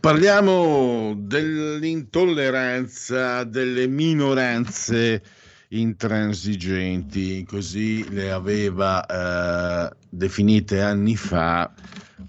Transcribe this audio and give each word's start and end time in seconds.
Parliamo 0.00 1.14
dell'intolleranza 1.16 3.42
delle 3.42 3.88
minoranze 3.88 5.20
intransigenti, 5.70 7.44
così 7.44 8.08
le 8.10 8.30
aveva 8.30 9.04
eh, 9.04 9.90
definite 10.08 10.82
anni 10.82 11.16
fa 11.16 11.74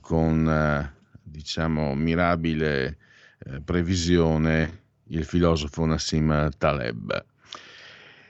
con 0.01 0.49
eh, 0.49 0.91
diciamo 1.21 1.93
mirabile 1.93 2.97
eh, 3.45 3.61
previsione 3.61 4.85
il 5.09 5.23
filosofo 5.23 5.85
Nassim 5.85 6.49
Taleb. 6.57 7.23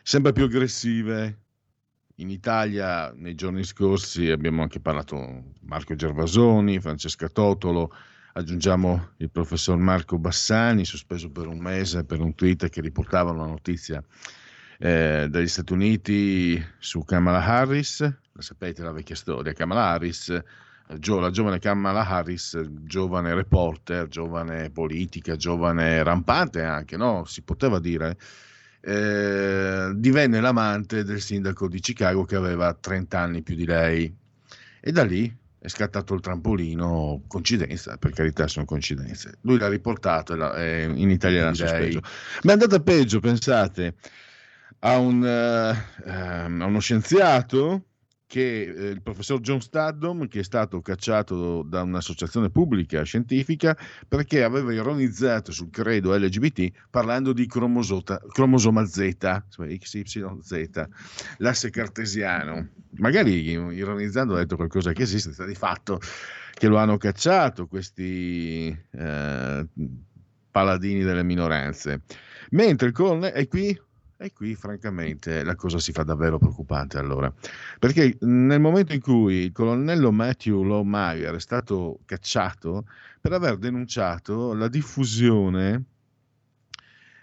Sempre 0.03 0.33
più 0.33 0.43
aggressive. 0.43 1.37
In 2.15 2.29
Italia 2.29 3.13
nei 3.15 3.35
giorni 3.35 3.63
scorsi 3.63 4.29
abbiamo 4.29 4.63
anche 4.63 4.81
parlato 4.81 5.53
Marco 5.61 5.95
Gervasoni, 5.95 6.81
Francesca 6.81 7.29
Totolo, 7.29 7.89
aggiungiamo 8.39 9.09
il 9.17 9.29
professor 9.29 9.77
Marco 9.77 10.17
Bassani, 10.17 10.85
sospeso 10.85 11.29
per 11.29 11.47
un 11.47 11.59
mese 11.59 12.05
per 12.05 12.21
un 12.21 12.33
tweet 12.33 12.69
che 12.69 12.79
riportava 12.79 13.31
una 13.31 13.45
notizia 13.45 14.01
eh, 14.77 15.27
dagli 15.29 15.47
Stati 15.47 15.73
Uniti 15.73 16.65
su 16.77 17.03
Kamala 17.03 17.43
Harris, 17.45 17.99
la 17.99 18.41
sapete 18.41 18.81
la 18.81 18.93
vecchia 18.93 19.15
storia, 19.15 19.51
Kamala 19.51 19.89
Harris, 19.89 20.29
eh, 20.29 20.43
la 20.87 21.29
giovane 21.29 21.59
Kamala 21.59 22.07
Harris, 22.07 22.57
giovane 22.83 23.33
reporter, 23.35 24.07
giovane 24.07 24.69
politica, 24.69 25.35
giovane 25.35 26.01
rampante 26.01 26.63
anche, 26.63 26.95
no? 26.95 27.25
si 27.25 27.41
poteva 27.41 27.79
dire, 27.79 28.17
eh, 28.79 29.91
divenne 29.95 30.39
l'amante 30.39 31.03
del 31.03 31.19
sindaco 31.19 31.67
di 31.67 31.81
Chicago 31.81 32.23
che 32.23 32.37
aveva 32.37 32.73
30 32.73 33.19
anni 33.19 33.41
più 33.41 33.55
di 33.55 33.65
lei 33.65 34.15
e 34.79 34.91
da 34.93 35.03
lì 35.03 35.35
è 35.59 35.67
scattato 35.67 36.13
il 36.13 36.21
trampolino, 36.21 37.23
coincidenza, 37.27 37.97
per 37.97 38.11
carità 38.11 38.47
sono 38.47 38.65
coincidenze. 38.65 39.37
Lui 39.41 39.57
l'ha 39.57 39.67
riportato 39.67 40.55
e 40.55 40.83
in 40.83 41.09
Italia 41.09 41.43
l'ha 41.43 41.53
sospeso. 41.53 41.99
Ma 42.43 42.51
è 42.51 42.53
andata 42.53 42.79
peggio, 42.79 43.19
pensate, 43.19 43.95
a, 44.79 44.97
un, 44.97 45.21
uh, 45.21 46.09
a 46.09 46.45
uno 46.45 46.79
scienziato 46.79 47.88
che 48.29 48.61
eh, 48.61 48.89
il 48.89 49.01
professor 49.01 49.39
John 49.39 49.59
Staddom, 49.59 50.27
che 50.27 50.41
è 50.41 50.43
stato 50.43 50.81
cacciato 50.81 51.63
da 51.63 51.81
un'associazione 51.81 52.51
pubblica 52.51 53.01
scientifica 53.01 53.75
perché 54.07 54.43
aveva 54.43 54.71
ironizzato 54.71 55.51
sul 55.51 55.71
credo 55.71 56.15
LGBT 56.15 56.69
parlando 56.91 57.33
di 57.33 57.47
cromosoma 57.47 58.85
Z, 58.85 59.17
XYZ, 59.49 60.87
l'asse 61.37 61.69
cartesiano. 61.71 62.67
Magari 62.97 63.49
ironizzando 63.49 64.35
ha 64.35 64.37
detto 64.37 64.57
qualcosa 64.57 64.93
che 64.93 65.01
esiste, 65.01 65.33
sta 65.33 65.45
di 65.45 65.55
fatto 65.55 65.99
che 66.53 66.67
lo 66.67 66.77
hanno 66.77 66.97
cacciato 66.97 67.65
questi 67.65 68.67
eh, 68.91 69.67
paladini 70.51 71.01
delle 71.01 71.23
minoranze. 71.23 72.01
Mentre 72.51 72.89
il 72.89 72.93
colonnello, 72.93 73.33
è 73.33 73.47
qui 73.47 73.75
e 74.21 74.33
qui, 74.33 74.53
francamente, 74.53 75.45
la 75.45 75.55
cosa 75.55 75.79
si 75.79 75.93
fa 75.93 76.03
davvero 76.03 76.37
preoccupante 76.37 76.97
allora. 76.97 77.33
Perché 77.79 78.17
nel 78.21 78.59
momento 78.59 78.91
in 78.91 78.99
cui 78.99 79.45
il 79.45 79.51
colonnello 79.53 80.11
Matthew 80.11 80.61
Lawmeyer 80.61 81.35
è 81.35 81.39
stato 81.39 82.01
cacciato 82.03 82.85
per 83.21 83.31
aver 83.31 83.55
denunciato 83.55 84.53
la 84.53 84.67
diffusione 84.67 85.85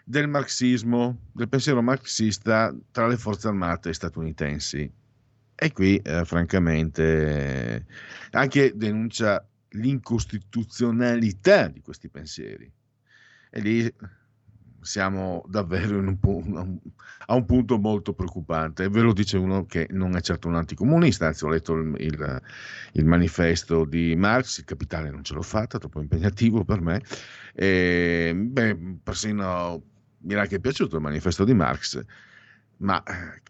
del 0.04 0.26
marxismo, 0.26 1.18
del 1.32 1.50
pensiero 1.50 1.82
marxista 1.82 2.74
tra 2.90 3.06
le 3.06 3.18
forze 3.18 3.48
armate 3.48 3.92
statunitensi. 3.92 4.90
E 5.54 5.72
qui, 5.72 5.98
eh, 5.98 6.24
francamente, 6.24 7.84
anche 8.30 8.72
denuncia 8.74 9.46
l'incostituzionalità 9.70 11.68
di 11.68 11.82
questi 11.82 12.08
pensieri. 12.08 12.72
E 13.50 13.60
lì 13.60 13.94
siamo 14.86 15.44
davvero 15.48 15.98
un, 15.98 16.78
a 17.26 17.34
un 17.34 17.44
punto 17.44 17.76
molto 17.76 18.14
preoccupante. 18.14 18.88
Ve 18.88 19.00
lo 19.00 19.12
dice 19.12 19.36
uno 19.36 19.66
che 19.66 19.88
non 19.90 20.16
è 20.16 20.20
certo 20.20 20.46
un 20.48 20.54
anticomunista, 20.54 21.26
anzi 21.26 21.44
ho 21.44 21.48
letto 21.48 21.74
il, 21.74 21.94
il, 21.98 22.42
il 22.92 23.04
manifesto 23.04 23.84
di 23.84 24.14
Marx, 24.16 24.58
il 24.58 24.64
capitale 24.64 25.10
non 25.10 25.24
ce 25.24 25.34
l'ho 25.34 25.42
fatta, 25.42 25.78
troppo 25.78 26.00
impegnativo 26.00 26.64
per 26.64 26.80
me. 26.80 27.02
E, 27.52 28.32
beh, 28.34 28.98
persino 29.02 29.82
mi 30.18 30.32
era 30.32 30.42
anche 30.42 30.60
piaciuto 30.60 30.96
il 30.96 31.02
manifesto 31.02 31.44
di 31.44 31.52
Marx, 31.52 32.02
ma 32.78 33.02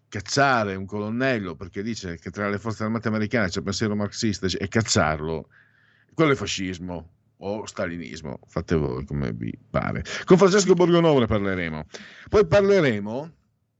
cacciare 0.09 0.75
un 0.75 0.85
colonnello 0.85 1.55
perché 1.55 1.83
dice 1.83 2.17
che 2.17 2.31
tra 2.31 2.49
le 2.49 2.57
forze 2.57 2.83
armate 2.83 3.09
americane 3.09 3.49
c'è 3.49 3.61
pensiero 3.61 3.95
marxista 3.95 4.47
e 4.47 4.67
cacciarlo, 4.67 5.49
quello 6.13 6.31
è 6.31 6.35
fascismo 6.35 7.11
o 7.37 7.65
stalinismo, 7.65 8.39
fate 8.47 8.75
voi 8.75 9.05
come 9.05 9.31
vi 9.33 9.53
pare. 9.69 10.03
Con 10.25 10.37
Francesco 10.37 10.73
Borgonovo 10.73 11.19
ne 11.19 11.27
parleremo. 11.27 11.85
Poi 12.29 12.45
parleremo, 12.45 13.31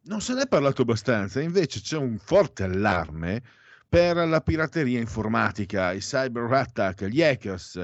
non 0.03 0.21
se 0.21 0.33
ne 0.33 0.43
è 0.43 0.47
parlato 0.47 0.83
abbastanza, 0.83 1.41
invece 1.41 1.81
c'è 1.81 1.97
un 1.97 2.17
forte 2.17 2.63
allarme 2.63 3.41
per 3.89 4.17
la 4.17 4.41
pirateria 4.41 4.99
informatica, 4.99 5.91
i 5.93 5.99
cyber 5.99 6.51
attack, 6.51 7.05
gli 7.05 7.21
hackers. 7.23 7.83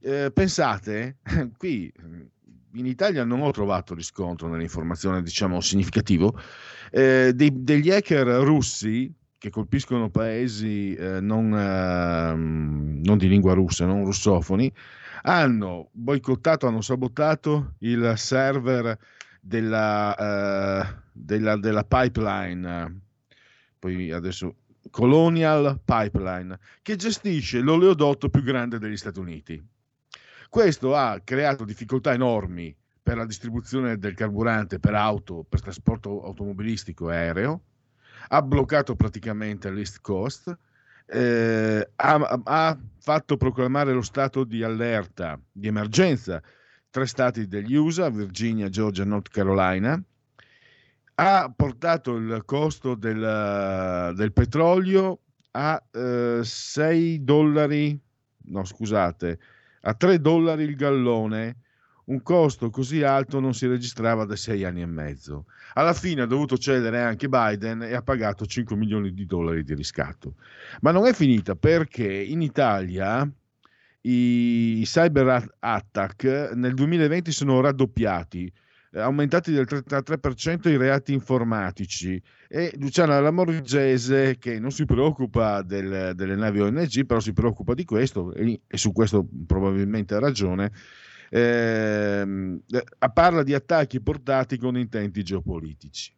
Eh, 0.00 0.30
pensate, 0.32 1.18
qui 1.56 1.92
in 2.74 2.86
Italia 2.86 3.24
non 3.24 3.42
ho 3.42 3.50
trovato 3.50 3.94
riscontro 3.94 4.48
nell'informazione, 4.48 5.22
diciamo, 5.22 5.60
significativo, 5.60 6.38
eh, 6.90 7.32
dei, 7.34 7.50
degli 7.52 7.90
hacker 7.90 8.26
russi 8.26 9.12
che 9.42 9.50
colpiscono 9.50 10.08
paesi 10.08 10.94
eh, 10.94 11.20
non, 11.20 11.52
eh, 11.52 12.34
non, 12.34 13.18
di 13.18 13.28
lingua 13.28 13.54
russa, 13.54 13.84
non 13.84 14.04
russofoni, 14.04 14.72
hanno 15.22 15.88
boicottato, 15.92 16.66
hanno 16.66 16.80
sabotato 16.80 17.74
il 17.78 18.14
server 18.16 18.96
della, 19.40 20.14
uh, 20.18 21.00
della, 21.12 21.56
della 21.56 21.84
pipeline, 21.84 23.00
poi 23.78 24.10
adesso 24.12 24.56
Colonial 24.90 25.80
Pipeline, 25.84 26.58
che 26.82 26.96
gestisce 26.96 27.60
l'oleodotto 27.60 28.28
più 28.28 28.42
grande 28.42 28.78
degli 28.78 28.96
Stati 28.96 29.18
Uniti. 29.18 29.62
Questo 30.48 30.94
ha 30.94 31.20
creato 31.24 31.64
difficoltà 31.64 32.12
enormi 32.12 32.76
per 33.02 33.16
la 33.16 33.26
distribuzione 33.26 33.98
del 33.98 34.14
carburante 34.14 34.78
per 34.78 34.94
auto, 34.94 35.44
per 35.48 35.60
trasporto 35.60 36.22
automobilistico 36.24 37.10
e 37.10 37.16
aereo, 37.16 37.62
ha 38.28 38.42
bloccato 38.42 38.94
praticamente 38.94 39.70
l'East 39.70 40.00
Coast, 40.00 40.56
eh, 41.06 41.88
ha, 41.96 42.40
ha, 42.44 42.78
fatto 42.98 43.36
proclamare 43.36 43.92
lo 43.92 44.02
stato 44.02 44.44
di 44.44 44.62
allerta, 44.62 45.38
di 45.50 45.66
emergenza, 45.66 46.40
tre 46.90 47.06
stati 47.06 47.48
degli 47.48 47.74
USA, 47.74 48.08
Virginia, 48.10 48.68
Georgia 48.68 49.02
e 49.02 49.06
North 49.06 49.28
Carolina, 49.28 50.00
ha 51.16 51.52
portato 51.54 52.16
il 52.16 52.42
costo 52.44 52.94
del, 52.94 54.14
del 54.14 54.32
petrolio 54.32 55.20
a 55.52 55.82
eh, 55.90 56.40
6 56.42 57.24
dollari, 57.24 57.98
no 58.44 58.64
scusate, 58.64 59.38
a 59.82 59.94
3 59.94 60.20
dollari 60.20 60.62
il 60.64 60.76
gallone, 60.76 61.56
un 62.04 62.22
costo 62.22 62.70
così 62.70 63.02
alto 63.02 63.38
non 63.38 63.54
si 63.54 63.66
registrava 63.66 64.24
da 64.24 64.36
sei 64.36 64.64
anni 64.64 64.82
e 64.82 64.86
mezzo. 64.86 65.46
Alla 65.74 65.94
fine 65.94 66.22
ha 66.22 66.26
dovuto 66.26 66.58
cedere 66.58 67.00
anche 67.00 67.28
Biden 67.28 67.82
e 67.82 67.94
ha 67.94 68.02
pagato 68.02 68.44
5 68.44 68.74
milioni 68.76 69.12
di 69.12 69.24
dollari 69.24 69.62
di 69.62 69.74
riscatto. 69.74 70.34
Ma 70.80 70.90
non 70.90 71.06
è 71.06 71.12
finita 71.12 71.54
perché 71.54 72.10
in 72.10 72.42
Italia 72.42 73.30
i 74.02 74.82
cyber 74.84 75.54
attack 75.60 76.52
nel 76.54 76.74
2020 76.74 77.30
sono 77.30 77.60
raddoppiati. 77.60 78.52
aumentati 78.94 79.52
del 79.52 79.66
33% 79.66 80.68
i 80.68 80.76
reati 80.76 81.14
informatici 81.14 82.20
e 82.46 82.74
Luciana 82.78 83.20
Lamorigese 83.20 84.36
che 84.36 84.58
non 84.58 84.70
si 84.70 84.84
preoccupa 84.84 85.62
del, 85.62 86.12
delle 86.14 86.34
navi 86.34 86.60
ONG 86.60 87.06
però 87.06 87.18
si 87.18 87.32
preoccupa 87.32 87.72
di 87.72 87.86
questo 87.86 88.34
e, 88.34 88.60
e 88.66 88.76
su 88.76 88.92
questo 88.92 89.26
probabilmente 89.46 90.14
ha 90.14 90.18
ragione 90.18 90.70
eh, 91.34 92.60
parla 93.14 93.42
di 93.42 93.54
attacchi 93.54 94.02
portati 94.02 94.58
con 94.58 94.76
intenti 94.76 95.22
geopolitici. 95.22 96.12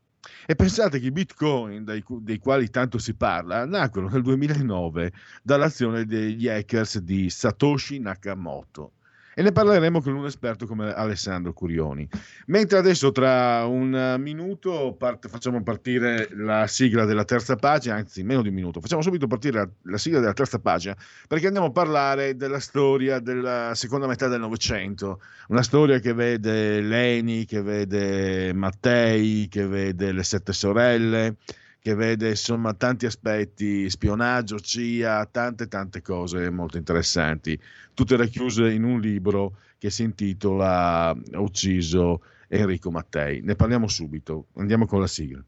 E 0.44 0.56
pensate 0.56 0.98
che 0.98 1.06
i 1.06 1.12
bitcoin, 1.12 1.84
dai, 1.84 2.02
dei 2.20 2.38
quali 2.38 2.68
tanto 2.68 2.98
si 2.98 3.14
parla, 3.14 3.64
nacquero 3.64 4.08
nel 4.08 4.22
2009 4.22 5.12
dall'azione 5.42 6.04
degli 6.04 6.48
hackers 6.48 6.98
di 6.98 7.30
Satoshi 7.30 8.00
Nakamoto 8.00 8.94
e 9.34 9.42
ne 9.42 9.52
parleremo 9.52 10.00
con 10.00 10.14
un 10.14 10.26
esperto 10.26 10.66
come 10.66 10.92
Alessandro 10.92 11.52
Curioni. 11.52 12.08
Mentre 12.46 12.78
adesso 12.78 13.10
tra 13.12 13.64
un 13.66 14.16
minuto 14.18 14.94
parte, 14.98 15.28
facciamo 15.28 15.62
partire 15.62 16.28
la 16.32 16.66
sigla 16.66 17.04
della 17.04 17.24
terza 17.24 17.56
pagina, 17.56 17.96
anzi 17.96 18.22
meno 18.22 18.42
di 18.42 18.48
un 18.48 18.54
minuto, 18.54 18.80
facciamo 18.80 19.02
subito 19.02 19.26
partire 19.26 19.58
la, 19.58 19.68
la, 19.82 19.98
sigla 19.98 20.20
della 20.20 20.32
terza 20.32 20.58
pagina 20.58 20.96
perché 21.26 21.46
andiamo 21.46 21.66
a 21.66 21.72
parlare 21.72 22.36
della 22.36 22.60
storia 22.60 23.18
della 23.18 23.72
seconda 23.74 24.06
metà 24.06 24.28
del 24.28 24.40
Novecento, 24.40 25.20
una 25.48 25.62
storia 25.62 25.98
che 25.98 26.12
vede 26.12 26.80
Leni, 26.80 27.44
che 27.44 27.62
vede 27.62 28.52
Mattei, 28.52 29.48
che 29.48 29.66
vede 29.66 30.12
le 30.12 30.22
sette 30.22 30.52
sorelle 30.52 31.36
che 31.84 31.94
vede 31.94 32.30
insomma 32.30 32.72
tanti 32.72 33.04
aspetti, 33.04 33.90
spionaggio, 33.90 34.58
CIA, 34.58 35.26
tante 35.26 35.68
tante 35.68 36.00
cose 36.00 36.48
molto 36.48 36.78
interessanti, 36.78 37.60
tutte 37.92 38.16
racchiuse 38.16 38.72
in 38.72 38.84
un 38.84 38.98
libro 39.00 39.58
che 39.76 39.90
si 39.90 40.02
intitola 40.02 41.14
Ucciso 41.34 42.22
Enrico 42.48 42.90
Mattei. 42.90 43.42
Ne 43.42 43.54
parliamo 43.54 43.86
subito, 43.86 44.46
andiamo 44.54 44.86
con 44.86 44.98
la 45.00 45.06
sigla. 45.06 45.44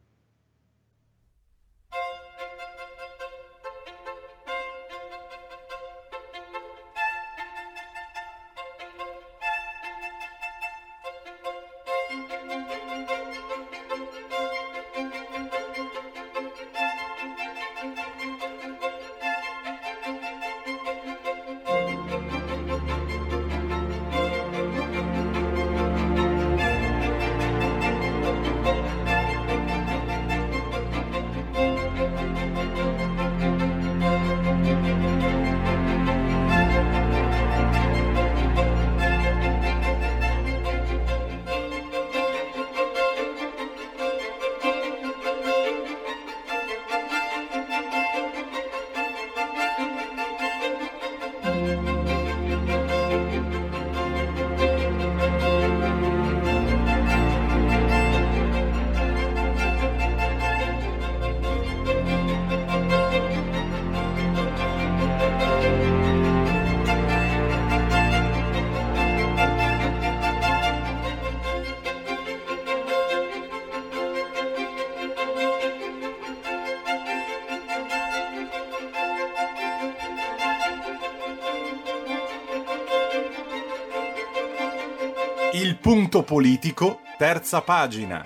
Punto 85.97 86.25
politico, 86.25 87.01
terza 87.17 87.63
pagina. 87.63 88.23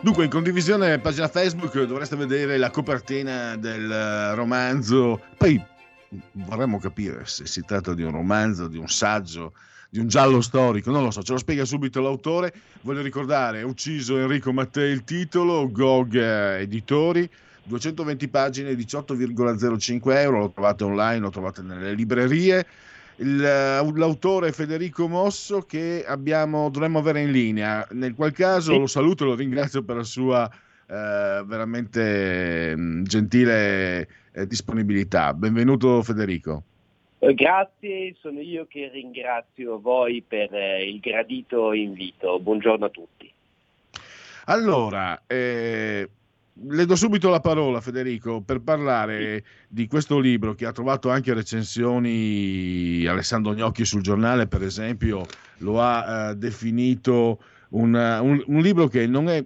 Dunque, 0.00 0.24
in 0.24 0.30
condivisione 0.30 0.98
pagina 1.00 1.28
Facebook 1.28 1.84
dovreste 1.84 2.16
vedere 2.16 2.56
la 2.56 2.70
copertina 2.70 3.56
del 3.56 4.32
romanzo. 4.34 5.20
Poi 5.36 5.62
vorremmo 6.32 6.78
capire 6.78 7.26
se 7.26 7.44
si 7.44 7.62
tratta 7.66 7.92
di 7.92 8.02
un 8.02 8.10
romanzo, 8.10 8.68
di 8.68 8.78
un 8.78 8.88
saggio, 8.88 9.52
di 9.90 9.98
un 9.98 10.08
giallo 10.08 10.40
storico, 10.40 10.90
non 10.90 11.02
lo 11.02 11.10
so, 11.10 11.22
ce 11.22 11.32
lo 11.32 11.38
spiega 11.38 11.66
subito 11.66 12.00
l'autore. 12.00 12.54
Voglio 12.80 13.02
ricordare, 13.02 13.62
ucciso 13.62 14.16
Enrico 14.16 14.54
Mattei 14.54 14.90
il 14.90 15.04
titolo, 15.04 15.70
GOG 15.70 16.14
Editori. 16.14 17.28
220 17.64 18.28
pagine, 18.28 18.72
18,05 18.72 20.16
euro, 20.20 20.38
lo 20.38 20.50
trovate 20.52 20.84
online, 20.84 21.18
lo 21.18 21.28
trovate 21.28 21.60
nelle 21.60 21.92
librerie 21.92 22.66
il, 23.20 23.42
eh, 23.42 23.98
l'autore 23.98 24.52
Federico 24.52 25.08
Mosso 25.08 25.60
che 25.60 26.04
abbiamo, 26.06 26.68
dovremmo 26.70 26.98
avere 26.98 27.22
in 27.22 27.30
linea, 27.30 27.86
nel 27.92 28.14
qual 28.14 28.32
caso 28.32 28.76
lo 28.76 28.86
saluto 28.86 29.24
e 29.24 29.28
lo 29.28 29.34
ringrazio 29.34 29.82
per 29.82 29.96
la 29.96 30.04
sua 30.04 30.50
eh, 30.50 31.42
veramente 31.44 32.74
mm, 32.76 33.02
gentile 33.04 34.08
eh, 34.32 34.46
disponibilità. 34.46 35.34
Benvenuto 35.34 36.02
Federico. 36.02 36.62
Eh, 37.18 37.34
grazie, 37.34 38.16
sono 38.18 38.40
io 38.40 38.66
che 38.66 38.88
ringrazio 38.88 39.78
voi 39.78 40.24
per 40.26 40.52
eh, 40.54 40.88
il 40.88 41.00
gradito 41.00 41.72
invito. 41.72 42.40
Buongiorno 42.40 42.86
a 42.86 42.88
tutti. 42.88 43.30
Allora, 44.46 45.22
eh, 45.26 46.08
le 46.54 46.84
do 46.84 46.96
subito 46.96 47.30
la 47.30 47.40
parola, 47.40 47.80
Federico, 47.80 48.42
per 48.42 48.60
parlare 48.60 49.44
di 49.68 49.86
questo 49.86 50.18
libro 50.18 50.54
che 50.54 50.66
ha 50.66 50.72
trovato 50.72 51.10
anche 51.10 51.32
recensioni. 51.32 53.06
Alessandro 53.06 53.54
Gnocchi 53.54 53.84
sul 53.84 54.02
giornale, 54.02 54.46
per 54.46 54.62
esempio, 54.62 55.26
lo 55.58 55.80
ha 55.80 56.30
eh, 56.30 56.36
definito 56.36 57.40
un, 57.70 57.94
un, 57.94 58.42
un, 58.46 58.60
libro 58.60 58.88
che 58.88 59.06
non 59.06 59.28
è. 59.28 59.44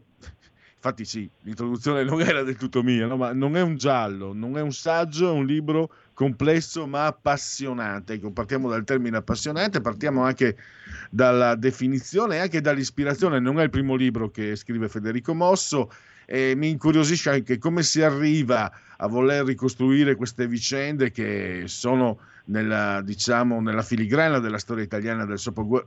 Infatti, 0.74 1.04
sì, 1.04 1.28
l'introduzione 1.42 2.04
non 2.04 2.20
era 2.20 2.42
del 2.42 2.56
tutto 2.56 2.82
mia, 2.82 3.06
no? 3.06 3.16
ma 3.16 3.32
non 3.32 3.56
è 3.56 3.62
un 3.62 3.76
giallo, 3.76 4.34
non 4.34 4.58
è 4.58 4.60
un 4.60 4.72
saggio, 4.72 5.28
è 5.28 5.32
un 5.32 5.46
libro 5.46 5.90
complesso 6.12 6.86
ma 6.86 7.06
appassionante. 7.06 8.14
Ecco, 8.14 8.32
partiamo 8.32 8.68
dal 8.68 8.84
termine 8.84 9.16
appassionante, 9.16 9.80
partiamo 9.80 10.22
anche 10.24 10.56
dalla 11.10 11.54
definizione 11.54 12.36
e 12.36 12.38
anche 12.40 12.60
dall'ispirazione. 12.60 13.40
Non 13.40 13.60
è 13.60 13.62
il 13.62 13.70
primo 13.70 13.94
libro 13.94 14.30
che 14.30 14.56
scrive 14.56 14.88
Federico 14.88 15.32
Mosso 15.32 15.90
e 16.26 16.54
mi 16.54 16.70
incuriosisce 16.70 17.30
anche 17.30 17.58
come 17.58 17.82
si 17.82 18.02
arriva 18.02 18.70
a 18.96 19.06
voler 19.06 19.44
ricostruire 19.44 20.14
queste 20.14 20.46
vicende 20.46 21.10
che 21.10 21.64
sono 21.66 22.18
nella, 22.46 23.00
diciamo, 23.02 23.60
nella 23.60 23.82
filigrana 23.82 24.38
della 24.38 24.58
storia 24.58 24.84
italiana 24.84 25.24
del, 25.24 25.38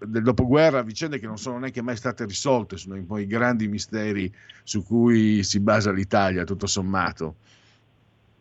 del, 0.05 0.23
dopoguerra, 0.23 0.81
vicende 0.81 1.19
che 1.19 1.27
non 1.27 1.37
sono 1.37 1.59
neanche 1.59 1.81
mai 1.81 1.95
state 1.95 2.25
risolte, 2.25 2.77
sono 2.77 2.97
i 3.17 3.27
grandi 3.27 3.67
misteri 3.67 4.31
su 4.63 4.83
cui 4.83 5.43
si 5.43 5.59
basa 5.59 5.91
l'Italia, 5.91 6.43
tutto 6.43 6.67
sommato. 6.67 7.35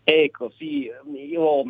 Ecco, 0.08 0.52
sì, 0.56 0.88
io 1.28 1.64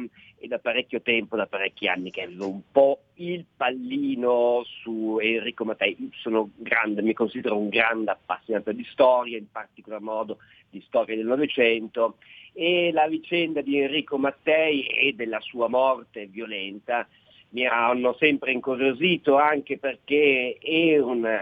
è 0.46 0.48
da 0.48 0.58
parecchio 0.58 1.02
tempo, 1.02 1.36
da 1.36 1.46
parecchi 1.46 1.86
anni 1.86 2.10
che 2.10 2.22
avevo 2.22 2.48
un 2.48 2.62
po' 2.72 3.00
il 3.14 3.44
pallino 3.56 4.62
su 4.64 5.18
Enrico 5.20 5.64
Mattei. 5.64 6.10
Sono 6.14 6.50
grande, 6.56 7.02
mi 7.02 7.12
considero 7.12 7.56
un 7.56 7.68
grande 7.68 8.10
appassionato 8.10 8.72
di 8.72 8.84
storia, 8.90 9.36
in 9.36 9.50
particolar 9.50 10.00
modo 10.00 10.38
di 10.70 10.82
storia 10.86 11.14
del 11.14 11.26
Novecento 11.26 12.16
e 12.52 12.90
la 12.90 13.06
vicenda 13.06 13.60
di 13.60 13.78
Enrico 13.78 14.16
Mattei 14.16 14.86
e 14.86 15.12
della 15.14 15.40
sua 15.40 15.68
morte 15.68 16.26
violenta 16.26 17.06
mi 17.50 17.66
hanno 17.66 18.16
sempre 18.18 18.52
incuriosito 18.52 19.36
anche 19.36 19.78
perché 19.78 20.56
è, 20.60 20.98
una, 20.98 21.40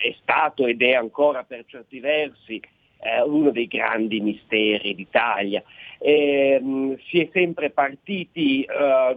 è 0.00 0.14
stato 0.22 0.66
ed 0.66 0.80
è 0.82 0.92
ancora 0.92 1.42
per 1.44 1.64
certi 1.66 2.00
versi 2.00 2.60
eh, 3.04 3.20
uno 3.22 3.50
dei 3.50 3.66
grandi 3.66 4.20
misteri 4.20 4.94
d'Italia. 4.94 5.62
Eh, 5.98 6.96
si 7.08 7.20
è 7.20 7.28
sempre 7.32 7.70
partiti 7.70 8.62
eh, 8.62 9.16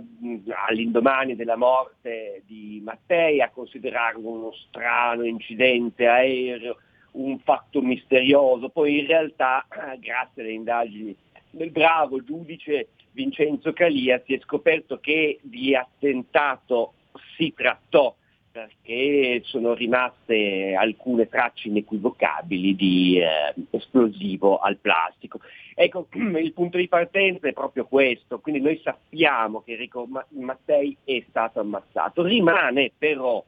all'indomani 0.68 1.36
della 1.36 1.58
morte 1.58 2.44
di 2.46 2.82
Mattei 2.84 3.42
a 3.42 3.50
considerarlo 3.50 4.30
uno 4.30 4.54
strano 4.54 5.24
incidente 5.24 6.08
aereo, 6.08 6.78
un 7.12 7.40
fatto 7.40 7.82
misterioso, 7.82 8.70
poi 8.70 9.00
in 9.00 9.08
realtà 9.08 9.66
grazie 10.00 10.44
alle 10.44 10.52
indagini 10.52 11.16
del 11.50 11.72
bravo 11.72 12.24
giudice 12.24 12.90
Vincenzo 13.12 13.74
Calia 13.74 14.22
si 14.26 14.36
è 14.36 14.40
scoperto 14.44 15.00
che 15.00 15.40
di 15.42 15.76
attentato 15.76 16.94
si 17.36 17.52
trattò 17.56 18.16
perché 18.58 19.44
sono 19.46 19.76
rimaste 19.76 20.74
alcune 20.74 21.30
tracce 21.30 21.68
inequivocabili 21.68 22.76
di 22.76 23.20
eh, 23.20 23.54
esplosivo 23.70 24.58
al 24.58 24.78
plastico. 24.78 25.40
Ecco, 25.76 26.08
il 26.18 26.54
punto 26.54 26.78
di 26.78 26.88
partenza 26.88 27.48
è 27.48 27.54
proprio 27.54 27.86
questo, 27.86 28.40
quindi 28.40 28.62
noi 28.62 28.82
sappiamo 28.84 29.62
che 29.62 29.74
Enrico 29.74 30.08
Mattei 30.30 30.98
è 31.04 31.24
stato 31.30 31.60
ammazzato, 31.60 32.24
rimane 32.24 32.92
però 32.98 33.44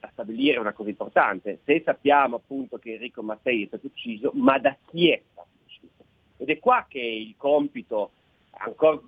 a 0.00 0.08
stabilire 0.12 0.58
una 0.58 0.72
cosa 0.72 0.88
importante, 0.88 1.58
se 1.64 1.82
sappiamo 1.84 2.36
appunto 2.36 2.78
che 2.78 2.94
Enrico 2.94 3.22
Mattei 3.22 3.64
è 3.64 3.66
stato 3.66 3.86
ucciso, 3.88 4.30
ma 4.32 4.58
da 4.58 4.74
chi 4.90 5.10
è 5.10 5.20
stato 5.30 5.48
ucciso? 5.66 6.04
Ed 6.38 6.48
è 6.48 6.58
qua 6.58 6.86
che 6.88 7.00
il 7.00 7.34
compito 7.36 8.12
ancora, 8.52 8.98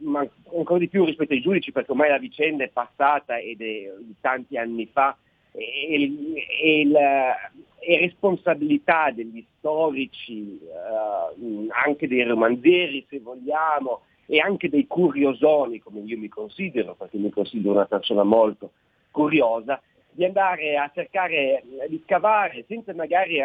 ancora 0.54 0.78
di 0.78 0.88
più 0.88 1.06
rispetto 1.06 1.32
ai 1.32 1.40
giudici, 1.40 1.72
perché 1.72 1.92
ormai 1.92 2.10
la 2.10 2.18
vicenda 2.18 2.62
è 2.62 2.68
passata 2.68 3.38
ed 3.38 3.62
è 3.62 3.90
tanti 4.20 4.58
anni 4.58 4.86
fa, 4.92 5.16
e, 5.52 6.12
e, 6.62 6.86
la, 6.86 7.34
e 7.78 7.98
responsabilità 7.98 9.10
degli 9.10 9.44
storici, 9.58 10.58
eh, 10.62 11.68
anche 11.84 12.08
dei 12.08 12.24
romanzieri 12.24 13.04
se 13.08 13.20
vogliamo, 13.20 14.02
e 14.26 14.38
anche 14.38 14.68
dei 14.68 14.86
curiosoni, 14.86 15.80
come 15.80 16.00
io 16.00 16.16
mi 16.16 16.28
considero, 16.28 16.94
perché 16.94 17.18
mi 17.18 17.30
considero 17.30 17.74
una 17.74 17.86
persona 17.86 18.22
molto 18.22 18.72
curiosa, 19.10 19.80
di 20.12 20.24
andare 20.24 20.76
a 20.76 20.90
cercare 20.92 21.62
di 21.88 22.00
scavare 22.04 22.64
senza 22.68 22.92
magari 22.94 23.40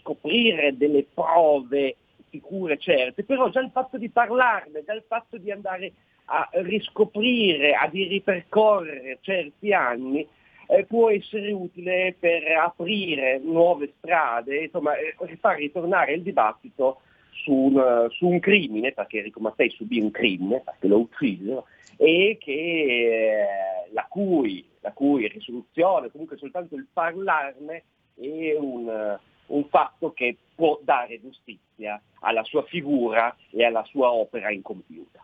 scoprire 0.00 0.76
delle 0.76 1.06
prove 1.12 1.96
sicure, 2.30 2.78
certe, 2.78 3.24
però 3.24 3.48
già 3.50 3.60
il 3.60 3.70
fatto 3.70 3.98
di 3.98 4.08
parlarne, 4.08 4.82
già 4.84 4.94
il 4.94 5.04
fatto 5.06 5.36
di 5.36 5.50
andare 5.50 5.92
a 6.26 6.48
riscoprire, 6.52 7.74
a 7.74 7.88
ripercorrere 7.92 9.18
certi 9.20 9.72
anni, 9.72 10.26
eh, 10.72 10.84
può 10.84 11.10
essere 11.10 11.52
utile 11.52 12.16
per 12.18 12.42
aprire 12.56 13.38
nuove 13.38 13.92
strade, 13.98 14.64
insomma, 14.64 14.96
eh, 14.96 15.14
far 15.38 15.58
ritornare 15.58 16.14
il 16.14 16.22
dibattito 16.22 17.00
su 17.30 17.52
un, 17.52 18.06
su 18.10 18.26
un, 18.26 18.40
crimine, 18.40 18.92
perché 18.92 19.18
Enrico 19.18 19.40
Mattei 19.40 19.68
subì 19.70 20.00
un 20.00 20.10
crimine, 20.10 20.60
perché 20.60 20.88
lo 20.88 20.98
ucciso, 20.98 21.66
e 21.96 22.38
che, 22.40 22.52
eh, 22.52 23.92
la, 23.92 24.06
cui, 24.08 24.64
la 24.80 24.92
cui 24.92 25.28
risoluzione, 25.28 26.10
comunque 26.10 26.38
soltanto 26.38 26.74
il 26.74 26.86
parlarne, 26.90 27.84
è 28.14 28.56
un, 28.58 29.18
un 29.46 29.64
fatto 29.68 30.12
che 30.12 30.36
può 30.54 30.80
dare 30.82 31.20
giustizia 31.20 32.00
alla 32.20 32.44
sua 32.44 32.62
figura 32.62 33.36
e 33.50 33.64
alla 33.64 33.84
sua 33.84 34.12
opera 34.12 34.50
incompiuta. 34.50 35.22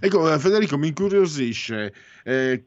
Ecco, 0.00 0.32
eh, 0.32 0.38
Federico, 0.38 0.76
mi 0.76 0.88
incuriosisce, 0.88 1.92
eh, 2.24 2.62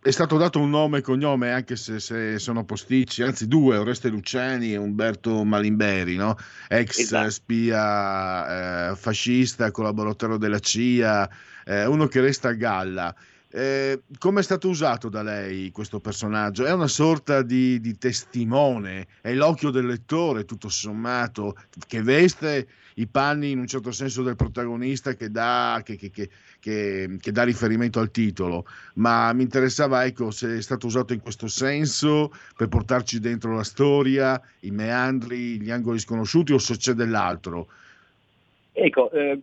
è 0.00 0.10
stato 0.10 0.36
dato 0.36 0.58
un 0.58 0.70
nome 0.70 0.98
e 0.98 1.00
cognome, 1.02 1.52
anche 1.52 1.76
se, 1.76 2.00
se, 2.00 2.38
sono 2.38 2.64
posticci, 2.64 3.22
anzi 3.22 3.46
due, 3.46 3.76
Oreste 3.76 4.08
Luciani 4.08 4.72
e 4.72 4.76
Umberto 4.76 5.44
Malimberi, 5.44 6.16
no? 6.16 6.36
ex 6.68 6.98
esatto. 6.98 7.30
spia 7.30 8.90
eh, 8.90 8.96
fascista, 8.96 9.70
collaboratore 9.70 10.38
della 10.38 10.58
CIA, 10.58 11.28
eh, 11.64 11.86
uno 11.86 12.06
che 12.06 12.20
resta 12.20 12.48
a 12.48 12.54
galla. 12.54 13.14
Eh, 13.56 14.02
come 14.18 14.40
è 14.40 14.42
stato 14.42 14.68
usato 14.68 15.08
da 15.08 15.22
lei 15.22 15.70
questo 15.70 16.00
personaggio? 16.00 16.64
È 16.64 16.72
una 16.72 16.88
sorta 16.88 17.42
di, 17.42 17.78
di, 17.78 17.96
testimone, 17.96 19.06
è 19.20 19.32
l'occhio 19.32 19.70
del 19.70 19.86
lettore 19.86 20.44
tutto 20.44 20.68
sommato, 20.68 21.54
che 21.86 22.02
veste 22.02 22.66
i 22.94 23.06
panni 23.06 23.52
in 23.52 23.60
un 23.60 23.68
certo 23.68 23.92
senso 23.92 24.24
del 24.24 24.34
protagonista 24.34 25.14
che 25.14 25.30
dà, 25.30 25.80
che, 25.84 25.94
che, 25.96 26.28
che, 26.58 27.30
dà 27.30 27.44
riferimento 27.44 28.00
al 28.00 28.10
titolo, 28.10 28.66
ma 28.94 29.32
mi 29.32 29.44
interessava 29.44 30.04
ecco, 30.04 30.32
se 30.32 30.56
è 30.56 30.60
stato 30.60 30.88
usato 30.88 31.12
in 31.12 31.20
questo 31.20 31.46
senso 31.46 32.32
per 32.56 32.66
portarci 32.66 33.20
dentro 33.20 33.54
la 33.54 33.62
storia, 33.62 34.40
i 34.62 34.72
meandri, 34.72 35.60
gli 35.60 35.70
angoli 35.70 36.00
sconosciuti 36.00 36.52
o 36.52 36.58
se 36.58 36.76
c'è 36.76 36.94
dell'altro. 36.94 37.68
Ecco, 38.76 39.08
eh, 39.12 39.40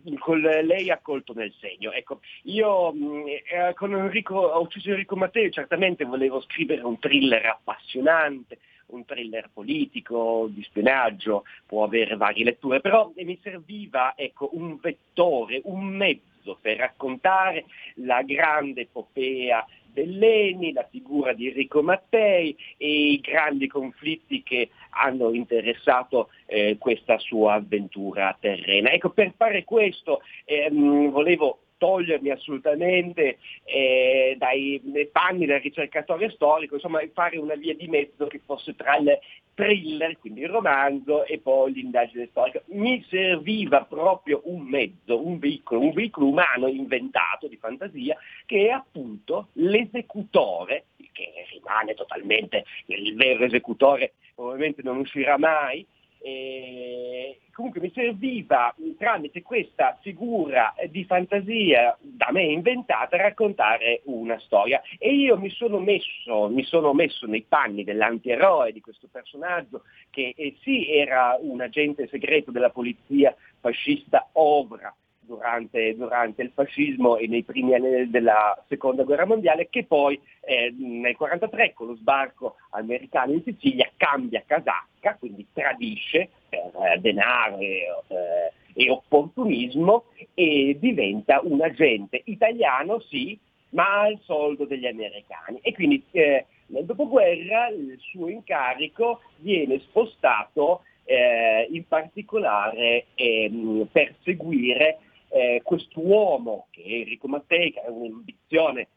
lei 0.62 0.90
ha 0.90 0.98
colto 0.98 1.32
nel 1.32 1.54
segno. 1.58 1.90
Ecco, 1.90 2.20
io 2.42 2.92
mh, 2.92 3.24
eh, 3.28 3.72
con 3.74 3.94
Enrico, 3.94 4.36
ho 4.36 4.60
ucciso 4.60 4.90
Enrico 4.90 5.16
Matteo, 5.16 5.48
certamente 5.48 6.04
volevo 6.04 6.42
scrivere 6.42 6.82
un 6.82 6.98
thriller 6.98 7.46
appassionante, 7.46 8.58
un 8.88 9.06
thriller 9.06 9.48
politico, 9.50 10.48
di 10.50 10.62
spionaggio, 10.62 11.44
può 11.64 11.82
avere 11.82 12.14
varie 12.16 12.44
letture, 12.44 12.80
però 12.80 13.10
mi 13.16 13.38
serviva 13.42 14.12
ecco, 14.16 14.50
un 14.52 14.76
vettore, 14.78 15.62
un 15.64 15.82
mezzo 15.82 16.58
per 16.60 16.76
raccontare 16.76 17.64
la 17.94 18.20
grande 18.22 18.82
epopea 18.82 19.66
Belleni, 19.92 20.72
la 20.72 20.86
figura 20.90 21.32
di 21.32 21.48
Enrico 21.48 21.82
Mattei 21.82 22.56
e 22.76 23.12
i 23.12 23.20
grandi 23.20 23.66
conflitti 23.66 24.42
che 24.42 24.70
hanno 24.90 25.32
interessato 25.32 26.30
eh, 26.46 26.76
questa 26.78 27.18
sua 27.18 27.54
avventura 27.54 28.36
terrena. 28.40 28.90
Ecco, 28.90 29.10
per 29.10 29.34
fare 29.36 29.64
questo 29.64 30.22
ehm, 30.44 31.10
volevo 31.10 31.58
togliermi 31.82 32.30
assolutamente 32.30 33.38
eh, 33.64 34.36
dai 34.38 34.80
panni 35.10 35.46
del 35.46 35.58
ricercatore 35.58 36.30
storico, 36.30 36.76
insomma 36.76 37.00
fare 37.12 37.38
una 37.38 37.56
via 37.56 37.74
di 37.74 37.88
mezzo 37.88 38.28
che 38.28 38.40
fosse 38.44 38.76
tra 38.76 38.98
il 38.98 39.18
thriller, 39.52 40.16
quindi 40.20 40.42
il 40.42 40.48
romanzo, 40.48 41.24
e 41.24 41.38
poi 41.38 41.72
l'indagine 41.72 42.28
storica. 42.30 42.62
Mi 42.66 43.04
serviva 43.08 43.82
proprio 43.82 44.42
un 44.44 44.62
mezzo, 44.62 45.26
un 45.26 45.40
veicolo, 45.40 45.80
un 45.80 45.92
veicolo 45.92 46.28
umano 46.28 46.68
inventato 46.68 47.48
di 47.48 47.56
fantasia 47.56 48.16
che 48.46 48.68
è 48.68 48.70
appunto 48.70 49.48
l'esecutore, 49.54 50.84
che 51.10 51.32
rimane 51.50 51.94
totalmente 51.94 52.64
il 52.86 53.16
vero 53.16 53.44
esecutore, 53.44 54.12
ovviamente 54.36 54.82
non 54.84 54.98
uscirà 54.98 55.36
mai, 55.36 55.84
e 56.22 57.40
comunque 57.52 57.80
mi 57.80 57.90
serviva 57.92 58.74
tramite 58.96 59.42
questa 59.42 59.98
figura 60.00 60.72
di 60.88 61.04
fantasia 61.04 61.96
da 62.00 62.30
me 62.30 62.44
inventata 62.44 63.16
raccontare 63.16 64.02
una 64.04 64.38
storia. 64.38 64.80
E 64.98 65.14
io 65.14 65.36
mi 65.36 65.50
sono 65.50 65.78
messo, 65.78 66.48
mi 66.48 66.62
sono 66.62 66.92
messo 66.92 67.26
nei 67.26 67.44
panni 67.46 67.84
dell'antieroe 67.84 68.72
di 68.72 68.80
questo 68.80 69.08
personaggio 69.10 69.82
che 70.10 70.32
eh, 70.36 70.56
sì 70.62 70.90
era 70.90 71.36
un 71.40 71.60
agente 71.60 72.08
segreto 72.08 72.50
della 72.50 72.70
polizia 72.70 73.34
fascista 73.60 74.28
Obra 74.32 74.94
durante, 75.22 75.94
durante, 75.96 76.42
il 76.42 76.50
fascismo 76.54 77.16
e 77.16 77.26
nei 77.26 77.42
primi 77.42 77.74
anni 77.74 78.10
della 78.10 78.62
seconda 78.68 79.04
guerra 79.04 79.26
mondiale, 79.26 79.68
che 79.68 79.84
poi 79.84 80.20
eh, 80.40 80.70
nel 80.76 81.16
1943 81.16 81.72
con 81.74 81.86
lo 81.88 81.96
sbarco 81.96 82.56
americano 82.70 83.32
in 83.32 83.42
Sicilia 83.42 83.90
cambia 83.96 84.42
casacca, 84.46 85.16
quindi 85.18 85.46
tradisce 85.52 86.28
per 86.48 86.70
eh, 86.74 86.98
denaro 86.98 87.58
e, 87.58 87.86
eh, 88.08 88.52
e 88.74 88.90
opportunismo 88.90 90.04
e 90.34 90.76
diventa 90.78 91.40
un 91.42 91.60
agente 91.62 92.22
italiano, 92.24 93.00
sì, 93.00 93.38
ma 93.70 94.02
al 94.02 94.18
soldo 94.22 94.64
degli 94.64 94.86
americani. 94.86 95.58
E 95.62 95.72
quindi 95.72 96.02
eh, 96.12 96.46
nel 96.66 96.84
dopoguerra 96.84 97.68
il 97.68 97.96
suo 98.00 98.28
incarico 98.28 99.20
viene 99.38 99.78
spostato 99.80 100.82
eh, 101.04 101.68
in 101.70 101.86
particolare 101.86 103.06
ehm, 103.14 103.88
per 103.90 104.14
seguire 104.22 104.98
eh, 105.32 105.60
quest'uomo 105.64 106.66
che 106.70 106.82
è 106.82 106.92
Enrico 107.00 107.26
Mattei, 107.26 107.72
che 107.72 107.80
ha 107.80 107.90
un'ambizione 107.90 108.88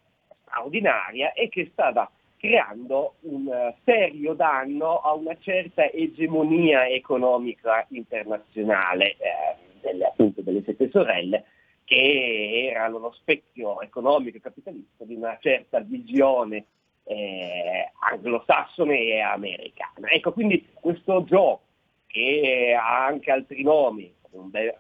straordinaria 0.44 1.34
e 1.34 1.48
che 1.50 1.70
stava 1.72 2.10
creando 2.38 3.16
un 3.22 3.48
uh, 3.48 3.74
serio 3.84 4.34
danno 4.34 5.00
a 5.00 5.14
una 5.14 5.36
certa 5.40 5.90
egemonia 5.90 6.88
economica 6.88 7.86
internazionale 7.90 9.12
eh, 9.12 9.56
delle, 9.82 10.06
appunto, 10.06 10.42
delle 10.42 10.62
sette 10.64 10.90
sorelle 10.92 11.46
che 11.86 12.68
erano 12.70 12.98
lo 12.98 13.12
specchio 13.14 13.82
economico 13.82 14.38
e 14.38 14.42
capitalista 14.42 15.06
di 15.06 15.16
una 15.16 15.38
certa 15.40 15.80
visione 15.80 16.66
eh, 17.04 17.92
anglosassone 18.12 19.00
e 19.00 19.20
americana. 19.22 20.10
Ecco, 20.10 20.34
quindi 20.34 20.68
questo 20.74 21.24
gioco 21.24 21.62
che 22.08 22.76
ha 22.78 23.06
anche 23.06 23.32
altri 23.32 23.62
nomi, 23.62 24.12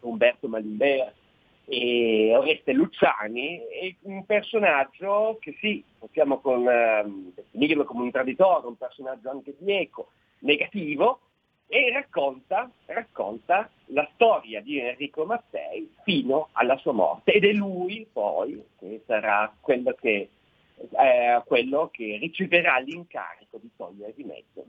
Umberto 0.01 0.47
Malimberti, 0.47 1.24
e 1.67 2.35
Oreste 2.35 2.73
Luciani 2.73 3.57
è 3.57 3.95
un 4.01 4.25
personaggio 4.25 5.37
che 5.39 5.55
sì, 5.59 5.83
possiamo 5.97 6.39
con, 6.39 6.67
eh, 6.67 7.03
definirlo 7.33 7.85
come 7.85 8.03
un 8.03 8.11
traditore, 8.11 8.67
un 8.67 8.77
personaggio 8.77 9.29
anche 9.29 9.55
bieco, 9.57 10.09
negativo, 10.39 11.19
e 11.67 11.91
racconta, 11.91 12.69
racconta, 12.85 13.69
la 13.87 14.07
storia 14.13 14.61
di 14.61 14.79
Enrico 14.79 15.25
Mattei 15.25 15.91
fino 16.03 16.49
alla 16.53 16.77
sua 16.77 16.91
morte 16.91 17.33
ed 17.33 17.43
è 17.43 17.51
lui 17.51 18.07
poi 18.11 18.63
che 18.77 19.01
sarà 19.05 19.51
quello 19.59 19.95
che 19.99 20.29
eh, 20.77 21.41
quello 21.45 21.89
che 21.91 22.17
riceverà 22.21 22.77
l'incarico 22.79 23.59
di 23.61 23.69
togliere 23.75 24.13
di 24.15 24.23
mezzo. 24.23 24.65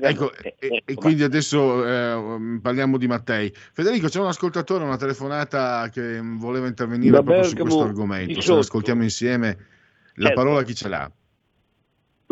Ecco, 0.00 0.32
e, 0.34 0.82
e, 0.84 0.94
quindi 0.94 1.22
adesso 1.22 1.86
eh, 1.86 2.58
parliamo 2.60 2.96
di 2.96 3.06
Mattei. 3.06 3.52
Federico, 3.52 4.08
c'è 4.08 4.20
un 4.20 4.26
ascoltatore, 4.26 4.84
una 4.84 4.96
telefonata 4.96 5.88
che 5.90 6.20
voleva 6.22 6.66
intervenire 6.66 7.10
da 7.10 7.22
proprio 7.22 7.42
Bergamo, 7.42 7.70
su 7.70 7.76
questo 7.76 7.88
argomento. 7.88 8.40
Se 8.40 8.52
ascoltiamo 8.52 9.02
insieme 9.02 9.56
la 10.14 10.28
certo. 10.28 10.42
parola 10.42 10.62
chi 10.62 10.74
ce 10.74 10.88
l'ha? 10.88 11.10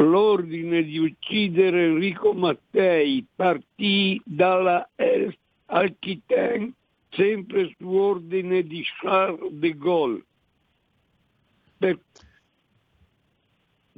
l'ordine 0.01 0.83
di 0.83 0.97
uccidere 0.99 1.85
Enrico 1.85 2.33
Mattei 2.33 3.27
partì 3.37 4.19
dalla 4.25 4.89
Est 4.97 5.37
Aquitaine 5.67 6.73
sempre 7.11 7.75
su 7.77 7.89
ordine 7.89 8.63
di 8.63 8.83
Charles 8.83 9.53
de 9.53 9.77
Gaulle. 9.77 10.23
Per... 11.79 11.99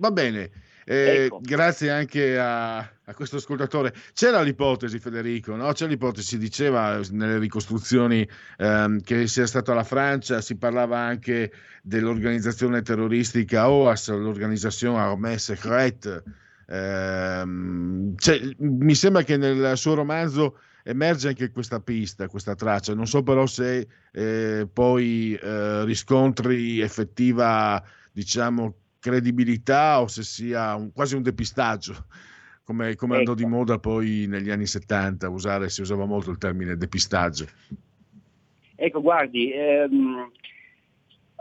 Va 0.02 0.10
bene, 0.10 0.50
eh, 0.84 1.26
ecco. 1.26 1.38
grazie 1.40 1.88
anche 1.88 2.36
a, 2.36 2.78
a, 2.78 3.14
questo 3.14 3.36
ascoltatore. 3.36 3.94
C'era 4.12 4.42
l'ipotesi, 4.42 4.98
Federico, 4.98 5.54
no? 5.54 5.72
c'è 5.72 5.86
l'ipotesi, 5.86 6.26
si 6.26 6.38
diceva 6.38 7.00
nelle 7.10 7.38
ricostruzioni 7.38 8.28
ehm, 8.58 9.00
che 9.02 9.28
sia 9.28 9.46
stata 9.46 9.74
la 9.74 9.84
Francia, 9.84 10.40
si 10.40 10.56
parlava 10.56 10.98
anche 10.98 11.52
dell'organizzazione 11.84 12.82
terroristica 12.82 13.70
OAS, 13.70 14.10
l'organizzazione 14.10 14.98
Armée 14.98 15.38
Secrète. 15.38 16.20
Ehm, 16.66 18.16
mi 18.58 18.94
sembra 18.96 19.22
che 19.22 19.36
nel 19.36 19.76
suo 19.76 19.94
romanzo 19.94 20.58
emerge 20.82 21.28
anche 21.28 21.52
questa 21.52 21.78
pista, 21.78 22.26
questa 22.26 22.56
traccia. 22.56 22.92
Non 22.92 23.06
so 23.06 23.22
però 23.22 23.46
se 23.46 23.86
eh, 24.10 24.66
poi 24.72 25.38
eh, 25.40 25.84
riscontri 25.84 26.80
effettiva, 26.80 27.80
diciamo, 28.10 28.78
credibilità 29.02 30.00
o 30.00 30.06
se 30.06 30.22
sia 30.22 30.76
un, 30.76 30.92
quasi 30.92 31.16
un 31.16 31.22
depistaggio, 31.22 32.06
come, 32.62 32.94
come 32.94 33.14
ecco. 33.14 33.18
andò 33.18 33.34
di 33.34 33.42
ecco. 33.42 33.50
moda 33.50 33.78
poi 33.78 34.26
negli 34.28 34.50
anni 34.50 34.66
70, 34.66 35.28
usare, 35.28 35.68
si 35.68 35.80
usava 35.80 36.06
molto 36.06 36.30
il 36.30 36.38
termine 36.38 36.76
depistaggio. 36.76 37.46
Ecco, 38.76 39.00
guardi, 39.00 39.52
ehm, 39.52 40.30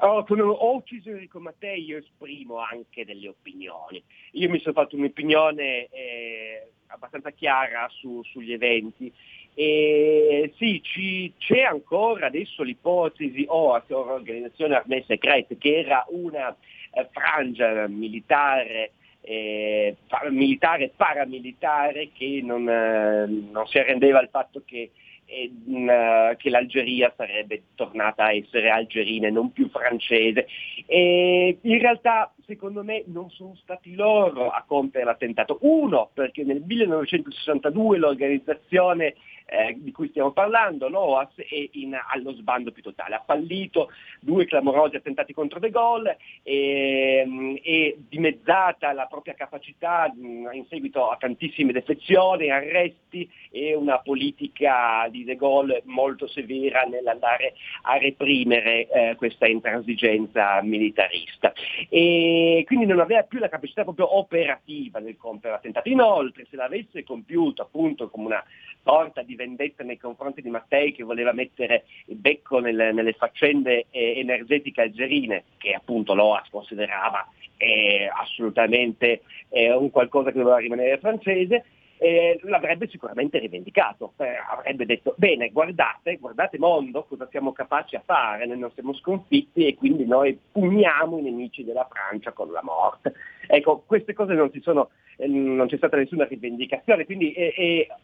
Oh, 0.03 0.23
come 0.23 0.41
ho 0.41 0.75
ucciso 0.75 1.11
Enrico 1.11 1.39
Mattei 1.39 1.83
io 1.83 1.99
esprimo 1.99 2.57
anche 2.57 3.05
delle 3.05 3.27
opinioni. 3.27 4.03
Io 4.31 4.49
mi 4.49 4.59
sono 4.59 4.73
fatto 4.73 4.95
un'opinione 4.95 5.89
eh, 5.91 6.71
abbastanza 6.87 7.29
chiara 7.29 7.87
su, 7.89 8.23
sugli 8.23 8.51
eventi 8.51 9.13
e 9.53 10.53
sì, 10.57 10.81
ci, 10.81 11.33
c'è 11.37 11.61
ancora 11.61 12.27
adesso 12.27 12.63
l'ipotesi 12.63 13.45
o 13.47 13.75
oh, 13.75 13.83
organizzazione 13.89 14.75
armée 14.75 15.03
secrète 15.05 15.57
che 15.57 15.77
era 15.77 16.03
una 16.09 16.55
eh, 16.91 17.09
frangia 17.11 17.87
militare 17.87 18.91
eh, 19.21 19.95
militare 20.29 20.91
paramilitare 20.95 22.09
che 22.11 22.41
non, 22.43 22.67
eh, 22.67 23.27
non 23.27 23.67
si 23.67 23.77
arrendeva 23.77 24.19
al 24.19 24.29
fatto 24.29 24.63
che 24.65 24.91
uh, 25.31 26.35
che 26.37 26.49
l'Algeria 26.49 27.13
sarebbe 27.15 27.63
tornata 27.75 28.25
a 28.25 28.33
essere 28.33 28.69
algerina 28.69 29.27
e 29.27 29.31
non 29.31 29.51
più 29.51 29.69
francese. 29.69 30.47
E 30.85 31.57
in 31.61 31.79
realtà 31.79 32.33
secondo 32.45 32.83
me 32.83 33.03
non 33.07 33.29
sono 33.29 33.55
stati 33.61 33.95
loro 33.95 34.49
a 34.49 34.63
compiere 34.67 35.05
l'attentato. 35.05 35.59
Uno, 35.61 36.09
perché 36.13 36.43
nel 36.43 36.61
1962 36.65 37.97
l'organizzazione 37.97 39.15
eh, 39.51 39.75
di 39.77 39.91
cui 39.91 40.07
stiamo 40.07 40.31
parlando, 40.31 40.87
l'OAS, 40.87 41.35
è 41.35 41.69
in, 41.73 41.93
allo 42.13 42.31
sbando 42.33 42.71
più 42.71 42.81
totale. 42.81 43.15
Ha 43.15 43.23
fallito 43.25 43.89
due 44.21 44.45
clamorosi 44.45 44.95
attentati 44.95 45.33
contro 45.33 45.59
De 45.59 45.69
Gaulle 45.69 46.17
e, 46.41 47.23
mm, 47.27 47.55
e 47.61 47.97
dimezzata 48.07 48.93
la 48.93 49.07
propria 49.07 49.33
capacità 49.33 50.09
in 50.15 50.65
seguito 50.69 51.09
a 51.09 51.17
tantissime 51.17 51.73
defezioni, 51.73 52.49
arresti 52.49 53.29
e 53.51 53.75
una 53.75 53.99
politica 53.99 55.07
di 55.09 55.25
De 55.25 55.35
Gaulle 55.35 55.81
molto 55.83 56.27
severa 56.27 56.83
nell'andare 56.83 57.55
a 57.83 57.97
reprimere 57.97 58.87
eh, 58.87 59.15
questa 59.17 59.47
intransigenza 59.47 60.61
militarista. 60.61 61.51
E 61.89 62.63
quindi 62.65 62.85
non 62.85 63.01
aveva 63.01 63.23
più 63.23 63.39
la 63.39 63.49
capacità 63.49 63.83
proprio 63.83 64.17
operativa 64.17 64.99
nel 64.99 65.17
compiere 65.17 65.55
l'attentato. 65.55 65.89
Inoltre, 65.89 66.47
se 66.49 66.55
l'avesse 66.55 67.03
compiuto 67.03 67.63
appunto 67.63 68.09
come 68.09 68.27
una 68.27 68.43
sorta 68.83 69.21
di 69.21 69.35
vendetta 69.41 69.83
nei 69.83 69.97
confronti 69.97 70.41
di 70.41 70.49
Mattei 70.49 70.93
che 70.93 71.03
voleva 71.03 71.33
mettere 71.33 71.85
il 72.05 72.15
becco 72.15 72.59
nelle, 72.59 72.91
nelle 72.91 73.13
faccende 73.13 73.87
eh, 73.89 74.19
energetiche 74.19 74.81
algerine, 74.81 75.43
che 75.57 75.73
appunto 75.73 76.13
l'OAS 76.13 76.49
considerava 76.49 77.27
eh, 77.57 78.09
assolutamente 78.13 79.21
eh, 79.49 79.73
un 79.73 79.89
qualcosa 79.89 80.31
che 80.31 80.37
doveva 80.37 80.57
rimanere 80.57 80.97
francese, 80.99 81.65
eh, 82.03 82.39
l'avrebbe 82.45 82.87
sicuramente 82.87 83.37
rivendicato, 83.37 84.13
eh, 84.17 84.33
avrebbe 84.49 84.87
detto 84.87 85.13
bene 85.17 85.51
guardate, 85.51 86.17
guardate 86.17 86.57
mondo 86.57 87.03
cosa 87.03 87.27
siamo 87.29 87.51
capaci 87.51 87.95
a 87.95 88.01
fare, 88.03 88.47
noi 88.47 88.57
non 88.57 88.71
siamo 88.73 88.95
sconfitti 88.95 89.67
e 89.67 89.75
quindi 89.75 90.07
noi 90.07 90.35
puniamo 90.51 91.19
i 91.19 91.21
nemici 91.21 91.63
della 91.63 91.87
Francia 91.87 92.31
con 92.31 92.51
la 92.51 92.63
morte. 92.63 93.13
Ecco, 93.45 93.83
queste 93.85 94.13
cose 94.13 94.33
non, 94.33 94.49
sono, 94.61 94.89
eh, 95.17 95.27
non 95.27 95.67
c'è 95.67 95.77
stata 95.77 95.95
nessuna 95.95 96.25
rivendicazione, 96.25 97.05
quindi 97.05 97.35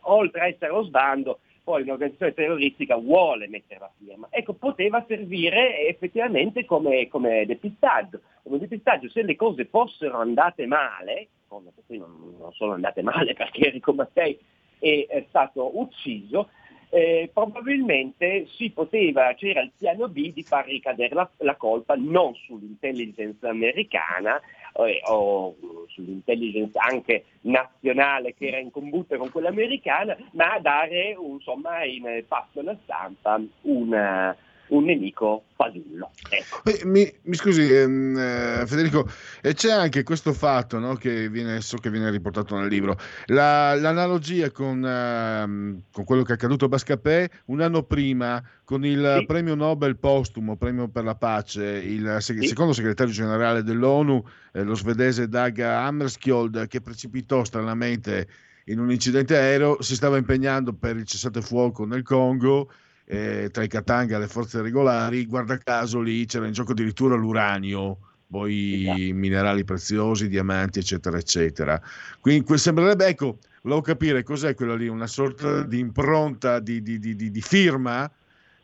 oltre 0.02 0.42
a 0.42 0.48
essere 0.48 0.72
lo 0.72 0.84
sbando 0.84 1.40
poi 1.64 1.82
un'organizzazione 1.82 2.34
terroristica 2.34 2.96
vuole 2.98 3.48
mettere 3.48 3.80
la 3.80 3.92
firma. 3.98 4.28
Ecco, 4.30 4.54
poteva 4.54 5.04
servire 5.08 5.88
effettivamente 5.88 6.66
come, 6.66 7.08
come 7.08 7.48
depistaggio, 7.48 8.22
come 8.44 8.60
depistaggio 8.60 9.10
se 9.10 9.24
le 9.24 9.36
cose 9.36 9.66
fossero 9.66 10.20
andate 10.20 10.68
male, 10.68 11.30
come 11.48 11.72
qui 11.86 11.98
non, 11.98 12.36
non 12.40 12.52
sono 12.54 12.74
andate 12.74 13.02
male 13.02 13.34
perché 13.36 13.68
Enrico 13.68 13.94
Mattei 13.94 14.38
è, 14.80 15.26
stato 15.28 15.80
ucciso, 15.80 16.50
eh, 16.90 17.30
probabilmente 17.34 18.48
si 18.48 18.70
poteva, 18.70 19.34
c'era 19.34 19.62
il 19.62 19.72
piano 19.78 20.08
B 20.08 20.32
di 20.32 20.44
far 20.44 20.66
ricadere 20.66 21.14
la, 21.14 21.30
la 21.38 21.56
colpa 21.56 21.96
non 21.96 22.34
sull'intelligence 22.36 23.46
americana 23.46 24.40
eh, 24.86 25.02
o 25.06 25.56
sull'intelligence 25.88 26.78
anche 26.78 27.26
nazionale 27.42 28.34
che 28.36 28.48
era 28.48 28.60
in 28.60 28.72
combutta 28.72 29.18
con 29.18 29.32
quella 29.32 29.50
americana, 29.50 30.16
ma 30.34 30.60
dare 30.60 31.18
insomma 31.20 31.84
in 31.84 32.24
passo 32.28 32.60
alla 32.60 32.78
stampa 32.84 33.42
una, 33.62 34.36
un 34.70 34.84
nemico 34.84 35.44
fasullo. 35.56 36.12
Ecco. 36.30 36.88
Mi, 36.88 37.12
mi, 37.24 37.36
scusi 37.36 37.72
ehm, 37.72 38.18
eh, 38.18 38.64
Federico, 38.66 39.10
e 39.42 39.54
c'è 39.54 39.72
anche 39.72 40.04
questo 40.04 40.34
fatto 40.34 40.80
no, 40.80 40.96
che 40.96 41.30
viene, 41.30 41.62
so 41.62 41.78
che 41.78 41.90
viene 41.90 42.10
riportato 42.10 42.58
nel 42.58 42.68
libro, 42.68 42.98
La, 43.28 43.76
l'analogia 43.76 44.52
con, 44.52 44.86
eh, 44.86 45.84
con, 45.92 46.04
quello 46.04 46.24
che 46.24 46.32
è 46.32 46.36
accaduto 46.36 46.66
a 46.66 46.70
Bascapè 46.70 47.30
un 47.46 47.62
anno 47.62 47.84
prima 47.84 48.44
con 48.64 48.86
il 48.86 49.18
sì. 49.20 49.26
premio 49.26 49.56
Nobel 49.56 49.98
postumo, 49.98 50.58
premio 50.58 50.90
per 50.90 51.04
la 51.04 51.16
pace, 51.16 51.64
il 51.64 52.18
seg- 52.20 52.42
sì. 52.42 52.48
secondo 52.48 52.74
segretario 52.74 53.14
generale 53.14 53.64
dell'ONU, 53.64 54.24
eh, 54.54 54.64
lo 54.64 54.76
svedese 54.76 55.30
Dag 55.30 55.60
Hammarskjöld, 55.60 56.68
che 56.68 56.82
precipitò 56.82 57.44
stranamente 57.44 58.28
in 58.66 58.80
un 58.80 58.92
incidente 58.92 59.38
aereo, 59.38 59.82
si 59.82 59.96
stava 59.96 60.18
impegnando 60.18 60.74
per 60.74 60.98
il 60.98 61.06
cessate 61.06 61.42
fuoco 61.42 61.86
nel 61.86 62.04
Congo 62.04 62.70
eh, 63.10 63.50
tra 63.52 63.64
i 63.64 63.68
Katanga 63.70 64.18
e 64.18 64.20
le 64.20 64.28
forze 64.28 64.62
regolari, 64.62 65.26
guarda 65.26 65.58
caso 65.58 66.02
lì 66.02 66.26
c'era 66.26 66.46
in 66.46 66.52
gioco 66.52 66.74
addirittura 66.74 67.16
l'uranio, 67.16 67.98
poi 68.30 68.82
esatto. 68.82 69.14
minerali 69.16 69.64
preziosi, 69.64 70.28
diamanti, 70.28 70.80
eccetera, 70.80 71.18
eccetera. 71.18 71.82
Quindi 72.20 72.58
sembrerebbe, 72.58 73.06
ecco, 73.06 73.38
volevo 73.62 73.82
capire 73.82 74.24
cos'è 74.24 74.54
quella 74.54 74.76
lì, 74.76 74.90
una 74.90 75.08
sorta 75.08 75.64
di 75.64 75.80
impronta, 75.80 76.60
di, 76.60 76.82
di, 76.82 77.00
di, 77.00 77.16
di 77.16 77.42
firma 77.42 78.12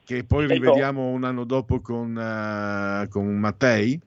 che 0.03 0.25
poi 0.25 0.43
ecco. 0.43 0.53
rivediamo 0.53 1.09
un 1.09 1.23
anno 1.23 1.45
dopo 1.45 1.79
con, 1.79 2.13
uh, 2.15 3.07
con 3.07 3.39
Mattei? 3.39 3.99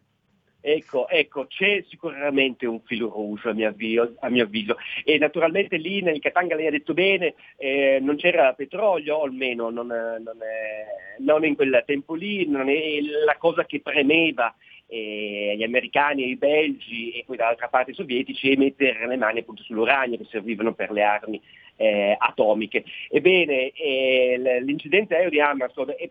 Ecco, 0.68 1.07
ecco, 1.09 1.46
c'è 1.46 1.85
sicuramente 1.88 2.66
un 2.66 2.81
filo 2.81 3.09
rouge 3.09 3.50
a 3.50 3.52
mio, 3.52 3.68
avvio, 3.68 4.16
a 4.18 4.29
mio 4.29 4.42
avviso. 4.42 4.76
E 5.05 5.16
naturalmente 5.16 5.76
lì 5.76 6.02
nel 6.02 6.18
Katanga 6.18 6.57
lei 6.57 6.66
ha 6.66 6.72
detto 6.72 6.92
bene, 6.92 7.35
eh, 7.57 8.00
non 8.02 8.16
c'era 8.16 8.52
petrolio, 8.52 9.14
o 9.14 9.22
almeno 9.22 9.70
non, 9.70 9.87
non, 9.87 10.42
è, 10.42 11.20
non, 11.20 11.44
in 11.44 11.55
quel 11.55 11.85
tempo 11.87 12.14
lì, 12.14 12.48
non 12.48 12.68
è 12.68 13.00
la 13.24 13.37
cosa 13.37 13.64
che 13.64 13.81
premeva 13.81 14.52
eh, 14.88 15.55
gli 15.57 15.62
americani 15.62 16.24
e 16.24 16.29
i 16.31 16.37
belgi 16.37 17.11
e 17.12 17.22
poi 17.24 17.37
dall'altra 17.37 17.68
parte 17.68 17.92
i 17.92 17.94
sovietici 17.94 18.50
e 18.50 18.57
mettere 18.57 19.07
le 19.07 19.16
mani 19.16 19.38
appunto 19.38 19.62
sull'uranio 19.62 20.18
che 20.18 20.26
servivano 20.29 20.74
per 20.74 20.90
le 20.90 21.02
armi 21.05 21.40
eh, 21.77 22.17
atomiche. 22.19 22.85
Ebbene, 23.09 23.71
eh, 23.71 24.61
l'incidente 24.62 25.15
aereo 25.15 25.31
di 25.31 25.41
Amazon 25.41 25.95
è, 25.97 26.11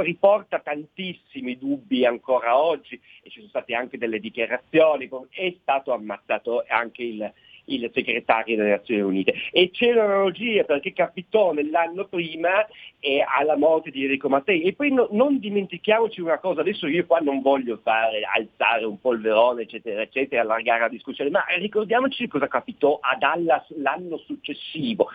riporta 0.00 0.60
tantissimi 0.60 1.58
dubbi 1.58 2.06
ancora 2.06 2.58
oggi 2.58 2.98
e 3.22 3.28
ci 3.28 3.38
sono 3.38 3.48
state 3.48 3.74
anche 3.74 3.98
delle 3.98 4.20
dichiarazioni, 4.20 5.08
è 5.30 5.54
stato 5.60 5.92
ammazzato 5.92 6.64
anche 6.66 7.02
il, 7.02 7.32
il 7.66 7.90
segretario 7.92 8.56
delle 8.56 8.70
Nazioni 8.70 9.00
Unite. 9.00 9.34
E 9.52 9.70
c'è 9.70 9.92
un'analogia 9.92 10.64
perché 10.64 10.92
capitò 10.92 11.52
nell'anno 11.52 12.06
prima 12.06 12.66
eh, 12.98 13.24
alla 13.26 13.56
morte 13.56 13.90
di 13.90 14.02
Enrico 14.02 14.28
Mattei. 14.28 14.62
E 14.62 14.72
poi 14.72 14.92
no, 14.92 15.08
non 15.10 15.38
dimentichiamoci 15.38 16.20
una 16.20 16.38
cosa, 16.38 16.60
adesso 16.60 16.86
io 16.86 17.06
qua 17.06 17.18
non 17.18 17.40
voglio 17.40 17.78
fare, 17.82 18.22
alzare 18.22 18.84
un 18.84 18.98
polverone, 19.00 19.62
eccetera, 19.62 20.02
eccetera, 20.02 20.42
allargare 20.42 20.80
la 20.80 20.88
discussione, 20.88 21.30
ma 21.30 21.44
ricordiamoci 21.58 22.28
cosa 22.28 22.48
capitò 22.48 22.98
a 23.00 23.16
Dallas 23.16 23.68
l'anno 23.76 24.16
successivo. 24.18 25.08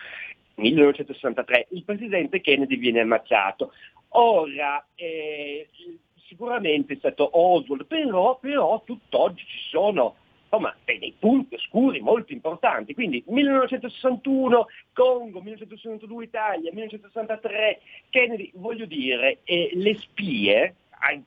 1963 0.56 1.68
il 1.72 1.84
presidente 1.84 2.42
Kennedy 2.42 2.78
viene 2.78 3.02
ammazzato. 3.02 3.74
Ora, 4.10 4.84
eh, 4.96 5.68
sicuramente 6.28 6.94
è 6.94 6.98
stato 6.98 7.30
Oswald, 7.32 7.86
però, 7.86 8.38
però 8.40 8.82
tutt'oggi 8.84 9.44
ci 9.46 9.70
sono 9.70 10.16
insomma, 10.50 10.74
dei 10.86 11.14
punti 11.20 11.56
oscuri 11.56 12.00
molto 12.00 12.32
importanti. 12.32 12.94
Quindi 12.94 13.24
1961 13.28 14.68
Congo, 14.94 15.42
1962 15.42 16.24
Italia, 16.24 16.72
1963 16.72 17.80
Kennedy, 18.10 18.52
voglio 18.56 18.86
dire, 18.86 19.40
eh, 19.44 19.72
le 19.74 19.96
spie 19.96 20.76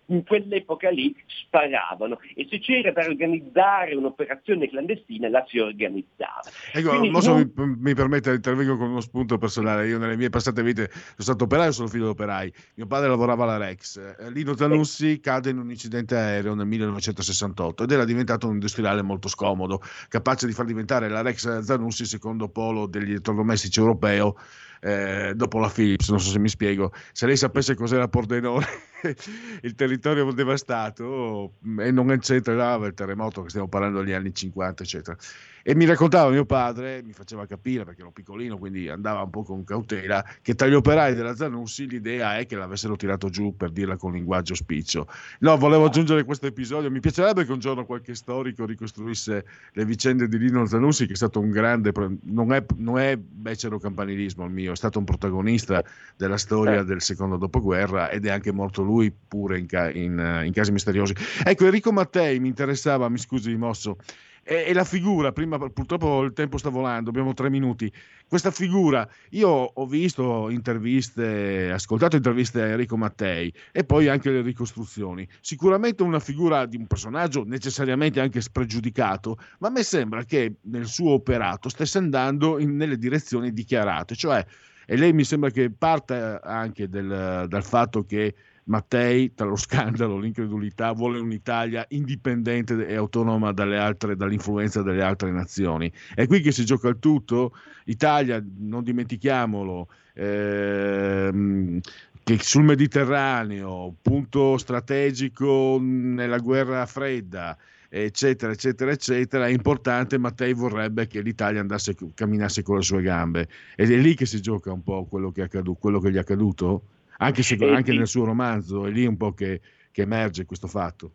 in 0.06 0.24
quell'epoca 0.24 0.90
lì 0.90 1.14
sparavano 1.26 2.18
e 2.34 2.46
se 2.50 2.58
c'era 2.58 2.92
da 2.92 3.06
organizzare 3.06 3.94
un'operazione 3.94 4.68
clandestina 4.68 5.28
la 5.28 5.44
si 5.48 5.58
organizzava. 5.58 6.42
Ecco, 6.72 6.88
Quindi, 6.90 7.10
non... 7.10 7.52
mi, 7.54 7.76
mi 7.78 7.94
permette, 7.94 8.32
intervengo 8.32 8.76
con 8.76 8.90
uno 8.90 9.00
spunto 9.00 9.38
personale. 9.38 9.86
Io 9.86 9.98
nelle 9.98 10.16
mie 10.16 10.28
passate 10.28 10.62
vite 10.62 10.90
sono 10.90 11.14
stato 11.16 11.44
operaio, 11.44 11.72
sono 11.72 11.88
figlio 11.88 12.04
di 12.04 12.10
operai. 12.10 12.52
Mio 12.74 12.86
padre 12.86 13.08
lavorava 13.08 13.44
alla 13.44 13.56
Rex. 13.56 13.96
Eh, 13.96 14.30
Lino 14.30 14.56
Zanussi 14.56 15.12
eh. 15.12 15.20
cade 15.20 15.50
in 15.50 15.58
un 15.58 15.70
incidente 15.70 16.16
aereo 16.16 16.54
nel 16.54 16.66
1968 16.66 17.84
ed 17.84 17.90
era 17.90 18.04
diventato 18.04 18.46
un 18.46 18.54
industriale 18.54 19.02
molto 19.02 19.28
scomodo, 19.28 19.80
capace 20.08 20.46
di 20.46 20.52
far 20.52 20.66
diventare 20.66 21.08
la 21.08 21.22
Rex 21.22 21.60
Zanussi 21.60 22.04
secondo 22.04 22.48
polo 22.48 22.86
degli 22.86 23.10
elettrodomestici 23.10 23.78
europeo 23.78 24.34
eh, 24.80 25.32
dopo 25.34 25.58
la 25.58 25.68
Philips, 25.68 26.08
non 26.08 26.20
so 26.20 26.30
se 26.30 26.38
mi 26.38 26.48
spiego, 26.48 26.92
se 27.12 27.26
lei 27.26 27.36
sapesse 27.36 27.74
cos'era 27.74 28.08
Pordenone, 28.08 28.66
il 29.62 29.74
territorio 29.74 30.30
devastato 30.32 31.54
e 31.78 31.90
non 31.90 32.16
c'entrava 32.18 32.86
il 32.86 32.94
terremoto 32.94 33.42
che 33.42 33.50
stiamo 33.50 33.68
parlando 33.68 34.00
degli 34.00 34.12
anni 34.12 34.34
50, 34.34 34.82
eccetera. 34.82 35.16
E 35.62 35.74
mi 35.74 35.84
raccontava 35.84 36.30
mio 36.30 36.44
padre, 36.44 37.02
mi 37.02 37.12
faceva 37.12 37.46
capire 37.46 37.84
perché 37.84 38.00
ero 38.00 38.10
piccolino, 38.10 38.56
quindi 38.58 38.88
andava 38.88 39.22
un 39.22 39.30
po' 39.30 39.42
con 39.42 39.64
cautela, 39.64 40.24
che 40.42 40.54
tra 40.54 40.66
gli 40.66 40.74
operai 40.74 41.14
della 41.14 41.34
Zanussi 41.34 41.86
l'idea 41.86 42.38
è 42.38 42.46
che 42.46 42.56
l'avessero 42.56 42.96
tirato 42.96 43.28
giù 43.28 43.56
per 43.56 43.70
dirla 43.70 43.96
con 43.96 44.12
linguaggio 44.12 44.54
spiccio. 44.54 45.06
No, 45.40 45.56
volevo 45.56 45.86
aggiungere 45.86 46.24
questo 46.24 46.46
episodio. 46.46 46.90
Mi 46.90 47.00
piacerebbe 47.00 47.44
che 47.44 47.52
un 47.52 47.58
giorno 47.58 47.84
qualche 47.84 48.14
storico 48.14 48.64
ricostruisse 48.64 49.44
le 49.72 49.84
vicende 49.84 50.28
di 50.28 50.38
Lino 50.38 50.66
Zanussi, 50.66 51.06
che 51.06 51.12
è 51.12 51.16
stato 51.16 51.40
un 51.40 51.50
grande, 51.50 51.92
non 52.22 52.52
è, 52.52 52.64
non 52.76 52.98
è 52.98 53.16
becero 53.16 53.78
campanilismo 53.78 54.44
il 54.44 54.50
mio, 54.50 54.72
è 54.72 54.76
stato 54.76 54.98
un 54.98 55.04
protagonista 55.04 55.84
della 56.16 56.38
storia 56.38 56.82
del 56.82 57.02
secondo 57.02 57.36
dopoguerra 57.36 58.10
ed 58.10 58.26
è 58.26 58.30
anche 58.30 58.52
morto 58.52 58.82
lui 58.82 59.12
pure 59.12 59.58
in, 59.58 59.66
in, 59.94 60.42
in 60.44 60.52
casi 60.52 60.72
misteriosi. 60.72 61.14
Ecco, 61.44 61.64
Enrico 61.64 61.92
Mattei 61.92 62.38
mi 62.40 62.48
interessava, 62.48 63.08
mi 63.08 63.18
scusi 63.18 63.54
Mosso, 63.56 63.98
e, 64.42 64.64
e, 64.66 64.72
la 64.72 64.84
figura, 64.84 65.32
prima 65.32 65.58
purtroppo 65.58 66.22
il 66.22 66.32
tempo 66.32 66.58
sta 66.58 66.70
volando, 66.70 67.10
abbiamo 67.10 67.34
tre 67.34 67.50
minuti. 67.50 67.92
Questa 68.26 68.50
figura, 68.50 69.08
io 69.30 69.48
ho 69.48 69.86
visto 69.86 70.50
interviste, 70.50 71.70
ascoltato 71.72 72.16
interviste 72.16 72.62
a 72.62 72.66
Enrico 72.66 72.96
Mattei 72.96 73.52
e 73.72 73.84
poi 73.84 74.08
anche 74.08 74.30
le 74.30 74.42
ricostruzioni. 74.42 75.26
Sicuramente 75.40 76.02
una 76.02 76.20
figura 76.20 76.66
di 76.66 76.76
un 76.76 76.86
personaggio 76.86 77.44
necessariamente 77.44 78.20
anche 78.20 78.40
spregiudicato, 78.40 79.38
ma 79.58 79.68
a 79.68 79.70
me 79.70 79.82
sembra 79.82 80.24
che 80.24 80.54
nel 80.62 80.86
suo 80.86 81.12
operato 81.12 81.68
stesse 81.68 81.98
andando 81.98 82.58
in, 82.58 82.76
nelle 82.76 82.98
direzioni 82.98 83.52
dichiarate, 83.52 84.14
cioè, 84.14 84.44
e 84.86 84.96
lei 84.96 85.12
mi 85.12 85.22
sembra 85.22 85.50
che 85.50 85.70
parta 85.70 86.40
anche 86.42 86.88
del, 86.88 87.46
dal 87.48 87.64
fatto 87.64 88.04
che 88.04 88.34
Mattei, 88.70 89.34
tra 89.34 89.46
lo 89.46 89.56
scandalo, 89.56 90.16
l'incredulità, 90.16 90.92
vuole 90.92 91.18
un'Italia 91.18 91.84
indipendente 91.88 92.86
e 92.86 92.94
autonoma 92.94 93.52
altre, 93.52 94.14
dall'influenza 94.14 94.82
delle 94.82 95.02
altre 95.02 95.32
nazioni. 95.32 95.92
È 96.14 96.26
qui 96.28 96.40
che 96.40 96.52
si 96.52 96.64
gioca 96.64 96.88
il 96.88 97.00
tutto. 97.00 97.52
Italia, 97.86 98.42
non 98.58 98.84
dimentichiamolo, 98.84 99.88
ehm, 100.14 101.80
che 102.22 102.38
sul 102.40 102.62
Mediterraneo, 102.62 103.92
punto 104.00 104.56
strategico 104.56 105.78
nella 105.80 106.38
guerra 106.38 106.86
fredda, 106.86 107.56
eccetera, 107.88 108.52
eccetera, 108.52 108.92
eccetera, 108.92 109.46
è 109.48 109.50
importante. 109.50 110.16
Mattei 110.16 110.52
vorrebbe 110.54 111.08
che 111.08 111.22
l'Italia 111.22 111.60
andasse, 111.60 111.96
camminasse 112.14 112.62
con 112.62 112.76
le 112.76 112.82
sue 112.82 113.02
gambe. 113.02 113.48
Ed 113.74 113.90
è 113.90 113.96
lì 113.96 114.14
che 114.14 114.26
si 114.26 114.40
gioca 114.40 114.72
un 114.72 114.84
po' 114.84 115.06
quello 115.06 115.32
che, 115.32 115.42
accaduto, 115.42 115.76
quello 115.80 115.98
che 115.98 116.12
gli 116.12 116.16
è 116.16 116.20
accaduto 116.20 116.84
anche, 117.20 117.42
se, 117.42 117.56
anche 117.60 117.92
nel 117.92 118.06
suo 118.06 118.24
romanzo, 118.24 118.86
è 118.86 118.90
lì 118.90 119.06
un 119.06 119.16
po' 119.16 119.32
che, 119.32 119.60
che 119.92 120.02
emerge 120.02 120.46
questo 120.46 120.66
fatto. 120.66 121.12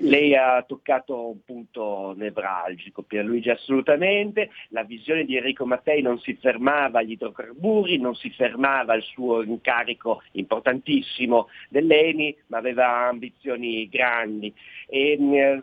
Lei 0.00 0.34
ha 0.34 0.62
toccato 0.62 1.28
un 1.28 1.44
punto 1.44 2.12
nevralgico, 2.16 3.02
Pierluigi, 3.02 3.50
assolutamente. 3.50 4.50
La 4.70 4.82
visione 4.82 5.24
di 5.24 5.36
Enrico 5.36 5.64
Mattei 5.64 6.02
non 6.02 6.18
si 6.18 6.34
fermava 6.34 6.98
agli 6.98 7.12
idrocarburi, 7.12 7.98
non 7.98 8.16
si 8.16 8.30
fermava 8.30 8.94
al 8.94 9.02
suo 9.02 9.42
incarico 9.42 10.22
importantissimo 10.32 11.48
dell'ENI, 11.68 12.36
ma 12.48 12.58
aveva 12.58 13.06
ambizioni 13.06 13.88
grandi. 13.88 14.52
E, 14.88 15.12
eh, 15.12 15.62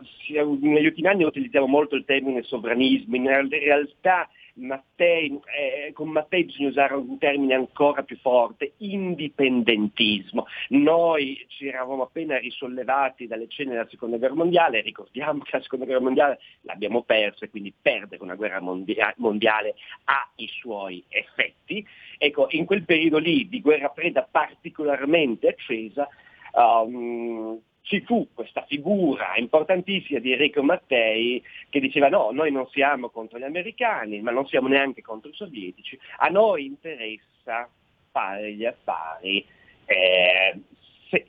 negli 0.60 0.86
ultimi 0.86 1.08
anni 1.08 1.24
utilizziamo 1.24 1.66
molto 1.66 1.94
il 1.94 2.06
termine 2.06 2.42
sovranismo, 2.42 3.16
in 3.16 3.48
realtà 3.50 4.28
Mattei, 4.54 5.40
eh, 5.56 5.92
con 5.92 6.10
Mattei 6.10 6.44
bisogna 6.44 6.68
usare 6.68 6.94
un 6.94 7.18
termine 7.18 7.54
ancora 7.54 8.02
più 8.02 8.16
forte, 8.18 8.74
indipendentismo. 8.78 10.46
Noi 10.68 11.44
ci 11.48 11.66
eravamo 11.66 12.04
appena 12.04 12.38
risollevati 12.38 13.26
dalle 13.26 13.48
cene 13.48 13.72
della 13.72 13.88
seconda 13.88 14.16
guerra 14.16 14.34
mondiale, 14.34 14.80
ricordiamo 14.80 15.42
che 15.42 15.56
la 15.56 15.62
seconda 15.62 15.84
guerra 15.84 16.00
mondiale 16.00 16.38
l'abbiamo 16.62 17.02
persa 17.02 17.44
e 17.44 17.50
quindi 17.50 17.74
perdere 17.80 18.22
una 18.22 18.36
guerra 18.36 18.60
mondia- 18.60 19.14
mondiale 19.16 19.74
ha 20.04 20.30
i 20.36 20.48
suoi 20.48 21.04
effetti. 21.08 21.84
Ecco, 22.18 22.46
in 22.50 22.64
quel 22.64 22.84
periodo 22.84 23.18
lì 23.18 23.48
di 23.48 23.60
guerra 23.60 23.92
fredda 23.94 24.26
particolarmente 24.30 25.48
accesa, 25.48 26.08
um, 26.52 27.60
ci 27.84 28.00
fu 28.00 28.28
questa 28.32 28.64
figura 28.66 29.36
importantissima 29.36 30.18
di 30.18 30.32
Enrico 30.32 30.62
Mattei 30.62 31.42
che 31.68 31.80
diceva 31.80 32.08
no, 32.08 32.30
noi 32.30 32.50
non 32.50 32.66
siamo 32.68 33.10
contro 33.10 33.38
gli 33.38 33.44
americani, 33.44 34.22
ma 34.22 34.30
non 34.30 34.46
siamo 34.46 34.68
neanche 34.68 35.02
contro 35.02 35.28
i 35.28 35.34
sovietici, 35.34 35.98
a 36.18 36.28
noi 36.28 36.64
interessa 36.64 37.68
fare 38.10 38.54
gli 38.54 38.64
affari 38.64 39.44
eh, 39.84 40.58
se, 41.10 41.26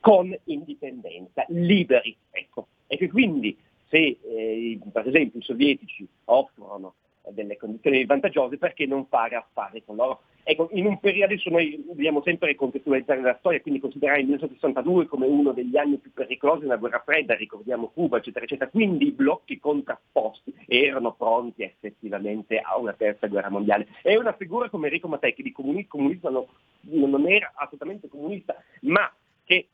con 0.00 0.34
indipendenza, 0.44 1.44
liberi. 1.48 2.16
Ecco. 2.30 2.68
E 2.86 2.96
che 2.96 3.10
quindi 3.10 3.54
se 3.88 4.18
eh, 4.24 4.78
per 4.90 5.06
esempio 5.06 5.40
i 5.40 5.44
sovietici 5.44 6.08
offrono 6.24 6.94
delle 7.28 7.58
condizioni 7.58 8.06
vantaggiose, 8.06 8.56
perché 8.56 8.86
non 8.86 9.06
fare 9.06 9.36
affari 9.36 9.84
con 9.84 9.96
loro? 9.96 10.22
Ecco, 10.44 10.68
in 10.72 10.86
un 10.86 10.98
periodo 10.98 11.32
adesso 11.32 11.50
noi 11.50 11.84
dobbiamo 11.86 12.20
sempre 12.22 12.56
contestualizzare 12.56 13.20
la 13.20 13.36
storia, 13.38 13.60
quindi 13.60 13.78
considerare 13.78 14.20
il 14.20 14.26
1962 14.26 15.06
come 15.06 15.26
uno 15.26 15.52
degli 15.52 15.76
anni 15.76 15.98
più 15.98 16.12
pericolosi 16.12 16.62
della 16.62 16.76
guerra 16.76 17.02
fredda, 17.04 17.34
ricordiamo 17.34 17.88
Cuba, 17.88 18.18
eccetera, 18.18 18.44
eccetera. 18.44 18.68
Quindi 18.68 19.06
i 19.06 19.12
blocchi 19.12 19.60
contrapposti 19.60 20.52
erano 20.66 21.12
pronti 21.12 21.62
effettivamente 21.62 22.58
a 22.58 22.76
una 22.76 22.92
terza 22.92 23.28
guerra 23.28 23.50
mondiale. 23.50 23.86
E 24.02 24.18
una 24.18 24.32
figura 24.32 24.68
come 24.68 24.88
Enrico 24.88 25.06
Mattei, 25.06 25.32
che 25.32 25.44
di 25.44 25.52
comunista 25.52 26.28
non, 26.28 26.44
non 26.80 27.28
era 27.28 27.52
assolutamente 27.54 28.08
comunista, 28.08 28.56
ma 28.80 29.12
che 29.44 29.68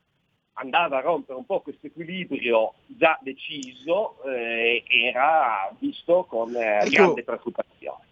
andava 0.54 0.98
a 0.98 1.00
rompere 1.00 1.38
un 1.38 1.46
po' 1.46 1.60
questo 1.60 1.86
equilibrio 1.86 2.74
già 2.86 3.18
deciso, 3.22 4.22
eh, 4.24 4.84
era 4.86 5.74
visto 5.78 6.24
con 6.28 6.54
eh, 6.54 6.86
grande 6.90 7.22
preoccupazione. 7.22 8.04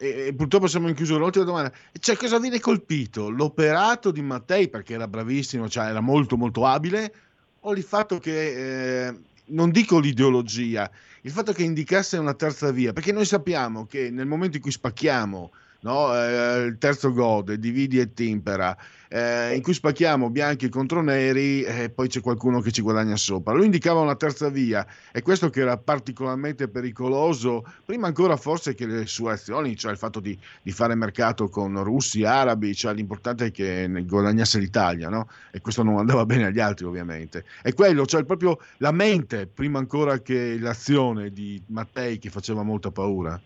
E, 0.00 0.32
purtroppo 0.34 0.68
siamo 0.68 0.88
in 0.88 0.94
chiusura. 0.94 1.18
L'ultima 1.18 1.44
domanda, 1.44 1.72
cioè 1.98 2.16
cosa 2.16 2.38
viene 2.38 2.60
colpito? 2.60 3.28
L'operato 3.28 4.12
di 4.12 4.22
Mattei, 4.22 4.68
perché 4.68 4.94
era 4.94 5.08
bravissimo, 5.08 5.68
cioè 5.68 5.86
era 5.86 6.00
molto 6.00 6.36
molto 6.36 6.64
abile, 6.64 7.12
o 7.60 7.74
il 7.74 7.82
fatto 7.82 8.18
che, 8.18 9.08
eh, 9.08 9.18
non 9.46 9.70
dico 9.70 9.98
l'ideologia, 9.98 10.88
il 11.22 11.30
fatto 11.32 11.52
che 11.52 11.64
indicasse 11.64 12.16
una 12.16 12.34
terza 12.34 12.70
via? 12.70 12.92
Perché 12.92 13.10
noi 13.10 13.24
sappiamo 13.24 13.86
che 13.86 14.10
nel 14.10 14.26
momento 14.26 14.56
in 14.56 14.62
cui 14.62 14.70
spacchiamo 14.70 15.50
no? 15.80 16.14
eh, 16.14 16.64
il 16.64 16.78
terzo 16.78 17.12
gode, 17.12 17.58
dividi 17.58 18.00
e 18.00 18.12
timpera, 18.12 18.76
eh, 19.08 19.54
in 19.54 19.62
cui 19.62 19.72
spacchiamo 19.72 20.30
bianchi 20.30 20.68
contro 20.68 21.00
neri 21.02 21.62
e 21.62 21.84
eh, 21.84 21.90
poi 21.90 22.08
c'è 22.08 22.20
qualcuno 22.20 22.60
che 22.60 22.72
ci 22.72 22.82
guadagna 22.82 23.16
sopra. 23.16 23.54
Lui 23.54 23.66
indicava 23.66 24.00
una 24.00 24.16
terza 24.16 24.48
via 24.48 24.86
e 25.12 25.22
questo 25.22 25.50
che 25.50 25.60
era 25.60 25.76
particolarmente 25.78 26.68
pericoloso, 26.68 27.64
prima 27.84 28.08
ancora 28.08 28.36
forse 28.36 28.74
che 28.74 28.86
le 28.86 29.06
sue 29.06 29.32
azioni, 29.32 29.76
cioè 29.76 29.92
il 29.92 29.98
fatto 29.98 30.20
di, 30.20 30.38
di 30.62 30.72
fare 30.72 30.94
mercato 30.94 31.48
con 31.48 31.82
russi, 31.82 32.24
arabi, 32.24 32.74
cioè 32.74 32.94
l'importante 32.94 33.46
è 33.46 33.50
che 33.50 33.88
guadagnasse 34.04 34.58
l'Italia, 34.58 35.08
no? 35.08 35.28
e 35.50 35.60
questo 35.60 35.82
non 35.82 35.98
andava 35.98 36.26
bene 36.26 36.46
agli 36.46 36.60
altri 36.60 36.84
ovviamente. 36.84 37.44
E 37.62 37.72
quello, 37.72 38.04
cioè 38.06 38.24
proprio 38.24 38.58
la 38.78 38.92
mente, 38.92 39.46
prima 39.46 39.78
ancora 39.78 40.18
che 40.18 40.58
l'azione 40.58 41.32
di 41.32 41.62
Mattei 41.68 42.18
che 42.18 42.30
faceva 42.30 42.62
molta 42.62 42.90
paura. 42.90 43.40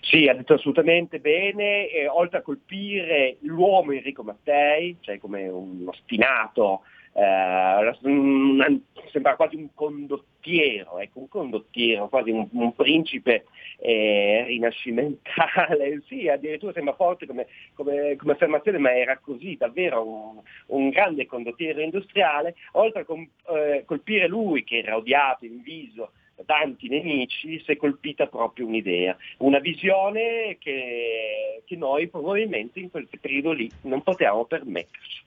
Sì, 0.00 0.28
ha 0.28 0.34
detto 0.34 0.54
assolutamente 0.54 1.20
bene, 1.20 1.88
eh, 1.88 2.08
oltre 2.08 2.38
a 2.38 2.42
colpire 2.42 3.36
l'uomo 3.40 3.92
Enrico 3.92 4.22
Mattei, 4.22 4.96
cioè 5.00 5.18
come 5.18 5.48
uno 5.48 5.92
stinato, 6.02 6.82
eh, 7.12 7.96
un, 8.02 8.80
sembra 9.10 9.36
quasi 9.36 9.56
un 9.56 9.68
condottiero, 9.74 10.98
ecco, 10.98 11.18
un 11.20 11.28
condottiero, 11.28 12.08
quasi 12.08 12.30
un, 12.30 12.46
un 12.52 12.74
principe 12.74 13.46
eh, 13.78 14.44
rinascimentale, 14.46 16.02
sì, 16.06 16.28
addirittura 16.28 16.72
sembra 16.72 16.94
forte 16.94 17.26
come, 17.26 17.46
come, 17.74 18.16
come, 18.16 18.32
affermazione, 18.32 18.78
ma 18.78 18.96
era 18.96 19.18
così, 19.18 19.56
davvero 19.56 20.06
un, 20.06 20.40
un 20.66 20.88
grande 20.90 21.26
condottiero 21.26 21.80
industriale, 21.80 22.54
oltre 22.72 23.00
a 23.00 23.04
com, 23.04 23.26
eh, 23.48 23.82
colpire 23.84 24.28
lui 24.28 24.62
che 24.64 24.78
era 24.78 24.96
odiato, 24.96 25.44
inviso 25.44 26.12
da 26.27 26.27
tanti 26.44 26.88
nemici 26.88 27.62
si 27.64 27.72
è 27.72 27.76
colpita 27.76 28.26
proprio 28.26 28.66
un'idea, 28.66 29.16
una 29.38 29.58
visione 29.58 30.56
che, 30.58 31.62
che 31.64 31.76
noi 31.76 32.08
probabilmente 32.08 32.80
in 32.80 32.90
quel 32.90 33.08
periodo 33.20 33.52
lì 33.52 33.70
non 33.82 34.02
potevamo 34.02 34.44
permetterci. 34.44 35.26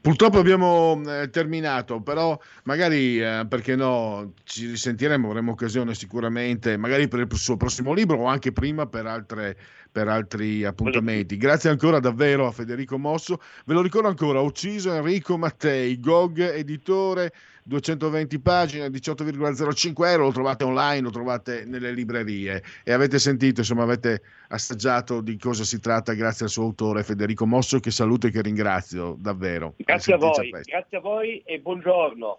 Purtroppo 0.00 0.38
abbiamo 0.38 1.00
eh, 1.06 1.30
terminato, 1.30 2.00
però 2.00 2.38
magari, 2.64 3.20
eh, 3.20 3.46
perché 3.48 3.74
no, 3.74 4.34
ci 4.44 4.66
risentiremo, 4.66 5.28
avremo 5.28 5.52
occasione 5.52 5.94
sicuramente, 5.94 6.76
magari 6.76 7.08
per 7.08 7.20
il 7.20 7.36
suo 7.36 7.56
prossimo 7.56 7.94
libro 7.94 8.18
o 8.18 8.26
anche 8.26 8.52
prima 8.52 8.86
per, 8.86 9.06
altre, 9.06 9.56
per 9.90 10.08
altri 10.08 10.64
appuntamenti. 10.64 11.36
Grazie 11.36 11.70
ancora 11.70 12.00
davvero 12.00 12.46
a 12.46 12.52
Federico 12.52 12.98
Mosso. 12.98 13.40
Ve 13.64 13.74
lo 13.74 13.82
ricordo 13.82 14.08
ancora, 14.08 14.40
ho 14.40 14.44
ucciso 14.44 14.92
Enrico 14.92 15.36
Mattei, 15.36 15.98
GOG 15.98 16.38
editore 16.40 17.32
220 17.68 18.38
pagine, 18.40 18.88
18,05 18.88 20.06
euro, 20.06 20.24
lo 20.24 20.32
trovate 20.32 20.64
online, 20.64 21.02
lo 21.02 21.10
trovate 21.10 21.64
nelle 21.66 21.92
librerie 21.92 22.62
e 22.82 22.92
avete 22.92 23.18
sentito, 23.18 23.60
insomma 23.60 23.82
avete 23.82 24.22
assaggiato 24.48 25.20
di 25.20 25.36
cosa 25.36 25.64
si 25.64 25.78
tratta 25.78 26.14
grazie 26.14 26.46
al 26.46 26.50
suo 26.50 26.64
autore 26.64 27.02
Federico 27.02 27.46
Mosso 27.46 27.78
che 27.78 27.90
saluto 27.90 28.26
e 28.26 28.30
che 28.30 28.40
ringrazio 28.40 29.16
davvero. 29.18 29.74
Grazie 29.76 30.14
a 30.14 30.16
voi, 30.16 30.50
grazie 30.50 30.96
a 30.96 31.00
voi 31.00 31.42
e 31.44 31.60
buongiorno. 31.60 32.38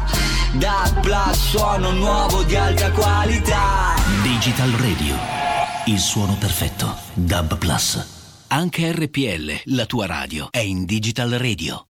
Da 0.59 0.91
Plus 1.01 1.49
suono 1.51 1.91
nuovo 1.93 2.43
di 2.43 2.57
alta 2.57 2.91
qualità 2.91 3.95
Digital 4.21 4.69
Radio 4.71 5.15
Il 5.85 5.97
suono 5.97 6.35
perfetto 6.37 6.93
DAB 7.13 7.57
Plus 7.57 8.45
Anche 8.47 8.91
RPL, 8.91 9.73
la 9.73 9.85
tua 9.85 10.07
radio, 10.07 10.49
è 10.51 10.59
in 10.59 10.83
Digital 10.83 11.29
Radio 11.29 11.85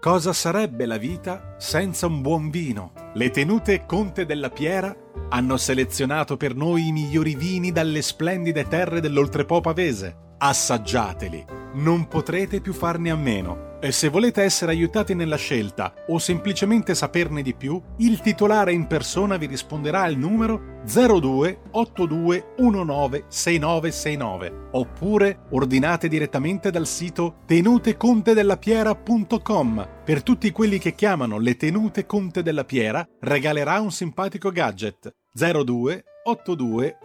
Cosa 0.00 0.32
sarebbe 0.32 0.86
la 0.86 0.98
vita 0.98 1.56
senza 1.58 2.06
un 2.06 2.22
buon 2.22 2.48
vino? 2.50 2.92
Le 3.14 3.30
tenute 3.30 3.86
Conte 3.86 4.26
della 4.26 4.50
Piera 4.50 4.94
hanno 5.30 5.56
selezionato 5.56 6.36
per 6.36 6.54
noi 6.54 6.86
i 6.86 6.92
migliori 6.92 7.34
vini 7.34 7.72
dalle 7.72 8.02
splendide 8.02 8.68
terre 8.68 9.00
dell'Oltrepo 9.00 9.60
pavese. 9.60 10.29
Assaggiateli, 10.42 11.44
non 11.74 12.08
potrete 12.08 12.62
più 12.62 12.72
farne 12.72 13.10
a 13.10 13.14
meno. 13.14 13.76
E 13.78 13.92
se 13.92 14.08
volete 14.08 14.42
essere 14.42 14.72
aiutati 14.72 15.14
nella 15.14 15.36
scelta 15.36 15.92
o 16.06 16.18
semplicemente 16.18 16.94
saperne 16.94 17.42
di 17.42 17.54
più, 17.54 17.78
il 17.98 18.20
titolare 18.20 18.72
in 18.72 18.86
persona 18.86 19.36
vi 19.36 19.44
risponderà 19.44 20.00
al 20.00 20.16
numero 20.16 20.78
02 20.86 21.60
82 21.72 22.54
6969 22.56 24.68
oppure 24.72 25.40
ordinate 25.50 26.08
direttamente 26.08 26.70
dal 26.70 26.86
sito 26.86 27.40
tenutecontedellapiera.com. 27.44 29.88
Per 30.06 30.22
tutti 30.22 30.50
quelli 30.52 30.78
che 30.78 30.94
chiamano 30.94 31.38
le 31.38 31.56
tenute 31.56 32.06
Conte 32.06 32.42
della 32.42 32.64
Piera 32.64 33.06
regalerà 33.20 33.78
un 33.80 33.90
simpatico 33.90 34.50
gadget 34.50 35.14
02 35.34 36.04
82 36.24 36.98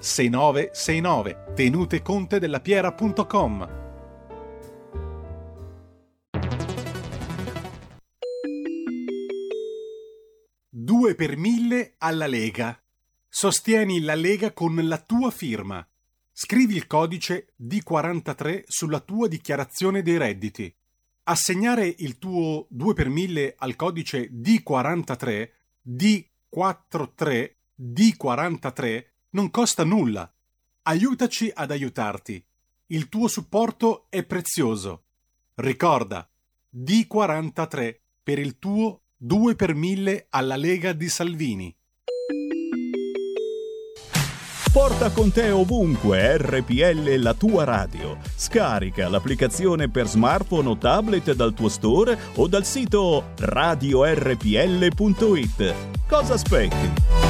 6969 0.00 1.52
tenutecontedellapiera.com. 1.54 3.78
2 10.90 11.14
per 11.14 11.36
1000 11.36 11.94
alla 11.98 12.26
Lega. 12.26 12.76
Sostieni 13.28 14.00
la 14.00 14.14
Lega 14.14 14.52
con 14.52 14.74
la 14.74 14.98
tua 14.98 15.30
firma. 15.30 15.86
Scrivi 16.32 16.74
il 16.74 16.86
codice 16.86 17.52
D43 17.62 18.64
sulla 18.66 19.00
tua 19.00 19.28
dichiarazione 19.28 20.02
dei 20.02 20.16
redditi. 20.16 20.74
Assegnare 21.24 21.94
il 21.98 22.18
tuo 22.18 22.66
2 22.70 22.94
per 22.94 23.08
1000 23.08 23.54
al 23.58 23.76
codice 23.76 24.30
D43, 24.32 25.50
D43, 25.86 27.50
D43 27.80 29.04
non 29.30 29.50
costa 29.50 29.84
nulla. 29.84 30.30
Aiutaci 30.82 31.50
ad 31.54 31.70
aiutarti. 31.70 32.44
Il 32.88 33.08
tuo 33.08 33.26
supporto 33.26 34.04
è 34.10 34.22
prezioso. 34.22 35.04
Ricorda, 35.54 36.28
D43 36.76 37.96
per 38.22 38.38
il 38.38 38.58
tuo 38.58 39.04
2 39.16 39.54
per 39.54 39.74
1000 39.74 40.26
alla 40.28 40.56
Lega 40.56 40.92
di 40.92 41.08
Salvini. 41.08 41.74
Porta 44.72 45.10
con 45.10 45.32
te 45.32 45.50
ovunque 45.50 46.36
RPL 46.36 47.16
la 47.16 47.34
tua 47.34 47.64
radio. 47.64 48.18
Scarica 48.36 49.08
l'applicazione 49.08 49.88
per 49.88 50.06
smartphone 50.06 50.68
o 50.68 50.76
tablet 50.76 51.32
dal 51.32 51.54
tuo 51.54 51.68
store 51.68 52.16
o 52.36 52.46
dal 52.46 52.64
sito 52.64 53.32
radiorpl.it. 53.38 54.34
Cosa 56.06 56.34
aspetti? 56.34 57.29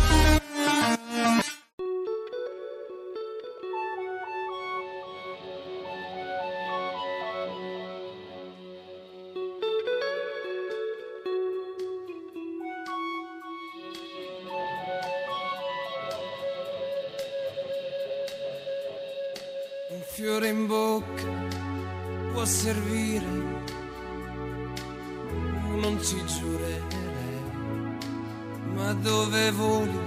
Dove 28.93 29.51
voli 29.51 29.99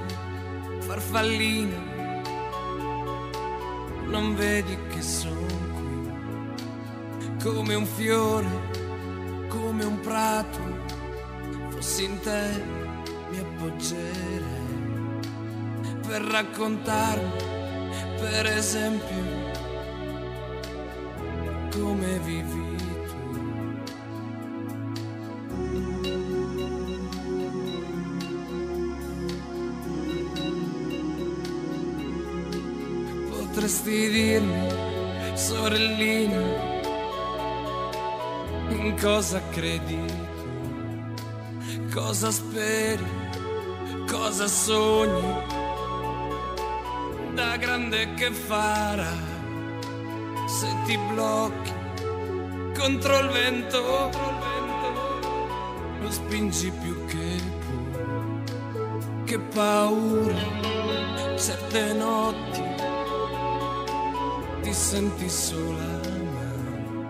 farfallina, 0.80 1.76
non 4.06 4.34
vedi 4.34 4.76
che 4.88 5.02
sono 5.02 5.46
qui, 5.74 7.42
come 7.42 7.74
un 7.74 7.86
fiore, 7.86 8.48
come 9.48 9.84
un 9.84 10.00
prato, 10.00 10.58
fossi 11.70 12.04
in 12.04 12.20
te 12.20 12.62
mi 13.30 13.38
appoggerei 13.38 14.62
per 16.06 16.22
raccontarmi, 16.22 17.42
per 18.18 18.46
esempio 18.46 19.52
come 21.70 22.18
vivi 22.20 22.63
Potresti 33.74 34.08
dirmi, 34.08 35.36
sorellina, 35.36 36.40
in 38.68 38.96
cosa 39.00 39.42
credi 39.50 39.98
tu? 40.06 40.14
Cosa 41.92 42.30
speri? 42.30 43.04
Cosa 44.08 44.46
sogni? 44.46 45.42
Da 47.34 47.56
grande 47.56 48.14
che 48.14 48.30
farà? 48.30 49.12
se 50.46 50.68
ti 50.84 50.96
blocchi 51.12 51.72
contro 52.78 53.18
il 53.18 53.28
vento, 53.30 54.10
lo 56.00 56.10
spingi 56.12 56.70
più 56.70 57.04
che 57.06 57.40
puoi. 57.58 58.42
Che 59.24 59.38
paura, 59.38 61.36
certe 61.36 61.92
notti 61.94 62.73
senti 64.74 65.28
sola, 65.28 66.00
ma 66.34 67.08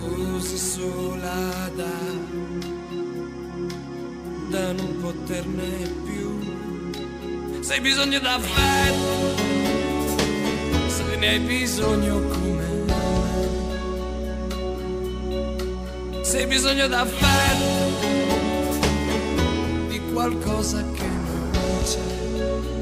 così 0.00 0.56
sola 0.56 1.70
da, 1.76 1.98
da 4.48 4.72
non 4.72 4.96
poterne 5.02 5.92
più. 6.04 6.40
Se 7.60 7.74
hai 7.74 7.80
bisogno 7.80 8.18
d'affetto, 8.18 9.36
se 10.88 11.16
ne 11.16 11.28
hai 11.28 11.40
bisogno 11.40 12.20
come 12.20 12.68
me. 12.86 12.94
Se 16.24 16.38
hai 16.38 16.46
bisogno 16.46 16.86
d'affetto, 16.88 17.90
di 19.88 20.00
qualcosa 20.10 20.82
che 20.94 21.06
non 21.06 21.82
c'è. 21.84 22.81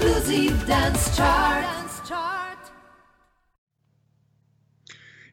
Exclusive 0.00 0.64
Dance 0.64 1.10
Chart. 1.16 2.72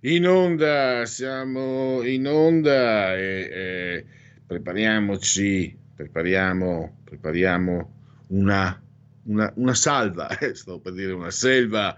In 0.02 0.28
onda, 0.28 1.06
siamo 1.06 2.02
in 2.02 2.26
onda 2.26 3.16
e, 3.16 3.50
e 3.52 4.06
prepariamoci, 4.44 5.78
prepariamo, 5.96 6.98
prepariamo 7.04 7.94
una, 8.30 8.82
una, 9.26 9.54
una 9.56 9.74
salva, 9.76 10.30
eh, 10.40 10.56
sto 10.56 10.80
per 10.80 10.94
dire 10.94 11.12
una 11.12 11.30
selva 11.30 11.96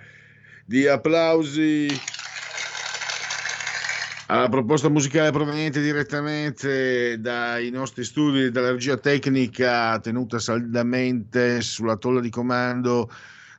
di 0.65 0.87
applausi 0.87 1.87
alla 4.27 4.49
proposta 4.49 4.89
musicale 4.89 5.31
proveniente 5.31 5.81
direttamente 5.81 7.19
dai 7.19 7.69
nostri 7.69 8.03
studi 8.03 8.51
dalla 8.51 8.71
regia 8.71 8.97
tecnica 8.97 9.99
tenuta 9.99 10.37
saldamente 10.37 11.61
sulla 11.61 11.95
tolla 11.95 12.19
di 12.19 12.29
comando 12.29 13.09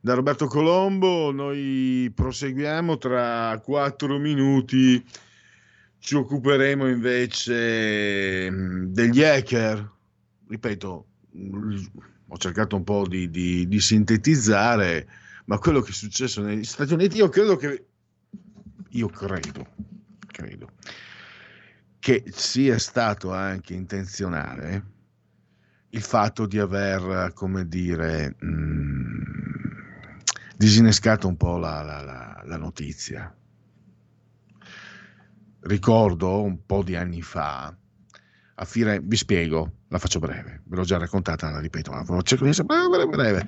da 0.02 0.14
Roberto 0.14 0.46
Colombo. 0.46 1.32
Noi 1.32 2.12
proseguiamo 2.14 2.98
tra 2.98 3.58
quattro 3.64 4.18
minuti. 4.18 5.02
Ci 6.00 6.14
occuperemo 6.14 6.86
invece 6.86 8.50
mm, 8.50 8.84
degli 8.92 9.22
hacker. 9.22 9.90
Ripeto, 10.48 11.06
mm, 11.36 11.76
ho 12.28 12.36
cercato 12.36 12.76
un 12.76 12.84
po' 12.84 13.06
di, 13.08 13.30
di, 13.30 13.66
di 13.66 13.80
sintetizzare, 13.80 15.08
ma 15.46 15.58
quello 15.58 15.80
che 15.80 15.90
è 15.90 15.94
successo 15.94 16.42
negli 16.42 16.64
Stati 16.64 16.92
Uniti, 16.92 17.16
io 17.16 17.28
credo 17.30 17.56
che. 17.56 17.84
Io 18.92 19.08
credo, 19.08 19.66
credo 20.38 20.70
che 21.98 22.22
sia 22.28 22.78
stato 22.78 23.32
anche 23.32 23.74
intenzionale 23.74 24.96
il 25.90 26.00
fatto 26.00 26.46
di 26.46 26.60
aver, 26.60 27.32
come 27.32 27.66
dire, 27.66 28.36
mh, 28.38 30.18
disinnescato 30.56 31.26
un 31.26 31.36
po' 31.36 31.58
la, 31.58 31.82
la, 31.82 32.02
la, 32.02 32.42
la 32.44 32.56
notizia. 32.56 33.34
Ricordo 35.60 36.42
un 36.42 36.64
po' 36.64 36.84
di 36.84 36.94
anni 36.94 37.20
fa, 37.22 37.76
a 38.60 38.64
Firenze, 38.64 39.02
vi 39.04 39.16
spiego, 39.16 39.70
la 39.88 39.98
faccio 39.98 40.18
breve, 40.18 40.62
ve 40.64 40.76
l'ho 40.76 40.82
già 40.82 40.98
raccontata, 40.98 41.48
la 41.50 41.60
ripeto, 41.60 41.92
ma 41.92 42.22
cerco 42.22 42.44
di 42.44 42.50
essere 42.50 42.66
breve, 42.66 43.06
breve. 43.06 43.46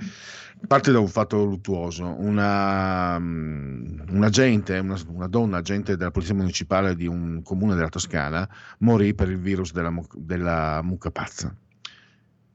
Parte 0.67 0.93
da 0.93 1.01
un 1.01 1.09
fatto 1.09 1.43
luttuoso, 1.45 2.15
una, 2.19 3.17
un 3.17 4.21
agente, 4.23 4.79
una, 4.79 4.97
una, 5.09 5.27
donna 5.27 5.57
agente 5.57 5.97
della 5.97 6.11
polizia 6.11 6.35
municipale 6.35 6.95
di 6.95 7.07
un 7.07 7.43
comune 7.43 7.75
della 7.75 7.89
Toscana, 7.89 8.49
morì 8.79 9.15
per 9.15 9.31
il 9.31 9.39
virus 9.39 9.73
della, 9.73 9.93
della 10.15 10.81
mucca 10.83 11.11
pazza. 11.11 11.53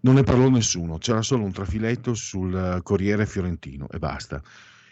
Non 0.01 0.13
ne 0.13 0.23
parlò 0.23 0.49
nessuno, 0.49 0.97
c'era 0.99 1.23
solo 1.23 1.43
un 1.43 1.51
trafiletto 1.51 2.13
sul 2.13 2.79
Corriere 2.83 3.25
Fiorentino 3.25 3.87
e 3.89 3.97
basta. 3.97 4.41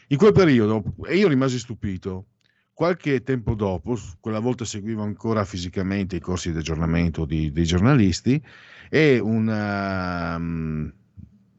In 0.07 0.17
quel 0.17 0.33
periodo, 0.33 0.83
e 1.05 1.15
io 1.15 1.27
rimasi 1.27 1.59
stupito, 1.59 2.25
qualche 2.73 3.21
tempo 3.21 3.53
dopo, 3.53 3.97
quella 4.19 4.39
volta 4.39 4.65
seguivo 4.65 5.03
ancora 5.03 5.45
fisicamente 5.45 6.15
i 6.15 6.19
corsi 6.19 6.51
di 6.51 6.57
aggiornamento 6.57 7.25
di, 7.25 7.51
dei 7.51 7.65
giornalisti 7.65 8.43
e 8.89 9.19
una, 9.19 10.35
um, 10.35 10.91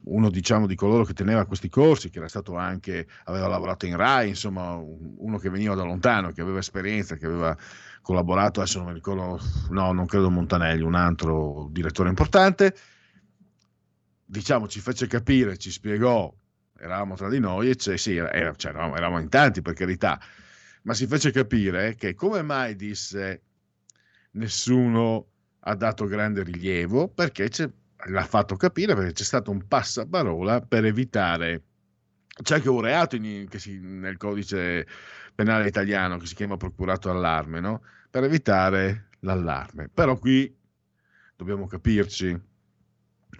uno 0.05 0.31
diciamo 0.31 0.66
di 0.66 0.74
coloro 0.74 1.05
che 1.05 1.14
teneva 1.14 1.46
questi 1.46 1.68
corsi, 1.68 2.11
che 2.11 2.18
era 2.18 2.29
stato 2.29 2.57
anche, 2.57 3.07
aveva 3.24 3.46
lavorato 3.46 3.87
in 3.87 3.96
RAI, 3.96 4.31
insomma 4.31 4.74
uno 4.74 5.38
che 5.38 5.50
veniva 5.50 5.74
da 5.74 5.85
lontano, 5.85 6.33
che 6.33 6.40
aveva 6.40 6.59
esperienza, 6.59 7.16
che 7.16 7.27
aveva 7.27 7.57
collaborato, 8.03 8.61
adesso 8.61 8.79
non 8.79 8.88
mi 8.88 8.94
ricordo, 8.94 9.40
no, 9.70 9.92
non 9.92 10.07
credo 10.07 10.31
Montanelli, 10.31 10.83
un 10.83 10.94
altro 10.94 11.68
direttore 11.70 12.09
importante, 12.09 12.74
diciamo 14.27 14.66
ci 14.66 14.81
fece 14.81 15.07
capire, 15.07 15.57
ci 15.57 15.70
spiegò, 15.70 16.33
eravamo 16.77 17.14
tra 17.14 17.29
di 17.29 17.38
noi, 17.38 17.70
e 17.70 17.77
c'è, 17.77 17.96
sì, 17.96 18.16
era, 18.16 18.53
cioè, 18.57 18.72
eravamo 18.72 19.20
in 19.20 19.29
tanti 19.29 19.62
per 19.62 19.74
carità, 19.74 20.20
ma 20.84 20.94
si 20.94 21.06
fece 21.06 21.30
capire 21.30 21.94
che 21.94 22.14
come 22.14 22.42
mai 22.42 22.76
disse 22.76 23.42
nessuno 24.32 25.26
ha 25.60 25.74
dato 25.74 26.06
grande 26.06 26.42
rilievo, 26.42 27.08
perché 27.08 27.48
l'ha 28.06 28.24
fatto 28.24 28.56
capire 28.56 28.94
perché 28.94 29.12
c'è 29.12 29.24
stato 29.24 29.50
un 29.50 29.66
passaparola 29.66 30.60
per 30.62 30.84
evitare 30.84 31.62
c'è 32.42 32.56
anche 32.56 32.68
un 32.68 32.80
reato 32.80 33.16
in, 33.16 33.46
si, 33.56 33.78
nel 33.78 34.16
codice 34.16 34.86
penale 35.34 35.68
italiano 35.68 36.16
che 36.18 36.26
si 36.26 36.34
chiama 36.34 36.56
procurato 36.56 37.10
allarme, 37.10 37.60
no? 37.60 37.82
per 38.10 38.24
evitare 38.24 39.10
l'allarme. 39.20 39.88
Però 39.92 40.18
qui 40.18 40.52
dobbiamo 41.36 41.66
capirci 41.66 42.40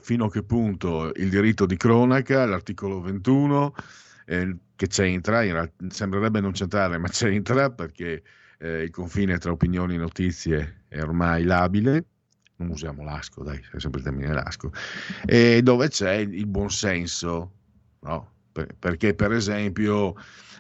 fino 0.01 0.25
a 0.27 0.31
che 0.31 0.43
punto 0.43 1.13
il 1.15 1.29
diritto 1.29 1.67
di 1.67 1.77
cronaca, 1.77 2.47
l'articolo 2.47 3.01
21, 3.01 3.75
eh, 4.27 4.57
che 4.77 4.87
c'entra, 4.89 5.43
realtà, 5.53 5.87
sembrerebbe 5.89 6.41
non 6.41 6.53
c'entrare, 6.53 6.99
ma 6.99 7.09
c'entra 7.09 7.71
perché 7.71 8.23
eh, 8.59 8.83
il 8.83 8.91
confine 8.91 9.39
tra 9.39 9.53
opinioni 9.53 9.95
e 9.95 9.99
notizie 9.99 10.85
è 10.89 11.01
ormai 11.03 11.45
labile, 11.45 12.05
non 12.57 12.71
usiamo 12.71 13.03
l'asco, 13.05 13.43
dai, 13.43 13.59
è 13.73 13.79
sempre 13.79 14.01
il 14.01 14.07
termine 14.07 14.33
l'asco, 14.33 14.73
e 15.25 15.63
dove 15.63 15.89
c'è 15.89 16.15
il 16.15 16.47
buonsenso, 16.47 17.53
no? 18.01 18.33
per, 18.53 18.75
perché 18.79 19.15
per 19.15 19.33
esempio 19.33 20.15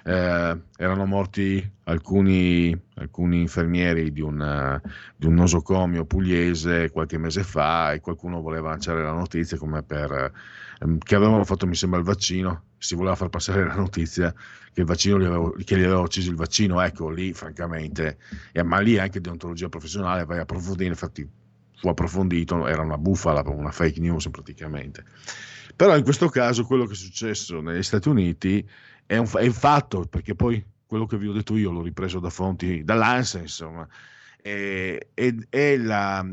eh, 0.06 0.60
erano 0.76 1.06
morti 1.06 1.72
alcuni, 1.84 2.78
alcuni 2.96 3.40
infermieri 3.40 4.12
di, 4.12 4.20
una, 4.20 4.80
di, 5.16 5.26
un 5.26 5.34
nosocomio 5.34 6.04
pugliese 6.04 6.90
qualche 6.90 7.16
mese 7.16 7.42
fa 7.42 7.92
e 7.92 8.00
qualcuno 8.00 8.42
voleva 8.42 8.68
lanciare 8.68 9.02
la 9.02 9.12
notizia 9.12 9.56
come 9.56 9.82
per, 9.82 10.32
ehm, 10.80 10.98
che 10.98 11.14
avevano 11.14 11.44
fatto 11.44 11.66
mi 11.66 11.74
sembra 11.74 11.98
il 11.98 12.04
vaccino, 12.04 12.64
si 12.76 12.94
voleva 12.94 13.14
far 13.14 13.30
passare 13.30 13.64
la 13.64 13.74
notizia 13.74 14.30
che, 14.72 14.80
il 14.80 14.86
vaccino 14.86 15.18
gli 15.18 15.24
aveva, 15.24 15.50
che 15.64 15.78
gli 15.78 15.84
aveva 15.84 16.00
ucciso 16.00 16.28
il 16.30 16.36
vaccino, 16.36 16.82
ecco 16.82 17.08
lì 17.08 17.32
francamente, 17.32 18.18
eh, 18.52 18.62
ma 18.62 18.80
lì 18.80 18.98
anche 18.98 19.22
deontologia 19.22 19.70
professionale 19.70 20.26
vai 20.26 20.38
a 20.38 20.42
approfondire, 20.42 20.90
infatti 20.90 21.26
fu 21.76 21.88
approfondito, 21.88 22.66
era 22.66 22.82
una 22.82 22.98
bufala, 22.98 23.42
una 23.46 23.70
fake 23.70 24.00
news 24.00 24.28
praticamente. 24.28 25.04
Però 25.76 25.96
in 25.96 26.04
questo 26.04 26.28
caso 26.28 26.64
quello 26.64 26.84
che 26.84 26.92
è 26.92 26.96
successo 26.96 27.60
negli 27.60 27.82
Stati 27.82 28.08
Uniti 28.08 28.64
è 29.06 29.16
un, 29.16 29.28
è 29.34 29.46
un 29.46 29.52
fatto, 29.52 30.06
perché 30.08 30.34
poi 30.34 30.64
quello 30.86 31.06
che 31.06 31.16
vi 31.16 31.28
ho 31.28 31.32
detto 31.32 31.56
io 31.56 31.70
l'ho 31.70 31.82
ripreso 31.82 32.20
da 32.20 32.30
fonti, 32.30 32.84
dall'ANSA, 32.84 33.38
insomma, 33.40 33.86
è, 34.40 34.98
è, 35.12 35.34
è 35.48 35.76
la, 35.76 36.26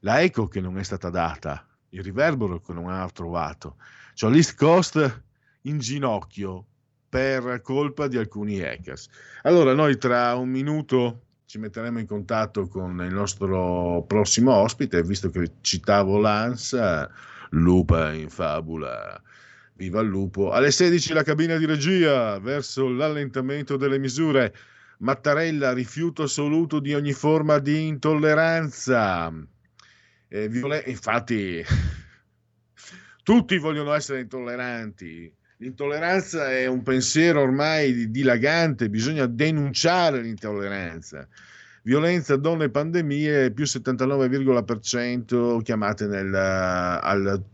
la, 0.00 0.20
eco 0.20 0.46
che 0.46 0.60
non 0.60 0.78
è 0.78 0.82
stata 0.82 1.10
data, 1.10 1.66
il 1.90 2.02
riverbero 2.02 2.60
che 2.60 2.72
non 2.72 2.88
ha 2.88 3.08
trovato, 3.10 3.76
cioè 4.14 4.30
l'East 4.30 4.56
Coast 4.56 5.22
in 5.62 5.78
ginocchio 5.78 6.66
per 7.08 7.60
colpa 7.62 8.06
di 8.08 8.16
alcuni 8.16 8.60
hackers. 8.60 9.08
Allora 9.42 9.72
noi 9.74 9.96
tra 9.98 10.34
un 10.34 10.48
minuto 10.48 11.22
ci 11.46 11.58
metteremo 11.58 12.00
in 12.00 12.06
contatto 12.06 12.66
con 12.66 13.00
il 13.04 13.12
nostro 13.12 14.04
prossimo 14.06 14.52
ospite, 14.52 15.02
visto 15.02 15.30
che 15.30 15.52
citavo 15.60 16.18
l'ANSA, 16.18 17.10
Lupa 17.50 18.12
in 18.12 18.28
fabula 18.30 19.22
Viva 19.76 20.00
il 20.00 20.08
lupo. 20.08 20.52
Alle 20.52 20.70
16 20.70 21.12
la 21.12 21.24
cabina 21.24 21.56
di 21.56 21.66
regia 21.66 22.38
verso 22.38 22.88
l'allentamento 22.88 23.76
delle 23.76 23.98
misure. 23.98 24.54
Mattarella, 24.98 25.72
rifiuto 25.72 26.22
assoluto 26.22 26.78
di 26.78 26.94
ogni 26.94 27.12
forma 27.12 27.58
di 27.58 27.88
intolleranza. 27.88 29.32
Eh, 30.28 30.48
viole- 30.48 30.84
infatti, 30.86 31.60
tutti 33.24 33.58
vogliono 33.58 33.92
essere 33.92 34.20
intolleranti. 34.20 35.32
L'intolleranza 35.56 36.50
è 36.50 36.66
un 36.66 36.82
pensiero 36.82 37.40
ormai 37.40 38.10
dilagante, 38.10 38.88
bisogna 38.88 39.26
denunciare 39.26 40.20
l'intolleranza. 40.20 41.26
Violenza, 41.82 42.36
donne 42.36 42.64
e 42.64 42.70
pandemie 42.70 43.50
più 43.50 43.64
79,% 43.64 45.62
chiamate 45.62 46.06
nel, 46.06 46.34
al 46.34 47.44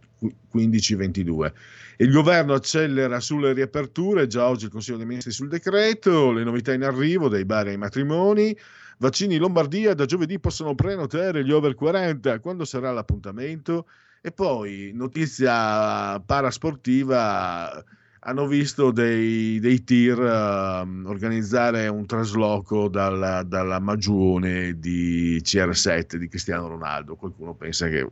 15-22. 0.55 1.53
Il 2.01 2.11
governo 2.13 2.55
accelera 2.55 3.21
sulle 3.21 3.53
riaperture, 3.53 4.27
già 4.27 4.49
oggi 4.49 4.65
il 4.65 4.71
Consiglio 4.71 4.97
dei 4.97 5.05
Ministri 5.05 5.33
sul 5.33 5.49
decreto, 5.49 6.33
le 6.33 6.45
novità 6.45 6.73
in 6.73 6.83
arrivo 6.83 7.29
dai 7.29 7.45
bar 7.45 7.67
ai 7.67 7.77
matrimoni, 7.77 8.57
vaccini 8.97 9.35
in 9.35 9.41
Lombardia, 9.43 9.93
da 9.93 10.07
giovedì 10.07 10.41
possono 10.41 10.75
prenotare 10.75 11.45
gli 11.45 11.53
over 11.53 11.75
40, 11.75 12.41
quando 12.41 12.65
sarà 12.65 12.91
l'appuntamento? 12.91 13.87
E 14.23 14.33
poi, 14.33 14.93
notizia 14.95 16.19
parasportiva, 16.21 17.85
hanno 18.21 18.47
visto 18.47 18.93
dei, 18.93 19.61
dei 19.61 19.85
tir 19.85 20.19
uh, 20.19 21.07
organizzare 21.07 21.87
un 21.89 22.07
trasloco 22.07 22.89
dalla, 22.89 23.43
dalla 23.43 23.79
Magione 23.79 24.79
di 24.79 25.39
CR7 25.45 26.17
di 26.17 26.29
Cristiano 26.29 26.67
Ronaldo. 26.67 27.15
Qualcuno 27.17 27.53
pensa 27.53 27.89
che 27.89 28.09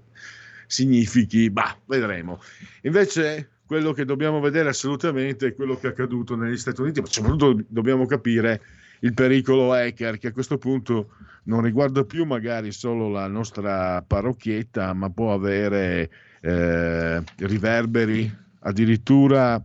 significhi, 0.67 1.49
bah, 1.49 1.75
vedremo. 1.87 2.39
Invece 2.83 3.49
quello 3.69 3.93
che 3.93 4.07
dobbiamo 4.07 4.41
vedere 4.41 4.71
assolutamente 4.71 5.49
è 5.49 5.55
quello 5.55 5.77
che 5.77 5.89
è 5.89 5.91
accaduto 5.91 6.35
negli 6.35 6.57
Stati 6.57 6.81
Uniti, 6.81 7.03
ma 7.03 7.07
soprattutto 7.07 7.63
dobbiamo 7.69 8.07
capire 8.07 8.63
il 9.01 9.13
pericolo 9.13 9.75
hacker 9.75 10.17
che 10.17 10.29
a 10.29 10.33
questo 10.33 10.57
punto 10.57 11.11
non 11.45 11.61
riguarda 11.61 12.03
più 12.05 12.25
magari 12.25 12.73
solo 12.73 13.11
la 13.11 13.27
nostra 13.27 14.01
parrocchietta, 14.01 14.95
ma 14.95 15.11
può 15.11 15.35
avere 15.35 16.11
eh, 16.41 17.23
riverberi 17.37 18.35
addirittura, 18.61 19.63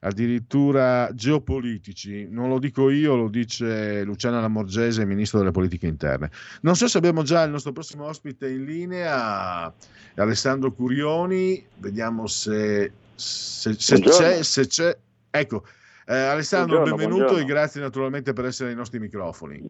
addirittura 0.00 1.08
geopolitici. 1.14 2.28
Non 2.30 2.50
lo 2.50 2.58
dico 2.58 2.90
io, 2.90 3.16
lo 3.16 3.28
dice 3.28 4.04
Luciana 4.04 4.42
Lamorgese, 4.42 5.06
ministro 5.06 5.38
delle 5.38 5.52
politiche 5.52 5.86
interne. 5.86 6.30
Non 6.60 6.76
so 6.76 6.86
se 6.86 6.98
abbiamo 6.98 7.22
già 7.22 7.44
il 7.44 7.50
nostro 7.50 7.72
prossimo 7.72 8.04
ospite 8.04 8.46
in 8.50 8.66
linea, 8.66 9.72
Alessandro 10.16 10.70
Curioni, 10.70 11.64
vediamo 11.78 12.26
se, 12.26 12.92
se, 13.18 13.74
se 13.74 14.00
c'è, 14.00 14.42
se 14.42 14.66
c'è. 14.66 14.96
Ecco, 15.30 15.64
eh, 16.06 16.14
Alessandro, 16.14 16.76
Buongiorno, 16.76 16.96
benvenuto 16.96 17.32
buongiorno. 17.32 17.50
e 17.50 17.52
grazie 17.52 17.80
naturalmente 17.80 18.32
per 18.32 18.44
essere 18.46 18.70
ai 18.70 18.76
nostri 18.76 18.98
microfoni. 18.98 19.68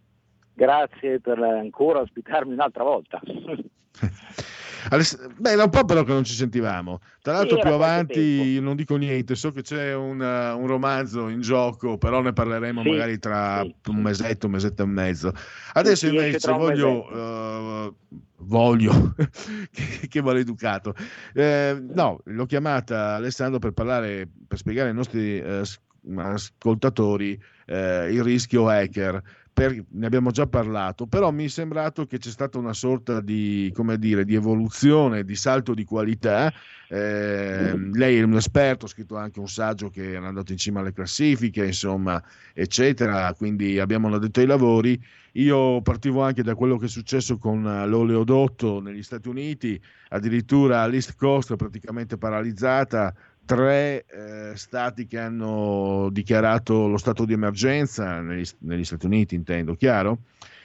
Grazie 0.55 1.20
per 1.20 1.38
ancora 1.38 2.01
ospitarmi 2.01 2.53
un'altra 2.53 2.84
volta. 2.84 3.20
Aless- 4.91 5.26
Beh, 5.39 5.51
era 5.53 5.64
un 5.64 5.70
po' 5.70 5.85
però 5.85 6.03
che 6.05 6.12
non 6.12 6.24
ci 6.24 6.35
sentivamo. 6.35 7.01
Tra 7.22 7.33
l'altro, 7.33 7.57
Sì, 7.57 7.62
più 7.62 7.72
avanti 7.72 8.61
non 8.61 8.76
dico 8.76 8.97
niente. 8.97 9.35
So 9.35 9.51
che 9.53 9.62
c'è 9.62 9.95
un, 9.95 10.20
un 10.20 10.66
romanzo 10.66 11.29
in 11.29 11.41
gioco, 11.41 11.99
però 11.99 12.20
ne 12.20 12.33
parleremo 12.33 12.83
Sì, 12.83 12.89
magari 12.89 13.18
tra 13.18 13.62
un 13.62 14.01
mesetto, 14.01 14.47
un 14.47 14.53
mesetto 14.53 14.83
e 14.83 14.87
mezzo. 14.87 15.33
Adesso 15.72 16.07
sì, 16.07 16.09
invece 16.09 16.53
voglio, 16.53 17.87
uh, 17.89 17.97
voglio, 18.39 19.14
che, 19.70 20.09
che 20.09 20.22
maleducato. 20.22 20.95
Eh, 21.35 21.76
no, 21.93 22.20
l'ho 22.24 22.47
chiamata 22.47 23.14
Alessandro 23.16 23.59
per 23.59 23.72
parlare, 23.72 24.29
per 24.47 24.59
spiegare 24.59 24.89
ai 24.89 24.95
nostri 24.95 25.39
eh, 25.39 25.59
as- 25.59 25.81
ascoltatori 26.16 27.41
eh, 27.66 28.09
il 28.12 28.22
rischio 28.22 28.68
hacker. 28.68 29.22
Per- 29.59 29.84
ne 29.90 30.06
abbiamo 30.06 30.30
già 30.30 30.46
parlato, 30.46 31.06
però 31.06 31.32
mi 31.32 31.46
è 31.46 31.48
sembrato 31.48 32.06
che 32.06 32.18
c'è 32.18 32.30
stata 32.30 32.59
una 32.59 32.72
sorta 32.72 33.20
di, 33.20 33.72
come 33.74 33.98
dire, 33.98 34.24
di 34.24 34.36
evoluzione, 34.36 35.24
di 35.24 35.34
salto 35.34 35.74
di 35.74 35.84
qualità. 35.84 36.52
Eh, 36.88 37.76
lei 37.92 38.18
è 38.18 38.22
un 38.22 38.36
esperto, 38.36 38.86
ha 38.86 38.88
scritto 38.88 39.16
anche 39.16 39.40
un 39.40 39.48
saggio 39.48 39.90
che 39.90 40.12
era 40.12 40.28
andato 40.28 40.52
in 40.52 40.59
cima 40.59 40.78
alle 40.78 40.92
classifiche, 40.92 41.66
insomma, 41.66 42.22
eccetera. 42.54 43.34
Quindi 43.34 43.80
abbiamo 43.80 44.06
un 44.06 44.14
addetto 44.14 44.38
ai 44.38 44.46
lavori. 44.46 45.04
Io 45.32 45.82
partivo 45.82 46.22
anche 46.22 46.42
da 46.42 46.54
quello 46.54 46.76
che 46.78 46.86
è 46.86 46.88
successo 46.88 47.36
con 47.38 47.62
l'oleodotto 47.62 48.80
negli 48.80 49.02
Stati 49.02 49.28
Uniti, 49.28 49.80
addirittura 50.11 50.86
l'East 50.86 51.16
Coast 51.16 51.56
praticamente 51.56 52.16
paralizzata, 52.16 53.12
tre 53.49 54.05
eh, 54.05 54.53
stati 54.57 55.07
che 55.07 55.18
hanno 55.18 56.11
dichiarato 56.12 56.86
lo 56.86 56.99
stato 56.99 57.24
di 57.24 57.32
emergenza, 57.32 58.20
negli, 58.20 58.46
negli 58.59 58.84
Stati 58.84 59.07
Uniti 59.07 59.34
intendo, 59.34 59.74
chiaro? 59.74 60.18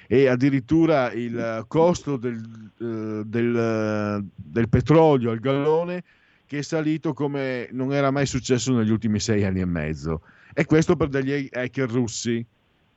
E 0.05 0.27
addirittura 0.27 1.13
il 1.13 1.63
costo 1.69 2.17
del, 2.17 2.35
eh, 2.81 3.23
del, 3.25 4.25
del 4.35 4.67
petrolio 4.67 5.31
al 5.31 5.39
gallone 5.39 6.03
che 6.45 6.57
è 6.57 6.61
salito 6.61 7.13
come 7.13 7.69
non 7.71 7.93
era 7.93 8.11
mai 8.11 8.25
successo 8.25 8.73
negli 8.73 8.91
ultimi 8.91 9.21
sei 9.21 9.45
anni 9.45 9.61
e 9.61 9.65
mezzo. 9.65 10.23
E 10.53 10.65
questo 10.65 10.97
per 10.97 11.07
degli 11.07 11.47
hacker 11.49 11.89
russi. 11.89 12.45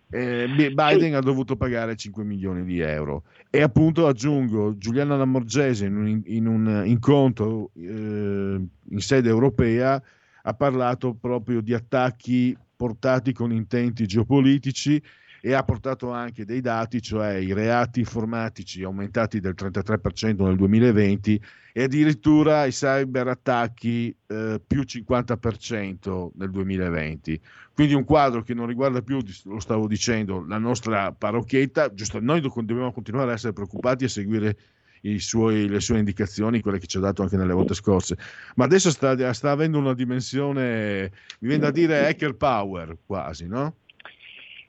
Eh, 0.09 0.47
Biden 0.73 1.15
ha 1.15 1.21
dovuto 1.21 1.57
pagare 1.57 1.97
5 1.97 2.23
milioni 2.23 2.65
di 2.65 2.79
euro. 2.79 3.25
E 3.51 3.63
appunto 3.63 4.07
aggiungo 4.07 4.77
Giuliana 4.77 5.17
Lamorgese 5.17 5.87
in 5.87 5.97
un, 5.97 6.23
in 6.27 6.47
un 6.47 6.83
incontro 6.87 7.71
eh, 7.75 7.81
in 7.85 9.01
sede 9.01 9.29
europea 9.29 10.01
ha 10.43 10.55
parlato 10.55 11.15
proprio 11.15 11.61
di 11.61 11.75
attacchi 11.75 12.57
portati 12.77 13.33
con 13.33 13.53
intenti 13.53 14.07
geopolitici 14.07 15.03
e 15.47 15.53
ha 15.53 15.63
portato 15.63 16.11
anche 16.11 16.45
dei 16.45 16.61
dati, 16.61 17.01
cioè 17.01 17.35
i 17.35 17.53
reati 17.53 18.01
informatici 18.01 18.83
aumentati 18.83 19.39
del 19.39 19.55
33% 19.57 20.43
nel 20.45 20.57
2020 20.57 21.41
e 21.73 21.85
addirittura 21.85 22.65
i 22.65 22.73
cyberattacchi 22.73 24.13
eh, 24.27 24.61
più 24.67 24.81
50% 24.81 26.31
nel 26.35 26.51
2020. 26.51 27.41
Quindi 27.73 27.95
un 27.95 28.03
quadro 28.03 28.43
che 28.43 28.55
non 28.55 28.67
riguarda 28.67 29.03
più, 29.03 29.21
lo 29.45 29.61
stavo 29.61 29.87
dicendo, 29.87 30.45
la 30.45 30.59
nostra 30.59 31.13
parrocchietta, 31.13 31.95
giusto, 31.95 32.19
noi 32.19 32.41
do- 32.41 32.53
dobbiamo 32.53 32.91
continuare 32.91 33.31
a 33.31 33.35
essere 33.35 33.53
preoccupati 33.53 34.03
e 34.03 34.09
seguire 34.09 34.57
suoi- 35.19 35.69
le 35.69 35.79
sue 35.79 35.99
indicazioni, 35.99 36.61
quelle 36.61 36.81
che 36.81 36.89
ci 36.89 36.97
ha 36.97 37.01
dato 37.01 37.23
anche 37.23 37.37
nelle 37.37 37.53
volte 37.53 37.75
scorse, 37.75 38.17
ma 38.57 38.65
adesso 38.65 38.91
sta, 38.91 39.33
sta 39.33 39.53
avendo 39.53 39.79
una 39.79 39.95
dimensione, 39.95 41.13
mi 41.39 41.49
viene 41.49 41.63
da 41.63 41.71
dire 41.71 42.09
hacker 42.09 42.35
power 42.35 42.99
quasi, 43.07 43.47
no? 43.47 43.77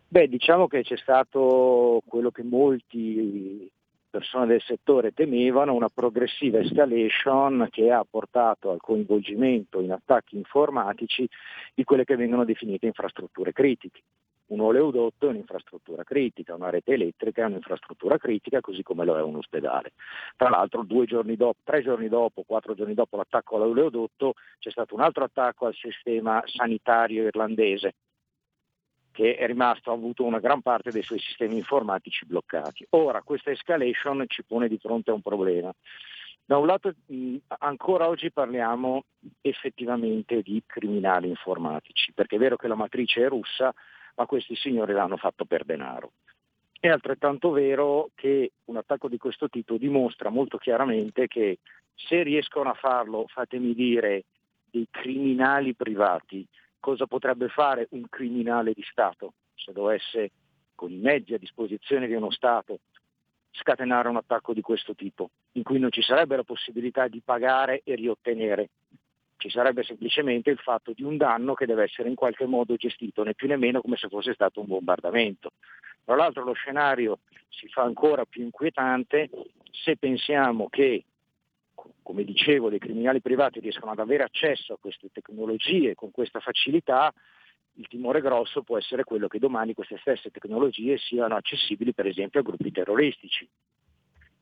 Beh, 0.09 0.29
diciamo 0.29 0.67
che 0.67 0.83
c'è 0.83 0.95
stato 0.95 2.01
quello 2.07 2.31
che 2.31 2.41
molti 2.41 3.69
persone 4.09 4.45
del 4.45 4.61
settore 4.61 5.13
temevano, 5.13 5.73
una 5.73 5.89
progressiva 5.89 6.59
escalation 6.59 7.67
che 7.69 7.91
ha 7.91 8.05
portato 8.09 8.71
al 8.71 8.79
coinvolgimento 8.79 9.81
in 9.81 9.91
attacchi 9.91 10.37
informatici 10.37 11.27
di 11.73 11.83
quelle 11.83 12.05
che 12.05 12.15
vengono 12.15 12.45
definite 12.45 12.85
infrastrutture 12.85 13.51
critiche. 13.51 14.01
Un 14.47 14.61
oleodotto 14.61 15.25
è 15.27 15.29
un'infrastruttura 15.29 16.05
critica, 16.05 16.55
una 16.55 16.69
rete 16.69 16.93
elettrica 16.93 17.41
è 17.41 17.47
un'infrastruttura 17.47 18.17
critica, 18.17 18.61
così 18.61 18.81
come 18.83 19.03
lo 19.03 19.17
è 19.17 19.21
un 19.21 19.35
ospedale. 19.35 19.91
Tra 20.37 20.47
l'altro 20.47 20.85
giorni 21.05 21.35
dopo, 21.35 21.59
tre 21.65 21.83
giorni 21.83 22.07
dopo, 22.07 22.43
quattro 22.47 22.75
giorni 22.75 22.93
dopo 22.93 23.17
l'attacco 23.17 23.57
all'oleodotto 23.57 24.35
c'è 24.57 24.71
stato 24.71 24.95
un 24.95 25.01
altro 25.01 25.25
attacco 25.25 25.65
al 25.65 25.75
sistema 25.75 26.41
sanitario 26.45 27.23
irlandese 27.23 27.95
che 29.17 29.35
è 29.35 29.47
rimasto, 29.47 29.89
ha 29.89 29.95
avuto 29.95 30.23
una 30.23 30.37
gran 30.37 30.61
parte 30.61 30.91
dei 30.91 31.01
suoi 31.01 31.17
sistemi 31.17 31.57
informatici 31.57 32.23
bloccati. 32.27 32.85
Ora 32.91 33.23
questa 33.23 33.49
escalation 33.49 34.25
ci 34.27 34.43
pone 34.43 34.67
di 34.67 34.77
fronte 34.77 35.09
a 35.09 35.15
un 35.15 35.23
problema. 35.23 35.73
Da 36.45 36.57
un 36.57 36.67
lato 36.67 36.93
ancora 37.57 38.07
oggi 38.07 38.31
parliamo 38.31 39.05
effettivamente 39.41 40.43
di 40.43 40.61
criminali 40.67 41.29
informatici, 41.29 42.13
perché 42.13 42.35
è 42.35 42.39
vero 42.39 42.57
che 42.57 42.67
la 42.67 42.75
matrice 42.75 43.25
è 43.25 43.27
russa, 43.27 43.73
ma 44.17 44.25
questi 44.27 44.55
signori 44.55 44.93
l'hanno 44.93 45.17
fatto 45.17 45.45
per 45.45 45.65
denaro. 45.65 46.11
È 46.79 46.87
altrettanto 46.87 47.49
vero 47.49 48.11
che 48.13 48.51
un 48.65 48.77
attacco 48.77 49.07
di 49.07 49.17
questo 49.17 49.49
tipo 49.49 49.77
dimostra 49.77 50.29
molto 50.29 50.59
chiaramente 50.59 51.25
che 51.25 51.57
se 51.95 52.21
riescono 52.21 52.69
a 52.69 52.75
farlo, 52.75 53.25
fatemi 53.27 53.73
dire, 53.73 54.25
dei 54.69 54.87
criminali 54.91 55.73
privati, 55.73 56.45
cosa 56.79 57.05
potrebbe 57.05 57.47
fare 57.49 57.87
un 57.91 58.07
criminale 58.09 58.73
di 58.73 58.83
Stato 58.89 59.33
se 59.55 59.71
dovesse, 59.71 60.31
con 60.75 60.91
i 60.91 60.97
mezzi 60.97 61.33
a 61.33 61.37
disposizione 61.37 62.07
di 62.07 62.13
uno 62.13 62.31
Stato, 62.31 62.79
scatenare 63.51 64.07
un 64.07 64.17
attacco 64.17 64.53
di 64.53 64.61
questo 64.61 64.95
tipo, 64.95 65.31
in 65.53 65.63
cui 65.63 65.79
non 65.79 65.91
ci 65.91 66.01
sarebbe 66.01 66.35
la 66.35 66.43
possibilità 66.43 67.07
di 67.07 67.21
pagare 67.23 67.81
e 67.83 67.95
riottenere. 67.95 68.69
Ci 69.37 69.49
sarebbe 69.49 69.83
semplicemente 69.83 70.49
il 70.49 70.57
fatto 70.57 70.93
di 70.93 71.03
un 71.03 71.17
danno 71.17 71.53
che 71.53 71.65
deve 71.65 71.83
essere 71.83 72.09
in 72.09 72.15
qualche 72.15 72.45
modo 72.45 72.75
gestito, 72.75 73.23
né 73.23 73.33
più 73.33 73.47
né 73.47 73.55
meno 73.55 73.81
come 73.81 73.97
se 73.97 74.07
fosse 74.07 74.33
stato 74.33 74.61
un 74.61 74.67
bombardamento. 74.67 75.51
Tra 76.03 76.15
l'altro 76.15 76.43
lo 76.43 76.53
scenario 76.53 77.19
si 77.49 77.67
fa 77.67 77.83
ancora 77.83 78.25
più 78.25 78.43
inquietante 78.43 79.29
se 79.71 79.97
pensiamo 79.97 80.69
che 80.69 81.03
come 82.01 82.23
dicevo, 82.23 82.69
dei 82.69 82.79
criminali 82.79 83.21
privati 83.21 83.59
riescono 83.59 83.91
ad 83.91 83.99
avere 83.99 84.23
accesso 84.23 84.73
a 84.73 84.77
queste 84.79 85.09
tecnologie 85.11 85.93
con 85.95 86.11
questa 86.11 86.39
facilità, 86.39 87.13
il 87.73 87.87
timore 87.87 88.21
grosso 88.21 88.63
può 88.63 88.77
essere 88.77 89.03
quello 89.03 89.27
che 89.27 89.39
domani 89.39 89.73
queste 89.73 89.97
stesse 89.99 90.31
tecnologie 90.31 90.97
siano 90.97 91.35
accessibili 91.35 91.93
per 91.93 92.07
esempio 92.07 92.39
a 92.39 92.43
gruppi 92.43 92.71
terroristici. 92.71 93.47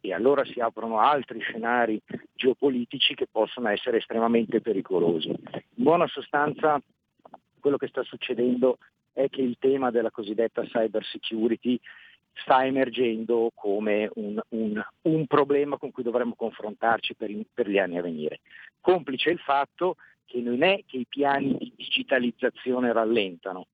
e 0.01 0.13
allora 0.13 0.45
si 0.45 0.59
aprono 0.59 0.99
altri 0.99 1.39
scenari 1.39 1.99
geopolitici 2.35 3.15
che 3.15 3.25
possono 3.29 3.69
essere 3.69 3.97
estremamente 3.97 4.61
pericolosi. 4.61 5.29
In 5.29 5.83
buona 5.83 6.05
sostanza 6.05 6.79
quello 7.59 7.77
che 7.77 7.87
sta 7.87 8.03
succedendo 8.03 8.77
è 9.11 9.29
che 9.29 9.41
il 9.41 9.57
tema 9.57 9.89
della 9.89 10.11
cosiddetta 10.11 10.63
cyber 10.63 11.03
security 11.03 11.79
sta 12.35 12.65
emergendo 12.65 13.51
come 13.53 14.09
un, 14.15 14.39
un, 14.49 14.83
un 15.01 15.27
problema 15.27 15.77
con 15.77 15.91
cui 15.91 16.03
dovremmo 16.03 16.35
confrontarci 16.35 17.15
per, 17.15 17.31
per 17.53 17.69
gli 17.69 17.77
anni 17.77 17.97
a 17.97 18.01
venire. 18.01 18.41
Complice 18.81 19.29
il 19.29 19.39
fatto 19.39 19.95
che 20.25 20.41
non 20.41 20.63
è 20.63 20.83
che 20.85 20.97
i 20.97 21.05
piani 21.07 21.55
di 21.57 21.73
digitalizzazione 21.75 22.91
rallentano, 22.91 23.67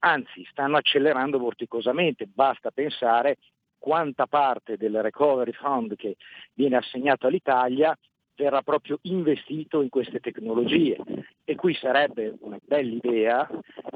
anzi 0.00 0.44
stanno 0.50 0.76
accelerando 0.76 1.38
vorticosamente, 1.38 2.26
basta 2.26 2.70
pensare 2.70 3.38
quanta 3.78 4.26
parte 4.26 4.76
del 4.76 5.00
recovery 5.02 5.52
fund 5.52 5.94
che 5.94 6.16
viene 6.54 6.76
assegnato 6.76 7.26
all'Italia 7.26 7.96
verrà 8.34 8.62
proprio 8.62 8.98
investito 9.02 9.82
in 9.82 9.88
queste 9.88 10.20
tecnologie 10.20 10.96
e 11.44 11.54
qui 11.56 11.74
sarebbe 11.74 12.34
una 12.40 12.58
bella 12.64 12.92
idea 12.92 13.48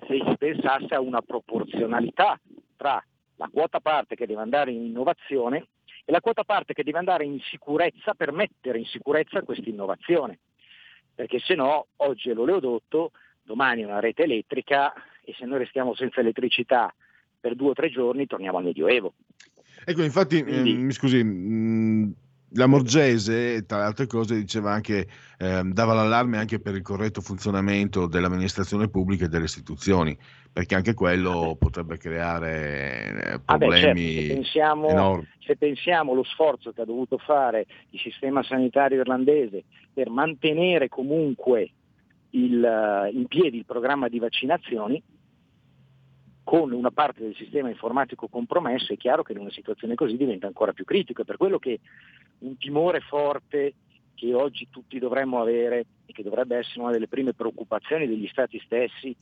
se 0.06 0.22
si 0.24 0.36
pensasse 0.36 0.94
a 0.94 1.00
una 1.00 1.22
proporzionalità 1.22 2.38
tra 2.76 3.02
la 3.36 3.48
quota 3.52 3.80
parte 3.80 4.14
che 4.14 4.26
deve 4.26 4.42
andare 4.42 4.72
in 4.72 4.84
innovazione 4.84 5.68
e 6.04 6.12
la 6.12 6.20
quota 6.20 6.44
parte 6.44 6.74
che 6.74 6.82
deve 6.82 6.98
andare 6.98 7.24
in 7.24 7.38
sicurezza 7.40 8.14
per 8.14 8.32
mettere 8.32 8.78
in 8.78 8.86
sicurezza 8.86 9.42
questa 9.42 9.68
innovazione. 9.68 10.38
Perché 11.14 11.38
se 11.38 11.54
no 11.54 11.86
oggi 11.96 12.30
è 12.30 12.34
l'oleodotto, 12.34 13.12
domani 13.42 13.82
è 13.82 13.84
una 13.84 14.00
rete 14.00 14.22
elettrica 14.22 14.92
e 15.24 15.34
se 15.38 15.44
noi 15.44 15.58
restiamo 15.58 15.94
senza 15.94 16.20
elettricità 16.20 16.92
per 17.38 17.54
due 17.54 17.70
o 17.70 17.74
tre 17.74 17.90
giorni 17.90 18.26
torniamo 18.26 18.58
al 18.58 18.64
Medioevo. 18.64 19.14
Ecco, 19.84 20.02
infatti, 20.02 20.42
Quindi, 20.42 20.72
eh, 20.72 20.76
mi 20.76 20.92
scusi, 20.92 21.22
mh, 21.22 22.14
la 22.54 22.66
Morgese, 22.66 23.64
tra 23.64 23.78
le 23.78 23.84
altre 23.84 24.06
cose, 24.06 24.36
diceva 24.36 24.72
anche, 24.72 25.08
eh, 25.38 25.62
dava 25.64 25.94
l'allarme 25.94 26.38
anche 26.38 26.60
per 26.60 26.74
il 26.74 26.82
corretto 26.82 27.20
funzionamento 27.20 28.06
dell'amministrazione 28.06 28.88
pubblica 28.88 29.24
e 29.24 29.28
delle 29.28 29.44
istituzioni, 29.44 30.16
perché 30.52 30.74
anche 30.74 30.92
quello 30.94 31.56
potrebbe 31.58 31.96
creare 31.96 33.40
problemi 33.44 33.44
ah 33.46 33.56
beh, 33.56 33.78
certo, 33.78 34.00
se, 34.00 34.34
pensiamo, 34.34 34.88
enormi. 34.88 35.28
se 35.38 35.56
pensiamo 35.56 36.12
allo 36.12 36.24
sforzo 36.24 36.72
che 36.72 36.82
ha 36.82 36.84
dovuto 36.84 37.16
fare 37.16 37.66
il 37.90 38.00
sistema 38.00 38.42
sanitario 38.42 39.00
irlandese 39.00 39.64
per 39.92 40.10
mantenere 40.10 40.88
comunque 40.88 41.70
il, 42.32 43.10
in 43.12 43.26
piedi 43.26 43.58
il 43.58 43.64
programma 43.64 44.08
di 44.08 44.18
vaccinazioni, 44.18 45.02
con 46.44 46.72
una 46.72 46.90
parte 46.90 47.22
del 47.22 47.34
sistema 47.36 47.68
informatico 47.68 48.28
compromesso, 48.28 48.92
è 48.92 48.96
chiaro 48.96 49.22
che 49.22 49.32
in 49.32 49.38
una 49.38 49.50
situazione 49.50 49.94
così 49.94 50.16
diventa 50.16 50.46
ancora 50.46 50.72
più 50.72 50.84
critico. 50.84 51.22
È 51.22 51.24
per 51.24 51.36
quello 51.36 51.58
che 51.58 51.80
un 52.40 52.56
timore 52.58 53.00
forte 53.00 53.74
che 54.14 54.34
oggi 54.34 54.68
tutti 54.70 54.98
dovremmo 54.98 55.40
avere 55.40 55.86
e 56.06 56.12
che 56.12 56.22
dovrebbe 56.22 56.56
essere 56.56 56.80
una 56.80 56.90
delle 56.90 57.08
prime 57.08 57.32
preoccupazioni 57.32 58.06
degli 58.06 58.28
Stati 58.28 58.60
stessi 58.64 59.14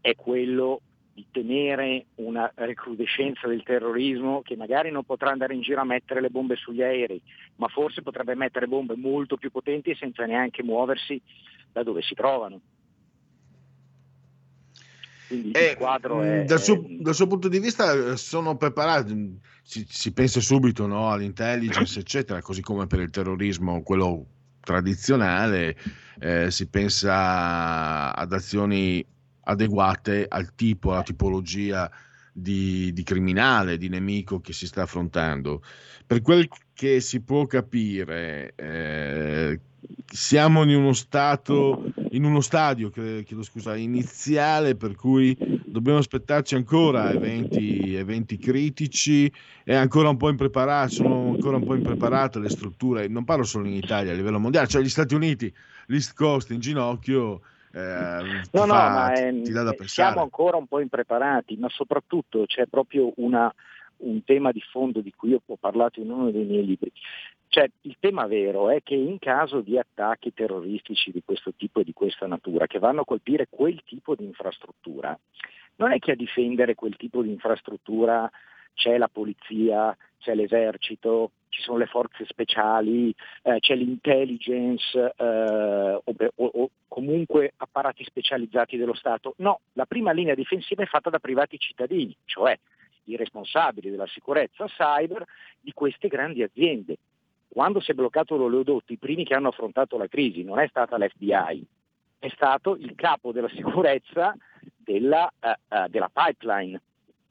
è 0.00 0.14
quello 0.14 0.80
di 1.12 1.26
temere 1.30 2.06
una 2.16 2.50
recrudescenza 2.54 3.46
del 3.46 3.62
terrorismo 3.62 4.42
che 4.42 4.56
magari 4.56 4.90
non 4.90 5.04
potrà 5.04 5.30
andare 5.30 5.54
in 5.54 5.60
giro 5.60 5.80
a 5.80 5.84
mettere 5.84 6.20
le 6.20 6.30
bombe 6.30 6.56
sugli 6.56 6.82
aerei, 6.82 7.20
ma 7.56 7.68
forse 7.68 8.02
potrebbe 8.02 8.34
mettere 8.34 8.66
bombe 8.66 8.96
molto 8.96 9.36
più 9.36 9.50
potenti 9.50 9.94
senza 9.94 10.24
neanche 10.24 10.62
muoversi 10.62 11.20
da 11.72 11.82
dove 11.82 12.02
si 12.02 12.14
trovano. 12.14 12.60
Quindi 15.30 15.52
eh, 15.52 15.76
mm, 15.78 16.20
è... 16.20 16.44
Dal 16.44 16.60
suo, 16.60 16.84
dal 16.88 17.14
suo, 17.14 17.28
punto 17.28 17.48
di 17.48 17.60
vista 17.60 17.92
eh, 17.92 18.16
sono 18.16 18.56
preparati, 18.56 19.38
si, 19.62 19.86
si 19.88 20.12
pensa 20.12 20.40
subito 20.40 20.86
no, 20.86 21.10
all'intelligence, 21.10 21.98
eccetera, 22.00 22.40
così 22.40 22.62
come 22.62 22.86
per 22.86 23.00
il 23.00 23.10
terrorismo, 23.10 23.82
quello 23.82 24.26
tradizionale, 24.60 25.76
eh, 26.18 26.50
si 26.50 26.68
pensa 26.68 28.14
ad 28.14 28.32
azioni 28.32 29.06
adeguate 29.50 30.26
al 30.28 30.54
tipo, 30.54 30.92
alla 30.92 31.02
tipologia 31.02 31.90
di, 32.32 32.92
di, 32.92 33.02
criminale, 33.02 33.76
di 33.76 33.88
nemico 33.88 34.40
che 34.40 34.52
si 34.52 34.66
sta 34.66 34.82
affrontando. 34.82 35.62
Per 36.06 36.22
quel 36.22 36.48
che 36.72 37.00
si 37.00 37.20
può 37.20 37.46
capire, 37.46 38.52
eh, 38.56 39.60
siamo 40.06 40.62
in 40.62 40.74
uno 40.74 40.92
stato, 40.92 41.92
in 42.10 42.24
uno 42.24 42.40
stadio, 42.40 42.90
chiedo 42.90 43.42
scusa, 43.42 43.76
iniziale 43.76 44.76
per 44.76 44.94
cui 44.94 45.36
dobbiamo 45.66 45.98
aspettarci 45.98 46.54
ancora 46.54 47.10
eventi, 47.10 47.94
eventi 47.94 48.38
critici 48.38 49.32
e 49.64 49.74
ancora 49.74 50.08
un 50.08 50.16
po' 50.16 50.28
impreparati, 50.28 50.94
sono 50.94 51.30
ancora 51.30 51.56
un 51.56 51.64
po' 51.64 51.74
impreparate 51.74 52.38
le 52.38 52.48
strutture, 52.48 53.08
non 53.08 53.24
parlo 53.24 53.44
solo 53.44 53.66
in 53.66 53.74
Italia, 53.74 54.12
a 54.12 54.16
livello 54.16 54.38
mondiale, 54.38 54.66
cioè 54.66 54.82
gli 54.82 54.88
Stati 54.88 55.14
Uniti, 55.14 55.52
l'East 55.86 56.14
Coast 56.14 56.50
in 56.50 56.60
ginocchio, 56.60 57.40
eh, 57.72 58.42
no, 58.52 58.64
no, 58.64 58.72
fa, 58.74 58.88
ma 58.90 59.12
è, 59.12 59.30
ti 59.42 59.52
dà 59.52 59.62
da 59.62 59.72
pensare. 59.72 59.88
siamo 59.88 60.22
ancora 60.22 60.56
un 60.56 60.66
po' 60.66 60.80
impreparati, 60.80 61.56
ma 61.56 61.68
soprattutto 61.68 62.44
c'è 62.46 62.66
proprio 62.66 63.12
una, 63.16 63.52
un 63.98 64.24
tema 64.24 64.50
di 64.50 64.60
fondo 64.60 65.00
di 65.00 65.12
cui 65.14 65.34
ho 65.34 65.56
parlato 65.58 66.00
in 66.00 66.10
uno 66.10 66.30
dei 66.30 66.44
miei 66.44 66.64
libri. 66.64 66.90
Cioè, 67.48 67.68
il 67.82 67.96
tema 67.98 68.26
vero 68.26 68.70
è 68.70 68.80
che 68.82 68.94
in 68.94 69.18
caso 69.18 69.60
di 69.60 69.76
attacchi 69.76 70.32
terroristici 70.32 71.10
di 71.10 71.22
questo 71.24 71.52
tipo 71.56 71.80
e 71.80 71.84
di 71.84 71.92
questa 71.92 72.26
natura, 72.26 72.66
che 72.66 72.78
vanno 72.78 73.00
a 73.00 73.04
colpire 73.04 73.46
quel 73.48 73.82
tipo 73.84 74.14
di 74.14 74.24
infrastruttura, 74.24 75.18
non 75.76 75.92
è 75.92 75.98
che 75.98 76.12
a 76.12 76.16
difendere 76.16 76.74
quel 76.74 76.96
tipo 76.96 77.22
di 77.22 77.30
infrastruttura 77.30 78.30
c'è 78.74 78.98
la 78.98 79.08
polizia, 79.08 79.96
c'è 80.18 80.34
l'esercito, 80.34 81.32
ci 81.50 81.62
sono 81.62 81.78
le 81.78 81.86
forze 81.86 82.24
speciali, 82.26 83.14
eh, 83.42 83.58
c'è 83.58 83.74
l'intelligence 83.74 85.14
eh, 85.16 86.00
o, 86.02 86.02
o, 86.04 86.44
o, 86.44 86.70
comunque 86.88 87.52
apparati 87.56 88.04
specializzati 88.04 88.76
dello 88.76 88.94
Stato. 88.94 89.34
No, 89.38 89.60
la 89.74 89.86
prima 89.86 90.12
linea 90.12 90.34
difensiva 90.34 90.82
è 90.82 90.86
fatta 90.86 91.10
da 91.10 91.18
privati 91.18 91.58
cittadini, 91.58 92.16
cioè 92.24 92.58
i 93.04 93.16
responsabili 93.16 93.90
della 93.90 94.06
sicurezza 94.06 94.66
cyber 94.66 95.24
di 95.60 95.72
queste 95.72 96.08
grandi 96.08 96.42
aziende. 96.42 96.96
Quando 97.48 97.80
si 97.80 97.90
è 97.90 97.94
bloccato 97.94 98.36
l'oleodotto, 98.36 98.92
i 98.92 98.98
primi 98.98 99.24
che 99.24 99.34
hanno 99.34 99.48
affrontato 99.48 99.98
la 99.98 100.06
crisi 100.06 100.44
non 100.44 100.60
è 100.60 100.68
stata 100.68 100.96
l'FBI, 100.96 101.66
è 102.20 102.28
stato 102.28 102.76
il 102.76 102.94
capo 102.94 103.32
della 103.32 103.48
sicurezza 103.48 104.36
della, 104.76 105.28
uh, 105.40 105.74
uh, 105.74 105.88
della 105.88 106.10
pipeline, 106.12 106.80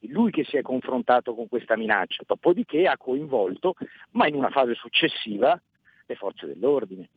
lui 0.08 0.30
che 0.30 0.44
si 0.44 0.56
è 0.56 0.62
confrontato 0.62 1.34
con 1.34 1.48
questa 1.48 1.76
minaccia, 1.76 2.22
dopodiché 2.26 2.86
ha 2.86 2.96
coinvolto, 2.96 3.74
ma 4.12 4.26
in 4.26 4.34
una 4.34 4.50
fase 4.50 4.74
successiva, 4.74 5.60
le 6.06 6.14
forze 6.14 6.46
dell'ordine. 6.46 7.08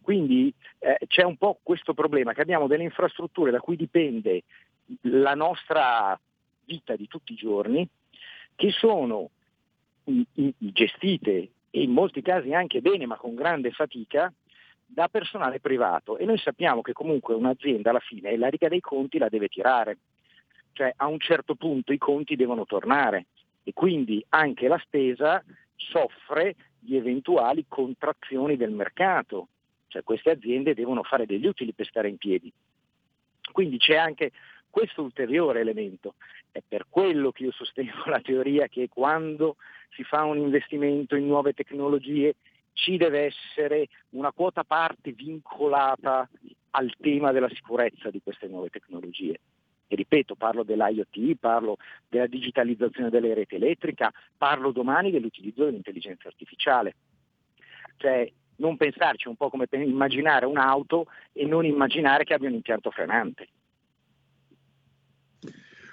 Quindi 0.00 0.52
eh, 0.78 0.98
c'è 1.06 1.22
un 1.22 1.36
po' 1.36 1.58
questo 1.62 1.94
problema 1.94 2.32
che 2.32 2.40
abbiamo 2.40 2.66
delle 2.66 2.82
infrastrutture 2.82 3.50
da 3.50 3.60
cui 3.60 3.76
dipende 3.76 4.42
la 5.02 5.34
nostra 5.34 6.18
vita 6.64 6.96
di 6.96 7.06
tutti 7.06 7.32
i 7.32 7.36
giorni, 7.36 7.88
che 8.54 8.70
sono 8.70 9.30
gestite 10.04 11.50
e 11.70 11.82
in 11.82 11.92
molti 11.92 12.22
casi 12.22 12.52
anche 12.52 12.80
bene 12.80 13.06
ma 13.06 13.16
con 13.16 13.34
grande 13.34 13.70
fatica 13.70 14.32
da 14.84 15.08
personale 15.08 15.60
privato 15.60 16.16
e 16.18 16.24
noi 16.24 16.38
sappiamo 16.38 16.82
che 16.82 16.92
comunque 16.92 17.34
un'azienda 17.34 17.90
alla 17.90 18.00
fine 18.00 18.36
la 18.36 18.48
riga 18.48 18.68
dei 18.68 18.80
conti 18.80 19.18
la 19.18 19.28
deve 19.28 19.48
tirare, 19.48 19.98
cioè 20.72 20.92
a 20.96 21.06
un 21.06 21.18
certo 21.18 21.54
punto 21.54 21.92
i 21.92 21.98
conti 21.98 22.36
devono 22.36 22.64
tornare 22.64 23.26
e 23.62 23.72
quindi 23.72 24.24
anche 24.30 24.68
la 24.68 24.78
spesa 24.78 25.42
soffre 25.76 26.56
di 26.78 26.96
eventuali 26.96 27.66
contrazioni 27.68 28.56
del 28.56 28.70
mercato, 28.70 29.48
cioè 29.88 30.02
queste 30.02 30.30
aziende 30.30 30.74
devono 30.74 31.02
fare 31.02 31.26
degli 31.26 31.46
utili 31.46 31.72
per 31.72 31.86
stare 31.86 32.08
in 32.08 32.16
piedi. 32.16 32.52
Quindi 33.52 33.78
c'è 33.78 33.96
anche 33.96 34.32
questo 34.70 35.02
ulteriore 35.02 35.60
elemento. 35.60 36.14
È 36.50 36.62
per 36.66 36.86
quello 36.88 37.32
che 37.32 37.44
io 37.44 37.52
sostengo 37.52 38.04
la 38.06 38.20
teoria 38.20 38.68
che 38.68 38.88
quando 38.88 39.56
si 39.90 40.04
fa 40.04 40.24
un 40.24 40.38
investimento 40.38 41.16
in 41.16 41.26
nuove 41.26 41.52
tecnologie 41.52 42.36
ci 42.72 42.96
deve 42.96 43.26
essere 43.26 43.88
una 44.10 44.32
quota 44.32 44.64
parte 44.64 45.12
vincolata 45.12 46.28
al 46.70 46.94
tema 47.00 47.32
della 47.32 47.48
sicurezza 47.48 48.10
di 48.10 48.20
queste 48.22 48.46
nuove 48.46 48.70
tecnologie. 48.70 49.38
E 49.92 49.96
ripeto, 49.96 50.36
parlo 50.36 50.62
dell'IoT, 50.62 51.34
parlo 51.34 51.76
della 52.08 52.28
digitalizzazione 52.28 53.10
delle 53.10 53.34
reti 53.34 53.56
elettriche, 53.56 54.08
parlo 54.36 54.70
domani 54.70 55.10
dell'utilizzo 55.10 55.64
dell'intelligenza 55.64 56.28
artificiale. 56.28 56.94
Cioè, 57.96 58.32
non 58.58 58.76
pensarci 58.76 59.26
un 59.26 59.34
po' 59.34 59.50
come 59.50 59.66
immaginare 59.72 60.46
un'auto 60.46 61.06
e 61.32 61.44
non 61.44 61.64
immaginare 61.64 62.22
che 62.22 62.34
abbia 62.34 62.46
un 62.48 62.54
impianto 62.54 62.92
frenante. 62.92 63.48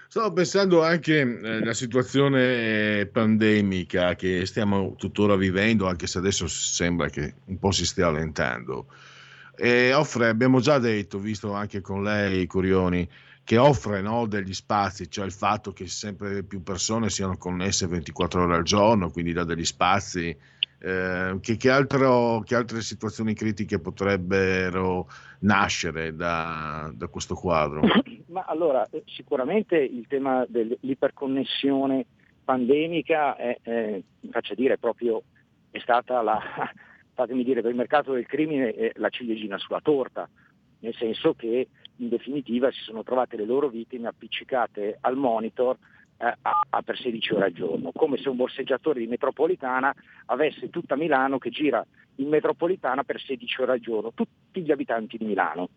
Stavo 0.08 0.32
pensando 0.32 0.84
anche 0.84 1.20
alla 1.20 1.74
situazione 1.74 3.08
pandemica 3.08 4.14
che 4.14 4.46
stiamo 4.46 4.94
tuttora 4.96 5.36
vivendo, 5.36 5.88
anche 5.88 6.06
se 6.06 6.20
adesso 6.20 6.48
sembra 6.48 7.10
che 7.10 7.34
un 7.46 7.58
po' 7.58 7.72
si 7.72 7.84
stia 7.84 8.08
allentando. 8.08 8.94
E 9.56 9.92
offre, 9.92 10.28
abbiamo 10.28 10.60
già 10.60 10.78
detto, 10.78 11.18
visto 11.18 11.54
anche 11.54 11.82
con 11.82 12.04
lei, 12.04 12.46
Curioni, 12.46 13.10
che 13.48 13.58
offre 13.58 14.02
no, 14.02 14.28
degli 14.28 14.52
spazi, 14.52 15.10
cioè 15.10 15.24
il 15.24 15.32
fatto 15.32 15.72
che 15.72 15.88
sempre 15.88 16.44
più 16.44 16.62
persone 16.64 17.10
siano 17.10 17.38
connesse 17.38 17.88
24 17.88 18.44
ore 18.44 18.56
al 18.56 18.64
giorno, 18.64 19.10
quindi 19.10 19.32
dà 19.32 19.46
degli 19.46 19.64
spazi 19.64 20.38
Eh, 20.80 21.38
che, 21.42 21.56
che, 21.56 21.72
altro, 21.72 22.42
che, 22.46 22.54
altre 22.54 22.82
situazioni 22.82 23.34
critiche 23.34 23.80
potrebbero 23.80 25.08
nascere 25.40 26.14
da, 26.14 26.92
da 26.94 27.08
questo 27.08 27.36
quadro? 27.36 27.82
Ma 28.28 28.44
allora, 28.46 28.86
eh, 28.92 29.04
sicuramente 29.06 29.78
il 29.78 30.06
tema 30.08 30.46
dell'iperconnessione 30.48 32.06
pandemica 32.44 33.38
è, 33.38 33.58
è, 33.62 34.02
faccia 34.30 34.56
dire, 34.56 34.78
proprio 34.78 35.24
è 35.72 35.80
stata 35.80 36.22
la, 36.22 36.38
fatemi 37.16 37.46
dire, 37.46 37.62
per 37.62 37.72
il 37.72 37.78
mercato 37.78 38.12
del 38.12 38.28
crimine 38.28 38.92
la 38.96 39.10
ciliegina 39.10 39.58
sulla 39.58 39.82
torta, 39.82 40.30
nel 40.80 40.94
senso 40.96 41.34
che 41.34 41.70
in 41.98 42.10
definitiva 42.10 42.72
si 42.72 42.82
sono 42.82 43.04
trovate 43.04 43.38
le 43.38 43.46
loro 43.46 43.70
vittime 43.70 44.08
appiccicate 44.08 44.98
al 45.02 45.16
monitor 45.16 45.78
eh, 46.18 46.34
per 46.84 46.98
16 46.98 47.34
ore 47.34 47.46
al 47.46 47.54
giorno, 47.54 47.92
come 47.94 48.18
se 48.18 48.30
un 48.30 48.36
borseggiatore 48.36 49.00
di 49.00 49.08
metropolitana 49.08 49.94
avesse 50.26 50.70
tutta 50.70 50.96
Milano 50.96 51.38
che 51.38 51.50
gira 51.50 51.86
in 52.16 52.28
metropolitana 52.30 53.04
per 53.04 53.20
16 53.20 53.62
ore 53.62 53.72
al 53.74 53.80
giorno, 53.80 54.12
tutti 54.14 54.62
gli 54.62 54.72
abitanti 54.72 55.18
di 55.18 55.26
Milano. 55.26 55.70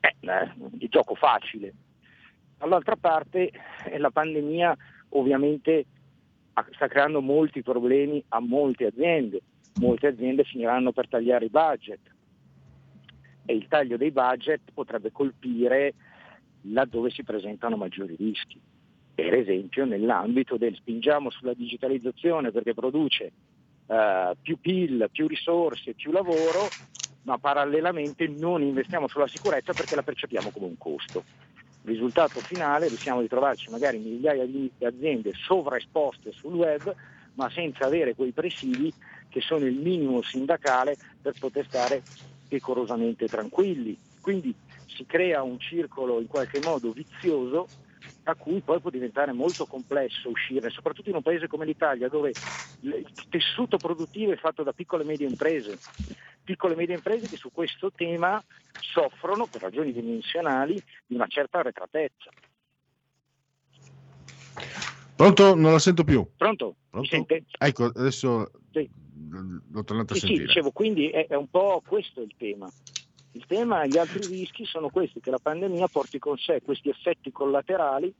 Eh, 0.00 0.14
eh, 0.20 0.52
il 0.78 0.88
gioco 0.88 1.14
facile. 1.14 1.72
Dall'altra 2.56 2.96
parte 2.96 3.50
eh, 3.84 3.98
la 3.98 4.10
pandemia 4.10 4.76
ovviamente 5.10 5.86
sta 6.72 6.88
creando 6.88 7.20
molti 7.20 7.62
problemi 7.62 8.22
a 8.28 8.40
molte 8.40 8.86
aziende, 8.86 9.40
molte 9.80 10.08
aziende 10.08 10.44
finiranno 10.44 10.92
per 10.92 11.08
tagliare 11.08 11.46
i 11.46 11.50
budget 11.50 12.00
e 13.44 13.54
il 13.54 13.66
taglio 13.68 13.96
dei 13.96 14.10
budget 14.10 14.60
potrebbe 14.72 15.10
colpire 15.12 15.94
laddove 16.62 17.10
si 17.10 17.22
presentano 17.22 17.76
maggiori 17.76 18.14
rischi. 18.16 18.60
Per 19.14 19.34
esempio 19.34 19.84
nell'ambito 19.84 20.56
del 20.56 20.74
spingiamo 20.76 21.30
sulla 21.30 21.54
digitalizzazione 21.54 22.50
perché 22.50 22.74
produce 22.74 23.32
eh, 23.86 24.36
più 24.40 24.58
PIL, 24.58 25.08
più 25.10 25.26
risorse, 25.26 25.94
più 25.94 26.12
lavoro, 26.12 26.68
ma 27.22 27.38
parallelamente 27.38 28.26
non 28.28 28.62
investiamo 28.62 29.08
sulla 29.08 29.28
sicurezza 29.28 29.72
perché 29.74 29.94
la 29.94 30.02
percepiamo 30.02 30.50
come 30.50 30.66
un 30.66 30.78
costo. 30.78 31.24
Risultato 31.82 32.40
finale 32.40 32.88
rischiamo 32.88 33.20
di 33.20 33.28
trovarci 33.28 33.70
magari 33.70 33.98
migliaia 33.98 34.44
di 34.44 34.70
aziende 34.82 35.32
sovraesposte 35.34 36.32
sul 36.32 36.54
web 36.54 36.94
ma 37.34 37.48
senza 37.50 37.86
avere 37.86 38.14
quei 38.14 38.32
presidi 38.32 38.92
che 39.28 39.40
sono 39.40 39.64
il 39.64 39.76
minimo 39.76 40.20
sindacale 40.22 40.96
per 41.22 41.34
poter 41.38 41.64
stare 41.66 42.02
decorosamente 42.50 43.28
tranquilli. 43.28 43.96
Quindi 44.20 44.54
si 44.86 45.06
crea 45.06 45.42
un 45.42 45.58
circolo 45.58 46.20
in 46.20 46.26
qualche 46.26 46.58
modo 46.58 46.90
vizioso 46.90 47.68
a 48.24 48.34
cui 48.34 48.60
poi 48.60 48.80
può 48.80 48.90
diventare 48.90 49.32
molto 49.32 49.64
complesso 49.66 50.28
uscire, 50.28 50.68
soprattutto 50.68 51.08
in 51.08 51.14
un 51.14 51.22
paese 51.22 51.46
come 51.46 51.64
l'Italia 51.64 52.08
dove 52.08 52.34
il 52.80 53.06
tessuto 53.28 53.78
produttivo 53.78 54.32
è 54.32 54.36
fatto 54.36 54.62
da 54.62 54.72
piccole 54.72 55.04
e 55.04 55.06
medie 55.06 55.26
imprese, 55.26 55.78
piccole 56.44 56.74
e 56.74 56.76
medie 56.76 56.96
imprese 56.96 57.28
che 57.28 57.36
su 57.36 57.50
questo 57.52 57.92
tema 57.92 58.42
soffrono 58.78 59.46
per 59.46 59.62
ragioni 59.62 59.92
dimensionali 59.92 60.82
di 61.06 61.14
una 61.14 61.26
certa 61.28 61.58
arretratezza. 61.60 62.30
Pronto? 65.20 65.54
Non 65.54 65.72
la 65.72 65.78
sento 65.78 66.02
più. 66.02 66.26
Pronto? 66.34 66.76
Pronto? 66.88 67.08
sente? 67.08 67.44
Ecco, 67.58 67.84
adesso 67.84 68.50
sì. 68.72 68.88
l'ho 69.70 69.84
tornato 69.84 70.14
a 70.14 70.16
sì, 70.16 70.20
sentire. 70.20 70.40
Sì, 70.40 70.46
dicevo, 70.46 70.70
quindi 70.70 71.10
è, 71.10 71.26
è 71.26 71.34
un 71.34 71.50
po' 71.50 71.82
questo 71.86 72.22
il 72.22 72.34
tema. 72.38 72.66
Il 73.32 73.44
tema 73.46 73.84
gli 73.84 73.98
altri 73.98 74.26
rischi 74.26 74.64
sono 74.64 74.88
questi, 74.88 75.20
che 75.20 75.30
la 75.30 75.38
pandemia 75.38 75.88
porti 75.88 76.18
con 76.18 76.38
sé 76.38 76.62
questi 76.62 76.88
effetti 76.88 77.30
collaterali 77.30 78.12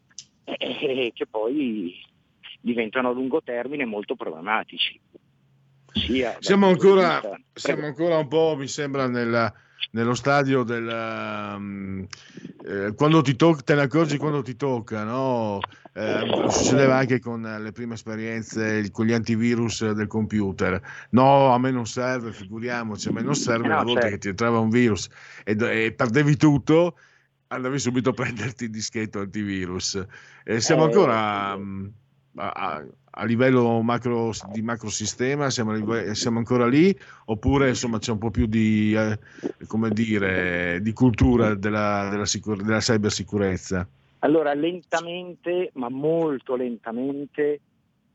eh, 0.45 1.11
che 1.15 1.27
poi 1.27 1.95
diventano 2.61 3.09
a 3.09 3.13
lungo 3.13 3.43
termine 3.43 3.87
molto 3.87 4.15
problematici. 4.15 5.01
Siamo 6.41 6.69
ancora, 6.69 7.23
siamo 7.55 7.87
ancora 7.87 8.19
un 8.19 8.29
po', 8.29 8.57
mi 8.59 8.69
sembra, 8.69 9.09
nella, 9.09 9.51
nello 9.93 10.15
stadio 10.15 10.63
del 10.63 10.87
um, 11.57 12.07
eh, 12.65 12.95
quando 12.95 13.23
ti 13.23 13.37
tocca, 13.37 13.63
te 13.63 13.75
ne 13.75 13.83
accorgi 13.83 14.17
quando 14.17 14.43
ti 14.43 14.57
tocca, 14.57 15.05
no? 15.05 15.61
Eh, 15.93 16.47
succedeva 16.49 16.97
anche 16.97 17.19
con 17.19 17.43
le 17.43 17.73
prime 17.73 17.95
esperienze 17.95 18.91
con 18.93 19.07
gli 19.07 19.13
antivirus 19.13 19.91
del 19.91 20.07
computer. 20.07 20.81
No, 21.11 21.53
a 21.53 21.59
me 21.59 21.71
non 21.73 21.87
serve, 21.87 22.33
figuriamoci, 22.33 23.09
a 23.09 23.13
me 23.13 23.23
non 23.23 23.35
serve 23.35 23.67
no, 23.67 23.75
una 23.75 23.83
volta 23.83 24.03
certo. 24.03 24.15
che 24.15 24.21
ti 24.21 24.29
entrava 24.29 24.59
un 24.61 24.71
virus 24.71 25.09
e, 25.45 25.57
e, 25.59 25.93
perdevi 25.93 26.37
tutto, 26.37 26.97
andavi 27.49 27.79
subito 27.79 28.11
a 28.11 28.13
prenderti 28.13 28.65
il 28.65 28.71
dischetto 28.71 29.19
antivirus. 29.19 30.03
E 30.45 30.61
siamo 30.61 30.83
eh, 30.83 30.87
ancora 30.87 31.55
um, 31.55 31.91
a, 32.37 32.51
a, 32.51 32.85
a, 33.11 33.25
livello 33.25 33.81
macro, 33.83 34.33
di 34.53 34.63
macrosistema, 34.63 35.51
siamo, 35.51 35.75
siamo 36.15 36.39
ancora 36.39 36.67
lì, 36.67 36.97
oppure 37.27 37.69
insomma 37.69 37.99
c'è 37.99 38.13
un 38.13 38.19
po' 38.19 38.31
più 38.31 38.47
di, 38.47 38.95
eh, 38.95 39.19
dire, 39.93 40.81
di 40.81 40.93
cultura 40.93 41.55
della, 41.55 42.09
della, 42.11 42.27
sicur- 42.27 42.63
della 42.63 42.79
cybersicurezza? 42.79 43.87
Allora, 44.21 44.53
lentamente, 44.55 45.71
ma 45.75 45.89
molto 45.89 46.55
lentamente, 46.55 47.61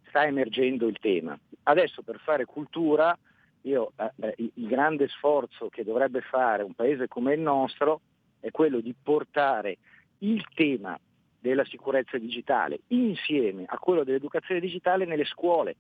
sta 0.08 0.26
emergendo 0.26 0.88
il 0.88 0.98
tema. 1.00 1.38
Adesso 1.64 2.04
per 2.04 2.20
fare 2.24 2.46
cultura, 2.46 3.18
io, 3.62 3.92
eh, 3.98 4.12
eh, 4.22 4.36
il 4.38 4.68
grande 4.68 5.08
sforzo 5.08 5.70
che 5.70 5.84
dovrebbe 5.84 6.22
fare 6.22 6.64
un 6.64 6.74
paese 6.74 7.08
come 7.08 7.34
il 7.34 7.42
nostro 7.42 8.02
è 8.40 8.52
quello 8.52 8.80
di 8.80 8.94
portare 9.02 9.78
il 10.20 10.46
tema 10.54 10.98
della 11.50 11.66
sicurezza 11.66 12.18
digitale 12.18 12.80
insieme 12.88 13.66
a 13.68 13.78
quello 13.78 14.04
dell'educazione 14.04 14.60
digitale 14.60 15.06
nelle 15.06 15.26
scuole, 15.26 15.76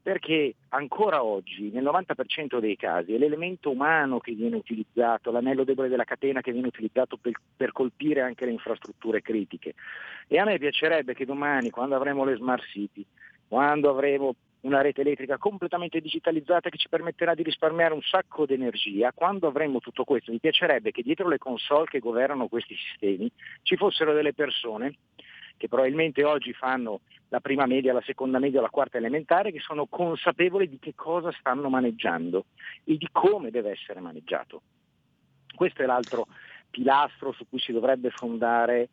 perché 0.00 0.54
ancora 0.70 1.22
oggi 1.22 1.70
nel 1.70 1.84
90% 1.84 2.58
dei 2.58 2.76
casi 2.76 3.14
è 3.14 3.18
l'elemento 3.18 3.70
umano 3.70 4.20
che 4.20 4.32
viene 4.32 4.56
utilizzato, 4.56 5.30
l'anello 5.30 5.64
debole 5.64 5.88
della 5.88 6.04
catena 6.04 6.40
che 6.40 6.50
viene 6.50 6.66
utilizzato 6.66 7.18
per, 7.18 7.32
per, 7.54 7.72
colpire 7.72 8.22
anche 8.22 8.46
le 8.46 8.52
infrastrutture 8.52 9.20
critiche. 9.20 9.74
E 10.26 10.38
a 10.38 10.44
me 10.44 10.58
piacerebbe 10.58 11.12
che 11.12 11.26
domani, 11.26 11.68
quando 11.68 11.94
avremo 11.94 12.24
le 12.24 12.36
smart 12.36 12.64
city, 12.64 13.04
quando 13.46 13.90
avremo 13.90 14.34
una 14.62 14.80
rete 14.80 15.00
elettrica 15.00 15.38
completamente 15.38 16.00
digitalizzata 16.00 16.68
che 16.68 16.78
ci 16.78 16.88
permetterà 16.88 17.34
di 17.34 17.42
risparmiare 17.42 17.94
un 17.94 18.02
sacco 18.02 18.46
di 18.46 18.54
energia, 18.54 19.12
quando 19.12 19.46
avremo 19.46 19.80
tutto 19.80 20.04
questo 20.04 20.30
mi 20.30 20.38
piacerebbe 20.38 20.90
che 20.90 21.02
dietro 21.02 21.28
le 21.28 21.38
console 21.38 21.86
che 21.86 21.98
governano 21.98 22.48
questi 22.48 22.74
sistemi 22.74 23.30
ci 23.62 23.76
fossero 23.76 24.12
delle 24.12 24.34
persone 24.34 24.94
che 25.56 25.68
probabilmente 25.68 26.24
oggi 26.24 26.52
fanno 26.52 27.02
la 27.28 27.40
prima 27.40 27.66
media, 27.66 27.92
la 27.92 28.02
seconda 28.04 28.40
media, 28.40 28.60
la 28.60 28.68
quarta 28.68 28.98
elementare, 28.98 29.52
che 29.52 29.60
sono 29.60 29.86
consapevoli 29.86 30.68
di 30.68 30.78
che 30.80 30.94
cosa 30.96 31.30
stanno 31.38 31.68
maneggiando 31.68 32.46
e 32.84 32.96
di 32.96 33.08
come 33.12 33.50
deve 33.50 33.70
essere 33.70 34.00
maneggiato. 34.00 34.62
Questo 35.54 35.82
è 35.82 35.86
l'altro 35.86 36.26
pilastro 36.68 37.32
su 37.32 37.46
cui 37.48 37.60
si 37.60 37.70
dovrebbe 37.70 38.10
fondare, 38.10 38.88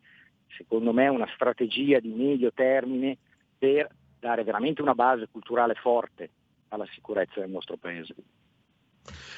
secondo 0.56 0.92
me, 0.92 1.08
una 1.08 1.28
strategia 1.34 1.98
di 1.98 2.10
medio 2.10 2.52
termine 2.52 3.16
per 3.58 3.90
dare 4.20 4.44
veramente 4.44 4.82
una 4.82 4.94
base 4.94 5.28
culturale 5.30 5.74
forte 5.74 6.30
alla 6.68 6.86
sicurezza 6.92 7.40
del 7.40 7.50
nostro 7.50 7.76
paese. 7.76 8.14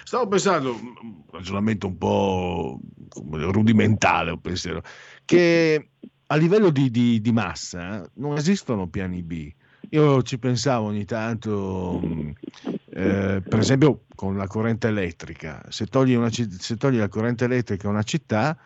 Stavo 0.05 0.27
pensando, 0.29 0.73
un 0.73 1.23
ragionamento 1.31 1.87
un 1.87 1.97
po' 1.97 2.81
rudimentale, 3.09 4.33
un 4.33 4.41
pensiero, 4.41 4.83
che 5.25 5.91
a 6.27 6.37
livello 6.37 6.71
di, 6.71 6.91
di, 6.91 7.21
di 7.21 7.33
massa 7.33 8.07
non 8.15 8.37
esistono 8.37 8.89
piani 8.89 9.23
B. 9.23 9.53
Io 9.91 10.23
ci 10.23 10.39
pensavo 10.39 10.87
ogni 10.87 11.05
tanto, 11.05 12.01
eh, 12.91 13.43
per 13.43 13.59
esempio 13.59 14.05
con 14.15 14.37
la 14.37 14.47
corrente 14.47 14.89
elettrica, 14.89 15.63
se 15.69 15.87
togli, 15.87 16.15
una, 16.15 16.31
se 16.31 16.77
togli 16.77 16.99
la 16.99 17.09
corrente 17.09 17.45
elettrica 17.45 17.89
a 17.89 17.91
una 17.91 18.03
città 18.03 18.57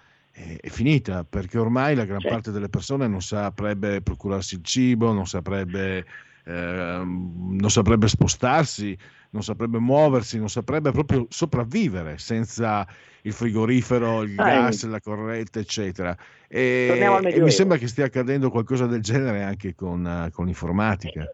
è, 0.60 0.68
finita, 0.68 1.24
perché 1.24 1.58
ormai 1.58 1.94
la 1.94 2.04
gran 2.04 2.20
parte 2.20 2.50
delle 2.50 2.68
persone 2.68 3.08
non 3.08 3.22
saprebbe 3.22 4.02
procurarsi 4.02 4.56
il 4.56 4.62
cibo, 4.62 5.12
non 5.12 5.26
saprebbe, 5.26 6.04
eh, 6.44 7.02
non 7.02 7.70
saprebbe 7.70 8.06
spostarsi, 8.06 8.96
non 9.30 9.42
saprebbe 9.42 9.78
muoversi, 9.78 10.38
non 10.38 10.50
saprebbe 10.50 10.90
proprio 10.90 11.26
sopravvivere 11.30 12.18
senza 12.18 12.86
il 13.22 13.32
frigorifero, 13.32 14.22
il 14.22 14.38
ah, 14.38 14.44
gas, 14.44 14.84
la 14.84 15.00
corrente, 15.00 15.60
eccetera. 15.60 16.14
E, 16.48 17.00
e, 17.00 17.40
mi 17.40 17.50
sembra 17.50 17.78
che 17.78 17.88
stia 17.88 18.04
accadendo 18.04 18.50
qualcosa 18.50 18.86
del 18.86 19.00
genere 19.00 19.42
anche 19.42 19.74
con, 19.74 20.28
con 20.32 20.44
l'informatica. 20.44 21.28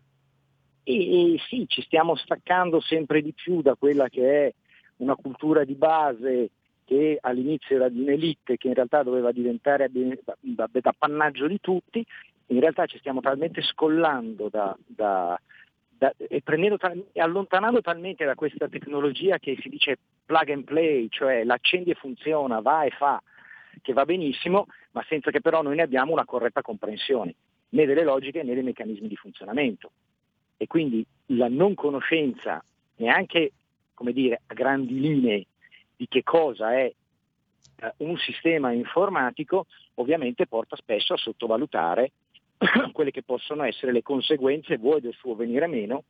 E, 0.85 1.35
e 1.35 1.39
sì, 1.49 1.65
ci 1.67 1.83
stiamo 1.83 2.15
staccando 2.15 2.81
sempre 2.81 3.21
di 3.21 3.33
più 3.33 3.63
da 3.63 3.75
quella 3.75 4.09
che 4.09 4.47
è 4.47 4.55
una 4.99 5.17
cultura 5.17 5.65
di 5.65 5.75
base 5.75 6.51
che 6.93 7.17
all'inizio 7.23 7.77
era 7.77 7.89
di 7.89 8.03
un'elite 8.03 8.59
che 8.59 8.69
in 8.69 8.75
realtà 8.75 9.03
doveva 9.03 9.33
diventare 9.33 9.91
appannaggio 10.83 11.47
di 11.47 11.59
tutti, 11.59 12.05
in 12.49 12.61
realtà 12.61 12.85
ci 12.85 12.99
stiamo 12.99 13.23
talmente 13.23 13.63
scollando 13.63 14.51
da, 14.51 14.77
da, 14.85 15.41
da, 15.89 16.13
e, 16.19 16.43
tal- 16.43 17.07
allontanando 17.15 17.81
talmente 17.81 18.27
da 18.27 18.35
questa 18.35 18.69
tecnologia 18.69 19.39
che 19.39 19.57
si 19.63 19.71
dice 19.71 19.97
plug 20.27 20.51
and 20.51 20.65
play, 20.65 21.09
cioè 21.09 21.45
l'accendi 21.45 21.93
e 21.93 21.95
funziona, 21.95 22.61
va 22.61 22.85
e 22.85 22.91
fa, 22.91 23.23
che 23.81 23.95
va 23.95 24.05
benissimo, 24.05 24.67
ma 24.91 25.03
senza 25.09 25.31
che 25.31 25.41
però 25.41 25.63
noi 25.63 25.77
ne 25.77 25.83
abbiamo 25.83 26.13
una 26.13 26.27
corretta 26.27 26.61
comprensione, 26.61 27.35
né 27.71 27.87
delle 27.87 28.05
logiche 28.05 28.43
né 28.43 28.53
dei 28.53 28.63
meccanismi 28.63 29.09
di 29.09 29.17
funzionamento. 29.17 29.93
E 30.59 30.67
quindi 30.67 31.03
la 31.29 31.49
non 31.49 31.75
conoscenza 31.75 32.63
neanche 32.97 33.53
come 33.95 34.13
dire, 34.13 34.43
a 34.47 34.55
grandi 34.55 34.99
linee 34.99 35.47
di 35.97 36.07
che 36.09 36.23
cosa 36.23 36.75
è 36.75 36.93
eh, 37.77 37.95
un 37.99 38.17
sistema 38.19 38.73
informatico, 38.73 39.67
ovviamente 39.95 40.47
porta 40.47 40.77
spesso 40.77 41.15
a 41.15 41.19
sottovalutare 41.19 42.13
quelle 42.93 43.11
che 43.11 43.23
possono 43.23 43.65
essere 43.65 43.93
le 43.93 44.03
conseguenze 44.03 44.79
vuoi 44.79 45.01
del 45.01 45.15
suo 45.15 45.35
venire 45.35 45.67
meno, 45.67 46.05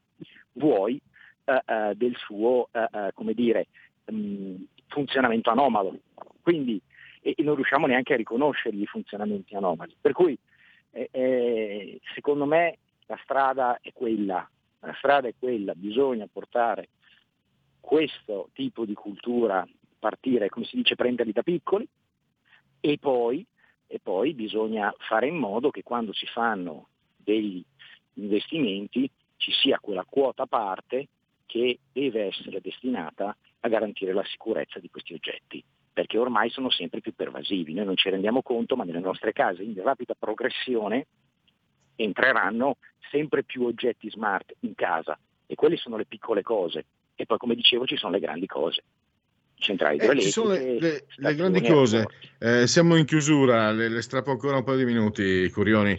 vuoi 0.53 1.01
eh, 1.45 1.63
eh, 1.65 1.93
del 1.97 2.17
suo, 2.17 2.69
eh, 2.73 3.11
come 3.15 3.35
dire, 3.35 3.67
mh, 4.07 4.55
funzionamento 4.89 5.51
anomalo. 5.51 5.99
Quindi 6.43 6.81
e, 7.23 7.35
e 7.37 7.43
non 7.43 7.55
riusciamo 7.55 7.87
neanche 7.87 8.13
a 8.13 8.17
riconoscergli 8.17 8.83
i 8.83 8.87
funzionamenti 8.87 9.55
anomali. 9.55 9.95
Per 9.99 10.13
cui 10.13 10.37
eh, 10.91 11.09
eh, 11.11 12.01
secondo 12.15 12.45
me 12.45 12.79
la 13.07 13.19
strada 13.23 13.79
è 13.81 13.93
quella, 13.93 14.47
la 14.81 14.95
strada 14.99 15.29
è 15.29 15.35
quella, 15.39 15.75
bisogna 15.75 16.27
portare 16.31 16.89
questo 17.83 18.49
tipo 18.55 18.87
di 18.87 18.95
cultura, 18.95 19.67
partire, 19.99 20.49
come 20.49 20.65
si 20.65 20.77
dice, 20.77 20.95
prenderli 20.95 21.33
da 21.33 21.43
piccoli 21.43 21.87
e 22.81 22.97
poi, 22.99 23.45
e 23.87 24.01
poi 24.01 24.33
bisogna 24.33 24.95
fare 24.99 25.27
in 25.27 25.37
modo 25.37 25.71
che 25.71 25.83
quando 25.83 26.15
si 26.15 26.27
fanno 26.27 26.89
degli 27.17 27.63
investimenti 28.15 29.11
ci 29.37 29.53
sia 29.53 29.79
quella 29.81 30.07
quota 30.09 30.47
parte 30.47 31.09
che 31.45 31.81
deve 31.93 32.27
essere 32.27 32.61
destinata 32.61 33.37
a 33.61 33.69
garantire 33.69 34.13
la 34.13 34.25
sicurezza 34.25 34.79
di 34.79 34.89
questi 34.89 35.13
oggetti 35.13 35.63
perché 35.93 36.17
ormai 36.17 36.49
sono 36.51 36.71
sempre 36.71 37.01
più 37.01 37.15
pervasivi. 37.15 37.75
Noi 37.75 37.85
non 37.85 37.97
ci 37.97 38.09
rendiamo 38.09 38.43
conto, 38.43 38.77
ma 38.77 38.85
nelle 38.85 39.01
nostre 39.01 39.33
case 39.33 39.63
in 39.63 39.75
rapida 39.83 40.15
progressione 40.19 41.07
entreranno 41.97 42.79
sempre 43.11 43.45
più 43.45 43.65
oggetti 43.65 44.09
smart 44.09 44.55
in 44.61 44.75
casa 44.75 45.19
e 45.47 45.55
quelle 45.55 45.77
sono 45.77 45.99
le 45.99 46.07
piccole 46.07 46.43
cose. 46.43 46.87
E 47.23 47.27
poi, 47.27 47.39
come 47.39 47.55
dicevo, 47.55 47.87
ci 47.87 47.97
sono 47.97 48.15
le 48.15 48.19
grandi 48.19 48.47
cose. 48.47 48.83
Centrali 49.55 49.99
eh, 49.99 50.21
ci 50.21 50.31
sono 50.33 50.49
le, 50.49 50.81
le, 50.81 51.05
le 51.15 51.35
grandi 51.37 51.63
cose. 51.63 52.05
Eh, 52.41 52.67
siamo 52.67 52.97
in 52.97 53.05
chiusura, 53.05 53.71
le, 53.71 53.89
le, 53.89 54.03
strappo 54.03 54.33
ancora 54.33 54.57
un 54.57 54.65
paio 54.65 54.79
di 54.79 54.85
minuti, 54.85 55.49
Curioni. 55.51 55.97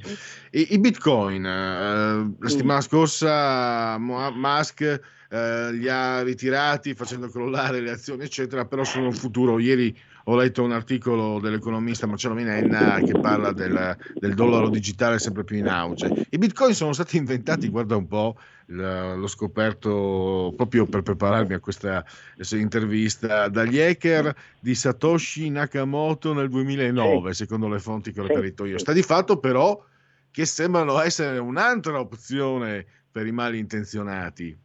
I, 0.51 0.73
i 0.73 0.79
bitcoin, 0.79 1.45
eh, 1.45 2.35
la 2.37 2.49
settimana 2.49 2.81
scorsa 2.81 3.97
Musk 3.97 4.81
eh, 4.81 5.71
li 5.71 5.87
ha 5.87 6.21
ritirati 6.23 6.93
facendo 6.93 7.29
crollare 7.29 7.79
le 7.79 7.91
azioni, 7.91 8.23
eccetera, 8.25 8.65
però 8.65 8.83
sono 8.83 9.05
un 9.05 9.13
futuro. 9.13 9.59
Ieri 9.59 9.97
ho 10.25 10.35
letto 10.35 10.63
un 10.63 10.71
articolo 10.71 11.39
dell'economista 11.39 12.07
Marcello 12.07 12.33
Minenna 12.33 12.99
che 12.99 13.19
parla 13.19 13.51
del, 13.51 13.97
del, 14.13 14.33
dollaro 14.33 14.69
digitale 14.69 15.19
sempre 15.19 15.43
più 15.43 15.57
in 15.57 15.67
auge. 15.67 16.27
I 16.29 16.37
bitcoin 16.37 16.73
sono 16.73 16.93
stati 16.93 17.17
inventati, 17.17 17.67
guarda 17.67 17.97
un 17.97 18.07
po', 18.07 18.37
l'ho 18.67 19.27
scoperto 19.27 20.53
proprio 20.55 20.85
per 20.85 21.01
prepararmi 21.01 21.55
a 21.55 21.59
questa 21.59 22.05
intervista, 22.51 23.49
dagli 23.49 23.79
hacker 23.79 24.33
di 24.59 24.73
Satoshi 24.75 25.49
Nakamoto 25.49 26.33
nel 26.33 26.49
2009, 26.49 27.33
secondo 27.33 27.67
le 27.67 27.79
fonti 27.79 28.13
che 28.13 28.21
ho 28.21 28.27
reperito 28.27 28.65
io. 28.65 28.77
Sta 28.77 28.93
di 28.93 29.03
fatto 29.03 29.37
però 29.37 29.83
che 30.31 30.45
sembrano 30.45 30.99
essere 31.01 31.37
un'altra 31.37 31.99
opzione 31.99 32.85
per 33.11 33.27
i 33.27 33.31
malintenzionati 33.31 34.62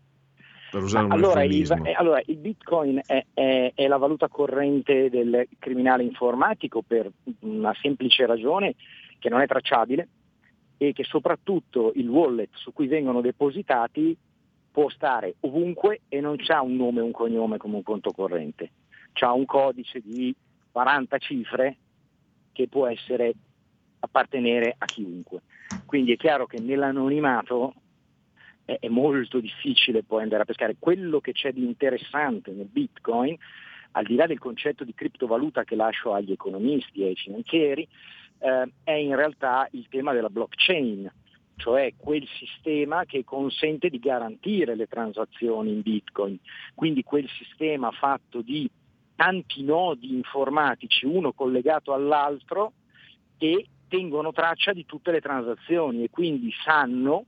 per 0.71 0.83
usare 0.83 1.07
un 1.07 1.13
allora 1.13 1.43
il, 1.43 1.71
eh, 1.85 1.93
allora, 1.93 2.21
il 2.27 2.37
bitcoin 2.37 3.01
è, 3.05 3.25
è, 3.33 3.73
è, 3.75 3.87
la 3.87 3.97
valuta 3.97 4.29
corrente 4.29 5.09
del 5.09 5.49
criminale 5.59 6.03
informatico 6.03 6.83
per 6.83 7.11
una 7.41 7.75
semplice 7.81 8.27
ragione 8.27 8.75
che 9.19 9.29
non 9.29 9.41
è 9.41 9.47
tracciabile 9.47 10.09
e 10.77 10.93
che 10.93 11.05
soprattutto 11.05 11.93
il 11.95 12.09
wallet 12.09 12.51
su 12.53 12.73
cui 12.73 12.87
vengono 12.87 13.21
depositati 13.21 14.17
può 14.71 14.89
stare 14.91 15.35
ovunque 15.41 16.03
e 16.09 16.21
non 16.21 16.37
ha 16.47 16.63
un 16.63 16.77
nome 16.77 17.01
e 17.01 17.03
un 17.03 17.11
cognome 17.11 17.57
come 17.57 17.77
un 17.77 17.83
conto 17.83 18.13
corrente, 18.13 18.71
ha 19.21 19.33
un 19.33 19.45
codice 19.45 20.01
di 20.01 20.35
40 20.71 21.19
cifre 21.19 21.77
che 22.53 22.69
può 22.69 22.87
essere 22.87 23.35
appartenere 24.01 24.75
a 24.79 24.85
chiunque. 24.85 25.43
Quindi 25.85 26.13
è 26.13 26.17
chiaro 26.17 26.47
che 26.47 26.61
nell'anonimato 26.61 27.75
è, 28.69 28.77
è 28.81 28.89
molto 28.89 29.41
difficile 29.41 30.03
poi 30.03 30.23
andare 30.23 30.43
a 30.43 30.45
pescare. 30.45 30.77
Quello 30.79 31.21
che 31.21 31.33
c'è 31.33 31.53
di 31.53 31.65
interessante 31.65 32.51
nel 32.51 32.67
Bitcoin, 32.67 33.35
al 33.93 34.05
di 34.05 34.15
là 34.15 34.27
del 34.27 34.39
concetto 34.39 34.85
di 34.85 34.93
criptovaluta 34.93 35.65
che 35.65 35.75
lascio 35.75 36.13
agli 36.13 36.33
economisti 36.33 37.03
e 37.03 37.07
ai 37.07 37.15
finanzieri, 37.17 37.89
eh, 38.41 38.71
è 38.85 38.93
in 38.93 39.17
realtà 39.17 39.67
il 39.73 39.87
tema 39.89 40.13
della 40.13 40.29
blockchain, 40.29 41.11
cioè 41.57 41.95
quel 41.97 42.27
sistema 42.39 43.07
che 43.07 43.25
consente 43.25 43.89
di 43.89 43.99
garantire 43.99 44.77
le 44.77 44.87
transazioni 44.87 45.73
in 45.73 45.81
Bitcoin, 45.81 46.39
quindi 46.75 47.03
quel 47.03 47.29
sistema 47.39 47.91
fatto 47.91 48.43
di 48.43 48.71
tanti 49.17 49.65
nodi 49.65 50.15
informatici, 50.15 51.07
uno 51.07 51.33
collegato 51.33 51.95
all'altro, 51.95 52.75
che 53.39 53.67
tengono 53.89 54.33
traccia 54.33 54.73
di 54.73 54.85
tutte 54.85 55.11
le 55.11 55.21
transazioni 55.21 56.05
e 56.05 56.11
quindi 56.11 56.53
sanno 56.63 57.25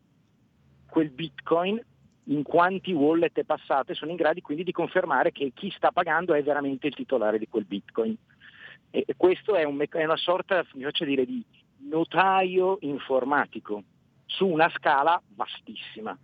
quel 0.90 1.10
bitcoin 1.10 1.82
in 2.24 2.42
quanti 2.42 2.92
wallet 2.92 3.38
è 3.38 3.44
passato 3.44 3.92
e 3.92 3.94
sono 3.94 4.10
in 4.10 4.16
grado 4.16 4.40
quindi 4.42 4.62
di 4.62 4.72
confermare 4.72 5.32
che 5.32 5.52
chi 5.54 5.70
sta 5.70 5.90
pagando 5.90 6.34
è 6.34 6.42
veramente 6.42 6.86
il 6.86 6.94
titolare 6.94 7.38
di 7.38 7.48
quel 7.48 7.64
bitcoin. 7.64 8.16
E 8.90 9.04
questo 9.16 9.54
è, 9.54 9.64
un, 9.64 9.82
è 9.88 10.04
una 10.04 10.16
sorta, 10.16 10.64
mi 10.74 10.82
faccio 10.82 11.04
dire, 11.04 11.24
di 11.24 11.44
notaio 11.88 12.78
informatico 12.80 13.82
su 14.26 14.46
una 14.46 14.68
scala 14.70 15.20
vastissima. 15.34 16.16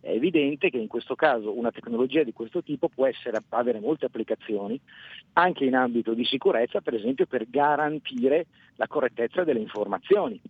È 0.00 0.10
evidente 0.10 0.70
che 0.70 0.78
in 0.78 0.86
questo 0.86 1.16
caso 1.16 1.56
una 1.56 1.72
tecnologia 1.72 2.22
di 2.22 2.32
questo 2.32 2.62
tipo 2.62 2.88
può 2.88 3.06
essere, 3.06 3.42
avere 3.50 3.80
molte 3.80 4.06
applicazioni 4.06 4.80
anche 5.34 5.64
in 5.64 5.74
ambito 5.74 6.14
di 6.14 6.24
sicurezza, 6.24 6.80
per 6.80 6.94
esempio 6.94 7.26
per 7.26 7.48
garantire 7.48 8.46
la 8.76 8.86
correttezza 8.86 9.42
delle 9.42 9.60
informazioni. 9.60 10.40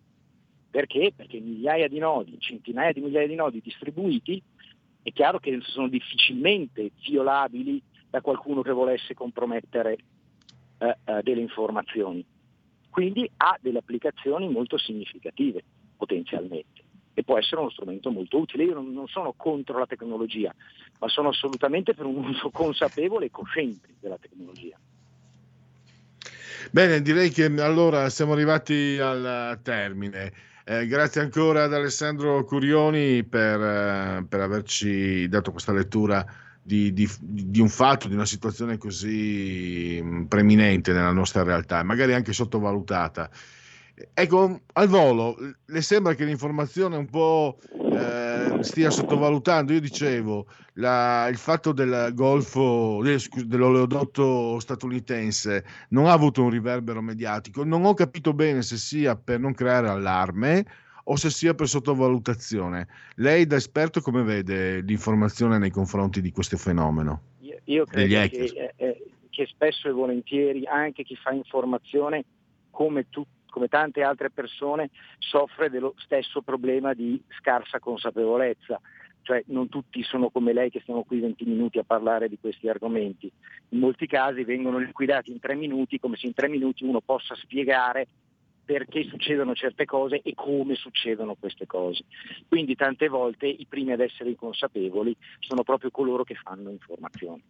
Perché? 0.71 1.13
Perché 1.15 1.41
migliaia 1.41 1.89
di 1.89 1.99
nodi, 1.99 2.37
centinaia 2.39 2.93
di 2.93 3.01
migliaia 3.01 3.27
di 3.27 3.35
nodi 3.35 3.61
distribuiti, 3.63 4.43
è 5.03 5.13
chiaro 5.13 5.39
che 5.39 5.59
sono 5.63 5.89
difficilmente 5.89 6.91
violabili 7.07 7.81
da 8.11 8.21
qualcuno 8.21 8.63
che 8.63 8.73
volesse 8.73 9.15
compromettere 9.15 9.97
eh, 10.79 10.97
eh, 11.05 11.23
delle 11.23 11.41
informazioni. 11.41 12.25
Quindi 12.91 13.31
ha 13.39 13.57
delle 13.61 13.79
applicazioni 13.79 14.49
molto 14.49 14.77
significative 14.77 15.63
potenzialmente 15.97 16.85
e 17.15 17.25
può 17.25 17.39
essere 17.39 17.61
uno 17.61 17.71
strumento 17.71 18.11
molto 18.11 18.39
utile. 18.39 18.65
Io 18.65 18.75
non, 18.75 18.93
non 18.93 19.09
sono 19.09 19.35
contro 19.37 19.79
la 19.79 19.87
tecnologia, 19.87 20.55
ma 21.01 21.09
sono 21.09 21.31
assolutamente 21.31 21.95
per 21.95 22.07
un 22.07 22.25
uso 22.25 22.51
consapevole 22.51 23.27
e 23.27 23.31
cosciente 23.31 23.89
della 24.01 24.19
tecnologia. 24.19 24.79
Bene, 26.71 27.01
direi 27.03 27.31
che 27.31 27.45
allora 27.45 28.09
siamo 28.09 28.33
arrivati 28.33 28.99
al 28.99 29.59
termine. 29.63 30.33
Eh, 30.71 30.87
grazie 30.87 31.23
ancora 31.23 31.65
ad 31.65 31.73
Alessandro 31.73 32.45
Curioni 32.45 33.25
per, 33.25 33.59
eh, 33.59 34.27
per 34.29 34.41
averci 34.41 35.27
dato 35.27 35.51
questa 35.51 35.73
lettura 35.73 36.23
di, 36.61 36.93
di, 36.93 37.09
di, 37.19 37.59
un 37.59 37.71
fatto, 37.71 38.07
di 38.07 38.13
una 38.13 38.27
situazione 38.27 38.77
così 38.77 39.99
mm, 40.03 40.25
preminente 40.25 40.93
nella 40.93 41.13
nostra 41.13 41.43
realtà, 41.43 41.83
magari 41.83 42.13
anche 42.13 42.35
sottovalutata. 42.35 43.31
Ecco, 44.15 44.61
al 44.75 44.89
volo, 44.89 45.37
le 45.65 45.83
sembra 45.83 46.15
che 46.15 46.25
l'informazione 46.25 46.97
un 46.97 47.07
po' 47.07 47.59
eh, 47.73 48.63
stia 48.63 48.91
sottovalutando? 48.91 49.73
Io 49.73 49.81
dicevo, 49.81 50.47
la, 50.75 51.27
il 51.29 51.37
fatto 51.37 51.73
del 51.73 52.13
golfo, 52.15 53.03
dell'oleodotto 53.45 54.61
statunitense 54.61 55.65
non 55.91 56.07
ha 56.07 56.13
avuto 56.13 56.43
un 56.43 56.51
riverbero 56.51 57.03
mediatico. 57.03 57.65
Non 57.65 57.85
ho 57.85 57.95
capito 57.95 58.33
bene 58.33 58.63
se 58.63 58.77
sia 58.77 59.17
per 59.17 59.41
non 59.41 59.55
creare 59.55 59.89
allarme 59.89 60.65
o 61.05 61.17
se 61.17 61.31
sia 61.31 61.55
per 61.55 61.67
sottovalutazione. 61.69 62.87
Lei 63.17 63.47
da 63.47 63.57
esperto 63.57 64.01
come 64.01 64.23
vede 64.23 64.81
l'informazione 64.83 65.59
nei 65.59 65.71
confronti 65.71 66.21
di 66.21 66.31
questo 66.31 66.57
fenomeno? 66.57 67.23
Io, 67.41 67.59
io 67.65 67.85
credo 67.85 68.29
che, 68.29 68.45
eh, 68.45 68.73
eh, 68.77 69.05
che, 69.31 69.47
spesso 69.47 69.89
e 69.89 69.93
volentieri 69.93 70.67
anche 70.67 71.03
chi 71.03 71.17
fa 71.17 71.33
informazione, 71.33 72.25
come, 72.71 73.09
tu, 73.09 73.27
come 73.51 73.69
tante 73.69 74.03
altre 74.03 74.31
persone, 74.31 74.91
soffre 75.19 75.71
dello 75.71 75.95
stesso 75.99 76.43
problema 76.43 76.95
di 76.95 77.23
scarsa 77.39 77.79
consapevolezza 77.79 78.81
cioè 79.29 79.43
non 79.49 79.69
tutti 79.69 80.03
sono 80.03 80.31
come 80.31 80.55
lei 80.55 80.71
che 80.71 80.81
stiamo 80.81 81.05
qui 81.05 81.21
20 81.21 81.45
minuti 81.45 81.79
a 81.79 81.85
parlare 81.85 82.31
di 82.31 82.39
questi 82.41 82.67
argomenti. 82.67 83.31
In 83.71 83.79
molti 83.79 84.07
casi 84.07 84.43
vengono 84.43 84.79
liquidati 84.79 85.31
in 85.31 85.39
tre 85.39 85.55
minuti 85.55 86.01
come 86.01 86.17
se 86.17 86.27
in 86.27 86.33
tre 86.33 86.49
minuti 86.49 86.83
uno 86.85 87.03
possa 87.03 87.35
spiegare 87.35 88.07
perché 88.65 89.05
succedono 89.05 89.55
certe 89.55 89.85
cose 89.85 90.23
e 90.23 90.33
come 90.35 90.77
succedono 90.77 91.35
queste 91.35 91.67
cose. 91.67 92.05
Quindi 92.49 92.75
tante 92.75 93.09
volte 93.09 93.47
i 93.47 93.67
primi 93.69 93.93
ad 93.93 94.01
essere 94.01 94.35
consapevoli 94.35 95.15
sono 95.41 95.63
proprio 95.63 95.91
coloro 95.91 96.25
che 96.25 96.35
fanno 96.35 96.71
informazioni. 96.71 97.43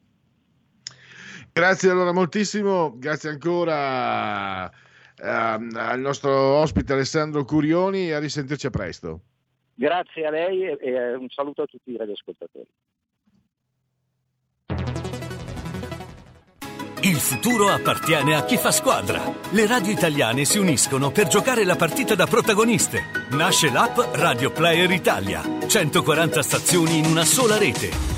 Grazie 1.52 1.90
allora 1.90 2.12
moltissimo, 2.12 2.98
grazie 2.98 3.30
ancora 3.30 4.68
ehm, 5.20 5.70
al 5.74 6.00
nostro 6.00 6.30
ospite 6.32 6.92
Alessandro 6.92 7.44
Curioni 7.44 8.08
e 8.08 8.12
a 8.12 8.18
risentirci 8.18 8.66
a 8.66 8.70
presto. 8.70 9.20
Grazie 9.74 10.26
a 10.26 10.30
lei 10.30 10.64
e 10.64 10.78
eh, 10.80 11.14
un 11.14 11.28
saluto 11.28 11.62
a 11.62 11.66
tutti 11.66 11.92
i 11.92 11.96
radioascoltatori. 11.96 12.68
Il 17.02 17.14
futuro 17.14 17.68
appartiene 17.68 18.34
a 18.34 18.44
chi 18.44 18.56
fa 18.56 18.72
squadra. 18.72 19.22
Le 19.50 19.66
radio 19.68 19.92
italiane 19.92 20.44
si 20.44 20.58
uniscono 20.58 21.12
per 21.12 21.28
giocare 21.28 21.64
la 21.64 21.76
partita 21.76 22.16
da 22.16 22.26
protagoniste. 22.26 23.02
Nasce 23.30 23.70
l'app 23.70 23.96
Radio 24.14 24.50
Player 24.50 24.90
Italia. 24.90 25.42
140 25.64 26.42
stazioni 26.42 26.98
in 26.98 27.04
una 27.04 27.24
sola 27.24 27.56
rete. 27.56 28.17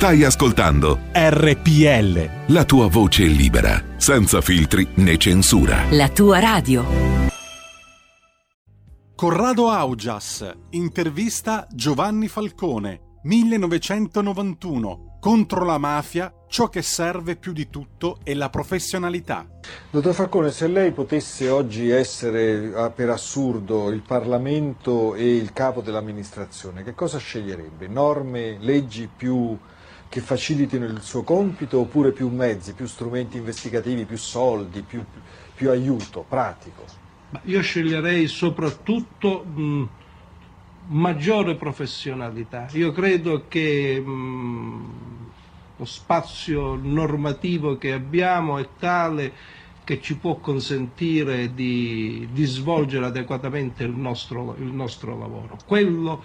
Stai 0.00 0.24
ascoltando 0.24 0.98
RPL. 1.12 2.54
la 2.54 2.64
tua 2.64 2.88
voce 2.88 3.24
libera, 3.24 3.84
senza 3.98 4.40
filtri 4.40 4.88
né 4.94 5.18
censura. 5.18 5.84
La 5.90 6.08
tua 6.08 6.38
radio. 6.38 6.82
Corrado 9.14 9.68
Augias, 9.68 10.50
intervista 10.70 11.66
Giovanni 11.70 12.28
Falcone, 12.28 13.18
1991. 13.24 15.18
Contro 15.20 15.66
la 15.66 15.76
mafia, 15.76 16.32
ciò 16.48 16.70
che 16.70 16.80
serve 16.80 17.36
più 17.36 17.52
di 17.52 17.68
tutto 17.68 18.20
è 18.22 18.32
la 18.32 18.48
professionalità. 18.48 19.46
Dottor 19.90 20.14
Falcone, 20.14 20.50
se 20.50 20.66
lei 20.66 20.92
potesse 20.92 21.50
oggi 21.50 21.90
essere 21.90 22.72
ah, 22.74 22.88
per 22.88 23.10
assurdo 23.10 23.90
il 23.90 24.00
Parlamento 24.00 25.14
e 25.14 25.36
il 25.36 25.52
capo 25.52 25.82
dell'amministrazione, 25.82 26.84
che 26.84 26.94
cosa 26.94 27.18
sceglierebbe? 27.18 27.86
Norme, 27.86 28.56
leggi 28.60 29.06
più 29.14 29.58
che 30.10 30.20
facilitino 30.20 30.84
il 30.84 31.00
suo 31.00 31.24
compito 31.24 31.80
oppure 31.80 32.12
più 32.12 32.28
mezzi, 32.28 32.74
più 32.74 32.86
strumenti 32.86 33.38
investigativi, 33.38 34.04
più 34.04 34.18
soldi, 34.18 34.82
più, 34.84 35.06
più 35.54 35.70
aiuto 35.70 36.24
pratico? 36.24 36.86
Io 37.44 37.60
sceglierei 37.62 38.26
soprattutto 38.26 39.44
mh, 39.44 39.94
maggiore 40.88 41.56
professionalità. 41.56 42.68
Io 42.72 42.90
credo 42.92 43.46
che 43.46 44.00
mh, 44.00 45.32
lo 45.76 45.84
spazio 45.84 46.74
normativo 46.74 47.76
che 47.78 47.92
abbiamo 47.92 48.58
è 48.58 48.74
tale 48.76 49.34
che 49.84 50.00
ci 50.00 50.18
può 50.18 50.40
consentire 50.40 51.52
di, 51.54 52.28
di 52.32 52.44
svolgere 52.44 53.06
adeguatamente 53.06 53.84
il 53.84 53.92
nostro, 53.96 54.56
il 54.56 54.72
nostro 54.72 55.16
lavoro. 55.18 55.62
Quello 55.64 56.24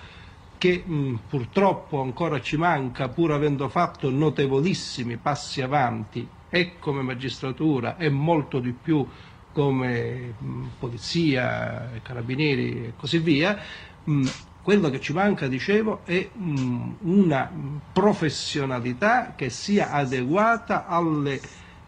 che 0.57 0.83
mh, 0.85 1.21
purtroppo 1.27 2.01
ancora 2.01 2.39
ci 2.41 2.57
manca, 2.57 3.09
pur 3.09 3.31
avendo 3.31 3.69
fatto 3.69 4.09
notevolissimi 4.09 5.17
passi 5.17 5.61
avanti, 5.61 6.27
e 6.49 6.77
come 6.79 7.01
magistratura 7.01 7.97
e 7.97 8.09
molto 8.09 8.59
di 8.59 8.71
più 8.71 9.05
come 9.51 10.35
mh, 10.37 10.67
polizia, 10.77 11.99
carabinieri 12.01 12.85
e 12.87 12.93
così 12.95 13.19
via, 13.19 13.57
mh, 14.03 14.27
quello 14.61 14.89
che 14.89 14.99
ci 14.99 15.13
manca, 15.13 15.47
dicevo, 15.47 16.03
è 16.05 16.31
una 16.35 17.51
professionalità 17.91 19.35
che 19.35 19.49
sia 19.49 19.91
adeguata 19.91 20.87
alle 20.87 21.39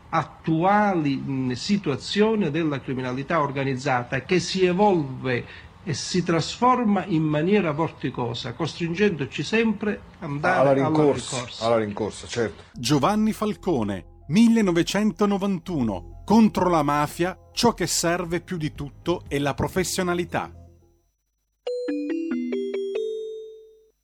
attuali 0.09 1.55
situazioni 1.55 2.49
della 2.51 2.79
criminalità 2.79 3.41
organizzata 3.41 4.23
che 4.23 4.39
si 4.39 4.63
evolve 4.65 5.45
e 5.87 5.93
si 5.93 6.21
trasforma 6.21 7.05
in 7.05 7.23
maniera 7.23 7.71
vorticosa, 7.71 8.51
costringendoci 8.51 9.41
sempre 9.41 10.01
ad 10.19 10.29
andare 10.29 10.59
alla 10.59 10.69
alla 10.69 10.73
rincorsa, 10.73 11.35
rincorsa. 11.37 11.65
alla 11.65 11.77
rincorsa, 11.77 12.27
certo. 12.27 12.63
Giovanni 12.73 13.31
Falcone, 13.31 14.23
1991. 14.27 16.23
Contro 16.25 16.67
la 16.69 16.83
mafia, 16.83 17.39
ciò 17.53 17.73
che 17.73 17.87
serve 17.87 18.41
più 18.41 18.57
di 18.57 18.73
tutto 18.73 19.23
è 19.29 19.39
la 19.39 19.53
professionalità. 19.53 20.51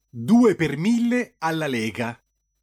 2 0.09 0.55
per 0.55 0.77
1000 0.77 1.36
alla 1.39 1.67
Lega. 1.67 2.17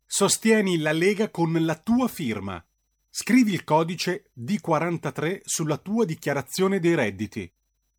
Sostieni 0.07 0.79
la 0.79 0.93
Lega 0.93 1.29
con 1.29 1.53
la 1.63 1.75
tua 1.75 2.09
firma. 2.09 2.65
Scrivi 3.11 3.53
il 3.53 3.65
codice 3.65 4.31
D43 4.35 5.41
sulla 5.43 5.77
tua 5.77 6.07
dichiarazione 6.07 6.81
dei 6.81 6.95
redditi. 6.95 7.53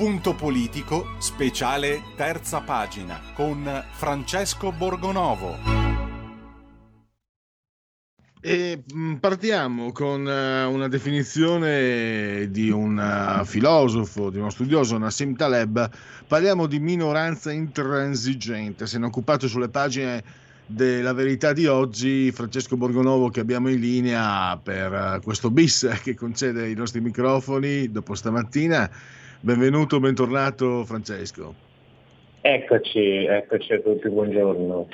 Punto 0.00 0.34
politico, 0.34 1.08
speciale 1.18 2.00
terza 2.16 2.62
pagina 2.62 3.20
con 3.34 3.84
Francesco 3.90 4.72
Borgonovo. 4.72 5.58
E 8.40 8.82
mh, 8.90 9.16
partiamo 9.16 9.92
con 9.92 10.26
eh, 10.26 10.64
una 10.64 10.88
definizione 10.88 12.48
di 12.50 12.70
un 12.70 12.98
eh, 12.98 13.44
filosofo, 13.44 14.30
di 14.30 14.38
uno 14.38 14.48
studioso, 14.48 14.96
Nassim 14.96 15.36
Taleb. 15.36 15.90
Parliamo 16.26 16.64
di 16.64 16.80
minoranza 16.80 17.52
intransigente. 17.52 18.86
Se 18.86 18.96
ne 18.96 19.04
è 19.04 19.08
occupato 19.08 19.48
sulle 19.48 19.68
pagine 19.68 20.24
della 20.64 21.12
verità 21.12 21.52
di 21.52 21.66
oggi 21.66 22.32
Francesco 22.32 22.78
Borgonovo 22.78 23.28
che 23.28 23.40
abbiamo 23.40 23.68
in 23.68 23.80
linea 23.80 24.56
per 24.56 24.94
eh, 24.94 25.20
questo 25.22 25.50
bis 25.50 25.86
che 26.02 26.14
concede 26.14 26.70
i 26.70 26.74
nostri 26.74 27.02
microfoni 27.02 27.92
dopo 27.92 28.14
stamattina. 28.14 29.18
Benvenuto, 29.42 29.98
bentornato 30.00 30.84
Francesco. 30.84 31.54
Eccoci, 32.42 33.24
eccoci 33.24 33.72
a 33.72 33.80
tutti, 33.80 34.10
buongiorno. 34.10 34.88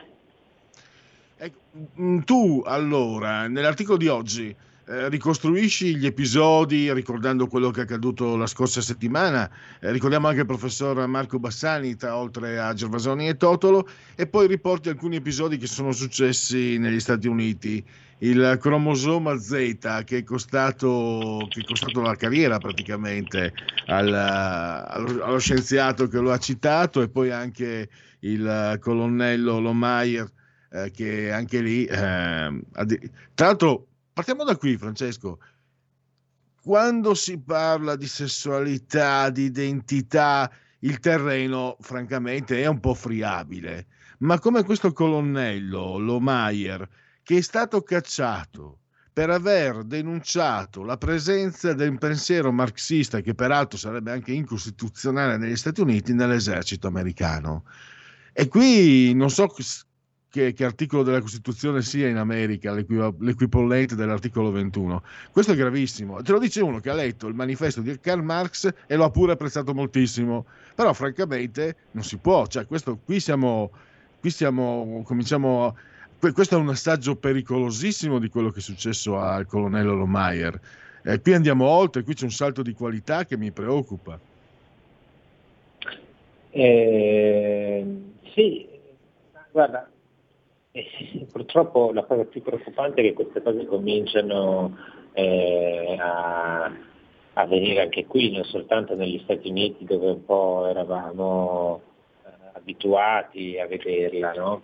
Mm, 2.00 2.18
Tu 2.20 2.62
allora, 2.64 3.48
nell'articolo 3.48 3.96
di 3.96 4.06
oggi, 4.06 4.54
eh, 4.88 5.08
ricostruisci 5.08 5.96
gli 5.96 6.06
episodi 6.06 6.92
ricordando 6.92 7.48
quello 7.48 7.70
che 7.70 7.80
è 7.80 7.82
accaduto 7.82 8.36
la 8.36 8.46
scorsa 8.46 8.80
settimana, 8.80 9.50
eh, 9.80 9.90
ricordiamo 9.90 10.28
anche 10.28 10.40
il 10.40 10.46
professor 10.46 11.04
Marco 11.08 11.40
Bassani, 11.40 11.96
tra, 11.96 12.16
oltre 12.16 12.60
a 12.60 12.72
Gervasoni 12.72 13.26
e 13.26 13.36
Totolo, 13.36 13.88
e 14.14 14.28
poi 14.28 14.46
riporti 14.46 14.88
alcuni 14.88 15.16
episodi 15.16 15.56
che 15.56 15.66
sono 15.66 15.90
successi 15.90 16.78
negli 16.78 17.00
Stati 17.00 17.26
Uniti. 17.26 17.84
Il 18.18 18.56
cromosoma 18.60 19.36
Z 19.38 20.02
che 20.04 20.18
è 20.18 20.22
costato, 20.24 21.46
che 21.50 21.60
è 21.60 21.64
costato 21.64 22.00
la 22.00 22.16
carriera 22.16 22.58
praticamente 22.58 23.52
al- 23.86 24.12
allo, 24.14 25.38
scienziato 25.38 26.08
che 26.08 26.18
lo 26.18 26.32
ha 26.32 26.38
citato 26.38 27.02
e 27.02 27.10
poi 27.10 27.30
anche 27.30 27.90
il 28.20 28.78
colonnello 28.80 29.58
Lomayer 29.60 30.32
eh, 30.70 30.90
che 30.90 31.30
anche 31.30 31.60
lì... 31.60 31.84
ehm, 31.84 32.62
ha 32.72 32.84
di- 32.84 32.98
Tra 33.34 33.46
l'altro, 33.48 33.86
partiamo 34.14 34.44
da 34.44 34.56
qui 34.56 34.78
Francesco, 34.78 35.38
quando 36.62 37.14
si 37.14 37.38
parla 37.38 37.96
di 37.96 38.06
sessualità, 38.06 39.30
di 39.30 39.44
identità, 39.44 40.50
il 40.80 40.98
terreno 41.00 41.76
francamente 41.80 42.62
è 42.62 42.66
un 42.66 42.80
po' 42.80 42.94
friabile, 42.94 43.86
ma 44.18 44.38
come 44.38 44.64
questo 44.64 44.92
colonnello 44.92 45.98
Lomayer 45.98 46.88
che 47.26 47.38
è 47.38 47.40
stato 47.40 47.82
cacciato 47.82 48.82
per 49.12 49.30
aver 49.30 49.82
denunciato 49.82 50.84
la 50.84 50.96
presenza 50.96 51.72
del 51.72 51.98
pensiero 51.98 52.52
marxista, 52.52 53.20
che 53.20 53.34
peraltro 53.34 53.76
sarebbe 53.76 54.12
anche 54.12 54.30
incostituzionale 54.30 55.36
negli 55.36 55.56
Stati 55.56 55.80
Uniti, 55.80 56.14
nell'esercito 56.14 56.86
americano. 56.86 57.64
E 58.32 58.46
qui 58.46 59.12
non 59.14 59.28
so 59.28 59.52
che, 60.28 60.52
che 60.52 60.64
articolo 60.64 61.02
della 61.02 61.20
Costituzione 61.20 61.82
sia 61.82 62.06
in 62.06 62.18
America 62.18 62.72
l'equipollente 62.72 63.96
dell'articolo 63.96 64.52
21. 64.52 65.02
Questo 65.32 65.50
è 65.50 65.56
gravissimo. 65.56 66.22
Te 66.22 66.30
lo 66.30 66.38
dice 66.38 66.60
uno 66.60 66.78
che 66.78 66.90
ha 66.90 66.94
letto 66.94 67.26
il 67.26 67.34
manifesto 67.34 67.80
di 67.80 67.98
Karl 67.98 68.22
Marx 68.22 68.72
e 68.86 68.94
lo 68.94 69.02
ha 69.02 69.10
pure 69.10 69.32
apprezzato 69.32 69.74
moltissimo. 69.74 70.46
Però, 70.76 70.92
francamente, 70.92 71.74
non 71.90 72.04
si 72.04 72.18
può. 72.18 72.46
Cioè, 72.46 72.66
questo, 72.66 72.98
qui 72.98 73.18
siamo, 73.18 73.72
qui 74.20 74.30
siamo, 74.30 75.02
cominciamo. 75.04 75.76
Questo 76.32 76.56
è 76.56 76.58
un 76.58 76.68
assaggio 76.68 77.16
pericolosissimo 77.16 78.18
di 78.18 78.28
quello 78.28 78.50
che 78.50 78.58
è 78.58 78.62
successo 78.62 79.18
al 79.18 79.46
colonnello 79.46 79.94
Lomayer. 79.94 80.60
Eh, 81.02 81.20
qui 81.20 81.34
andiamo 81.34 81.66
oltre, 81.66 82.02
qui 82.02 82.14
c'è 82.14 82.24
un 82.24 82.30
salto 82.30 82.62
di 82.62 82.72
qualità 82.72 83.24
che 83.24 83.36
mi 83.36 83.52
preoccupa. 83.52 84.18
Eh, 86.50 87.84
sì, 88.34 88.66
guarda, 89.52 89.88
eh, 90.72 91.26
purtroppo 91.30 91.92
la 91.92 92.04
cosa 92.04 92.24
più 92.24 92.42
preoccupante 92.42 93.00
è 93.00 93.04
che 93.04 93.12
queste 93.12 93.42
cose 93.42 93.66
cominciano 93.66 94.76
eh, 95.12 95.96
a, 95.98 96.70
a 97.34 97.46
venire 97.46 97.82
anche 97.82 98.06
qui, 98.06 98.32
non 98.32 98.44
soltanto 98.44 98.94
negli 98.94 99.20
Stati 99.24 99.48
Uniti 99.48 99.84
dove 99.84 100.10
un 100.10 100.24
po' 100.24 100.66
eravamo 100.66 101.85
abituati 102.66 103.58
a 103.60 103.66
vederla, 103.66 104.32
no? 104.32 104.62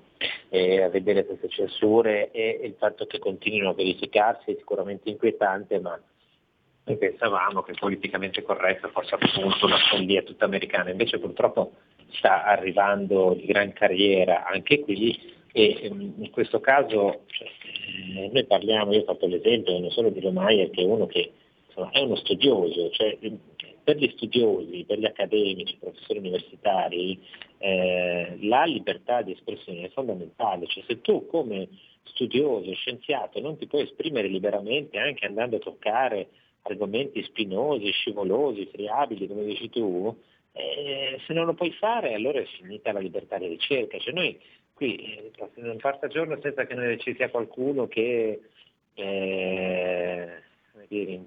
A 0.51 0.89
vedere 0.89 1.25
queste 1.25 1.49
censure 1.49 2.31
e 2.33 2.61
il 2.65 2.75
fatto 2.77 3.07
che 3.07 3.19
continuino 3.19 3.71
a 3.71 3.75
verificarsi 3.75 4.51
è 4.51 4.57
sicuramente 4.57 5.09
inquietante, 5.09 5.81
ma 5.81 5.99
noi 6.85 6.97
pensavamo 6.97 7.63
che 7.63 7.75
politicamente 7.79 8.43
corretto 8.43 8.89
fosse 8.89 9.15
appunto 9.15 9.67
una 9.67 9.79
follia 9.91 10.23
tutta 10.23 10.45
americana, 10.45 10.91
invece 10.91 11.19
purtroppo 11.19 11.73
sta 12.11 12.45
arrivando 12.45 13.35
di 13.35 13.47
gran 13.47 13.73
carriera 13.73 14.45
anche 14.45 14.81
qui 14.81 15.19
e 15.53 15.79
ehm, 15.83 16.15
in 16.19 16.31
questo 16.31 16.61
caso 16.61 17.23
cioè, 17.27 17.49
eh, 18.17 18.31
noi 18.33 18.45
parliamo, 18.45 18.93
io 18.93 19.01
ho 19.01 19.05
fatto 19.05 19.27
l'esempio 19.27 19.79
non 19.79 19.91
solo 19.91 20.11
di 20.11 20.21
Romaia 20.21 20.69
che 20.69 20.83
è 20.83 20.85
uno 20.85 21.07
che 21.07 21.33
insomma, 21.67 21.91
è 21.91 22.01
uno 22.01 22.17
studioso, 22.17 22.91
cioè, 22.91 23.17
per 23.83 23.97
gli 23.97 24.11
studiosi, 24.15 24.85
per 24.87 24.99
gli 24.99 25.05
accademici, 25.05 25.75
i 25.75 25.79
professori 25.79 26.19
universitari, 26.19 27.21
eh, 27.59 28.39
la 28.43 28.65
libertà 28.65 29.23
di 29.23 29.33
espressione 29.33 29.83
è 29.85 29.91
fondamentale, 29.91 30.67
cioè 30.67 30.85
se 30.87 31.01
tu 31.01 31.27
come 31.27 31.69
studioso, 32.05 32.73
scienziato 32.75 33.41
non 33.41 33.57
ti 33.57 33.67
puoi 33.67 33.83
esprimere 33.83 34.29
liberamente 34.29 34.99
anche 34.99 35.27
andando 35.27 35.57
a 35.57 35.61
toccare 35.61 36.29
argomenti 36.63 37.23
spinosi, 37.25 37.91
scivolosi, 37.91 38.69
friabili, 38.73 39.27
come 39.27 39.45
dici 39.45 39.69
tu, 39.69 40.17
eh, 40.53 41.19
se 41.27 41.33
non 41.33 41.47
lo 41.47 41.55
puoi 41.55 41.73
fare 41.73 42.15
allora 42.15 42.41
è 42.41 42.45
finita 42.45 42.93
la 42.93 43.01
libertà 43.01 43.39
di 43.39 43.49
ricerca. 43.49 43.99
Cioè 43.99 44.13
noi 44.13 44.39
qui 44.75 44.97
eh, 44.97 45.31
non 45.57 45.79
passa 45.79 46.07
giorno 46.09 46.39
senza 46.41 46.67
che 46.67 46.75
noi 46.75 46.99
ci 46.99 47.15
sia 47.15 47.31
qualcuno 47.31 47.89
che 47.89 48.41
eh, 48.95 50.43
come 50.73 50.87
dire, 50.89 51.21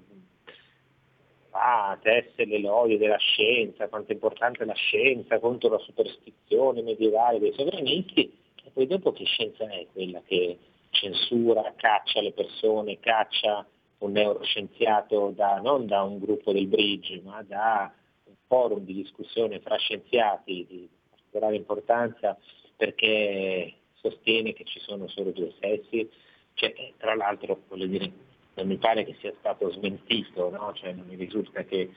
ah, 1.58 1.98
tesse 2.00 2.44
l'elogio 2.44 2.96
della 2.96 3.18
scienza, 3.18 3.88
quanto 3.88 4.10
è 4.10 4.14
importante 4.14 4.64
la 4.64 4.74
scienza 4.74 5.38
contro 5.38 5.70
la 5.70 5.78
superstizione 5.78 6.82
medievale 6.82 7.38
dei 7.38 7.52
sovranisti, 7.52 8.32
e 8.64 8.70
poi 8.72 8.86
dopo 8.86 9.12
che 9.12 9.24
scienza 9.24 9.68
è 9.68 9.86
quella 9.92 10.20
che 10.24 10.58
censura, 10.90 11.74
caccia 11.76 12.20
le 12.20 12.32
persone, 12.32 12.98
caccia 13.00 13.66
un 13.98 14.12
neuroscienziato 14.12 15.32
da, 15.34 15.60
non 15.60 15.86
da 15.86 16.02
un 16.02 16.18
gruppo 16.18 16.52
del 16.52 16.66
bridge, 16.66 17.20
ma 17.24 17.42
da 17.42 17.92
un 18.24 18.34
forum 18.46 18.84
di 18.84 18.94
discussione 18.94 19.60
fra 19.60 19.76
scienziati 19.76 20.66
di 20.68 20.88
particolare 21.10 21.56
importanza 21.56 22.36
perché 22.76 23.72
sostiene 23.94 24.52
che 24.52 24.64
ci 24.64 24.78
sono 24.80 25.08
solo 25.08 25.30
due 25.30 25.52
sessi, 25.60 26.08
cioè, 26.54 26.72
tra 26.96 27.14
l'altro 27.14 27.60
voglio 27.68 27.86
dire, 27.86 28.12
non 28.56 28.66
mi 28.66 28.78
pare 28.78 29.04
che 29.04 29.14
sia 29.20 29.32
stato 29.38 29.70
smentito, 29.70 30.50
no? 30.50 30.72
cioè, 30.74 30.92
non 30.92 31.06
mi 31.06 31.16
risulta 31.16 31.62
che 31.64 31.90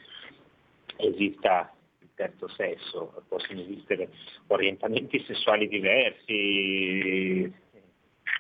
esista 0.98 1.74
il 2.00 2.10
terzo 2.14 2.50
sesso, 2.50 3.24
possono 3.28 3.62
esistere 3.62 4.10
orientamenti 4.48 5.24
sessuali 5.26 5.68
diversi, 5.68 7.44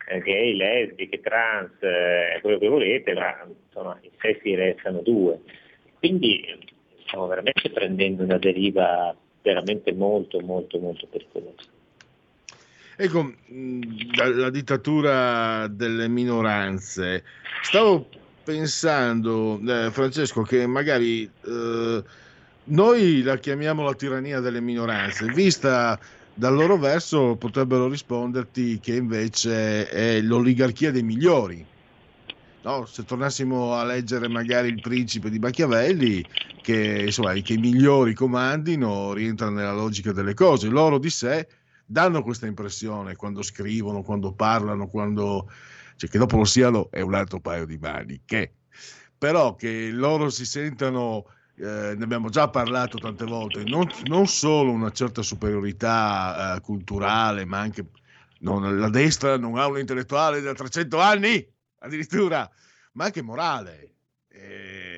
eh, 0.09 0.19
gay, 0.19 0.53
lesbiche, 0.55 1.21
trans, 1.21 1.71
eh, 1.81 2.39
quello 2.41 2.57
che 2.57 2.67
volete, 2.67 3.13
ma 3.13 3.47
insomma 3.47 3.97
i 4.01 4.11
sessi 4.17 4.53
restano 4.53 5.01
due. 5.01 5.39
Quindi 5.99 6.41
eh, 6.41 6.57
stiamo 7.05 7.27
veramente 7.27 7.69
prendendo 7.69 8.23
una 8.23 8.37
deriva 8.37 9.15
veramente 9.41 9.93
molto, 9.93 10.41
molto, 10.41 10.77
molto 10.79 11.07
pericolosa. 11.07 11.77
Ecco, 13.01 13.23
mh, 13.23 13.81
la, 14.17 14.27
la 14.27 14.49
dittatura 14.49 15.67
delle 15.67 16.09
minoranze. 16.09 17.23
Stavo 17.61 18.09
pensando, 18.43 19.57
eh, 19.65 19.89
Francesco, 19.89 20.41
che 20.41 20.67
magari 20.67 21.23
eh, 21.23 22.03
noi 22.65 23.21
la 23.21 23.37
chiamiamo 23.37 23.83
la 23.83 23.93
tirannia 23.93 24.41
delle 24.41 24.59
minoranze, 24.59 25.27
vista 25.27 25.97
dal 26.33 26.53
loro 26.53 26.77
verso 26.77 27.37
potrebbero 27.37 27.87
risponderti 27.87 28.79
che 28.81 28.95
invece 28.95 29.87
è 29.87 30.19
l'oligarchia 30.19 30.91
dei 30.91 31.03
migliori. 31.03 31.65
No, 32.63 32.85
se 32.85 33.05
tornassimo 33.05 33.75
a 33.75 33.85
leggere 33.85 34.27
magari 34.27 34.67
il 34.67 34.81
principe 34.81 35.29
di 35.29 35.39
Machiavelli, 35.39 36.21
che 36.61 37.03
insomma 37.05 37.31
che 37.35 37.53
i 37.53 37.57
migliori 37.57 38.13
comandino, 38.13 39.13
rientra 39.13 39.49
nella 39.49 39.71
logica 39.71 40.11
delle 40.11 40.33
cose. 40.33 40.67
Loro 40.67 40.97
di 40.97 41.09
sé 41.09 41.47
danno 41.89 42.21
questa 42.21 42.45
impressione 42.45 43.15
quando 43.15 43.41
scrivono, 43.41 44.03
quando 44.03 44.33
parlano, 44.33 44.87
quando 44.87 45.49
cioè 45.95 46.09
che 46.09 46.19
dopo 46.19 46.37
lo 46.37 46.45
siano 46.45 46.91
è 46.91 47.01
un 47.01 47.15
altro 47.15 47.39
paio 47.39 47.65
di 47.65 47.77
maniche. 47.77 48.53
Però 49.17 49.55
che 49.55 49.89
loro 49.89 50.29
si 50.29 50.45
sentano, 50.45 51.25
eh, 51.55 51.95
ne 51.97 52.03
abbiamo 52.03 52.29
già 52.29 52.47
parlato 52.49 52.99
tante 52.99 53.25
volte, 53.25 53.63
non, 53.63 53.87
non 54.05 54.27
solo 54.27 54.71
una 54.71 54.91
certa 54.91 55.23
superiorità 55.23 56.55
eh, 56.55 56.61
culturale, 56.61 57.43
ma 57.45 57.59
anche 57.59 57.89
non- 58.39 58.77
la 58.79 58.89
destra 58.89 59.37
non 59.37 59.57
ha 59.57 59.67
un 59.67 59.79
intellettuale 59.79 60.41
da 60.41 60.53
300 60.53 60.99
anni, 60.99 61.45
addirittura, 61.79 62.49
ma 62.93 63.05
anche 63.05 63.21
morale. 63.23 63.95
Eh, 64.29 64.88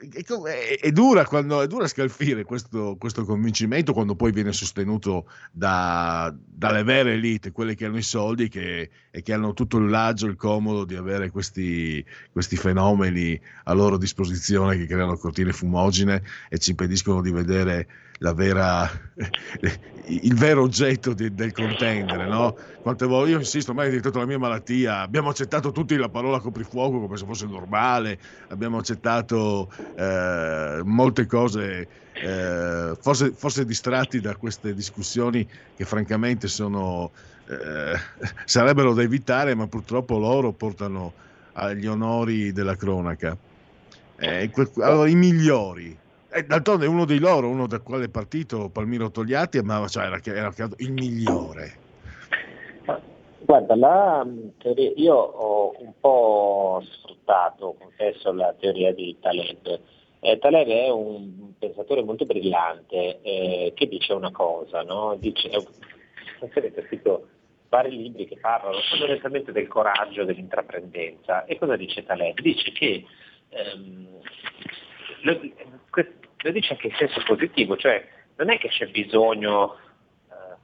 è, 0.00 0.78
è, 0.80 0.92
dura 0.92 1.26
quando, 1.26 1.60
è 1.60 1.66
dura 1.66 1.86
scalfire 1.86 2.44
questo, 2.44 2.96
questo, 2.98 3.24
convincimento 3.24 3.92
quando 3.92 4.14
poi 4.14 4.32
viene 4.32 4.52
sostenuto 4.52 5.26
da, 5.52 6.34
dalle 6.36 6.82
vere 6.82 7.12
elite, 7.12 7.52
quelle 7.52 7.74
che 7.74 7.84
hanno 7.84 7.98
i 7.98 8.02
soldi 8.02 8.48
che, 8.48 8.90
e 9.10 9.22
che 9.22 9.32
hanno 9.32 9.52
tutto 9.52 9.76
il 9.78 9.90
laggio, 9.90 10.26
il 10.26 10.36
comodo 10.36 10.84
di 10.84 10.94
avere 10.94 11.30
questi, 11.30 12.04
questi 12.32 12.56
fenomeni 12.56 13.38
a 13.64 13.72
loro 13.72 13.98
disposizione 13.98 14.76
che 14.76 14.86
creano 14.86 15.16
cortine 15.16 15.52
fumogene 15.52 16.22
e 16.48 16.58
ci 16.58 16.70
impediscono 16.70 17.20
di 17.20 17.30
vedere 17.30 17.88
vera, 18.34 18.88
il 20.06 20.34
vero 20.34 20.62
oggetto 20.62 21.14
di, 21.14 21.34
del 21.34 21.52
contendere. 21.52 22.26
No? 22.26 22.56
Quante 22.82 23.06
volte 23.06 23.30
io 23.30 23.38
insisto, 23.38 23.70
ormai 23.70 23.86
è 23.86 23.88
diventata 23.88 24.18
la 24.18 24.26
mia 24.26 24.38
malattia. 24.38 25.00
Abbiamo 25.00 25.30
accettato 25.30 25.72
tutti 25.72 25.96
la 25.96 26.10
parola 26.10 26.38
coprifuoco 26.38 27.00
come 27.00 27.16
se 27.16 27.24
fosse 27.24 27.46
normale, 27.46 28.18
abbiamo 28.48 28.78
accettato 28.78 29.72
eh, 29.96 30.80
molte 30.84 31.26
cose, 31.26 31.88
eh, 32.12 32.92
forse, 33.00 33.32
forse, 33.32 33.64
distratti 33.64 34.20
da 34.20 34.36
queste 34.36 34.74
discussioni 34.74 35.48
che 35.74 35.84
francamente 35.86 36.46
sono, 36.46 37.10
eh, 37.48 37.98
sarebbero 38.44 38.92
da 38.92 39.02
evitare, 39.02 39.54
ma 39.54 39.66
purtroppo 39.66 40.18
loro 40.18 40.52
portano 40.52 41.14
agli 41.52 41.86
onori 41.86 42.52
della 42.52 42.76
cronaca. 42.76 43.36
Eh, 44.16 44.50
allora, 44.82 45.08
i 45.08 45.14
migliori, 45.14 45.96
eh, 46.32 46.44
d'altronde 46.44 46.86
uno 46.86 47.04
di 47.04 47.18
loro, 47.18 47.48
uno 47.48 47.66
da 47.66 47.80
quale 47.80 48.08
partito, 48.08 48.68
Palmiro 48.68 49.10
Togliatti, 49.10 49.60
ma 49.62 49.86
cioè, 49.88 50.04
era, 50.04 50.20
era 50.22 50.52
il 50.78 50.92
migliore. 50.92 51.88
Guarda, 53.38 53.74
la 53.74 54.26
teoria, 54.58 54.92
io 54.94 55.14
ho 55.16 55.74
un 55.78 55.92
po' 55.98 56.84
sfruttato, 56.84 57.74
confesso, 57.78 58.32
la 58.32 58.54
teoria 58.58 58.94
di 58.94 59.16
Taleb. 59.18 59.80
Eh, 60.20 60.38
Taleb 60.38 60.68
è 60.68 60.88
un 60.90 61.54
pensatore 61.58 62.04
molto 62.04 62.26
brillante 62.26 63.20
eh, 63.22 63.72
che 63.74 63.88
dice 63.88 64.12
una 64.12 64.30
cosa, 64.30 64.82
no? 64.82 65.16
dice, 65.18 65.48
eh, 65.48 65.64
avete 66.54 66.84
scritto 66.86 67.26
vari 67.68 67.96
libri 67.96 68.26
che 68.26 68.36
parlano 68.38 68.78
fondamentalmente 68.88 69.52
del 69.52 69.68
coraggio, 69.68 70.24
dell'intraprendenza. 70.24 71.44
E 71.44 71.58
cosa 71.58 71.76
dice 71.76 72.04
Taleb? 72.04 72.38
Dice 72.40 72.70
che 72.72 73.04
ehm, 73.48 74.06
lo, 75.22 75.40
lo 76.42 76.50
dice 76.52 76.72
anche 76.72 76.86
in 76.86 76.94
senso 76.94 77.22
positivo, 77.24 77.76
cioè 77.76 78.04
non 78.36 78.50
è 78.50 78.58
che 78.58 78.68
c'è 78.68 78.86
bisogno 78.88 79.76
eh, 80.28 80.56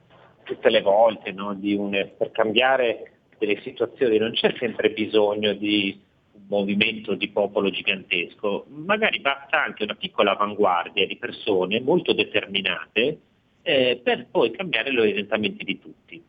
tutte 0.43 0.69
le 0.69 0.81
volte 0.81 1.31
no, 1.31 1.57
un, 1.61 2.11
per 2.17 2.31
cambiare 2.31 3.11
delle 3.37 3.61
situazioni, 3.61 4.17
non 4.17 4.31
c'è 4.31 4.53
sempre 4.57 4.89
bisogno 4.89 5.53
di 5.53 5.99
un 6.31 6.41
movimento 6.47 7.13
di 7.13 7.29
popolo 7.29 7.69
gigantesco, 7.69 8.65
magari 8.69 9.19
basta 9.19 9.63
anche 9.63 9.83
una 9.83 9.95
piccola 9.95 10.31
avanguardia 10.31 11.05
di 11.05 11.17
persone 11.17 11.79
molto 11.81 12.13
determinate 12.13 13.19
eh, 13.61 13.99
per 14.01 14.27
poi 14.31 14.51
cambiare 14.51 14.91
gli 14.91 14.99
orientamenti 14.99 15.63
di 15.63 15.79
tutti. 15.79 16.23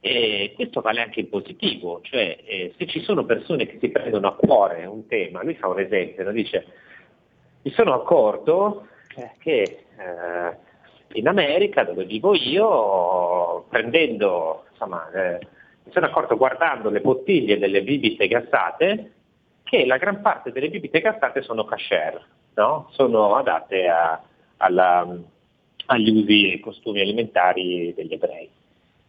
E 0.00 0.52
questo 0.54 0.82
vale 0.82 1.00
anche 1.00 1.20
in 1.20 1.30
positivo, 1.30 2.00
cioè 2.02 2.38
eh, 2.44 2.74
se 2.76 2.86
ci 2.86 3.00
sono 3.00 3.24
persone 3.24 3.66
che 3.66 3.78
si 3.80 3.88
prendono 3.88 4.28
a 4.28 4.34
cuore 4.34 4.84
un 4.84 5.06
tema, 5.06 5.42
lui 5.42 5.54
fa 5.54 5.68
un 5.68 5.80
esempio, 5.80 6.24
no? 6.24 6.32
dice 6.32 6.66
mi 7.62 7.70
sono 7.70 7.94
accorto 7.94 8.88
che 9.38 9.62
eh, 9.96 10.56
in 11.14 11.28
America, 11.28 11.84
dove 11.84 12.04
vivo 12.04 12.34
io, 12.34 13.64
prendendo, 13.68 14.64
insomma, 14.70 15.10
eh, 15.12 15.38
mi 15.84 15.92
sono 15.92 16.06
accorto 16.06 16.36
guardando 16.36 16.90
le 16.90 17.00
bottiglie 17.00 17.58
delle 17.58 17.82
bibite 17.82 18.26
gassate 18.26 19.12
che 19.62 19.86
la 19.86 19.96
gran 19.96 20.20
parte 20.20 20.52
delle 20.52 20.68
bibite 20.68 21.00
gassate 21.00 21.42
sono 21.42 21.64
kasher, 21.64 22.24
no? 22.54 22.88
sono 22.90 23.36
adatte 23.36 23.88
a, 23.88 24.22
alla, 24.58 25.06
agli 25.86 26.10
usi 26.10 26.52
e 26.52 26.60
costumi 26.60 27.00
alimentari 27.00 27.92
degli 27.94 28.12
ebrei. 28.12 28.48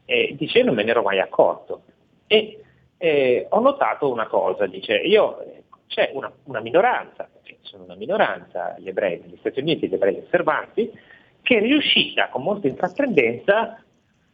E 0.06 0.36
dice, 0.38 0.64
non 0.64 0.76
me 0.76 0.84
ne 0.84 0.92
ero 0.92 1.02
mai 1.02 1.20
accorto. 1.20 1.82
E 2.28 2.64
eh, 2.98 3.48
ho 3.50 3.60
notato 3.60 4.12
una 4.12 4.28
cosa, 4.28 4.66
dice, 4.68 4.96
io, 4.96 5.64
c'è 5.88 6.12
una, 6.14 6.32
una 6.44 6.60
minoranza, 6.62 7.30
sono 7.62 7.84
una 7.84 7.96
minoranza, 7.96 8.76
gli 8.80 8.88
ebrei 8.88 9.20
negli 9.20 9.38
Stati 9.40 9.60
Uniti, 9.60 9.88
gli 9.88 9.94
ebrei 9.94 10.18
osservanti, 10.18 10.92
che 11.42 11.58
è 11.58 11.62
riuscita 11.62 12.30
con 12.30 12.44
molta 12.44 12.68
intraprendenza 12.68 13.84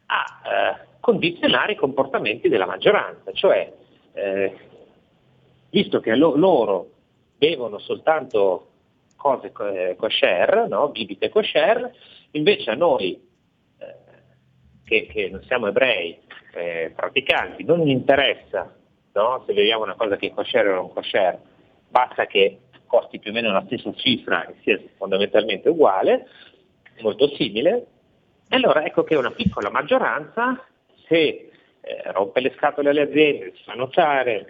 a 0.06 0.24
eh, 0.44 0.86
condizionare 1.00 1.72
i 1.72 1.76
comportamenti 1.76 2.48
della 2.48 2.66
maggioranza, 2.66 3.32
cioè 3.32 3.72
eh, 4.12 4.56
visto 5.70 6.00
che 6.00 6.14
lo, 6.14 6.36
loro 6.36 6.90
bevono 7.36 7.78
soltanto 7.78 8.68
cose 9.16 9.52
eh, 9.72 9.96
kosher, 9.96 10.66
no? 10.68 10.88
bibite 10.88 11.28
kosher, 11.28 11.92
invece 12.32 12.70
a 12.70 12.74
noi 12.74 13.20
eh, 13.78 13.94
che, 14.84 15.06
che, 15.06 15.28
non 15.28 15.42
siamo 15.44 15.68
ebrei, 15.68 16.18
eh, 16.54 16.92
praticanti, 16.94 17.64
non 17.64 17.86
interessa 17.88 18.74
no? 19.12 19.42
se 19.46 19.52
beviamo 19.52 19.84
una 19.84 19.94
cosa 19.94 20.16
che 20.16 20.28
è 20.28 20.34
kosher 20.34 20.68
o 20.68 20.74
non 20.74 20.92
kosher, 20.92 21.38
basta 21.88 22.26
che 22.26 22.58
costi 22.86 23.18
più 23.18 23.30
o 23.30 23.34
meno 23.34 23.52
la 23.52 23.62
stessa 23.66 23.92
cifra 23.94 24.46
e 24.46 24.54
sia 24.62 24.80
fondamentalmente 24.96 25.68
uguale, 25.68 26.28
molto 27.00 27.28
simile, 27.34 27.86
e 28.48 28.56
allora 28.56 28.84
ecco 28.84 29.02
che 29.02 29.16
una 29.16 29.30
piccola 29.30 29.70
maggioranza, 29.70 30.62
se 31.06 31.50
eh, 31.80 32.12
rompe 32.12 32.40
le 32.40 32.52
scatole 32.54 32.90
alle 32.90 33.02
aziende, 33.02 33.52
si 33.56 33.62
fa 33.64 33.72
notare, 33.72 34.44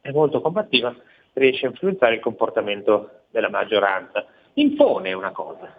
è 0.00 0.12
molto 0.12 0.40
combattiva, 0.40 0.94
riesce 1.32 1.66
a 1.66 1.70
influenzare 1.70 2.14
il 2.14 2.20
comportamento 2.20 3.22
della 3.30 3.50
maggioranza. 3.50 4.24
Impone 4.54 5.12
una 5.12 5.32
cosa, 5.32 5.74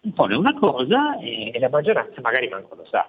impone 0.00 0.34
una 0.34 0.52
cosa 0.54 1.16
e, 1.20 1.52
e 1.54 1.58
la 1.60 1.68
maggioranza 1.68 2.20
magari 2.20 2.48
manco 2.48 2.74
lo 2.74 2.84
sa. 2.86 3.08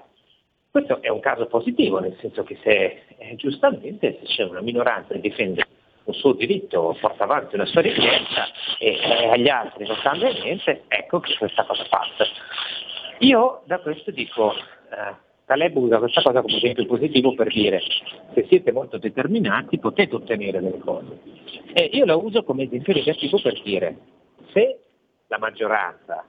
Questo 0.75 1.01
è 1.01 1.07
un 1.07 1.21
caso 1.21 1.45
positivo, 1.45 1.99
nel 1.99 2.17
senso 2.19 2.43
che 2.43 2.57
se 2.61 3.03
eh, 3.17 3.35
giustamente 3.37 4.19
se 4.19 4.25
c'è 4.25 4.43
una 4.43 4.59
minoranza 4.59 5.13
che 5.13 5.21
difende 5.21 5.65
un 6.03 6.13
suo 6.13 6.33
diritto, 6.33 6.97
porta 6.99 7.23
avanti 7.23 7.55
una 7.55 7.63
sua 7.63 7.79
richiesta 7.79 8.47
e 8.77 8.97
eh, 8.97 9.29
agli 9.29 9.47
altri 9.47 9.87
non 9.87 9.95
cambia 10.01 10.33
niente, 10.33 10.83
ecco 10.89 11.21
che 11.21 11.33
questa 11.37 11.63
cosa 11.63 11.85
passa. 11.89 12.25
Io 13.19 13.61
da 13.63 13.79
questo 13.79 14.11
dico, 14.11 14.51
eh, 14.53 15.15
Taleb 15.45 15.77
usa 15.77 15.99
questa 15.99 16.21
cosa 16.21 16.41
come 16.41 16.57
esempio 16.57 16.85
positivo 16.87 17.33
per 17.35 17.47
dire 17.47 17.79
se 18.33 18.45
siete 18.49 18.73
molto 18.73 18.97
determinati 18.97 19.79
potete 19.79 20.13
ottenere 20.13 20.59
delle 20.59 20.79
cose. 20.79 21.21
E 21.71 21.89
io 21.93 22.03
la 22.03 22.17
uso 22.17 22.43
come 22.43 22.63
esempio 22.63 22.93
negativo 22.93 23.39
per 23.41 23.61
dire 23.61 23.97
se 24.51 24.79
la 25.27 25.37
maggioranza 25.37 26.25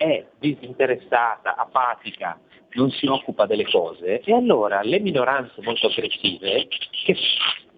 è 0.00 0.24
disinteressata, 0.38 1.56
apatica, 1.56 2.40
non 2.70 2.90
si 2.90 3.06
occupa 3.06 3.44
delle 3.44 3.66
cose, 3.66 4.20
e 4.20 4.32
allora 4.32 4.80
le 4.80 4.98
minoranze 4.98 5.60
molto 5.60 5.88
aggressive 5.88 6.68
che 7.04 7.16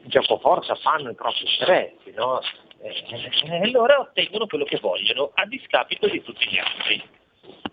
gioco 0.05 0.39
forza 0.39 0.77
fanno 0.77 1.11
i 1.11 1.15
propri 1.15 1.51
interessi, 1.51 2.13
no? 2.15 2.39
e 2.79 3.61
allora 3.61 3.99
ottengono 3.99 4.47
quello 4.47 4.65
che 4.65 4.79
vogliono 4.81 5.33
a 5.35 5.47
discapito 5.47 6.07
di 6.07 6.23
tutti 6.23 6.49
gli 6.49 6.59
altri. 6.59 7.03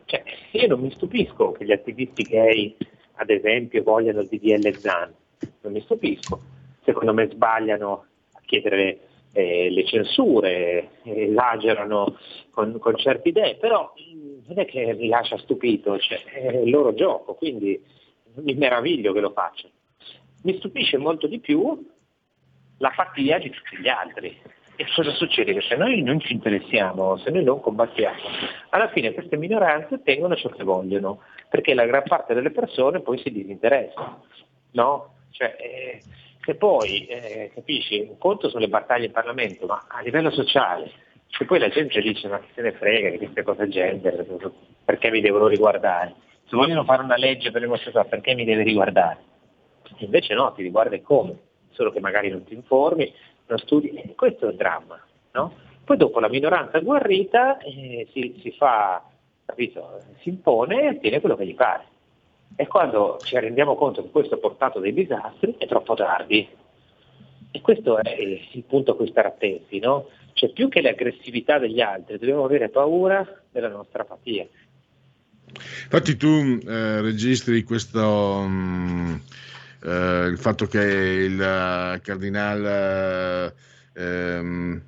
Cioè, 0.06 0.24
io 0.52 0.68
non 0.68 0.80
mi 0.80 0.92
stupisco 0.94 1.52
che 1.52 1.66
gli 1.66 1.72
attivisti 1.72 2.24
gay, 2.24 2.76
ad 3.18 3.30
esempio, 3.30 3.84
vogliano 3.84 4.22
il 4.22 4.30
DDL 4.30 4.76
ZAN, 4.76 5.14
non 5.62 5.74
mi 5.74 5.82
stupisco. 5.82 6.42
Secondo 6.84 7.14
me 7.14 7.30
sbagliano 7.30 8.06
a 8.34 8.42
chiedere 8.46 9.10
eh, 9.34 9.70
le 9.70 9.86
censure, 9.86 10.90
esagerano 11.04 12.18
con, 12.52 12.78
con, 12.80 12.96
certe 12.98 13.30
idee, 13.30 13.56
però 13.56 13.94
non 14.50 14.60
è 14.60 14.66
che 14.66 14.94
mi 14.96 15.08
lascia 15.08 15.38
stupito, 15.38 15.98
cioè, 16.00 16.24
è 16.24 16.58
il 16.58 16.72
loro 16.72 16.94
gioco, 16.96 17.36
quindi 17.36 17.80
mi 18.36 18.56
meraviglio 18.56 19.14
che 19.14 19.20
lo 19.20 19.30
facciano. 19.30 19.74
Mi 20.44 20.58
stupisce 20.58 20.98
molto 20.98 21.28
di 21.28 21.40
più 21.40 21.88
la 22.78 22.90
fatia 22.90 23.38
di 23.38 23.52
tutti 23.52 23.78
gli 23.78 23.88
altri. 23.88 24.36
E 24.76 24.86
cosa 24.96 25.12
succede? 25.12 25.54
Che 25.54 25.62
se 25.62 25.76
noi 25.76 26.02
non 26.02 26.20
ci 26.20 26.34
interessiamo, 26.34 27.18
se 27.18 27.30
noi 27.30 27.44
non 27.44 27.60
combattiamo, 27.60 28.18
alla 28.70 28.90
fine 28.90 29.14
queste 29.14 29.38
minoranze 29.38 29.96
ottengono 29.96 30.36
ciò 30.36 30.50
che 30.50 30.64
vogliono, 30.64 31.22
perché 31.50 31.74
la 31.74 31.86
gran 31.86 32.04
parte 32.04 32.34
delle 32.34 32.52
persone 32.52 33.02
poi 33.02 33.20
si 33.20 33.30
disinteressa. 33.30 34.20
No? 34.72 35.16
Cioè, 35.32 35.56
eh, 35.60 36.02
se 36.44 36.56
poi, 36.56 37.06
eh, 37.06 37.52
capisci, 37.54 38.00
un 38.00 38.18
conto 38.18 38.50
sono 38.50 38.62
le 38.62 38.70
battaglie 38.70 39.08
in 39.08 39.12
Parlamento, 39.12 39.68
ma 39.68 39.86
a 39.88 40.02
livello 40.02 40.32
sociale, 40.32 40.92
se 41.30 41.46
poi 41.46 41.60
la 41.60 41.70
gente 41.70 42.02
dice 42.02 42.28
ma 42.28 42.40
chi 42.40 42.50
se 42.54 42.62
ne 42.62 42.72
frega 42.74 43.10
di 43.10 43.18
queste 43.18 43.44
cose 43.44 43.68
gender, 43.70 44.26
perché 44.84 45.10
mi 45.10 45.22
devono 45.22 45.48
riguardare? 45.48 46.16
Se 46.48 46.56
vogliono 46.56 46.84
fare 46.84 47.04
una 47.04 47.18
legge 47.18 47.52
per 47.52 47.62
le 47.62 47.68
omosessuali, 47.68 48.10
perché 48.10 48.34
mi 48.34 48.44
deve 48.44 48.64
riguardare? 48.64 49.18
Invece 49.98 50.34
no, 50.34 50.52
ti 50.54 50.62
riguarda 50.62 50.96
e 50.96 51.02
come 51.02 51.48
solo 51.80 51.92
che 51.92 52.02
magari 52.02 52.30
non 52.30 52.44
ti 52.44 52.54
informi, 52.54 53.14
non 53.48 53.58
studi, 53.58 53.90
e 53.92 54.14
questo 54.16 54.48
è 54.48 54.50
il 54.50 54.58
dramma. 54.58 55.00
No? 55.32 55.54
Poi 55.86 55.96
dopo 55.96 56.20
la 56.20 56.28
minoranza 56.28 56.78
agguerrita 56.78 57.58
eh, 57.60 58.08
si, 58.12 58.38
si, 58.42 58.52
fa, 58.52 59.02
capito, 59.46 60.02
si 60.20 60.30
impone 60.30 60.82
e 60.82 60.90
ottiene 60.90 61.20
quello 61.22 61.38
che 61.38 61.46
gli 61.46 61.56
pare. 61.56 61.86
E 62.56 62.68
quando 62.68 63.18
ci 63.24 63.40
rendiamo 63.40 63.76
conto 63.76 64.02
che 64.02 64.10
questo 64.10 64.36
ha 64.36 64.40
portato 64.40 64.80
dei 64.80 64.94
disastri 64.94 65.56
è 65.58 65.68
troppo 65.68 65.94
tardi. 65.94 66.48
E 67.52 67.62
questo 67.62 67.98
è 67.98 68.16
il 68.20 68.64
punto 68.68 68.92
a 68.92 68.96
cui 68.96 69.10
stare 69.10 69.30
attenti, 69.30 69.80
no? 69.80 70.10
Cioè 70.34 70.52
più 70.52 70.70
che 70.70 70.82
l'aggressività 70.82 71.58
degli 71.58 71.82
altri, 71.82 72.18
dobbiamo 72.18 72.46
avere 72.46 72.70
paura 72.70 73.28
della 73.52 73.70
nostra 73.70 74.04
apatia. 74.04 74.48
Infatti 75.84 76.16
tu 76.16 76.60
eh, 76.66 77.02
registri 77.02 77.64
questo, 77.64 78.42
mh, 78.42 79.22
eh, 79.84 80.26
il 80.28 80.38
fatto 80.38 80.68
che 80.68 80.80
il 80.80 81.42
eh, 81.42 82.00
cardinale, 82.02 83.56
ehm, 83.94 84.82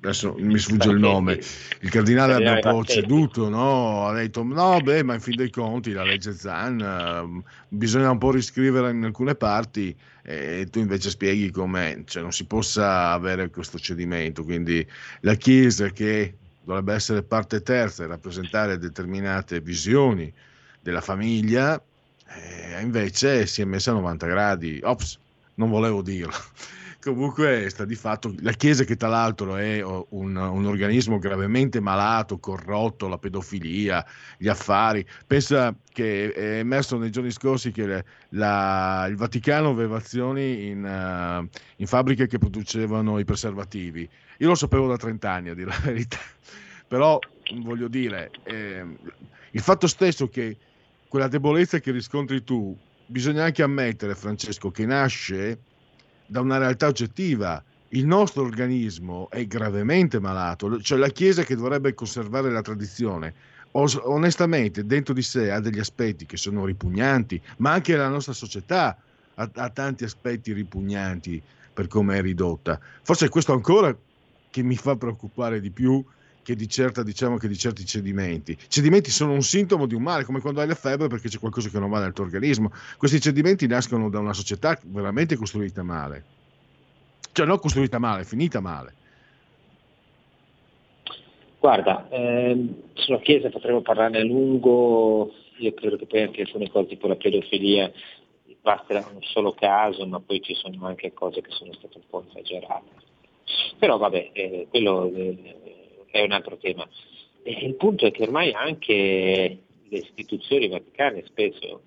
adesso 0.00 0.34
mi 0.38 0.58
sfugge 0.58 0.90
il 0.90 0.98
nome, 0.98 1.40
il 1.80 1.90
cardinale 1.90 2.34
abbia 2.34 2.52
un 2.52 2.60
po' 2.60 2.84
ceduto, 2.84 3.48
no? 3.48 4.06
ha 4.06 4.12
detto 4.14 4.44
no, 4.44 4.80
beh, 4.80 5.02
ma 5.02 5.14
in 5.14 5.20
fin 5.20 5.36
dei 5.36 5.50
conti 5.50 5.92
la 5.92 6.04
legge 6.04 6.32
Zan 6.32 6.80
eh, 6.80 7.42
bisogna 7.68 8.10
un 8.10 8.18
po' 8.18 8.30
riscriverla 8.30 8.90
in 8.90 9.04
alcune 9.04 9.34
parti 9.34 9.94
e 10.22 10.68
tu 10.70 10.78
invece 10.78 11.10
spieghi 11.10 11.50
come 11.50 12.04
cioè, 12.06 12.22
non 12.22 12.32
si 12.32 12.44
possa 12.44 13.10
avere 13.10 13.50
questo 13.50 13.78
cedimento, 13.78 14.44
quindi 14.44 14.86
la 15.20 15.34
Chiesa 15.34 15.90
che 15.90 16.36
dovrebbe 16.62 16.94
essere 16.94 17.22
parte 17.22 17.62
terza 17.62 18.04
e 18.04 18.06
rappresentare 18.06 18.78
determinate 18.78 19.60
visioni 19.60 20.32
della 20.80 21.00
famiglia, 21.00 21.80
eh, 22.28 22.80
invece 22.80 23.46
si 23.46 23.62
è 23.62 23.64
messa 23.64 23.90
a 23.90 23.94
90 23.94 24.26
gradi. 24.26 24.80
Ops, 24.82 25.18
non 25.54 25.70
volevo 25.70 26.02
dirlo. 26.02 26.34
Comunque 27.02 27.68
sta 27.68 27.84
di 27.84 27.96
fatto 27.96 28.32
la 28.42 28.52
Chiesa 28.52 28.84
che 28.84 28.94
tra 28.94 29.08
l'altro 29.08 29.56
è 29.56 29.84
oh, 29.84 30.06
un, 30.10 30.36
un 30.36 30.66
organismo 30.66 31.18
gravemente 31.18 31.80
malato, 31.80 32.38
corrotto, 32.38 33.08
la 33.08 33.18
pedofilia, 33.18 34.06
gli 34.38 34.46
affari. 34.46 35.04
Pensa 35.26 35.76
che 35.90 36.32
è 36.32 36.58
emerso 36.58 36.98
nei 36.98 37.10
giorni 37.10 37.32
scorsi 37.32 37.72
che 37.72 37.86
le- 37.86 38.04
la- 38.30 39.06
il 39.08 39.16
Vaticano 39.16 39.70
aveva 39.70 39.96
azioni 39.96 40.68
in, 40.68 40.84
eh, 40.84 41.48
in 41.78 41.86
fabbriche 41.88 42.28
che 42.28 42.38
producevano 42.38 43.18
i 43.18 43.24
preservativi. 43.24 44.08
Io 44.38 44.48
lo 44.48 44.54
sapevo 44.54 44.86
da 44.86 44.96
30 44.96 45.28
anni 45.28 45.48
a 45.48 45.54
dire 45.54 45.70
la 45.70 45.80
verità, 45.82 46.18
però 46.86 47.18
voglio 47.62 47.88
dire, 47.88 48.30
ehm, 48.44 48.96
il 49.50 49.60
fatto 49.60 49.88
stesso 49.88 50.28
che 50.28 50.56
quella 51.08 51.26
debolezza 51.26 51.80
che 51.80 51.90
riscontri 51.90 52.44
tu, 52.44 52.80
bisogna 53.04 53.42
anche 53.42 53.64
ammettere, 53.64 54.14
Francesco, 54.14 54.70
che 54.70 54.86
nasce 54.86 55.64
da 56.32 56.40
una 56.40 56.56
realtà 56.56 56.86
oggettiva. 56.86 57.62
Il 57.90 58.06
nostro 58.06 58.42
organismo 58.42 59.28
è 59.28 59.46
gravemente 59.46 60.18
malato, 60.18 60.80
cioè 60.80 60.98
la 60.98 61.10
Chiesa 61.10 61.42
che 61.44 61.54
dovrebbe 61.54 61.92
conservare 61.92 62.50
la 62.50 62.62
tradizione, 62.62 63.34
os- 63.72 64.00
onestamente 64.02 64.86
dentro 64.86 65.12
di 65.12 65.20
sé 65.20 65.50
ha 65.50 65.60
degli 65.60 65.78
aspetti 65.78 66.24
che 66.24 66.38
sono 66.38 66.64
ripugnanti, 66.64 67.40
ma 67.58 67.72
anche 67.72 67.94
la 67.94 68.08
nostra 68.08 68.32
società 68.32 68.96
ha, 69.34 69.50
ha 69.54 69.68
tanti 69.68 70.04
aspetti 70.04 70.54
ripugnanti 70.54 71.40
per 71.74 71.86
come 71.86 72.16
è 72.16 72.22
ridotta. 72.22 72.80
Forse 73.02 73.28
questo 73.28 73.52
ancora 73.52 73.94
che 74.50 74.62
mi 74.62 74.76
fa 74.76 74.96
preoccupare 74.96 75.60
di 75.60 75.70
più 75.70 76.02
che 76.42 76.56
di, 76.56 76.68
certa, 76.68 77.02
diciamo, 77.02 77.36
che 77.36 77.48
di 77.48 77.56
certi 77.56 77.84
cedimenti. 77.84 78.56
Cedimenti 78.68 79.10
sono 79.10 79.32
un 79.32 79.42
sintomo 79.42 79.86
di 79.86 79.94
un 79.94 80.02
male, 80.02 80.24
come 80.24 80.40
quando 80.40 80.60
hai 80.60 80.66
la 80.66 80.74
febbre 80.74 81.08
perché 81.08 81.28
c'è 81.28 81.38
qualcosa 81.38 81.68
che 81.68 81.78
non 81.78 81.90
va 81.90 82.00
nel 82.00 82.12
tuo 82.12 82.24
organismo. 82.24 82.72
Questi 82.96 83.20
cedimenti 83.20 83.66
nascono 83.66 84.08
da 84.10 84.18
una 84.18 84.32
società 84.32 84.78
veramente 84.82 85.36
costruita 85.36 85.82
male. 85.82 86.24
Cioè 87.32 87.46
non 87.46 87.58
costruita 87.58 87.98
male, 87.98 88.24
finita 88.24 88.60
male. 88.60 88.94
Guarda, 91.58 92.08
ehm, 92.10 92.74
sulla 92.94 93.20
Chiesa 93.20 93.48
potremmo 93.48 93.82
parlarne 93.82 94.18
a 94.18 94.24
lungo, 94.24 95.32
io 95.58 95.72
credo 95.74 95.96
che 95.96 96.06
poi 96.06 96.22
anche 96.22 96.42
alcune 96.42 96.68
cose 96.68 96.88
tipo 96.88 97.06
la 97.06 97.14
pedofilia 97.14 97.90
basterà 98.60 99.04
un 99.12 99.22
solo 99.22 99.52
caso, 99.52 100.06
ma 100.06 100.20
poi 100.20 100.40
ci 100.40 100.54
sono 100.54 100.86
anche 100.86 101.12
cose 101.12 101.40
che 101.40 101.50
sono 101.50 101.72
state 101.72 101.98
un 101.98 102.04
po' 102.08 102.24
esagerate. 102.28 102.90
Però 103.78 103.98
vabbè, 103.98 104.30
eh, 104.32 104.66
quello 104.70 105.12
eh, 105.14 105.71
è 106.12 106.22
un 106.22 106.30
altro 106.30 106.56
tema. 106.58 106.88
E 107.42 107.66
il 107.66 107.74
punto 107.74 108.06
è 108.06 108.12
che 108.12 108.22
ormai 108.22 108.52
anche 108.52 109.58
le 109.88 109.98
istituzioni 109.98 110.68
vaticane 110.68 111.24
spesso, 111.26 111.82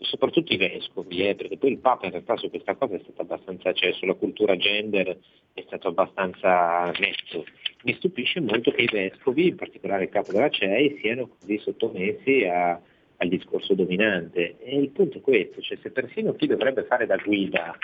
soprattutto 0.00 0.52
i 0.52 0.56
vescovi, 0.56 1.28
eh, 1.28 1.34
perché 1.36 1.56
poi 1.56 1.70
il 1.70 1.78
Papa 1.78 2.06
in 2.06 2.12
realtà 2.12 2.36
su 2.36 2.50
questa 2.50 2.74
cosa 2.74 2.96
è 2.96 3.00
stato 3.00 3.22
abbastanza, 3.22 3.72
cioè 3.72 3.92
sulla 3.92 4.14
cultura 4.14 4.56
gender 4.56 5.16
è 5.54 5.62
stato 5.66 5.88
abbastanza 5.88 6.90
netto. 6.98 7.44
Mi 7.84 7.94
stupisce 7.94 8.40
molto 8.40 8.72
che 8.72 8.82
i 8.82 8.88
vescovi, 8.90 9.48
in 9.48 9.56
particolare 9.56 10.04
il 10.04 10.10
capo 10.10 10.32
della 10.32 10.50
CEI, 10.50 10.98
siano 11.00 11.28
così 11.28 11.58
sottomessi 11.58 12.44
a- 12.44 12.80
al 13.18 13.28
discorso 13.28 13.74
dominante. 13.74 14.56
E 14.58 14.76
il 14.76 14.90
punto 14.90 15.18
è 15.18 15.20
questo, 15.20 15.60
cioè 15.60 15.78
se 15.80 15.90
persino 15.90 16.34
chi 16.34 16.46
dovrebbe 16.46 16.84
fare 16.84 17.06
da 17.06 17.16
guida, 17.16 17.78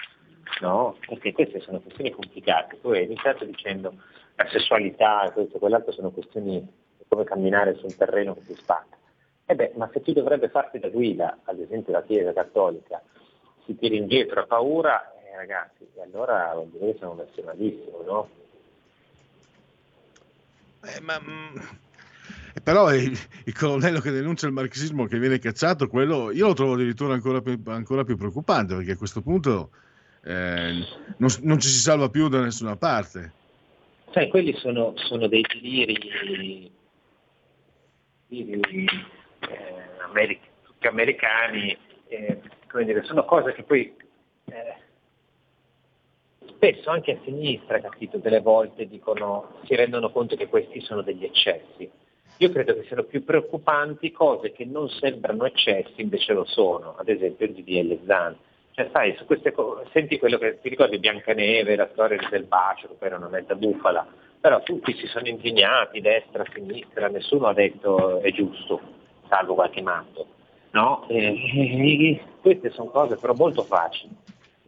no? 0.60 0.97
perché 1.06 1.32
queste 1.32 1.60
sono 1.60 1.81
questioni 1.81 2.10
complicate, 2.10 2.81
tu 2.81 2.89
hai 2.89 3.05
iniziato 3.05 3.44
dicendo 3.44 3.94
la 4.36 4.48
sessualità 4.48 5.24
e 5.24 5.32
questo 5.32 5.56
e 5.56 5.59
quell'altro 5.59 5.93
sono 5.93 6.10
questioni 6.10 6.66
come 7.09 7.24
camminare 7.24 7.74
su 7.74 7.86
un 7.86 7.97
terreno 7.97 8.35
che 8.35 8.43
si 8.47 8.55
spacca. 8.55 8.97
E 9.44 9.55
beh, 9.55 9.73
ma 9.77 9.90
se 9.93 10.01
chi 10.01 10.12
dovrebbe 10.12 10.48
farti 10.48 10.78
da 10.78 10.89
guida, 10.89 11.40
ad 11.44 11.59
esempio 11.59 11.93
la 11.93 12.02
Chiesa 12.02 12.32
Cattolica, 12.32 13.02
si 13.66 13.77
tira 13.77 13.94
indietro 13.94 14.40
a 14.40 14.47
paura, 14.47 15.12
eh, 15.16 15.36
ragazzi, 15.36 15.86
e 15.94 16.02
allora 16.02 16.52
vuol 16.55 16.69
dire 16.69 16.93
che 16.93 16.98
siamo 16.98 17.14
messi 17.14 17.43
malissimo, 17.43 18.02
no? 18.06 18.28
Eh, 20.85 21.01
ma, 21.01 21.20
mm, 21.20 21.56
eh, 22.55 22.60
però 22.60 22.93
il, 22.94 23.16
il 23.44 23.55
colonnello 23.55 24.01
che 24.01 24.10
denuncia 24.10 24.47
il 24.47 24.52
marxismo 24.52 25.06
che 25.06 25.19
viene 25.19 25.39
cacciato, 25.39 25.89
quello 25.89 26.31
io 26.31 26.48
lo 26.48 26.55
trovo 26.55 26.74
addirittura 26.74 27.14
ancora 27.14 27.40
più, 27.40 27.60
ancora 27.66 28.05
più 28.05 28.16
preoccupante 28.16 28.74
perché 28.74 28.93
a 28.93 28.97
questo 28.97 29.23
punto 29.23 29.70
eh, 30.24 30.86
non, 31.16 31.31
non 31.43 31.59
ci 31.59 31.69
si 31.69 31.78
salva 31.78 32.09
più 32.09 32.28
da 32.28 32.40
nessuna 32.40 32.77
parte. 32.77 33.32
Sai, 34.12 34.28
quelli 34.28 34.55
sono, 34.59 34.93
sono 34.97 35.27
dei 35.27 35.43
deliri, 35.43 36.70
eh, 38.28 39.11
americani, 40.86 41.77
eh, 42.09 42.40
dire, 42.85 43.03
sono 43.05 43.24
cose 43.24 43.55
che 43.55 43.62
poi 43.62 43.94
eh, 44.47 44.77
spesso 46.55 46.90
anche 46.90 47.12
a 47.12 47.19
sinistra, 47.24 47.81
capito, 47.81 48.19
delle 48.19 48.40
volte 48.40 48.86
dicono, 48.86 49.61
si 49.65 49.74
rendono 49.74 50.11
conto 50.11 50.36
che 50.36 50.47
questi 50.47 50.81
sono 50.81 51.03
degli 51.03 51.24
eccessi. 51.24 51.90
Io 52.39 52.51
credo 52.51 52.74
che 52.74 52.85
siano 52.85 53.05
più 53.05 53.24
preoccupanti 53.24 54.11
cose 54.11 54.53
che 54.53 54.65
non 54.65 54.89
sembrano 54.89 55.44
eccessi, 55.44 56.01
invece 56.01 56.32
lo 56.32 56.44
sono, 56.44 56.97
ad 56.97 57.09
esempio 57.09 57.47
il 57.47 57.53
DDL 57.53 58.01
Zan. 58.07 58.36
Cioè, 58.74 58.89
sai, 58.90 59.15
su 59.16 59.27
queste 59.27 59.53
cose, 59.53 59.86
senti 59.93 60.19
quello 60.19 60.39
che 60.39 60.59
ti 60.61 60.70
ricordi 60.70 60.99
Biancaneve, 60.99 61.77
la 61.77 61.89
storia 61.93 62.19
del 62.31 62.44
bacio, 62.44 62.89
che 62.89 62.94
poi 62.94 63.09
era 63.09 63.19
una 63.19 63.28
mezza 63.28 63.55
bufala, 63.55 64.07
però 64.40 64.62
tutti 64.62 64.97
si 64.97 65.07
sono 65.09 65.28
indignati, 65.28 66.01
destra, 66.01 66.44
sinistra, 66.53 67.09
nessuno 67.09 67.49
ha 67.49 67.53
detto 67.53 68.20
è 68.20 68.32
giusto, 68.32 68.81
salvo 69.28 69.55
qualche 69.55 69.82
matto. 69.82 70.27
No? 70.70 71.07
E- 71.09 72.20
queste 72.40 72.70
sono 72.70 72.89
cose 72.89 73.16
però 73.16 73.35
molto 73.35 73.62
facili. 73.62 74.11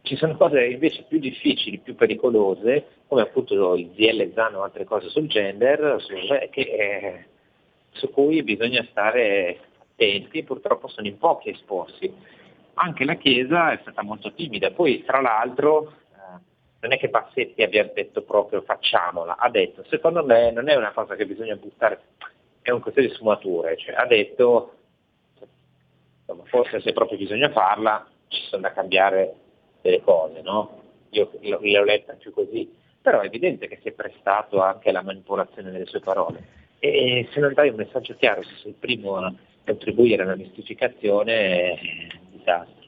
Ci 0.03 0.15
sono 0.17 0.37
cose 0.37 0.63
invece 0.63 1.03
più 1.09 1.17
difficili, 1.17 1.79
più 1.79 1.95
pericolose, 1.95 2.85
come 3.07 3.21
appunto 3.21 3.75
il 3.75 3.89
ZL 3.95 4.33
Zan 4.33 4.53
o 4.53 4.61
altre 4.61 4.83
cose 4.83 5.09
sul 5.09 5.27
gender, 5.27 5.95
su- 5.99 6.13
che, 6.51 6.61
eh, 6.61 7.25
su 7.89 8.11
cui 8.11 8.43
bisogna 8.43 8.85
stare 8.91 9.59
attenti 9.79 10.39
e 10.39 10.43
purtroppo 10.43 10.87
sono 10.87 11.07
in 11.07 11.17
pochi 11.17 11.49
esposti. 11.49 12.13
Anche 12.75 13.05
la 13.05 13.15
Chiesa 13.15 13.71
è 13.71 13.79
stata 13.81 14.03
molto 14.03 14.33
timida, 14.33 14.71
poi 14.71 15.03
tra 15.03 15.21
l'altro 15.21 15.93
eh, 16.13 16.39
non 16.81 16.91
è 16.91 16.97
che 16.97 17.09
Bassetti 17.09 17.63
abbia 17.63 17.89
detto 17.93 18.21
proprio 18.23 18.61
facciamola, 18.61 19.37
ha 19.37 19.49
detto 19.49 19.83
secondo 19.89 20.23
me 20.25 20.51
non 20.51 20.67
è 20.67 20.75
una 20.75 20.91
cosa 20.91 21.15
che 21.15 21.25
bisogna 21.25 21.55
buttare, 21.55 22.01
è 22.61 22.71
un 22.71 22.81
questione 22.81 23.07
di 23.07 23.13
sfumature, 23.13 23.77
cioè, 23.77 23.95
ha 23.95 24.05
detto 24.05 24.73
insomma, 26.19 26.43
forse 26.47 26.81
se 26.81 26.91
proprio 26.91 27.17
bisogna 27.17 27.49
farla 27.49 28.05
ci 28.27 28.41
sono 28.49 28.63
da 28.63 28.73
cambiare 28.73 29.33
delle 29.81 30.01
cose, 30.01 30.41
no? 30.41 30.81
Io 31.11 31.31
l- 31.39 31.57
l'ho 31.61 31.83
letta 31.83 32.13
più 32.13 32.33
così, 32.33 32.69
però 33.01 33.21
è 33.21 33.27
evidente 33.27 33.67
che 33.67 33.79
si 33.81 33.89
è 33.89 33.91
prestato 33.91 34.61
anche 34.61 34.89
alla 34.89 35.03
manipolazione 35.03 35.71
delle 35.71 35.85
sue 35.85 35.99
parole. 35.99 36.63
E 36.79 37.27
se 37.31 37.39
non 37.39 37.53
dai 37.53 37.69
un 37.69 37.75
messaggio 37.75 38.15
chiaro, 38.15 38.43
se 38.43 38.55
sei 38.61 38.71
il 38.71 38.77
primo 38.77 39.15
a 39.17 39.33
contribuire 39.63 40.23
alla 40.23 40.35
mistificazione, 40.35 41.77
un 42.24 42.24
disastro. 42.45 42.83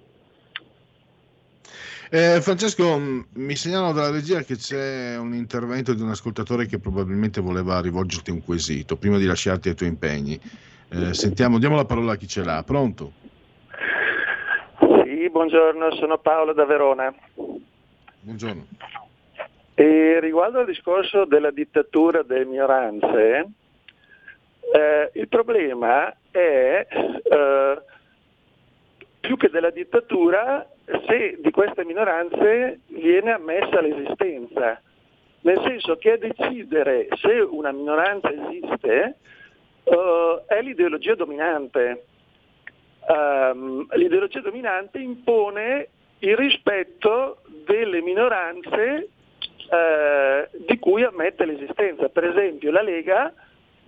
Eh, 2.09 2.39
Francesco, 2.39 2.97
mi 3.33 3.55
segnalano 3.55 3.91
dalla 3.91 4.11
regia 4.11 4.41
che 4.41 4.55
c'è 4.55 5.17
un 5.17 5.33
intervento 5.33 5.93
di 5.93 6.01
un 6.01 6.09
ascoltatore 6.09 6.65
che 6.65 6.79
probabilmente 6.79 7.41
voleva 7.41 7.81
rivolgerti 7.81 8.31
un 8.31 8.43
quesito 8.45 8.95
prima 8.95 9.17
di 9.17 9.25
lasciarti 9.25 9.67
ai 9.67 9.75
tuoi 9.75 9.89
impegni. 9.89 10.39
Eh, 10.89 11.13
sentiamo, 11.13 11.59
diamo 11.59 11.75
la 11.75 11.83
parola 11.83 12.13
a 12.13 12.15
chi 12.15 12.27
ce 12.27 12.45
l'ha. 12.45 12.63
Pronto? 12.63 13.11
Sì, 15.03 15.29
buongiorno, 15.29 15.95
sono 15.95 16.17
Paolo 16.19 16.53
da 16.53 16.63
Verona. 16.63 17.13
Buongiorno. 18.21 18.67
E 19.73 20.19
riguardo 20.21 20.59
al 20.59 20.65
discorso 20.65 21.25
della 21.25 21.51
dittatura 21.51 22.23
delle 22.23 22.45
minoranze, 22.45 23.49
eh, 24.73 25.11
il 25.13 25.27
problema 25.27 26.15
è 26.31 26.87
eh, 26.89 27.81
più 29.27 29.35
che 29.35 29.49
della 29.49 29.71
dittatura 29.71 30.65
se 31.05 31.37
di 31.41 31.51
queste 31.51 31.83
minoranze 31.83 32.79
viene 32.87 33.33
ammessa 33.33 33.81
l'esistenza, 33.81 34.81
nel 35.41 35.61
senso 35.65 35.97
che 35.97 36.13
a 36.13 36.17
decidere 36.17 37.09
se 37.19 37.33
una 37.41 37.73
minoranza 37.73 38.31
esiste 38.31 39.17
eh, 39.83 40.43
è 40.47 40.61
l'ideologia 40.61 41.15
dominante. 41.15 42.05
Ehm, 43.05 43.85
l'ideologia 43.95 44.39
dominante 44.39 44.99
impone 44.99 45.89
il 46.19 46.37
rispetto 46.37 47.41
delle 47.65 48.01
minoranze 48.01 49.09
eh, 49.69 50.49
di 50.65 50.79
cui 50.79 51.03
ammette 51.03 51.43
l'esistenza. 51.43 52.07
Per 52.07 52.23
esempio 52.23 52.71
la 52.71 52.81
Lega 52.81 53.33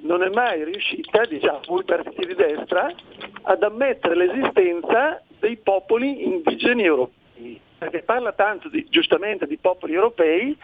non 0.01 0.21
è 0.21 0.27
mai 0.27 0.65
riuscita, 0.65 1.23
diciamo 1.23 1.79
i 1.79 1.85
partiti 1.85 2.25
di 2.25 2.35
destra, 2.35 2.91
ad 3.43 3.63
ammettere 3.63 4.15
l'esistenza 4.15 5.23
dei 5.39 5.57
popoli 5.57 6.25
indigeni 6.25 6.83
europei, 6.83 7.59
perché 7.77 8.03
parla 8.03 8.33
tanto 8.33 8.69
di, 8.69 8.85
giustamente 8.89 9.47
di 9.47 9.57
popoli 9.57 9.93
europei, 9.93 10.57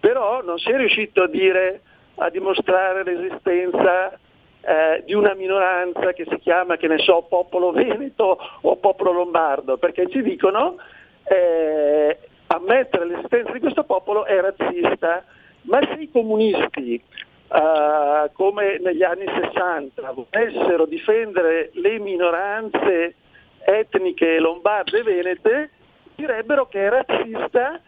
però 0.00 0.42
non 0.42 0.58
si 0.58 0.70
è 0.70 0.76
riuscito 0.76 1.22
a 1.22 1.28
dire, 1.28 1.80
a 2.16 2.30
dimostrare 2.30 3.04
l'esistenza 3.04 4.18
eh, 4.60 5.02
di 5.04 5.14
una 5.14 5.34
minoranza 5.34 6.12
che 6.12 6.26
si 6.28 6.38
chiama, 6.38 6.76
che 6.76 6.88
ne 6.88 6.98
so, 6.98 7.26
popolo 7.28 7.72
veneto 7.72 8.38
o 8.60 8.76
popolo 8.76 9.12
lombardo, 9.12 9.76
perché 9.76 10.08
ci 10.08 10.22
dicono 10.22 10.76
eh, 11.24 12.18
ammettere 12.46 13.06
l'esistenza 13.06 13.52
di 13.52 13.60
questo 13.60 13.84
popolo 13.84 14.24
è 14.24 14.40
razzista, 14.40 15.24
ma 15.62 15.80
se 15.82 16.00
i 16.00 16.10
comunisti 16.10 16.94
eh, 16.94 18.30
come 18.32 18.78
negli 18.80 19.02
anni 19.02 19.24
60 19.26 20.12
volessero 20.12 20.86
difendere 20.86 21.70
le 21.74 21.98
minoranze 21.98 23.14
etniche 23.64 24.38
lombarde 24.38 25.00
e 25.00 25.02
venete, 25.02 25.70
direbbero 26.14 26.66
che 26.68 26.86
è 26.86 26.88
razzista 26.88 27.80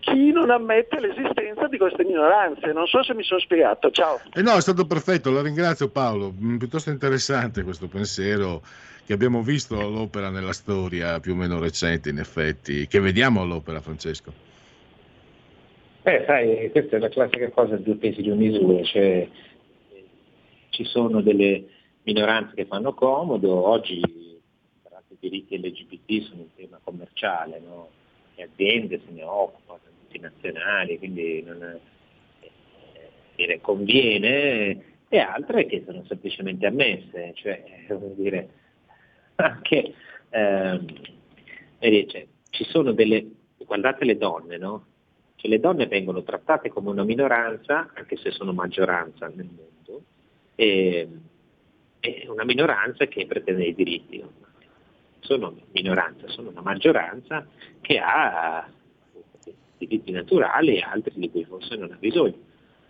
chi 0.00 0.32
non 0.32 0.50
ammette 0.50 0.98
l'esistenza 0.98 1.68
di 1.68 1.78
queste 1.78 2.04
minoranze. 2.04 2.72
Non 2.72 2.86
so 2.86 3.02
se 3.02 3.14
mi 3.14 3.22
sono 3.22 3.40
spiegato. 3.40 3.90
Ciao. 3.90 4.20
Eh 4.34 4.42
no, 4.42 4.56
è 4.56 4.60
stato 4.60 4.86
perfetto, 4.86 5.30
la 5.30 5.42
ringrazio 5.42 5.90
Paolo. 5.90 6.32
Mm, 6.32 6.56
Piuttosto 6.56 6.90
interessante 6.90 7.62
questo 7.62 7.86
pensiero 7.86 8.62
che 9.04 9.12
abbiamo 9.12 9.42
visto 9.42 9.78
all'opera 9.78 10.30
nella 10.30 10.52
storia 10.52 11.20
più 11.20 11.32
o 11.32 11.36
meno 11.36 11.58
recente, 11.58 12.08
in 12.08 12.18
effetti, 12.18 12.86
che 12.86 13.00
vediamo 13.00 13.42
all'opera, 13.42 13.80
Francesco. 13.80 14.32
Eh, 16.02 16.24
sai, 16.26 16.70
questa 16.70 16.96
è 16.96 16.98
la 16.98 17.08
classica 17.08 17.50
cosa 17.50 17.76
di 17.76 17.82
due 17.82 17.96
pesi 17.96 18.22
di 18.22 18.30
misure, 18.30 18.84
cioè 18.84 19.28
ci 20.70 20.84
sono 20.84 21.20
delle 21.20 21.64
minoranze 22.04 22.54
che 22.54 22.64
fanno 22.64 22.94
comodo, 22.94 23.66
oggi 23.66 24.00
diritti 25.20 25.58
LGBT 25.58 26.22
sono 26.22 26.42
un 26.42 26.54
tema 26.54 26.80
commerciale, 26.82 27.60
no? 27.60 27.90
le 28.34 28.42
aziende 28.44 29.00
se 29.04 29.12
ne 29.12 29.22
occupano, 29.22 29.80
le 29.84 29.90
multinazionali, 30.00 30.98
quindi 30.98 31.42
non 31.42 31.62
eh, 31.62 32.50
dire, 33.36 33.60
conviene, 33.60 34.84
e 35.08 35.18
altre 35.18 35.66
che 35.66 35.82
sono 35.84 36.04
semplicemente 36.06 36.66
ammesse, 36.66 37.32
cioè 37.34 37.62
dire 38.16 38.48
anche 39.36 39.94
ehm, 40.30 40.86
cioè, 41.80 42.26
ci 42.50 42.64
sono 42.64 42.92
delle, 42.92 43.26
guardate 43.58 44.04
le 44.04 44.16
donne, 44.16 44.56
no? 44.56 44.86
Cioè, 45.36 45.50
le 45.50 45.60
donne 45.60 45.86
vengono 45.86 46.22
trattate 46.22 46.68
come 46.68 46.90
una 46.90 47.04
minoranza, 47.04 47.90
anche 47.94 48.16
se 48.16 48.30
sono 48.30 48.52
maggioranza 48.52 49.26
nel 49.28 49.48
mondo, 49.48 50.04
e, 50.54 51.08
e 52.00 52.26
una 52.28 52.44
minoranza 52.44 53.06
che 53.06 53.26
pretende 53.26 53.64
i 53.64 53.74
diritti. 53.74 54.22
Sono 55.20 55.54
minoranza, 55.72 56.28
sono 56.28 56.50
una 56.50 56.62
maggioranza 56.62 57.46
che 57.80 57.98
ha 57.98 58.68
diritti 59.78 60.10
naturali 60.10 60.76
e 60.76 60.82
altri 60.82 61.12
di 61.16 61.30
cui 61.30 61.44
forse 61.44 61.76
non 61.76 61.92
ha 61.92 61.96
bisogno. 61.96 62.36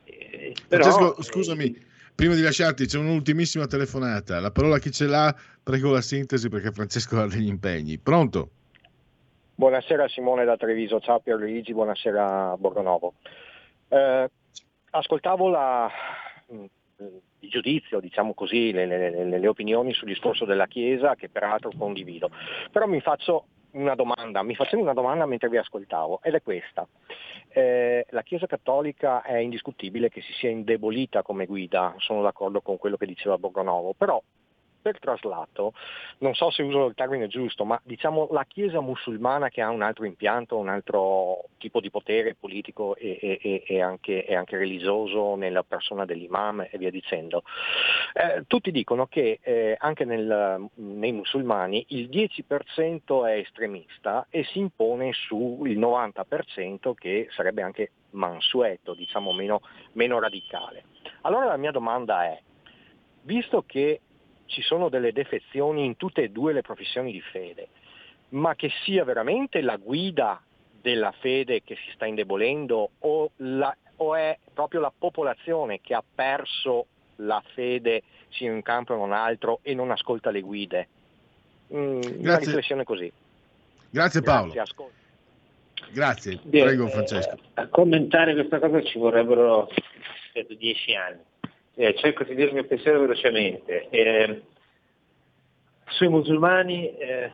Eh, 0.04 0.54
però, 0.66 0.82
Francesco, 0.82 1.22
scusami, 1.22 1.76
prima 2.14 2.34
di 2.34 2.42
lasciarti 2.42 2.86
c'è 2.86 2.98
un'ultimissima 2.98 3.66
telefonata. 3.66 4.40
La 4.40 4.50
parola 4.50 4.78
chi 4.78 4.90
ce 4.90 5.06
l'ha, 5.06 5.34
prego 5.62 5.90
la 5.90 6.00
sintesi 6.00 6.48
perché 6.48 6.72
Francesco 6.72 7.20
ha 7.20 7.26
degli 7.26 7.48
impegni. 7.48 7.98
Pronto? 7.98 8.50
Buonasera 9.54 10.08
Simone 10.08 10.44
da 10.44 10.56
Treviso, 10.56 11.00
ciao 11.00 11.20
Pierluigi, 11.20 11.74
buonasera 11.74 12.56
Borgonovo. 12.56 13.14
Eh, 13.88 14.30
ascoltavo 14.90 15.48
la, 15.50 15.90
il 17.40 17.48
giudizio, 17.48 18.00
diciamo 18.00 18.34
così, 18.34 18.72
le, 18.72 18.86
le, 18.86 19.10
le, 19.10 19.38
le 19.38 19.48
opinioni 19.48 19.92
sul 19.92 20.08
discorso 20.08 20.44
della 20.44 20.66
Chiesa 20.66 21.14
che 21.14 21.28
peraltro 21.28 21.70
condivido, 21.76 22.30
però 22.70 22.86
mi 22.86 23.00
faccio 23.00 23.46
una 23.72 23.94
domanda, 23.94 24.42
mi 24.42 24.54
facevo 24.54 24.82
una 24.82 24.94
domanda 24.94 25.26
mentre 25.26 25.48
vi 25.48 25.56
ascoltavo 25.56 26.20
ed 26.22 26.34
è 26.34 26.42
questa. 26.42 26.86
Eh, 27.48 28.06
la 28.10 28.22
Chiesa 28.22 28.46
Cattolica 28.46 29.22
è 29.22 29.36
indiscutibile 29.36 30.08
che 30.08 30.20
si 30.20 30.32
sia 30.34 30.50
indebolita 30.50 31.22
come 31.22 31.46
guida, 31.46 31.94
sono 31.98 32.22
d'accordo 32.22 32.60
con 32.60 32.78
quello 32.78 32.96
che 32.96 33.06
diceva 33.06 33.38
Borgonovo, 33.38 33.94
però 33.94 34.20
per 34.80 34.98
traslato, 34.98 35.72
non 36.18 36.34
so 36.34 36.50
se 36.50 36.62
uso 36.62 36.86
il 36.86 36.94
termine 36.94 37.28
giusto, 37.28 37.64
ma 37.64 37.80
diciamo 37.82 38.28
la 38.30 38.44
Chiesa 38.44 38.80
musulmana 38.80 39.48
che 39.48 39.60
ha 39.60 39.70
un 39.70 39.82
altro 39.82 40.04
impianto, 40.04 40.56
un 40.56 40.68
altro 40.68 41.44
tipo 41.58 41.80
di 41.80 41.90
potere 41.90 42.34
politico 42.34 42.96
e, 42.96 43.18
e, 43.20 43.62
e, 43.66 43.80
anche, 43.80 44.24
anche, 44.30 44.56
religioso 44.56 45.34
nella 45.36 45.62
persona 45.62 46.04
dell'imam 46.04 46.66
e 46.70 46.78
via 46.78 46.90
dicendo. 46.90 47.42
Eh, 48.12 48.44
tutti 48.46 48.70
dicono 48.70 49.06
che 49.06 49.38
eh, 49.42 49.76
anche 49.78 50.04
nel, 50.04 50.68
nei 50.74 51.12
musulmani 51.12 51.84
il 51.88 52.08
10% 52.08 53.26
è 53.26 53.38
estremista 53.38 54.26
e 54.30 54.44
si 54.44 54.58
impone 54.58 55.12
sul 55.12 55.78
90% 55.78 56.94
che 56.94 57.28
sarebbe 57.30 57.62
anche 57.62 57.92
mansueto, 58.10 58.94
diciamo 58.94 59.32
meno, 59.32 59.60
meno 59.92 60.18
radicale. 60.18 60.84
Allora 61.22 61.46
la 61.46 61.56
mia 61.56 61.70
domanda 61.70 62.24
è, 62.24 62.40
visto 63.22 63.62
che 63.66 64.00
ci 64.50 64.62
sono 64.62 64.88
delle 64.88 65.12
defezioni 65.12 65.84
in 65.84 65.96
tutte 65.96 66.24
e 66.24 66.28
due 66.30 66.52
le 66.52 66.60
professioni 66.60 67.12
di 67.12 67.20
fede, 67.20 67.68
ma 68.30 68.54
che 68.54 68.70
sia 68.84 69.04
veramente 69.04 69.60
la 69.62 69.76
guida 69.76 70.42
della 70.80 71.12
fede 71.12 71.62
che 71.62 71.76
si 71.76 71.90
sta 71.94 72.04
indebolendo 72.04 72.90
o, 72.98 73.30
la, 73.36 73.74
o 73.96 74.14
è 74.14 74.36
proprio 74.52 74.80
la 74.80 74.92
popolazione 74.96 75.80
che 75.80 75.94
ha 75.94 76.02
perso 76.14 76.86
la 77.16 77.42
fede 77.54 78.02
sia 78.30 78.48
in 78.48 78.54
un 78.54 78.62
campo 78.62 78.92
o 78.92 78.96
in 78.96 79.02
un 79.02 79.12
altro 79.12 79.60
e 79.62 79.74
non 79.74 79.90
ascolta 79.90 80.30
le 80.30 80.40
guide? 80.40 80.88
Mm, 81.72 82.00
una 82.18 82.38
riflessione 82.38 82.84
così. 82.84 83.10
Grazie 83.90 84.22
Paolo. 84.22 84.52
Grazie, 84.52 84.90
Grazie. 85.92 86.40
Beh, 86.42 86.62
prego 86.62 86.88
Francesco. 86.88 87.34
Eh, 87.34 87.38
a 87.54 87.68
commentare 87.68 88.34
questa 88.34 88.58
cosa 88.58 88.82
ci 88.82 88.98
vorrebbero 88.98 89.68
credo, 90.32 90.54
dieci 90.54 90.94
anni 90.94 91.28
eh, 91.80 91.94
cerco 91.94 92.24
di 92.24 92.34
dire 92.34 92.48
il 92.48 92.54
mio 92.54 92.66
pensiero 92.66 93.00
velocemente. 93.00 93.88
Eh, 93.88 94.42
sui 95.86 96.08
musulmani 96.08 96.94
eh, 96.98 97.32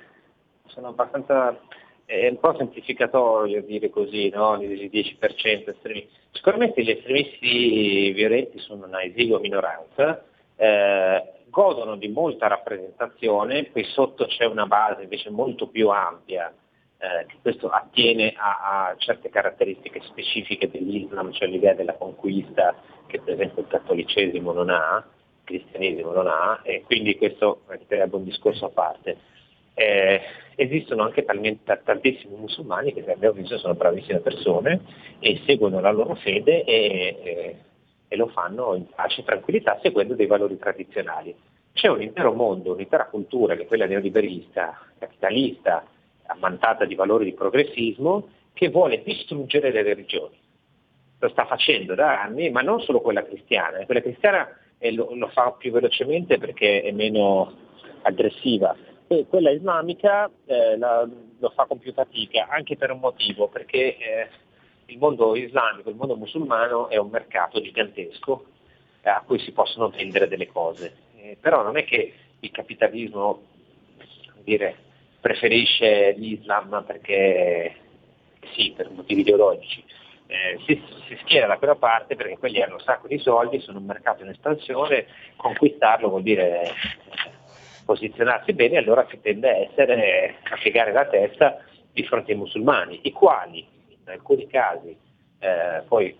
sono 0.67 0.89
abbastanza, 0.89 1.59
è 2.05 2.29
un 2.29 2.39
po' 2.39 2.55
semplificatorio 2.57 3.63
dire 3.63 3.91
così, 3.91 4.29
no? 4.29 4.63
il 4.63 4.89
10% 4.89 5.71
estremisti. 5.71 6.09
Sicuramente 6.31 6.83
gli 6.85 6.91
estremisti 6.91 8.13
violenti 8.13 8.61
sono 8.61 8.87
una 8.87 9.03
esigua 9.03 9.41
minoranza, 9.41 10.25
eh, 10.55 11.33
godono 11.49 11.97
di 11.97 12.09
molta 12.09 12.47
rappresentazione, 12.47 13.65
poi 13.65 13.83
sotto 13.83 14.27
c'è 14.27 14.45
una 14.45 14.67
base 14.67 15.03
invece 15.03 15.31
molto 15.31 15.67
più 15.67 15.89
ampia 15.89 16.55
eh, 16.99 17.27
questo 17.43 17.69
attiene 17.69 18.33
a, 18.37 18.89
a, 18.89 18.97
certe 18.97 19.29
caratteristiche 19.29 20.01
specifiche 20.05 20.71
dell'Islam, 20.71 21.33
cioè 21.33 21.49
l'idea 21.49 21.75
della 21.75 21.95
conquista 21.95 22.75
che 23.07 23.21
per 23.21 23.35
esempio 23.35 23.63
il 23.63 23.69
cattolicesimo 23.69 24.53
non 24.53 24.71
ha, 24.71 25.05
il 25.05 25.45
cristianesimo 25.45 26.13
non 26.13 26.27
ha, 26.27 26.61
e 26.63 26.83
quindi 26.83 27.17
questo 27.17 27.63
sarebbe 27.89 28.17
un 28.17 28.25
discorso 28.25 28.67
a 28.67 28.71
parte. 28.71 29.17
Eh, 29.75 30.21
esistono 30.55 31.03
anche 31.03 31.25
talmente, 31.25 31.83
tantissimi 31.85 32.35
musulmani 32.35 32.95
che 32.95 33.05
abbiamo 33.13 33.35
visto 33.35 33.59
sono 33.59 33.75
bravissime 33.75 34.21
persone 34.21 34.81
e 35.19 35.43
seguono 35.45 35.81
la 35.81 35.91
loro 35.91 36.15
fede 36.15 36.65
e, 36.65 37.21
e, 37.23 37.57
e 38.09 38.17
lo 38.17 38.29
fanno 38.29 38.75
in 38.75 38.87
pace 38.87 39.21
e 39.21 39.25
tranquillità 39.25 39.79
seguendo 39.83 40.15
dei 40.15 40.27
valori 40.27 40.57
tradizionali. 40.59 41.35
C'è 41.75 41.89
un 41.89 42.01
intero 42.01 42.33
mondo, 42.33 42.73
un'intera 42.73 43.05
cultura 43.05 43.55
che 43.55 43.65
è 43.65 43.67
quella 43.67 43.85
neoliberista, 43.85 44.81
capitalista, 44.99 45.85
ammantata 46.27 46.85
di 46.85 46.95
valori 46.95 47.25
di 47.25 47.35
progressismo, 47.35 48.29
che 48.53 48.69
vuole 48.71 49.03
distruggere 49.03 49.71
le 49.71 49.83
religioni. 49.83 50.37
Lo 51.19 51.29
sta 51.29 51.47
facendo 51.47 51.95
da 51.95 52.23
anni, 52.23 52.51
ma 52.51 52.61
non 52.61 52.81
solo 52.81 53.01
quella 53.01 53.25
cristiana. 53.25 53.85
Quella 53.85 54.03
cristiana 54.03 54.49
eh, 54.79 54.93
lo, 54.93 55.15
lo, 55.15 55.29
fa 55.29 55.53
più 55.53 55.73
velocemente 55.73 56.39
perché 56.39 56.83
è 56.83 56.93
meno 56.93 57.53
aggressiva. 58.03 58.75
E 59.07 59.27
quella 59.29 59.51
islamica 59.51 60.31
eh, 60.47 60.77
la, 60.77 61.09
lo 61.39 61.49
fa 61.51 61.65
con 61.67 61.79
più 61.79 61.93
fatica, 61.93 62.49
anche 62.49 62.77
per 62.77 62.91
un 62.91 62.99
motivo, 62.99 63.49
perché 63.49 63.97
eh, 63.97 64.29
il 64.87 64.99
mondo 64.99 65.37
islamico, 65.37 65.91
il 65.91 65.97
mondo 65.97 66.17
musulmano 66.17 66.89
è 66.89 66.97
un 66.97 67.11
mercato 67.11 67.61
gigantesco 67.61 68.47
eh, 69.03 69.11
a 69.11 69.23
cui 69.25 69.39
si 69.39 69.53
possono 69.53 69.89
vendere 69.89 70.29
delle 70.29 70.47
cose. 70.47 70.95
Eh, 71.17 71.37
però 71.41 71.63
non 71.63 71.77
è 71.77 71.85
che 71.85 72.13
il 72.41 72.51
capitalismo 72.51 73.43
dire, 74.47 74.77
preferisce 75.27 76.13
l'Islam 76.13 76.85
perché 76.87 77.75
sì, 78.55 78.73
per 78.77 78.91
motivi 78.91 79.23
ideologici. 79.23 79.83
Eh, 80.29 80.59
si, 80.65 80.81
si, 81.09 81.17
schiera 81.23 81.49
da 81.49 81.57
quella 81.57 81.75
parte 81.75 82.15
perché 82.15 82.39
quelli 82.39 82.63
hanno 82.63 82.75
un 82.75 82.81
sacco 82.81 83.09
di 83.09 83.19
soldi, 83.19 83.59
sono 83.59 83.79
un 83.79 83.87
mercato 83.87 84.23
in 84.23 84.29
espansione, 84.29 85.07
conquistarlo 85.35 86.09
vuol 86.09 86.23
dire 86.23 86.63
eh, 86.63 86.71
posizionarsi 87.85 88.53
bene, 88.53 88.79
allora 88.79 89.05
si 89.11 89.21
tende 89.21 89.51
a 89.51 89.57
essere 89.57 90.37
a 90.45 90.57
piegare 90.63 90.93
la 90.93 91.07
testa 91.07 91.59
di 91.93 92.05
fronte 92.05 92.31
ai 92.31 92.39
musulmani, 92.39 93.01
i 93.03 93.11
quali 93.11 93.67
in 93.89 94.09
alcuni 94.09 94.47
casi 94.47 94.97
eh, 95.41 95.83
poi 95.89 96.17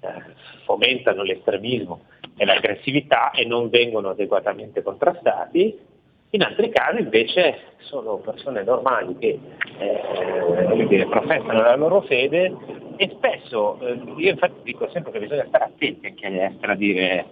eh, 0.00 0.22
fomentano 0.64 1.22
l'estremismo 1.22 2.04
e 2.36 2.44
l'aggressività 2.44 3.30
e 3.30 3.46
non 3.46 3.70
vengono 3.70 4.10
adeguatamente 4.10 4.82
contrastati, 4.82 5.88
in 6.30 6.42
altri 6.42 6.70
casi 6.70 7.00
invece 7.00 7.58
sono 7.78 8.16
persone 8.18 8.62
normali 8.62 9.16
che 9.18 9.38
eh, 9.78 11.06
professano 11.08 11.62
la 11.62 11.76
loro 11.76 12.02
fede 12.02 12.54
e 12.96 13.10
spesso, 13.16 13.78
eh, 13.80 13.98
io 14.16 14.30
infatti 14.30 14.60
dico 14.62 14.88
sempre 14.90 15.10
che 15.12 15.20
bisogna 15.20 15.46
stare 15.46 15.64
attenti 15.64 16.06
anche 16.06 16.26
all'estero 16.26 16.72
a 16.72 16.76
dire 16.76 17.26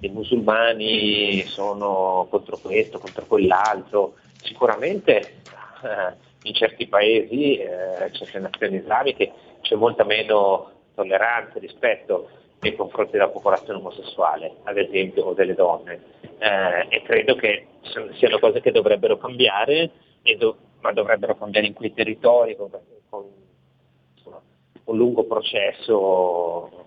i 0.00 0.08
musulmani 0.08 1.42
sono 1.42 2.26
contro 2.28 2.58
questo, 2.58 2.98
contro 2.98 3.24
quell'altro, 3.26 4.14
sicuramente 4.42 5.18
eh, 5.20 6.14
in 6.42 6.54
certi 6.54 6.86
paesi, 6.86 7.56
eh, 7.56 8.10
certe 8.12 8.38
nazioni 8.38 8.76
islamiche, 8.76 9.32
c'è 9.62 9.76
molta 9.76 10.04
meno 10.04 10.70
tolleranza 10.94 11.58
rispetto 11.58 12.28
nei 12.60 12.74
confronti 12.74 13.12
della 13.12 13.28
popolazione 13.28 13.78
omosessuale, 13.78 14.56
ad 14.64 14.76
esempio, 14.78 15.24
o 15.24 15.34
delle 15.34 15.54
donne. 15.54 16.00
Eh, 16.38 16.86
e 16.88 17.02
credo 17.02 17.34
che 17.36 17.66
siano 18.18 18.38
cose 18.38 18.60
che 18.60 18.70
dovrebbero 18.70 19.16
cambiare, 19.18 19.90
do- 20.38 20.56
ma 20.80 20.92
dovrebbero 20.92 21.36
cambiare 21.36 21.66
in 21.66 21.74
quei 21.74 21.92
territori 21.92 22.56
con, 22.56 22.70
con 23.08 23.24
insomma, 24.14 24.40
un 24.84 24.96
lungo 24.96 25.24
processo 25.24 26.86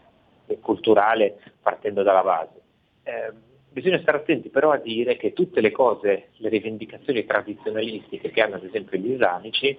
culturale 0.62 1.38
partendo 1.62 2.04
dalla 2.04 2.24
base. 2.24 2.62
Eh, 3.04 3.32
bisogna 3.70 4.00
stare 4.00 4.18
attenti 4.18 4.50
però 4.50 4.72
a 4.72 4.78
dire 4.78 5.18
che 5.18 5.34
tutte 5.34 5.62
le 5.62 5.72
cose, 5.72 6.30
le 6.38 6.50
rivendicazioni 6.50 7.26
tradizionalistiche 7.26 8.32
che 8.32 8.42
hanno 8.42 8.56
ad 8.56 8.64
esempio 8.64 8.98
gli 8.98 9.12
islamici, 9.12 9.78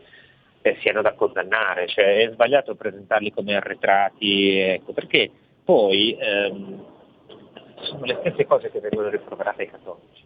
eh, 0.61 0.77
siano 0.81 1.03
da 1.03 1.15
condannare, 1.15 1.87
cioè 1.87 2.27
è 2.27 2.31
sbagliato 2.33 2.75
presentarli 2.75 3.31
come 3.31 3.55
arretrati, 3.55 4.59
ecco, 4.59 4.93
perché 4.93 5.31
poi 5.65 6.17
ehm, 6.19 6.85
sono 7.83 8.05
le 8.05 8.19
stesse 8.21 8.47
cose 8.47 8.71
che 8.71 8.81
vengono 8.81 9.09
riproverate 9.09 9.63
ai 9.63 9.71
cattolici. 9.71 10.25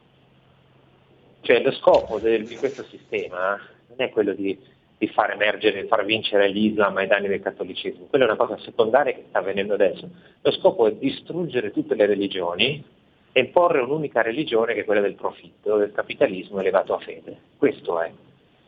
Cioè 1.40 1.60
lo 1.62 1.72
scopo 1.72 2.18
del, 2.18 2.46
di 2.46 2.56
questo 2.56 2.84
sistema 2.84 3.58
non 3.88 3.96
è 3.96 4.10
quello 4.10 4.32
di, 4.32 4.58
di 4.96 5.08
far 5.08 5.32
emergere, 5.32 5.86
far 5.86 6.04
vincere 6.04 6.48
l'Islam 6.48 6.96
ai 6.96 7.08
danni 7.08 7.28
del 7.28 7.42
cattolicesimo, 7.42 8.06
quella 8.06 8.24
è 8.24 8.28
una 8.28 8.36
cosa 8.36 8.56
secondaria 8.58 9.12
che 9.12 9.24
sta 9.28 9.40
avvenendo 9.40 9.74
adesso. 9.74 10.08
Lo 10.40 10.50
scopo 10.52 10.86
è 10.86 10.92
distruggere 10.92 11.72
tutte 11.72 11.94
le 11.94 12.06
religioni 12.06 12.84
e 13.32 13.40
imporre 13.40 13.80
un'unica 13.80 14.22
religione 14.22 14.74
che 14.74 14.80
è 14.80 14.84
quella 14.84 15.00
del 15.00 15.14
profitto, 15.14 15.76
del 15.76 15.92
capitalismo 15.92 16.60
elevato 16.60 16.94
a 16.94 16.98
fede. 16.98 17.36
Questo 17.56 18.00
è. 18.00 18.12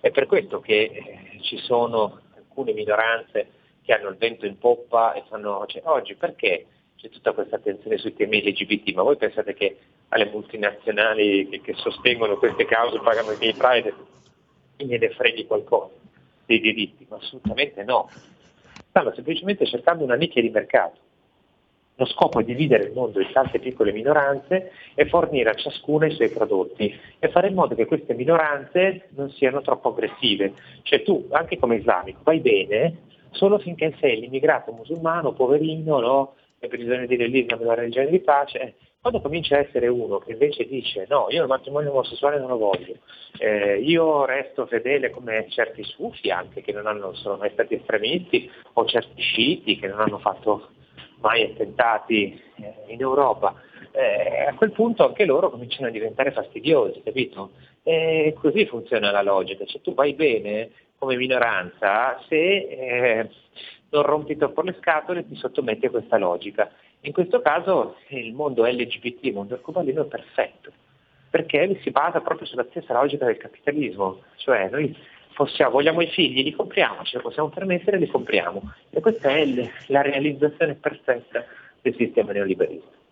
È 0.01 0.11
per 0.11 0.27
questo 0.27 0.61
che 0.61 0.83
eh, 0.83 1.41
ci 1.43 1.59
sono 1.59 2.21
alcune 2.37 2.73
minoranze 2.73 3.49
che 3.85 3.93
hanno 3.93 4.09
il 4.09 4.17
vento 4.17 4.47
in 4.47 4.59
poppa 4.59 5.13
e 5.13 5.23
fanno, 5.29 5.65
cioè, 5.67 5.83
oggi 5.85 6.15
perché 6.15 6.67
c'è 7.05 7.11
tutta 7.11 7.33
questa 7.33 7.57
attenzione 7.57 7.99
sui 7.99 8.15
temi 8.15 8.43
LGBT, 8.43 8.95
ma 8.95 9.03
voi 9.03 9.17
pensate 9.17 9.53
che 9.53 9.77
alle 10.09 10.31
multinazionali 10.31 11.47
che, 11.51 11.61
che 11.61 11.75
sostengono 11.75 12.39
queste 12.39 12.65
cause 12.65 12.99
pagano 13.01 13.33
i 13.33 13.37
gay 13.37 13.53
pride 13.53 13.95
e 14.77 14.87
gliene 14.87 15.11
freghi 15.11 15.45
qualcosa 15.45 15.93
dei 16.47 16.61
diritti? 16.61 17.05
Ma 17.11 17.17
assolutamente 17.17 17.85
no. 17.85 18.09
Stanno 18.89 19.13
semplicemente 19.13 19.67
cercando 19.67 20.03
una 20.03 20.15
nicchia 20.15 20.41
di 20.41 20.49
mercato. 20.49 20.99
Lo 21.97 22.07
scopo 22.07 22.41
è 22.41 22.45
dividere 22.45 22.85
il 22.85 22.93
mondo 22.93 23.21
in 23.21 23.31
tante 23.33 23.59
piccole 23.59 23.93
minoranze 23.93 24.73
e 24.95 25.07
fornire 25.07 25.51
a 25.51 25.55
ciascuna 25.55 26.07
i 26.07 26.15
suoi 26.15 26.31
prodotti 26.31 26.99
e 27.19 27.29
fare 27.29 27.49
in 27.49 27.55
modo 27.55 27.75
che 27.75 27.85
queste 27.85 28.15
minoranze 28.15 29.09
non 29.11 29.31
siano 29.31 29.61
troppo 29.61 29.91
aggressive. 29.91 30.55
Cioè 30.83 31.03
tu, 31.03 31.29
anche 31.31 31.59
come 31.59 31.77
islamico, 31.77 32.21
vai 32.25 32.41
bene 32.41 32.97
solo 33.31 33.59
finché 33.59 33.95
sei 34.01 34.21
l'immigrato 34.21 34.73
musulmano, 34.73 35.33
poverino, 35.33 36.01
no? 36.01 36.35
E 36.71 36.77
bisogna 36.77 37.07
dire 37.07 37.27
l'Islam 37.27 37.61
è 37.61 37.65
una 37.65 37.75
religione 37.75 38.09
di 38.09 38.21
pace, 38.21 38.75
quando 39.01 39.21
comincia 39.21 39.57
a 39.57 39.61
essere 39.61 39.87
uno 39.89 40.19
che 40.19 40.33
invece 40.33 40.67
dice 40.67 41.07
no, 41.09 41.27
io 41.29 41.43
il 41.43 41.49
matrimonio 41.49 41.91
omosessuale 41.91 42.39
non 42.39 42.49
lo 42.49 42.57
voglio, 42.57 42.97
eh, 43.39 43.79
io 43.79 44.25
resto 44.25 44.67
fedele 44.67 45.11
come 45.11 45.47
certi 45.51 45.83
sufi 45.85 46.31
anche 46.31 46.63
che 46.63 46.73
non 46.73 46.87
hanno, 46.87 47.13
sono 47.15 47.37
mai 47.37 47.51
stati 47.53 47.75
estremisti, 47.75 48.51
o 48.73 48.85
certi 48.87 49.21
sciiti 49.21 49.79
che 49.79 49.89
non 49.89 50.01
hanno 50.01 50.19
fatto 50.19 50.69
mai 51.21 51.43
attentati 51.43 52.41
eh, 52.57 52.93
in 52.93 53.01
Europa, 53.01 53.55
eh, 53.93 54.47
a 54.49 54.55
quel 54.55 54.73
punto 54.73 55.07
anche 55.07 55.25
loro 55.25 55.51
cominciano 55.51 55.89
a 55.89 55.91
diventare 55.91 56.33
fastidiosi, 56.33 57.03
capito? 57.03 57.51
E 57.83 58.35
così 58.41 58.67
funziona 58.67 59.11
la 59.11 59.23
logica, 59.23 59.65
cioè 59.67 59.83
tu 59.83 59.93
vai 59.93 60.15
bene 60.15 60.71
come 60.99 61.17
minoranza 61.17 62.19
se 62.29 62.37
eh, 62.37 63.31
non 63.91 64.03
rompi 64.03 64.37
troppo 64.37 64.63
le 64.63 64.77
scatole 64.81 65.27
ti 65.27 65.35
sottometti 65.37 65.87
a 65.87 65.91
questa 65.91 66.19
logica. 66.19 66.71
In 67.01 67.13
questo 67.13 67.41
caso 67.41 67.97
il 68.09 68.33
mondo 68.33 68.65
LGBT, 68.65 69.25
il 69.25 69.35
mondo 69.35 69.55
arcobaleno 69.55 70.03
è 70.03 70.07
perfetto, 70.07 70.73
perché 71.31 71.79
si 71.83 71.91
basa 71.91 72.21
proprio 72.21 72.47
sulla 72.47 72.67
stessa 72.71 72.95
logica 72.95 73.27
del 73.27 73.37
capitalismo, 73.37 74.23
cioè 74.37 74.69
noi 74.71 74.97
possiamo, 75.35 75.73
vogliamo 75.73 76.01
i 76.01 76.09
figli, 76.09 76.43
li 76.43 76.53
compriamo, 76.53 77.03
ce 77.05 77.19
li 77.19 77.23
possiamo 77.23 77.51
permettere, 77.51 77.99
li 77.99 78.07
compriamo. 78.07 78.73
E 78.91 79.01
questa 79.01 79.31
è 79.31 79.45
la 79.89 80.01
realizzazione 80.01 80.75
perfetta 80.75 81.45
del 81.83 81.95
sistema 81.97 82.33
neoliberista. 82.33 83.03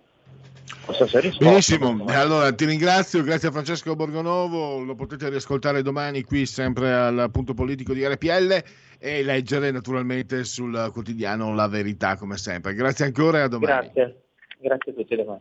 Benissimo, 1.38 2.04
allora 2.08 2.52
ti 2.52 2.64
ringrazio, 2.64 3.22
grazie 3.22 3.48
a 3.48 3.50
Francesco 3.52 3.94
Borgonovo, 3.94 4.82
lo 4.82 4.94
potete 4.94 5.28
riascoltare 5.28 5.82
domani 5.82 6.22
qui 6.24 6.44
sempre 6.44 6.92
al 6.92 7.28
punto 7.30 7.54
politico 7.54 7.92
di 7.92 8.04
RPL 8.04 8.62
e 8.98 9.22
leggere 9.22 9.70
naturalmente 9.70 10.44
sul 10.44 10.90
quotidiano 10.92 11.54
La 11.54 11.68
Verità 11.68 12.16
come 12.16 12.36
sempre. 12.36 12.74
Grazie 12.74 13.06
ancora 13.06 13.38
e 13.38 13.42
a 13.42 13.48
domani. 13.48 13.90
Grazie, 13.92 14.22
grazie 14.60 14.92
a 14.92 14.94
tutti 14.94 15.16
domani. 15.16 15.40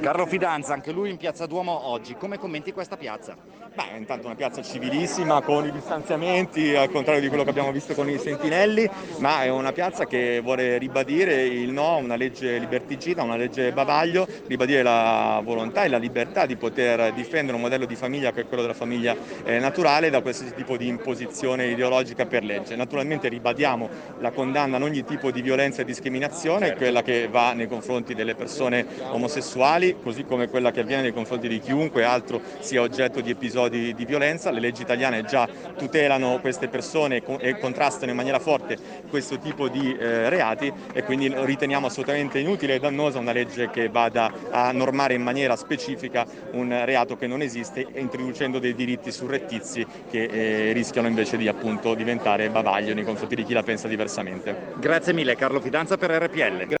Carlo 0.00 0.24
Fidanza, 0.26 0.72
anche 0.72 0.90
lui 0.90 1.10
in 1.10 1.18
Piazza 1.18 1.44
Duomo 1.44 1.88
oggi. 1.88 2.14
Come 2.14 2.38
commenti 2.38 2.72
questa 2.72 2.96
piazza? 2.96 3.36
Beh, 3.74 3.96
intanto 3.96 4.26
una 4.26 4.34
piazza 4.34 4.62
civilissima 4.62 5.40
con 5.42 5.66
i 5.66 5.70
distanziamenti, 5.70 6.74
al 6.74 6.90
contrario 6.90 7.20
di 7.20 7.28
quello 7.28 7.44
che 7.44 7.50
abbiamo 7.50 7.72
visto 7.72 7.94
con 7.94 8.08
i 8.08 8.18
sentinelli, 8.18 8.88
ma 9.18 9.42
è 9.42 9.50
una 9.50 9.72
piazza 9.72 10.06
che 10.06 10.40
vuole 10.40 10.76
ribadire 10.78 11.42
il 11.44 11.70
no 11.72 11.94
a 11.94 11.96
una 11.96 12.16
legge 12.16 12.58
liberticida, 12.58 13.22
una 13.22 13.36
legge 13.36 13.72
bavaglio, 13.72 14.26
ribadire 14.46 14.82
la 14.82 15.40
volontà 15.42 15.84
e 15.84 15.88
la 15.88 15.98
libertà 15.98 16.44
di 16.44 16.56
poter 16.56 17.12
difendere 17.12 17.56
un 17.56 17.62
modello 17.62 17.86
di 17.86 17.96
famiglia 17.96 18.32
che 18.32 18.42
è 18.42 18.46
quello 18.46 18.62
della 18.62 18.74
famiglia 18.74 19.16
eh, 19.44 19.58
naturale 19.58 20.10
da 20.10 20.20
qualsiasi 20.20 20.54
tipo 20.54 20.76
di 20.76 20.88
imposizione 20.88 21.66
ideologica 21.66 22.26
per 22.26 22.44
legge. 22.44 22.76
Naturalmente 22.76 23.28
ribadiamo 23.28 23.88
la 24.20 24.32
condanna 24.32 24.78
a 24.78 24.82
ogni 24.82 25.04
tipo 25.04 25.30
di 25.30 25.40
violenza 25.42 25.82
e 25.82 25.84
discriminazione, 25.84 26.76
quella 26.76 27.02
che 27.02 27.28
va 27.28 27.52
nei 27.52 27.68
confronti 27.68 28.14
delle 28.14 28.34
persone 28.34 28.86
omosessuali, 29.10 29.96
così 30.02 30.24
come 30.24 30.48
quella 30.48 30.70
che 30.70 30.80
avviene 30.80 31.02
nei 31.02 31.12
confronti 31.12 31.48
di 31.48 31.60
chiunque 31.60 32.04
altro 32.04 32.40
sia 32.60 32.82
oggetto 32.82 33.20
di 33.20 33.30
episodi 33.30 33.94
di 33.94 34.04
violenza, 34.04 34.50
le 34.50 34.60
leggi 34.60 34.82
italiane 34.82 35.24
già 35.24 35.48
tutelano 35.76 36.38
queste 36.40 36.68
persone 36.68 37.22
e 37.38 37.58
contrastano 37.58 38.10
in 38.10 38.16
maniera 38.16 38.38
forte 38.38 38.76
questo 39.08 39.38
tipo 39.38 39.68
di 39.68 39.96
eh, 39.96 40.28
reati 40.28 40.72
e 40.92 41.02
quindi 41.02 41.32
riteniamo 41.34 41.86
assolutamente 41.86 42.38
inutile 42.38 42.74
e 42.74 42.78
dannosa 42.78 43.18
una 43.18 43.32
legge 43.32 43.70
che 43.70 43.88
vada 43.88 44.32
a 44.50 44.72
normare 44.72 45.14
in 45.14 45.22
maniera 45.22 45.56
specifica 45.56 46.26
un 46.52 46.82
reato 46.84 47.16
che 47.16 47.26
non 47.26 47.42
esiste 47.42 47.86
introducendo 47.94 48.58
dei 48.58 48.74
diritti 48.74 49.10
surrettizi 49.10 49.86
che 50.10 50.24
eh, 50.24 50.72
rischiano 50.72 51.08
invece 51.08 51.36
di 51.36 51.48
appunto 51.48 51.94
diventare 51.94 52.50
bavaglio 52.50 52.94
nei 52.94 53.04
confronti 53.04 53.34
di 53.34 53.44
chi 53.44 53.52
la 53.52 53.62
pensa 53.62 53.88
diversamente. 53.88 54.74
Grazie 54.78 55.12
mille 55.12 55.36
Carlo 55.36 55.60
Fidanza 55.60 55.96
per 55.96 56.10
RPL. 56.10 56.80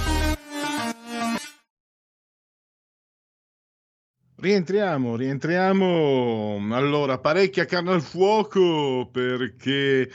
Rientriamo, 4.41 5.15
rientriamo. 5.15 6.59
Allora, 6.71 7.19
parecchia 7.19 7.65
carne 7.65 7.91
al 7.91 8.01
fuoco 8.01 9.07
perché 9.11 10.11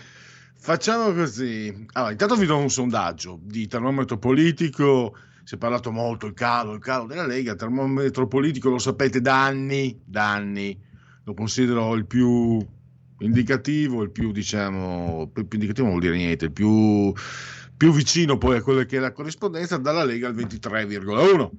facciamo 0.57 1.13
così. 1.13 1.87
Allora, 1.93 2.11
intanto 2.11 2.35
vi 2.35 2.47
do 2.47 2.59
un 2.59 2.69
sondaggio 2.69 3.39
di 3.41 3.69
termometro 3.69 4.19
politico. 4.19 5.17
Si 5.45 5.55
è 5.55 5.59
parlato 5.59 5.93
molto 5.93 6.27
il 6.27 6.35
calo, 6.35 6.73
il 6.73 6.81
calo 6.81 7.07
della 7.07 7.25
Lega. 7.25 7.53
Il 7.53 7.57
termometro 7.57 8.27
politico 8.27 8.69
lo 8.69 8.79
sapete 8.79 9.21
da 9.21 9.45
anni, 9.45 9.97
da 10.05 10.33
anni. 10.33 10.77
Lo 11.23 11.33
considero 11.33 11.95
il 11.95 12.07
più 12.07 12.59
indicativo, 13.21 14.03
il 14.03 14.11
più, 14.11 14.33
diciamo, 14.33 15.31
più, 15.33 15.47
indicativo 15.53 15.87
non 15.87 15.99
vuol 15.99 16.01
dire 16.01 16.17
niente, 16.17 16.47
il 16.47 16.53
più, 16.53 17.13
più 17.77 17.93
vicino 17.93 18.39
poi 18.39 18.57
a 18.57 18.63
quella 18.63 18.85
che 18.87 18.97
è 18.97 19.01
la 19.01 19.13
corrispondenza 19.13 19.77
dalla 19.77 20.03
Lega 20.03 20.27
al 20.27 20.35
23,1. 20.35 21.51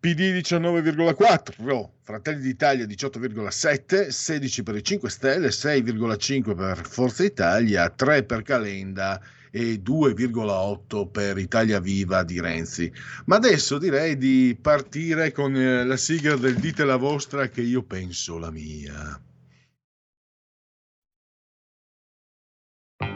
PD 0.00 0.32
19,4, 0.32 1.88
Fratelli 2.04 2.40
d'Italia 2.40 2.86
18,7, 2.86 4.08
16 4.08 4.62
per 4.62 4.76
i 4.76 4.84
5 4.84 5.10
Stelle, 5.10 5.48
6,5 5.48 6.54
per 6.54 6.86
Forza 6.86 7.24
Italia, 7.24 7.90
3 7.90 8.22
per 8.22 8.42
Calenda 8.42 9.20
e 9.50 9.82
2,8 9.82 11.10
per 11.10 11.36
Italia 11.38 11.80
Viva 11.80 12.22
di 12.22 12.40
Renzi. 12.40 12.92
Ma 13.24 13.36
adesso 13.36 13.76
direi 13.78 14.16
di 14.16 14.56
partire 14.60 15.32
con 15.32 15.56
eh, 15.56 15.84
la 15.84 15.96
sigla 15.96 16.36
del 16.36 16.54
Dite 16.54 16.84
la 16.84 16.96
vostra 16.96 17.48
che 17.48 17.62
io 17.62 17.82
penso 17.82 18.38
la 18.38 18.52
mia. 18.52 19.20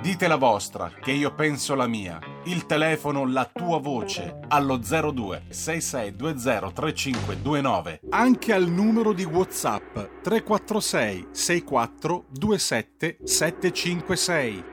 Dite 0.00 0.28
la 0.28 0.36
vostra, 0.36 0.92
che 1.00 1.10
io 1.10 1.34
penso 1.34 1.74
la 1.74 1.88
mia. 1.88 2.20
Il 2.44 2.66
telefono, 2.66 3.26
la 3.26 3.50
tua 3.52 3.80
voce, 3.80 4.38
allo 4.46 4.76
02 4.76 5.46
6620 5.48 6.72
3529. 6.72 8.00
Anche 8.10 8.52
al 8.52 8.68
numero 8.68 9.12
di 9.12 9.24
WhatsApp 9.24 9.94
346 10.22 11.28
64 11.32 12.24
27 12.30 13.18
756. 13.24 14.64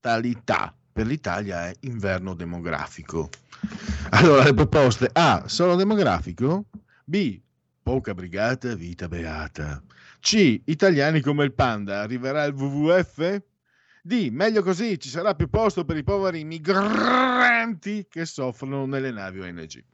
Talità 0.00 0.74
per 0.92 1.06
l'Italia 1.06 1.66
è 1.68 1.74
inverno 1.80 2.34
demografico. 2.34 3.28
Allora, 4.10 4.44
le 4.44 4.54
proposte 4.54 5.10
A. 5.12 5.44
Solo 5.46 5.74
demografico? 5.74 6.66
B. 7.04 7.40
Poca 7.82 8.14
brigata, 8.14 8.74
vita 8.74 9.08
beata. 9.08 9.82
C. 10.20 10.60
Italiani 10.64 11.20
come 11.20 11.44
il 11.44 11.52
panda. 11.52 12.00
Arriverà 12.00 12.44
il 12.44 12.54
WWF? 12.54 13.42
D. 14.02 14.28
Meglio 14.30 14.62
così, 14.62 14.98
ci 14.98 15.08
sarà 15.08 15.34
più 15.34 15.48
posto 15.48 15.84
per 15.84 15.96
i 15.96 16.02
poveri 16.02 16.44
migranti 16.44 18.06
che 18.08 18.24
soffrono 18.24 18.86
nelle 18.86 19.10
navi 19.10 19.40
ONG. 19.40 19.84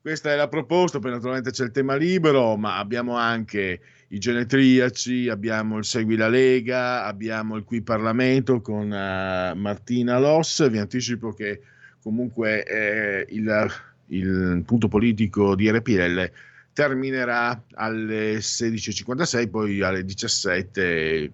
Questa 0.00 0.30
è 0.30 0.36
la 0.36 0.48
proposta, 0.48 0.98
poi 1.00 1.10
naturalmente 1.10 1.50
c'è 1.50 1.64
il 1.64 1.70
tema 1.70 1.94
libero, 1.94 2.56
ma 2.56 2.78
abbiamo 2.78 3.16
anche 3.16 3.80
i 4.08 4.18
genetriaci, 4.18 5.28
abbiamo 5.28 5.76
il 5.78 5.84
Segui 5.84 6.16
la 6.16 6.28
Lega, 6.28 7.04
abbiamo 7.04 7.56
il 7.56 7.64
Qui 7.64 7.82
Parlamento 7.82 8.60
con 8.60 8.92
eh, 8.92 9.52
Martina 9.54 10.18
Loss. 10.18 10.68
Vi 10.70 10.78
anticipo 10.78 11.32
che 11.32 11.60
comunque 12.00 12.64
eh, 12.64 13.26
il, 13.30 13.70
il 14.06 14.62
punto 14.64 14.88
politico 14.88 15.54
di 15.54 15.70
RPL 15.70 16.30
terminerà 16.78 17.60
alle 17.74 18.36
16.56, 18.36 19.50
poi 19.50 19.82
alle 19.82 20.04
17, 20.04 21.32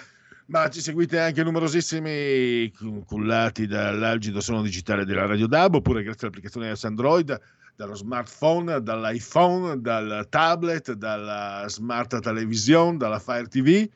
ma 0.45 0.69
ci 0.69 0.79
seguite 0.79 1.19
anche 1.19 1.43
numerosissimi 1.43 2.71
cullati 3.05 3.67
dall'algido 3.67 4.39
suono 4.39 4.61
digitale 4.61 5.03
della 5.03 5.25
Radio 5.25 5.47
DAB, 5.47 5.75
oppure 5.75 6.01
grazie 6.01 6.27
all'applicazione 6.27 6.73
S 6.73 6.85
Android 6.85 7.37
dallo 7.79 7.95
smartphone, 7.95 8.81
dall'iPhone, 8.81 9.79
dal 9.79 10.27
tablet, 10.27 10.91
dalla 10.91 11.63
smart 11.69 12.19
television, 12.19 12.97
dalla 12.97 13.19
Fire 13.19 13.47
TV 13.47 13.89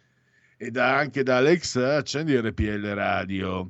e 0.55 0.71
da, 0.71 0.95
anche 0.95 1.21
da 1.21 1.35
Alexa 1.35 1.97
accendi 1.97 2.33
RPL 2.39 2.93
Radio. 2.93 3.69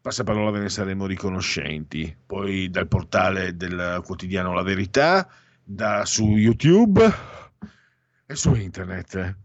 Passaparola 0.00 0.50
ve 0.50 0.58
ne 0.58 0.68
saremo 0.68 1.06
riconoscenti. 1.06 2.12
Poi 2.26 2.68
dal 2.68 2.88
portale 2.88 3.56
del 3.56 4.02
quotidiano 4.04 4.52
La 4.54 4.64
Verità, 4.64 5.30
da, 5.62 6.04
su 6.04 6.34
YouTube 6.34 7.08
e 8.26 8.34
su 8.34 8.52
internet. 8.56 9.36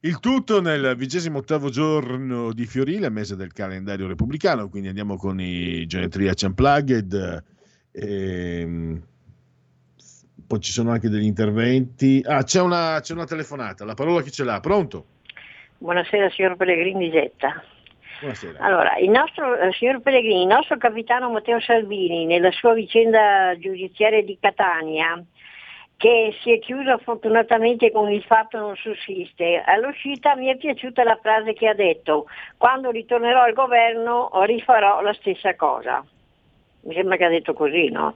Il 0.00 0.20
tutto 0.20 0.60
nel 0.60 0.94
vigesimo 0.94 1.38
ottavo 1.38 1.70
giorno 1.70 2.52
di 2.52 2.66
Fiorile, 2.66 3.08
mese 3.08 3.34
del 3.34 3.54
calendario 3.54 4.08
repubblicano, 4.08 4.68
quindi 4.68 4.88
andiamo 4.88 5.16
con 5.16 5.40
i 5.40 5.86
Genetriaci 5.86 6.44
Unplugged. 6.44 7.44
ehm, 7.92 9.02
poi 10.48 10.60
ci 10.60 10.72
sono 10.72 10.90
anche 10.90 11.10
degli 11.10 11.26
interventi. 11.26 12.24
Ah, 12.26 12.42
c'è 12.42 12.60
una, 12.62 12.98
c'è 13.00 13.12
una 13.12 13.26
telefonata, 13.26 13.84
la 13.84 13.92
parola 13.92 14.22
chi 14.22 14.32
ce 14.32 14.44
l'ha? 14.44 14.58
Pronto? 14.60 15.04
Buonasera 15.76 16.30
signor 16.30 16.56
Pellegrini 16.56 17.10
Getta. 17.10 17.62
Buonasera. 18.20 18.58
Allora, 18.64 18.96
il 18.96 19.10
nostro, 19.10 19.54
eh, 19.56 19.70
signor 19.74 20.00
Pellegrini, 20.00 20.40
il 20.40 20.48
nostro 20.48 20.78
capitano 20.78 21.30
Matteo 21.30 21.60
Salvini 21.60 22.24
nella 22.24 22.50
sua 22.50 22.72
vicenda 22.72 23.54
giudiziaria 23.58 24.22
di 24.22 24.38
Catania, 24.40 25.22
che 25.98 26.34
si 26.40 26.50
è 26.50 26.58
chiusa 26.60 26.96
fortunatamente 26.96 27.92
con 27.92 28.10
il 28.10 28.22
fatto 28.22 28.58
non 28.58 28.74
sussiste, 28.74 29.62
all'uscita 29.64 30.34
mi 30.34 30.46
è 30.46 30.56
piaciuta 30.56 31.04
la 31.04 31.18
frase 31.20 31.52
che 31.52 31.68
ha 31.68 31.74
detto, 31.74 32.26
quando 32.56 32.90
ritornerò 32.90 33.42
al 33.42 33.52
governo 33.52 34.30
rifarò 34.44 35.02
la 35.02 35.12
stessa 35.12 35.54
cosa. 35.56 36.02
Mi 36.82 36.94
sembra 36.94 37.16
che 37.16 37.24
ha 37.24 37.28
detto 37.28 37.52
così, 37.52 37.90
no? 37.90 38.14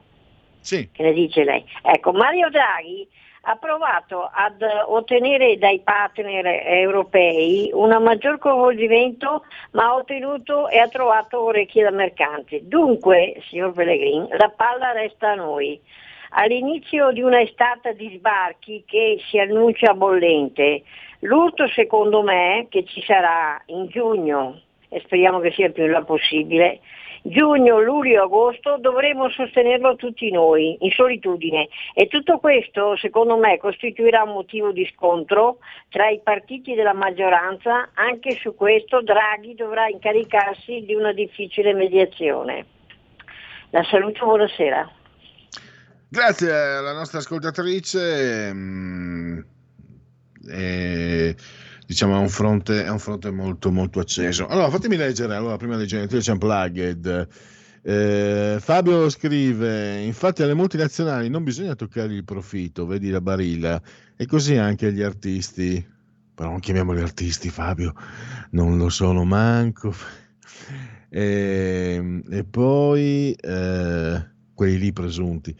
Sì. 0.62 0.88
Che 0.90 1.02
ne 1.02 1.12
dice 1.12 1.44
lei? 1.44 1.62
Ecco, 1.82 2.12
Mario 2.12 2.48
Draghi 2.48 3.06
ha 3.42 3.56
provato 3.56 4.30
ad 4.32 4.62
ottenere 4.86 5.58
dai 5.58 5.80
partner 5.80 6.46
europei 6.64 7.70
un 7.72 7.90
maggior 8.00 8.38
coinvolgimento, 8.38 9.44
ma 9.72 9.86
ha 9.86 9.94
ottenuto 9.96 10.68
e 10.68 10.78
ha 10.78 10.86
trovato 10.86 11.42
orecchie 11.42 11.82
da 11.82 11.90
mercante. 11.90 12.60
Dunque, 12.62 13.42
signor 13.48 13.72
Pellegrini, 13.72 14.28
la 14.30 14.52
palla 14.56 14.92
resta 14.92 15.32
a 15.32 15.34
noi. 15.34 15.80
All'inizio 16.34 17.10
di 17.10 17.20
una 17.20 17.40
estate 17.40 17.94
di 17.96 18.14
sbarchi 18.16 18.84
che 18.86 19.20
si 19.28 19.38
annuncia 19.38 19.92
bollente, 19.92 20.84
l'urto 21.20 21.66
secondo 21.68 22.22
me 22.22 22.68
che 22.70 22.84
ci 22.84 23.02
sarà 23.02 23.60
in 23.66 23.88
giugno, 23.88 24.60
e 24.88 25.00
speriamo 25.00 25.40
che 25.40 25.50
sia 25.50 25.66
il 25.66 25.72
più 25.72 25.84
in 25.84 25.90
là 25.90 26.02
possibile, 26.02 26.78
giugno, 27.22 27.80
luglio, 27.80 28.24
agosto 28.24 28.78
dovremo 28.78 29.30
sostenerlo 29.30 29.96
tutti 29.96 30.30
noi 30.30 30.76
in 30.80 30.90
solitudine 30.90 31.68
e 31.94 32.08
tutto 32.08 32.38
questo 32.38 32.96
secondo 32.96 33.36
me 33.36 33.58
costituirà 33.58 34.22
un 34.22 34.32
motivo 34.32 34.72
di 34.72 34.90
scontro 34.94 35.58
tra 35.88 36.08
i 36.08 36.20
partiti 36.22 36.74
della 36.74 36.94
maggioranza, 36.94 37.90
anche 37.94 38.36
su 38.40 38.54
questo 38.54 39.02
Draghi 39.02 39.54
dovrà 39.54 39.88
incaricarsi 39.88 40.82
di 40.84 40.94
una 40.94 41.12
difficile 41.12 41.72
mediazione. 41.72 42.66
La 43.70 43.82
saluto, 43.84 44.24
buonasera. 44.26 44.90
Grazie 46.08 46.52
alla 46.52 46.92
nostra 46.92 47.20
ascoltatrice. 47.20 48.52
mm, 48.52 49.38
eh, 50.50 51.34
diciamo 51.92 52.16
è 52.16 52.18
un, 52.18 52.28
fronte, 52.28 52.84
è 52.84 52.90
un 52.90 52.98
fronte 52.98 53.30
molto 53.30 53.70
molto 53.70 54.00
acceso. 54.00 54.46
Allora, 54.46 54.70
fatemi 54.70 54.96
leggere, 54.96 55.34
allora, 55.34 55.56
prima 55.56 55.76
dei 55.76 55.86
genitori 55.86 56.22
Unplugged. 56.26 57.28
Eh, 57.82 58.56
Fabio 58.58 59.08
scrive: 59.10 60.00
Infatti, 60.00 60.42
alle 60.42 60.54
multinazionali 60.54 61.28
non 61.28 61.44
bisogna 61.44 61.74
toccare 61.74 62.14
il 62.14 62.24
profitto, 62.24 62.86
vedi 62.86 63.10
la 63.10 63.20
barilla, 63.20 63.80
e 64.16 64.26
così 64.26 64.56
anche 64.56 64.86
agli 64.86 65.02
artisti. 65.02 65.86
Però 66.34 66.48
non 66.48 66.60
chiamiamoli 66.60 67.02
artisti, 67.02 67.50
Fabio, 67.50 67.94
non 68.50 68.78
lo 68.78 68.88
sono 68.88 69.24
manco. 69.24 69.94
E, 71.10 72.22
e 72.30 72.44
poi 72.44 73.32
eh, 73.32 74.26
quelli 74.54 74.78
lì 74.78 74.92
presunti. 74.94 75.54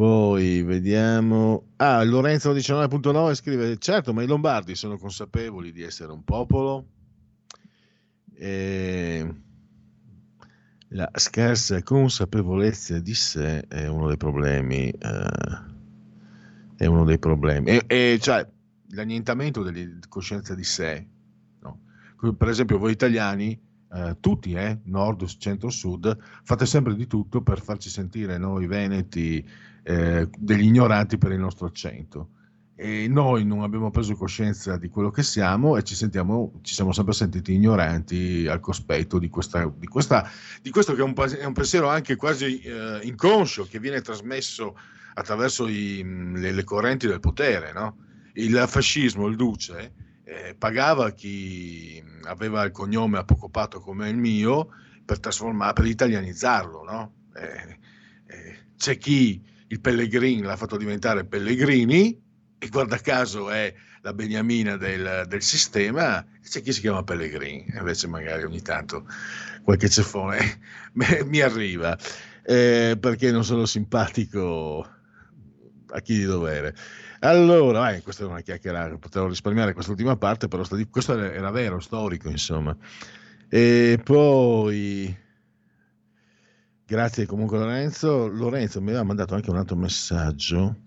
Poi 0.00 0.62
vediamo. 0.62 1.72
Ah, 1.76 2.02
Lorenzo 2.04 2.54
19.9 2.54 3.34
scrive: 3.34 3.76
Certo, 3.76 4.14
ma 4.14 4.22
i 4.22 4.26
lombardi 4.26 4.74
sono 4.74 4.96
consapevoli 4.96 5.72
di 5.72 5.82
essere 5.82 6.10
un 6.10 6.24
popolo. 6.24 6.86
E 8.34 9.34
la 10.88 11.10
scarsa 11.12 11.82
consapevolezza 11.82 12.98
di 12.98 13.12
sé 13.12 13.66
è 13.68 13.88
uno 13.88 14.08
dei 14.08 14.16
problemi. 14.16 14.88
eh, 14.88 15.64
è 16.76 16.86
uno 16.86 17.04
dei 17.04 17.18
problemi. 17.18 17.68
E, 17.68 17.84
e, 17.86 18.18
cioè 18.22 18.48
l'annientamento 18.92 19.62
della 19.62 19.98
coscienza 20.08 20.54
di 20.54 20.64
sé. 20.64 21.06
no? 21.60 21.78
Per 22.38 22.48
esempio, 22.48 22.78
voi 22.78 22.92
italiani. 22.92 23.60
eh, 23.92 24.16
tutti, 24.18 24.54
eh, 24.54 24.78
nord, 24.84 25.26
centro, 25.36 25.68
sud, 25.68 26.16
fate 26.42 26.64
sempre 26.64 26.94
di 26.94 27.06
tutto 27.06 27.42
per 27.42 27.60
farci 27.60 27.90
sentire 27.90 28.38
noi 28.38 28.66
veneti 28.66 29.46
eh, 29.82 30.28
degli 30.36 30.64
ignoranti 30.64 31.18
per 31.18 31.32
il 31.32 31.38
nostro 31.38 31.66
accento. 31.66 32.30
E 32.74 33.08
noi 33.08 33.44
non 33.44 33.60
abbiamo 33.60 33.90
preso 33.90 34.14
coscienza 34.14 34.78
di 34.78 34.88
quello 34.88 35.10
che 35.10 35.22
siamo 35.22 35.76
e 35.76 35.82
ci, 35.82 35.94
sentiamo, 35.94 36.60
ci 36.62 36.72
siamo 36.72 36.92
sempre 36.92 37.12
sentiti 37.12 37.52
ignoranti 37.52 38.46
al 38.46 38.60
cospetto 38.60 39.18
di, 39.18 39.28
questa, 39.28 39.70
di, 39.76 39.86
questa, 39.86 40.26
di 40.62 40.70
questo 40.70 40.94
che 40.94 41.00
è 41.00 41.04
un, 41.04 41.12
è 41.14 41.44
un 41.44 41.52
pensiero 41.52 41.90
anche 41.90 42.16
quasi 42.16 42.60
eh, 42.60 43.00
inconscio 43.02 43.66
che 43.68 43.78
viene 43.78 44.00
trasmesso 44.00 44.78
attraverso 45.12 45.68
i- 45.68 46.02
le, 46.02 46.52
le 46.52 46.64
correnti 46.64 47.06
del 47.06 47.20
potere. 47.20 47.72
no? 47.74 47.98
Il 48.34 48.64
fascismo, 48.66 49.26
il 49.26 49.36
duce, 49.36 49.92
eh, 50.24 50.54
pagava 50.56 51.10
chi 51.10 52.02
aveva 52.22 52.64
il 52.64 52.70
cognome 52.70 53.18
appocopato 53.18 53.80
come 53.80 54.08
il 54.08 54.16
mio 54.16 54.68
per 55.04 55.20
trasformare, 55.20 55.74
per 55.74 55.84
italianizzarlo. 55.84 56.82
no? 56.82 57.12
Eh, 57.34 57.78
eh, 58.26 58.58
c'è 58.78 58.96
chi 58.96 59.42
il 59.70 59.80
Pellegrini 59.80 60.42
l'ha 60.42 60.56
fatto 60.56 60.76
diventare 60.76 61.24
Pellegrini 61.24 62.20
e 62.58 62.68
guarda 62.68 62.98
caso 62.98 63.50
è 63.50 63.72
la 64.02 64.12
beniamina 64.12 64.76
del, 64.76 65.24
del 65.28 65.42
sistema, 65.42 66.24
c'è 66.42 66.60
chi 66.60 66.72
si 66.72 66.80
chiama 66.80 67.04
Pellegrini, 67.04 67.66
invece 67.78 68.08
magari 68.08 68.44
ogni 68.44 68.62
tanto 68.62 69.06
qualche 69.62 69.88
ceffone 69.88 70.60
mi 71.24 71.40
arriva, 71.40 71.96
eh, 72.42 72.96
perché 72.98 73.30
non 73.30 73.44
sono 73.44 73.64
simpatico 73.64 74.86
a 75.92 76.00
chi 76.00 76.16
di 76.16 76.24
dovere. 76.24 76.74
Allora, 77.20 77.80
vai, 77.80 78.02
questa 78.02 78.24
è 78.24 78.26
una 78.26 78.40
chiacchierata, 78.40 78.96
potevo 78.96 79.28
risparmiare 79.28 79.72
quest'ultima 79.72 80.16
parte, 80.16 80.48
però 80.48 80.64
questo 80.90 81.12
era, 81.12 81.32
era 81.32 81.50
vero, 81.50 81.78
storico, 81.78 82.28
insomma. 82.28 82.76
E 83.48 84.00
poi, 84.02 85.14
grazie 86.90 87.24
comunque 87.24 87.56
Lorenzo. 87.56 88.26
Lorenzo 88.26 88.80
mi 88.80 88.88
aveva 88.88 89.04
mandato 89.04 89.36
anche 89.36 89.48
un 89.48 89.56
altro 89.56 89.76
messaggio. 89.76 90.78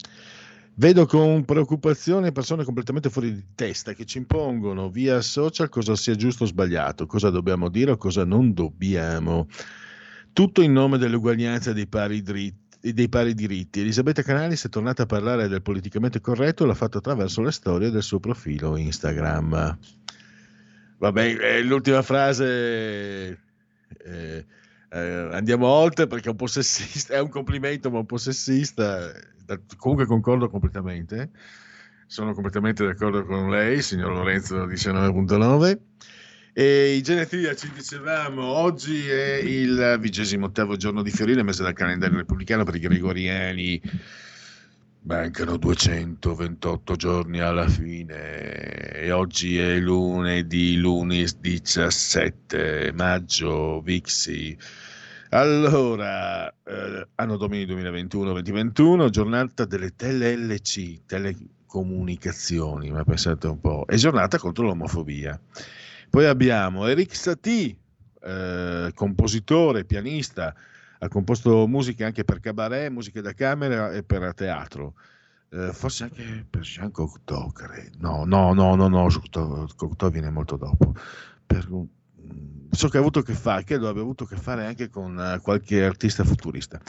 Vedo 0.75 1.05
con 1.05 1.45
preoccupazione 1.45 2.33
persone 2.33 2.65
completamente 2.65 3.09
fuori 3.09 3.33
di 3.33 3.45
testa 3.55 3.93
che 3.93 4.03
ci 4.03 4.17
impongono 4.17 4.89
via 4.89 5.21
social 5.21 5.69
cosa 5.69 5.95
sia 5.95 6.15
giusto 6.15 6.43
o 6.43 6.47
sbagliato, 6.47 7.05
cosa 7.05 7.29
dobbiamo 7.29 7.69
dire 7.69 7.91
o 7.91 7.97
cosa 7.97 8.25
non 8.25 8.53
dobbiamo. 8.53 9.47
Tutto 10.33 10.61
in 10.61 10.73
nome 10.73 10.97
dell'uguaglianza 10.97 11.71
e 11.71 11.73
dei 11.73 11.87
pari 11.87 12.21
diritti. 12.21 12.91
Dei 12.91 13.07
pari 13.07 13.33
diritti. 13.33 13.79
Elisabetta 13.79 14.23
Canalis 14.23 14.65
è 14.65 14.69
tornata 14.69 15.03
a 15.03 15.05
parlare 15.05 15.47
del 15.47 15.61
politicamente 15.61 16.19
corretto, 16.19 16.65
l'ha 16.65 16.73
fatto 16.73 16.97
attraverso 16.97 17.41
le 17.41 17.51
storie 17.51 17.91
del 17.91 18.03
suo 18.03 18.19
profilo 18.19 18.75
Instagram. 18.75 19.77
Vabbè, 20.97 21.37
eh, 21.39 21.63
l'ultima 21.63 22.01
frase 22.01 23.39
eh, 24.03 24.45
eh, 24.93 25.29
andiamo 25.31 25.65
oltre 25.65 26.05
perché 26.05 26.27
è 26.27 26.31
un 26.31 26.35
possessista, 26.35 27.15
è 27.15 27.19
un 27.19 27.29
complimento, 27.29 27.89
ma 27.89 27.99
un 27.99 28.05
possessista. 28.05 29.11
Comunque 29.77 30.05
concordo 30.05 30.49
completamente. 30.49 31.31
Sono 32.05 32.33
completamente 32.33 32.85
d'accordo 32.85 33.25
con 33.25 33.49
lei, 33.49 33.81
signor 33.81 34.11
Lorenzo 34.11 34.67
19.9. 34.67 35.79
E 36.53 36.93
i 36.93 37.01
genetiliaci 37.01 37.71
dicevamo, 37.73 38.43
oggi 38.43 39.07
è 39.09 39.37
il 39.37 39.97
vigesimo 39.99 40.45
ottavo 40.45 40.75
giorno 40.75 41.01
di 41.01 41.09
Fiorile, 41.09 41.41
mese 41.41 41.63
del 41.63 41.73
calendario 41.73 42.17
repubblicano 42.17 42.63
per 42.63 42.75
i 42.75 42.79
gregoriani. 42.79 43.81
Mancano 45.05 45.57
228 45.57 46.95
giorni 46.95 47.39
alla 47.39 47.67
fine 47.67 48.91
e 48.93 49.11
oggi 49.11 49.57
è 49.57 49.77
lunedì, 49.79 50.77
lunis 50.77 51.35
17 51.39 52.91
maggio, 52.93 53.81
Vixi. 53.81 54.57
Allora, 55.33 56.47
eh, 56.63 57.07
anno 57.15 57.37
domini 57.37 57.65
2021-2021, 57.65 59.09
giornata 59.09 59.65
delle 59.65 59.95
TLC, 59.95 61.05
telecomunicazioni, 61.07 62.91
ma 62.91 63.03
pensate 63.03 63.47
un 63.47 63.59
po', 63.59 63.87
e 63.87 63.95
giornata 63.95 64.37
contro 64.37 64.65
l'omofobia. 64.65 65.39
Poi 66.07 66.27
abbiamo 66.27 66.85
Eric 66.85 67.15
Satie, 67.15 67.75
eh, 68.21 68.91
compositore, 68.93 69.85
pianista, 69.85 70.53
ha 70.99 71.07
composto 71.07 71.65
musiche 71.65 72.03
anche 72.03 72.23
per 72.23 72.39
cabaret, 72.39 72.91
musiche 72.91 73.21
da 73.21 73.33
camera 73.33 73.91
e 73.91 74.03
per 74.03 74.35
teatro. 74.35 74.93
Eh, 75.49 75.71
forse 75.73 76.03
anche 76.03 76.45
per 76.47 76.61
Jean 76.61 76.91
Cocteau, 76.91 77.51
credo. 77.51 77.97
No, 77.97 78.23
no, 78.23 78.53
no, 78.53 78.75
no, 78.75 78.87
no, 78.87 79.07
Cocteau, 79.75 80.11
viene 80.11 80.29
molto 80.29 80.57
dopo. 80.57 80.93
Per 81.43 81.71
un- 81.71 81.87
so 82.73 82.89
che 82.89 82.97
ha 82.97 82.99
avuto 82.99 83.19
a 83.19 83.23
che 83.23 83.33
fare, 83.33 83.63
credo 83.63 83.87
abbia 83.87 84.01
avuto 84.01 84.23
a 84.23 84.27
che 84.27 84.35
fare 84.35 84.65
anche 84.65 84.89
con 84.89 85.19
eh, 85.19 85.39
qualche 85.41 85.83
artista 85.83 86.23
futurista. 86.23 86.79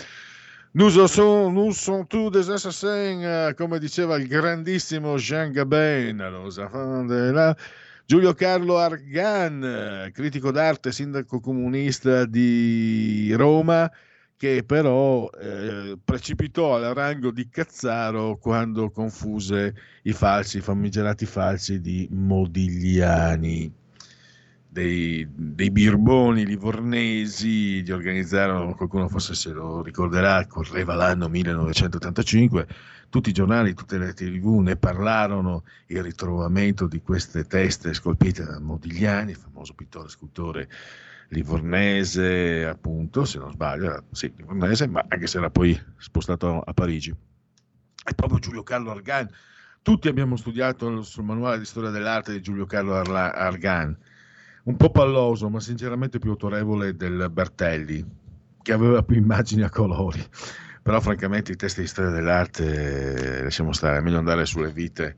Nous 0.76 0.90
sont, 1.06 1.52
nous 1.52 1.72
tous 2.08 2.30
des 2.30 2.50
assassins, 2.50 3.22
eh, 3.22 3.54
come 3.54 3.78
diceva 3.78 4.16
il 4.16 4.26
grandissimo 4.26 5.16
Jean 5.16 5.52
Gabin. 5.52 6.20
Giulio 8.06 8.34
Carlo 8.34 8.78
Argan, 8.78 9.62
eh, 9.64 10.10
critico 10.12 10.50
d'arte, 10.50 10.90
sindaco 10.90 11.40
comunista 11.40 12.26
di 12.26 13.32
Roma, 13.34 13.90
che 14.36 14.64
però 14.66 15.30
eh, 15.30 15.96
precipitò 16.04 16.74
al 16.74 16.92
rango 16.92 17.30
di 17.30 17.48
Cazzaro 17.48 18.36
quando 18.36 18.90
confuse 18.90 19.74
i 20.02 20.12
falsi, 20.12 20.58
i 20.58 20.60
famigerati 20.60 21.24
falsi 21.24 21.80
di 21.80 22.08
Modigliani. 22.10 23.83
Dei, 24.74 25.24
dei 25.30 25.70
birboni 25.70 26.44
livornesi 26.44 27.84
gli 27.84 27.92
organizzarono, 27.92 28.74
qualcuno 28.74 29.06
forse 29.08 29.36
se 29.36 29.52
lo 29.52 29.82
ricorderà, 29.82 30.44
correva 30.48 30.96
l'anno 30.96 31.28
1985, 31.28 32.66
tutti 33.08 33.28
i 33.28 33.32
giornali, 33.32 33.72
tutte 33.74 33.98
le 33.98 34.12
tv 34.14 34.58
ne 34.58 34.74
parlarono, 34.74 35.62
il 35.86 36.02
ritrovamento 36.02 36.88
di 36.88 37.00
queste 37.00 37.44
teste 37.44 37.94
scolpite 37.94 38.42
da 38.42 38.58
Modigliani, 38.58 39.34
famoso 39.34 39.74
pittore 39.74 40.08
scultore 40.08 40.68
livornese, 41.28 42.66
appunto, 42.66 43.24
se 43.24 43.38
non 43.38 43.52
sbaglio, 43.52 43.84
era, 43.84 44.02
sì, 44.10 44.32
livornese, 44.36 44.88
ma 44.88 45.04
anche 45.06 45.28
se 45.28 45.38
era 45.38 45.50
poi 45.50 45.80
spostato 45.98 46.60
a 46.60 46.72
Parigi. 46.72 47.10
E 47.10 48.14
proprio 48.14 48.40
Giulio 48.40 48.64
Carlo 48.64 48.90
Argan, 48.90 49.30
tutti 49.82 50.08
abbiamo 50.08 50.34
studiato 50.34 51.00
sul 51.02 51.22
manuale 51.22 51.60
di 51.60 51.64
storia 51.64 51.90
dell'arte 51.90 52.32
di 52.32 52.40
Giulio 52.40 52.66
Carlo 52.66 52.94
Argan, 52.96 53.96
un 54.64 54.76
po' 54.76 54.90
palloso, 54.90 55.48
ma 55.48 55.60
sinceramente 55.60 56.18
più 56.18 56.30
autorevole 56.30 56.96
del 56.96 57.28
Bertelli, 57.30 58.04
che 58.62 58.72
aveva 58.72 59.02
più 59.02 59.16
immagini 59.16 59.62
a 59.62 59.70
colori. 59.70 60.22
Però 60.82 61.00
francamente 61.00 61.52
i 61.52 61.56
testi 61.56 61.80
di 61.80 61.86
storia 61.86 62.10
dell'arte, 62.10 63.38
eh, 63.38 63.42
lasciamo 63.42 63.72
stare, 63.72 63.98
è 63.98 64.00
meglio 64.00 64.18
andare 64.18 64.44
sulle 64.44 64.70
vite 64.70 65.16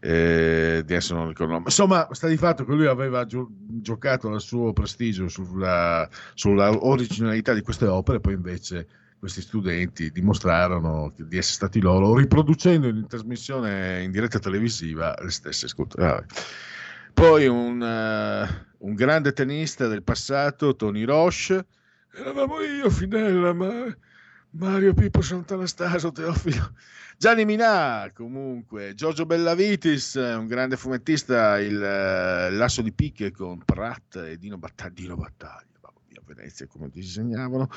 eh, 0.00 0.78
adesso 0.80 1.14
non 1.14 1.28
ricordo. 1.28 1.52
Ma 1.52 1.62
insomma, 1.64 2.08
sta 2.12 2.26
di 2.26 2.38
fatto 2.38 2.64
che 2.64 2.72
lui 2.72 2.86
aveva 2.86 3.26
gio- 3.26 3.50
giocato 3.50 4.32
il 4.34 4.40
suo 4.40 4.72
prestigio 4.72 5.28
sulla, 5.28 6.08
sulla, 6.34 6.70
originalità 6.84 7.52
di 7.52 7.60
queste 7.60 7.86
opere, 7.86 8.20
poi 8.20 8.34
invece 8.34 8.88
questi 9.18 9.42
studenti 9.42 10.10
dimostrarono 10.10 11.12
di 11.14 11.36
essere 11.36 11.54
stati 11.54 11.80
loro, 11.80 12.16
riproducendo 12.16 12.88
in 12.88 13.06
trasmissione 13.06 14.02
in 14.02 14.10
diretta 14.10 14.38
televisiva 14.38 15.14
le 15.20 15.30
stesse 15.30 15.68
sculture. 15.68 16.06
Ah, 16.06 16.24
poi 17.12 17.46
un, 17.46 17.80
uh, 17.80 18.86
un, 18.86 18.94
grande 18.94 19.32
tennista 19.32 19.86
del 19.86 20.02
passato, 20.02 20.76
Tony 20.76 21.04
Roche, 21.04 21.66
eravamo 22.14 22.60
io, 22.60 22.90
Finella, 22.90 23.52
ma 23.52 23.96
Mario 24.50 24.94
Pippo 24.94 25.20
Sant'Anastasio, 25.20 26.12
Teofilo 26.12 26.72
Gianni 27.20 27.44
Minà, 27.44 28.10
comunque, 28.14 28.94
Giorgio 28.94 29.26
Bellavitis, 29.26 30.14
un 30.14 30.46
grande 30.46 30.78
fumettista, 30.78 31.60
il 31.60 31.76
uh, 31.76 32.56
Lasso 32.56 32.80
di 32.80 32.92
Picche 32.92 33.30
con 33.30 33.62
Pratt 33.62 34.16
e 34.16 34.38
Dino 34.38 34.56
Battaglia. 34.56 34.94
Dino 34.94 35.16
Battaglia. 35.16 35.66
a 35.82 36.22
Venezia 36.24 36.66
come 36.66 36.88
disegnavano 36.88 37.68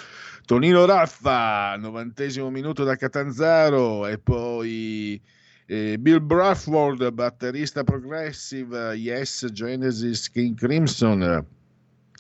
Tonino 0.46 0.86
Raffa 0.86 1.76
novantesimo 1.76 2.50
minuto 2.50 2.86
da 2.86 2.96
Catanzaro 2.96 4.08
e 4.08 4.18
poi 4.18 5.22
eh, 5.66 5.98
Bill 5.98 6.26
Bradford 6.26 7.12
batterista 7.12 7.84
progressive 7.84 8.94
Yes 8.96 9.48
Genesis 9.52 10.30
King 10.30 10.58
Crimson 10.58 11.46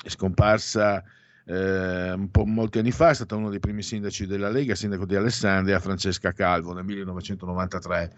scomparsa 0.06 1.03
eh, 1.45 2.30
molti 2.45 2.80
anni 2.80 2.91
fa, 2.91 3.10
è 3.10 3.14
stata 3.14 3.36
uno 3.36 3.49
dei 3.49 3.60
primi 3.60 3.82
sindaci 3.82 4.26
della 4.26 4.49
Lega, 4.49 4.76
sindaco 4.76 5.06
di 5.06 5.15
Alessandria, 5.15 5.80
Francesca 5.80 6.32
Calvo 6.32 6.74
nel 6.74 6.86
1993. 6.86 8.14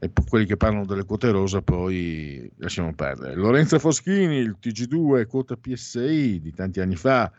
E 0.00 0.10
quelli 0.28 0.44
che 0.44 0.56
parlano 0.56 0.84
delle 0.84 1.04
quote 1.04 1.30
rosa 1.30 1.62
poi 1.62 2.50
lasciamo 2.56 2.92
perdere. 2.94 3.36
Lorenzo 3.36 3.78
Foschini, 3.78 4.36
il 4.38 4.56
TG2, 4.60 5.26
quota 5.26 5.56
PSI 5.56 6.40
di 6.40 6.52
tanti 6.52 6.80
anni 6.80 6.96
fa, 6.96 7.30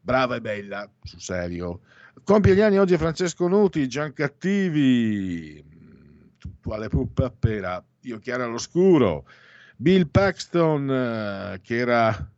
brava 0.00 0.36
e 0.36 0.40
bella, 0.40 0.90
sul 1.02 1.20
serio. 1.20 1.80
Compie 2.24 2.54
gli 2.54 2.60
anni 2.60 2.78
oggi 2.78 2.96
Francesco 2.96 3.46
Nuti, 3.46 3.86
Giancattivi, 3.86 5.62
quale 6.62 6.88
puppa 6.88 7.30
pera, 7.30 7.82
io 8.02 8.18
chiara 8.18 8.44
all'oscuro, 8.44 9.26
Bill 9.76 10.08
Paxton, 10.08 10.90
eh, 10.90 11.60
che 11.62 11.76
era 11.76 12.30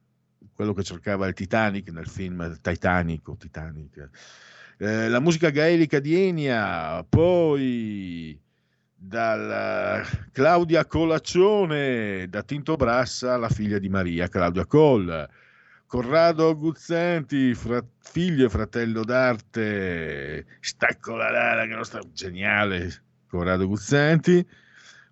quello 0.52 0.74
che 0.74 0.82
cercava 0.82 1.26
il 1.26 1.34
Titanic 1.34 1.90
nel 1.90 2.06
film 2.06 2.58
Titanic 2.60 3.28
o 3.28 3.36
Titanic. 3.36 4.10
Eh, 4.78 5.08
la 5.08 5.20
musica 5.20 5.50
gaelica 5.50 6.00
di 6.00 6.14
Enia, 6.28 7.04
poi 7.08 8.38
dalla 8.94 10.02
Claudia 10.32 10.84
Colaccione, 10.84 12.28
da 12.28 12.42
Tinto 12.42 12.76
Brassa, 12.76 13.38
la 13.38 13.48
figlia 13.48 13.78
di 13.78 13.88
Maria, 13.88 14.28
Claudia 14.28 14.66
Coll. 14.66 15.28
Corrado 15.86 16.56
Guzzanti, 16.56 17.52
fra, 17.54 17.84
figlio 17.98 18.46
e 18.46 18.48
fratello 18.48 19.02
d'arte, 19.02 20.46
stacco 20.60 21.16
la 21.16 21.30
lala, 21.30 21.66
che 21.66 21.74
nostra 21.74 22.00
geniale 22.12 23.08
Corrado 23.30 23.66
Guzzanti. 23.68 24.44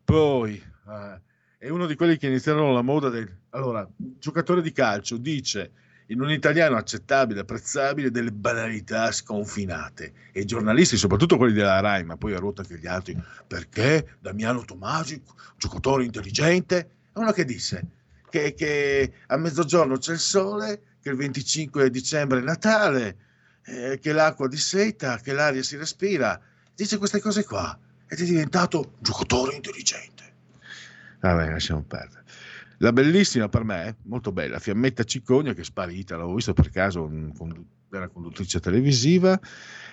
Poi 0.05 0.55
eh, 0.55 1.21
è 1.57 1.69
uno 1.69 1.87
di 1.87 1.95
quelli 1.95 2.19
che 2.19 2.27
iniziarono 2.27 2.73
la 2.73 2.83
moda 2.83 3.09
del... 3.09 3.33
Allora, 3.51 3.89
giocatore 3.97 4.61
di 4.61 4.73
calcio 4.73 5.17
dice 5.17 5.71
in 6.09 6.21
un 6.21 6.31
italiano 6.31 6.77
accettabile, 6.77 7.41
apprezzabile, 7.41 8.11
delle 8.11 8.33
banalità 8.33 9.13
sconfinate. 9.13 10.13
E 10.33 10.41
i 10.41 10.45
giornalisti, 10.47 10.97
soprattutto 10.97 11.37
quelli 11.37 11.53
della 11.53 11.81
RAI, 11.81 12.05
ma 12.05 12.17
poi 12.17 12.35
a 12.35 12.39
ruota 12.39 12.63
anche 12.63 12.79
gli 12.79 12.87
altri, 12.87 13.17
perché 13.47 14.17
Damiano 14.19 14.65
Tomasi, 14.65 15.23
giocatore 15.57 16.05
intelligente, 16.05 16.91
è 17.13 17.19
uno 17.19 17.33
che 17.33 17.45
disse 17.45 17.87
che, 18.31 18.55
che 18.55 19.13
a 19.27 19.37
mezzogiorno 19.37 19.99
c'è 19.99 20.13
il 20.13 20.19
sole, 20.19 20.83
che 21.01 21.11
il 21.11 21.17
25 21.17 21.91
dicembre 21.91 22.41
è 22.41 22.43
Natale, 22.43 23.17
eh, 23.65 23.99
che 24.01 24.13
l'acqua 24.13 24.49
disseta, 24.49 25.19
che 25.19 25.33
l'aria 25.33 25.63
si 25.63 25.77
respira. 25.77 26.41
Dice 26.75 26.97
queste 26.97 27.21
cose 27.21 27.45
qua 27.45 27.79
ed 28.09 28.21
è 28.21 28.25
diventato 28.25 28.95
giocatore 28.99 29.55
intelligente. 29.55 30.25
Vabbè, 31.21 31.51
lasciamo 31.51 31.83
perdere. 31.83 32.25
La 32.79 32.93
bellissima 32.93 33.49
per 33.49 33.65
me, 33.65 33.97
molto 34.05 34.31
bella, 34.31 34.61
Fiammetta 34.61 35.03
Ciccogna 35.03 35.53
che 35.53 35.63
è 35.63 35.65
sparita, 35.65 36.17
l'avevo 36.17 36.37
vista 36.37 36.53
per 36.53 36.71
caso, 36.71 37.11
era 37.91 38.09
conduttrice 38.09 38.61
televisiva, 38.61 39.39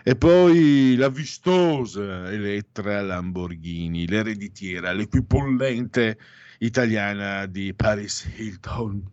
e 0.03 0.15
poi 0.15 0.95
la 0.95 1.09
vistosa 1.09 2.31
Elettra 2.31 3.01
Lamborghini, 3.01 4.07
l'ereditiera, 4.07 4.91
l'equipollente 4.91 6.17
italiana 6.59 7.47
di 7.47 7.73
Paris 7.73 8.29
Hilton. 8.37 9.03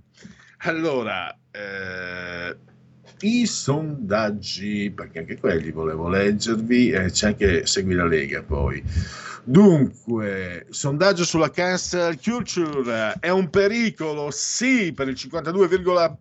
Allora, 0.64 1.34
eh, 1.50 2.56
i 3.22 3.46
sondaggi, 3.46 4.90
perché 4.90 5.20
anche 5.20 5.38
quelli 5.38 5.70
volevo 5.70 6.08
leggervi, 6.08 6.90
e 6.90 7.10
c'è 7.10 7.28
anche 7.28 7.66
Segui 7.66 7.94
la 7.94 8.06
Lega 8.06 8.42
poi. 8.42 8.82
Dunque, 9.44 10.66
sondaggio 10.70 11.24
sulla 11.24 11.50
cancel 11.50 12.20
culture 12.20 13.16
è 13.18 13.30
un 13.30 13.50
pericolo? 13.50 14.30
Sì, 14.30 14.92
per 14.92 15.08
il 15.08 15.16
52,2%, 15.18 16.16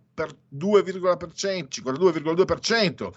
52,2%. 1.70 3.12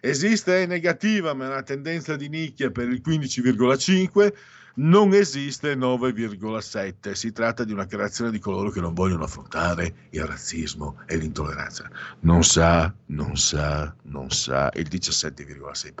Esiste 0.00 0.62
è 0.62 0.66
negativa, 0.66 1.34
ma 1.34 1.44
è 1.44 1.48
una 1.48 1.62
tendenza 1.62 2.16
di 2.16 2.28
nicchia 2.28 2.70
per 2.70 2.88
il 2.88 3.02
15,5%. 3.04 4.32
Non 4.76 5.14
esiste 5.14 5.76
9,7. 5.76 7.12
Si 7.12 7.30
tratta 7.30 7.62
di 7.62 7.72
una 7.72 7.86
creazione 7.86 8.32
di 8.32 8.40
coloro 8.40 8.70
che 8.70 8.80
non 8.80 8.92
vogliono 8.92 9.22
affrontare 9.22 10.08
il 10.10 10.24
razzismo 10.24 10.98
e 11.06 11.16
l'intolleranza. 11.16 11.88
Non 12.20 12.42
sa, 12.42 12.92
non 13.06 13.36
sa, 13.36 13.94
non 14.02 14.30
sa 14.30 14.72
il 14.74 14.88
17,6%. 14.90 15.92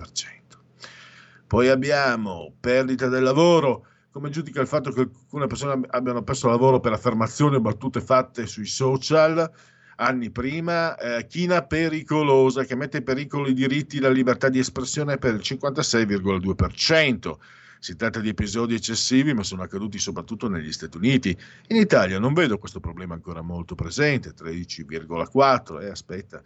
Poi 1.46 1.68
abbiamo 1.68 2.52
perdita 2.58 3.06
del 3.06 3.22
lavoro. 3.22 3.86
Come 4.10 4.30
giudica 4.30 4.60
il 4.60 4.66
fatto 4.66 4.90
che 4.90 5.02
alcune 5.02 5.46
persone 5.46 5.86
abbiano 5.90 6.24
perso 6.24 6.48
lavoro 6.48 6.80
per 6.80 6.92
affermazioni 6.92 7.54
o 7.54 7.60
battute 7.60 8.00
fatte 8.00 8.46
sui 8.46 8.66
social 8.66 9.52
anni 9.96 10.30
prima? 10.30 10.96
Eh, 10.96 11.28
china 11.28 11.62
pericolosa 11.62 12.64
che 12.64 12.74
mette 12.74 12.96
in 12.96 13.04
pericolo 13.04 13.46
i 13.46 13.54
diritti 13.54 13.98
e 13.98 14.00
la 14.00 14.10
libertà 14.10 14.48
di 14.48 14.58
espressione 14.58 15.16
per 15.16 15.34
il 15.34 15.42
56,2%. 15.44 17.36
Si 17.84 17.96
tratta 17.96 18.18
di 18.18 18.30
episodi 18.30 18.72
eccessivi, 18.72 19.34
ma 19.34 19.42
sono 19.42 19.60
accaduti 19.60 19.98
soprattutto 19.98 20.48
negli 20.48 20.72
Stati 20.72 20.96
Uniti. 20.96 21.36
In 21.66 21.76
Italia 21.76 22.18
non 22.18 22.32
vedo 22.32 22.56
questo 22.56 22.80
problema 22.80 23.12
ancora 23.12 23.42
molto 23.42 23.74
presente, 23.74 24.32
13,4%. 24.32 25.82
Eh, 25.82 25.90
aspetta, 25.90 26.40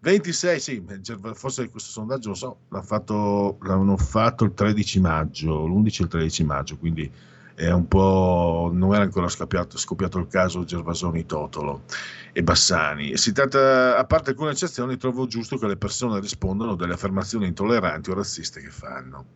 26, 0.00 0.58
sì, 0.58 0.82
forse 1.34 1.68
questo 1.68 1.90
sondaggio, 1.90 2.30
lo 2.30 2.34
so, 2.34 2.58
l'ha 2.70 2.80
fatto, 2.80 3.58
l'hanno 3.64 3.98
fatto 3.98 4.44
il 4.44 4.54
13 4.54 5.00
maggio, 5.00 5.66
l'11 5.66 6.00
e 6.00 6.02
il 6.04 6.08
13 6.08 6.44
maggio, 6.44 6.78
quindi 6.78 7.12
è 7.54 7.70
un 7.70 7.86
po', 7.86 8.70
non 8.72 8.94
era 8.94 9.02
ancora 9.02 9.28
scoppiato, 9.28 9.76
scoppiato 9.76 10.18
il 10.18 10.28
caso 10.28 10.64
Gervasoni 10.64 11.26
Totolo 11.26 11.82
e 12.32 12.42
Bassani. 12.42 13.14
Si 13.18 13.32
tratta, 13.32 13.98
a 13.98 14.04
parte 14.06 14.30
alcune 14.30 14.52
eccezioni, 14.52 14.96
trovo 14.96 15.26
giusto 15.26 15.58
che 15.58 15.66
le 15.66 15.76
persone 15.76 16.18
rispondano 16.18 16.76
delle 16.76 16.94
affermazioni 16.94 17.46
intolleranti 17.46 18.08
o 18.08 18.14
razziste 18.14 18.62
che 18.62 18.70
fanno. 18.70 19.26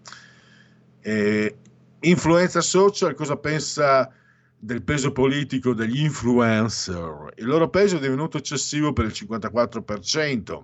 E, 1.02 1.56
influenza 2.00 2.60
social, 2.60 3.14
cosa 3.14 3.36
pensa 3.36 4.10
del 4.58 4.82
peso 4.82 5.12
politico 5.12 5.74
degli 5.74 6.02
influencer? 6.02 7.32
Il 7.36 7.46
loro 7.46 7.68
peso 7.68 7.96
è 7.96 8.00
divenuto 8.00 8.38
eccessivo 8.38 8.92
per 8.92 9.06
il 9.06 9.12
54%. 9.12 10.62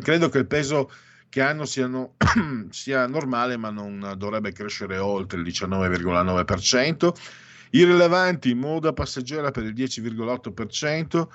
Credo 0.00 0.28
che 0.28 0.38
il 0.38 0.46
peso 0.46 0.90
che 1.28 1.42
hanno 1.42 1.64
siano, 1.64 2.14
sia 2.70 3.06
normale, 3.06 3.56
ma 3.56 3.70
non 3.70 4.14
dovrebbe 4.16 4.52
crescere 4.52 4.98
oltre 4.98 5.40
il 5.40 5.46
19,9%. 5.46 7.12
Irrilevanti 7.70 8.54
moda 8.54 8.92
passeggera 8.92 9.50
per 9.50 9.64
il 9.64 9.74
10,8%. 9.74 11.26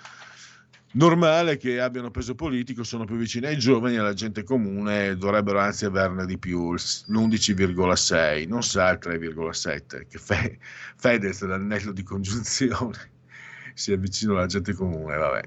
Normale 0.95 1.57
che 1.57 1.79
abbiano 1.79 2.11
peso 2.11 2.35
politico, 2.35 2.83
sono 2.83 3.03
più 3.05 3.15
vicini 3.15 3.47
ai 3.47 3.57
giovani 3.57 3.95
e 3.95 3.97
alla 3.97 4.13
gente 4.13 4.43
comune, 4.43 5.17
dovrebbero 5.17 5.57
anzi 5.59 5.85
averne 5.85 6.27
di 6.27 6.37
più, 6.37 6.71
l'11,6, 6.73 8.47
non 8.47 8.61
sa 8.61 8.91
il 8.91 8.99
3,7, 9.01 10.05
che 10.07 10.19
Fe- 10.19 10.59
Fedez 10.95 11.39
dall'anello 11.39 11.91
di 11.93 12.03
congiunzione 12.03 13.09
si 13.73 13.91
avvicina 13.91 14.33
alla 14.33 14.45
gente 14.45 14.75
comune, 14.75 15.15
vabbè, 15.17 15.41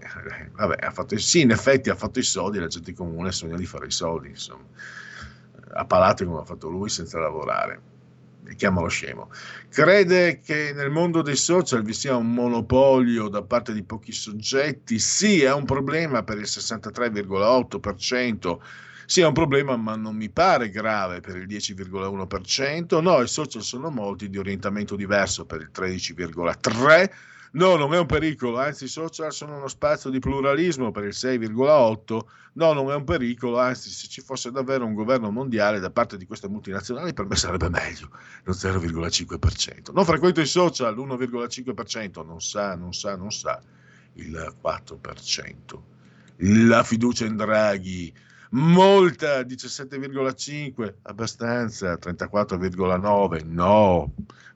vabbè 0.51 0.91
fatto, 0.91 1.17
sì, 1.17 1.43
in 1.43 1.53
effetti 1.53 1.91
ha 1.91 1.95
fatto 1.95 2.19
i 2.19 2.25
soldi, 2.25 2.59
la 2.59 2.67
gente 2.67 2.93
comune 2.93 3.31
sogna 3.31 3.57
di 3.57 3.67
fare 3.67 3.87
i 3.87 3.93
soldi, 3.93 4.31
insomma, 4.31 4.65
a 5.75 5.85
palate 5.85 6.25
come 6.25 6.41
ha 6.41 6.45
fatto 6.45 6.69
lui 6.69 6.89
senza 6.89 7.21
lavorare. 7.21 7.95
Chiamalo 8.55 8.89
scemo. 8.89 9.31
Crede 9.69 10.41
che 10.41 10.73
nel 10.75 10.91
mondo 10.91 11.23
dei 11.23 11.37
social 11.37 11.83
vi 11.83 11.93
sia 11.93 12.17
un 12.17 12.33
monopolio 12.33 13.29
da 13.29 13.43
parte 13.43 13.73
di 13.73 13.83
pochi 13.83 14.13
soggetti? 14.13 14.99
Sì, 14.99 15.43
è 15.43 15.53
un 15.53 15.65
problema 15.65 16.23
per 16.23 16.39
il 16.39 16.45
63,8%. 16.45 18.59
Sì, 19.07 19.21
è 19.21 19.27
un 19.27 19.33
problema, 19.33 19.77
ma 19.77 19.97
non 19.97 20.17
mi 20.17 20.31
pare 20.31 20.71
grave 20.71 21.21
per 21.21 21.37
il 21.37 21.47
10,1%. 21.47 23.01
No, 23.01 23.23
i 23.23 23.29
social 23.29 23.63
sono 23.63 23.91
molti 23.91 24.29
di 24.29 24.39
orientamento 24.39 24.97
diverso 24.97 25.45
per 25.45 25.61
il 25.61 25.71
13,3%. 25.73 27.11
No, 27.57 27.77
non 27.77 27.95
è 27.95 27.99
un 27.99 28.05
pericolo, 28.05 28.59
anzi 28.59 28.85
i 28.85 28.89
social 28.89 29.33
sono 29.33 29.57
uno 29.57 29.69
spazio 29.69 30.11
di 30.11 30.19
pluralismo 30.19 30.91
per 30.91 31.05
il 31.05 31.15
6,8. 31.15 32.21
No, 32.53 32.73
non 32.75 32.91
è 32.91 32.95
un 32.95 33.05
pericolo, 33.05 33.59
anzi 33.59 33.89
se 33.89 34.09
ci 34.09 34.21
fosse 34.21 34.51
davvero 34.51 34.85
un 34.85 34.93
governo 34.93 35.31
mondiale 35.31 35.81
da 35.81 35.91
parte 35.91 36.19
di 36.19 36.27
queste 36.27 36.49
multinazionali 36.49 37.15
per 37.15 37.25
me 37.25 37.35
sarebbe 37.35 37.71
meglio, 37.71 38.11
lo 38.43 38.53
0,5%. 38.53 39.93
Non 39.95 40.05
frequento 40.05 40.43
i 40.43 40.47
social, 40.47 40.95
l'1,5%, 40.95 42.27
non 42.27 42.43
sa, 42.43 42.77
non 42.77 42.93
sa, 42.93 43.17
non 43.17 43.33
sa, 43.33 43.59
il 44.15 44.55
4%. 44.63 45.83
La 46.41 46.83
fiducia 46.83 47.25
in 47.25 47.37
Draghi, 47.37 48.13
molta 48.57 49.41
17,5, 49.41 50.95
abbastanza 51.03 51.95
34,9, 51.95 53.45
no. 53.45 54.13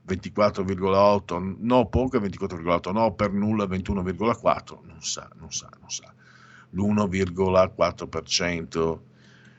24,8, 0.06 1.56
no 1.58 1.88
poco 1.88 2.18
24,8, 2.18 2.92
no 2.92 3.14
per 3.14 3.32
nulla 3.32 3.64
21,4, 3.66 4.78
non 4.84 5.00
sa, 5.00 5.28
non 5.38 5.52
sa, 5.52 5.68
non 5.78 5.90
sa. 5.90 6.12
L'1,4%. 6.70 8.98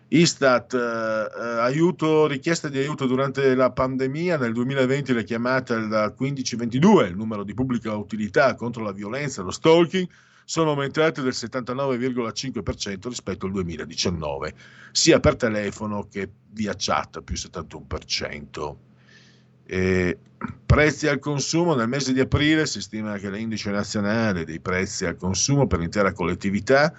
Istat, 0.10 0.74
eh, 0.74 1.30
aiuto, 1.60 2.28
richieste 2.28 2.70
di 2.70 2.80
aiuto 2.80 3.06
durante 3.06 3.56
la 3.56 3.72
pandemia, 3.72 4.38
nel 4.38 4.52
2020 4.52 5.14
le 5.14 5.24
chiamate 5.24 5.88
da 5.88 6.14
1522, 6.18 7.08
il 7.08 7.16
numero 7.16 7.46
di 7.46 7.54
pubblica 7.54 7.96
utilità 7.96 8.56
contro 8.56 8.84
la 8.84 8.92
violenza 8.92 9.42
lo 9.42 9.52
stalking, 9.52 10.06
sono 10.52 10.72
aumentate 10.72 11.22
del 11.22 11.32
79,5% 11.32 13.08
rispetto 13.08 13.46
al 13.46 13.54
2019, 13.54 14.54
sia 14.92 15.22
per 15.22 15.38
telefono 15.38 16.10
che 16.12 16.30
via 16.50 16.74
chat, 16.78 17.22
più 17.22 17.36
71%. 17.36 18.76
E 19.64 20.18
prezzi 20.66 21.08
al 21.08 21.20
consumo 21.20 21.74
nel 21.74 21.88
mese 21.88 22.12
di 22.12 22.20
aprile 22.20 22.66
si 22.66 22.82
stima 22.82 23.18
che 23.18 23.32
l'indice 23.32 23.72
nazionale 23.72 24.44
dei 24.44 24.60
prezzi 24.60 25.06
al 25.06 25.16
consumo 25.16 25.68
per 25.68 25.80
l'intera 25.80 26.12
collettività 26.12 26.94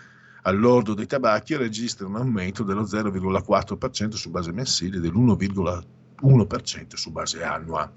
all'ordo 0.45 0.95
dei 0.95 1.05
tabacchi 1.05 1.55
registra 1.55 2.07
un 2.07 2.17
aumento 2.17 2.63
dello 2.63 2.85
0,4% 2.85 4.13
su 4.13 4.31
base 4.31 4.51
mensile 4.53 4.97
e 4.97 5.01
dell'1,1% 5.01 6.95
su 6.95 7.11
base 7.11 7.43
annua. 7.43 7.93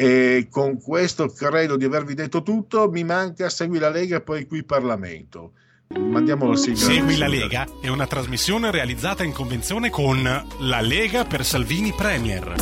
E 0.00 0.46
con 0.48 0.80
questo 0.80 1.26
credo 1.26 1.76
di 1.76 1.84
avervi 1.84 2.14
detto 2.14 2.44
tutto. 2.44 2.88
Mi 2.88 3.02
manca 3.02 3.48
Segui 3.48 3.80
la 3.80 3.88
Lega, 3.88 4.20
poi 4.20 4.46
qui 4.46 4.62
Parlamento. 4.62 5.54
Mandiamo 5.88 6.48
la 6.48 6.54
sigla. 6.54 6.76
Segui 6.76 7.16
la 7.16 7.26
Lega 7.26 7.66
è 7.82 7.88
una 7.88 8.06
trasmissione 8.06 8.70
realizzata 8.70 9.24
in 9.24 9.32
convenzione 9.32 9.90
con 9.90 10.22
La 10.60 10.80
Lega 10.80 11.24
per 11.24 11.44
Salvini 11.44 11.92
Premier. 11.92 12.54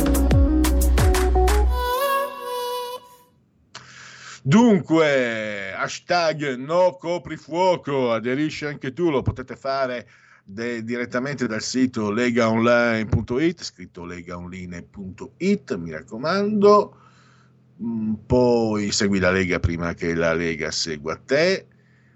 Dunque, 4.41 5.73
hashtag 5.73 6.55
no 6.55 6.97
coprifuoco, 6.99 8.13
aderisci 8.13 8.65
anche 8.65 8.93
tu, 8.93 9.11
lo 9.11 9.21
potete 9.21 9.55
fare 9.55 10.09
de- 10.43 10.83
direttamente 10.83 11.45
dal 11.45 11.61
sito 11.61 12.09
legaonline.it, 12.09 13.61
scritto 13.61 14.05
legaonline.it, 14.05 15.75
mi 15.75 15.91
raccomando. 15.91 17.01
Mm, 17.83 18.13
poi 18.25 18.91
segui 18.91 19.19
la 19.19 19.31
Lega 19.31 19.59
prima 19.59 19.93
che 19.93 20.15
la 20.15 20.33
Lega 20.33 20.71
segua 20.71 21.15
te. 21.15 21.67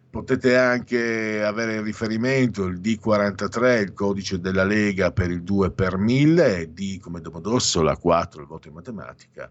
Potete 0.10 0.58
anche 0.58 1.42
avere 1.44 1.76
il 1.76 1.84
riferimento, 1.84 2.66
il 2.66 2.80
D43, 2.82 3.82
il 3.82 3.94
codice 3.94 4.40
della 4.40 4.66
Lega 4.66 5.12
per 5.12 5.30
il 5.32 5.42
2 5.42 5.72
per 5.72 5.98
1000, 5.98 6.74
D 6.74 7.00
come 7.00 7.22
Domodossola, 7.22 7.96
4 7.96 8.42
il 8.42 8.48
voto 8.48 8.68
in 8.68 8.74
matematica, 8.74 9.50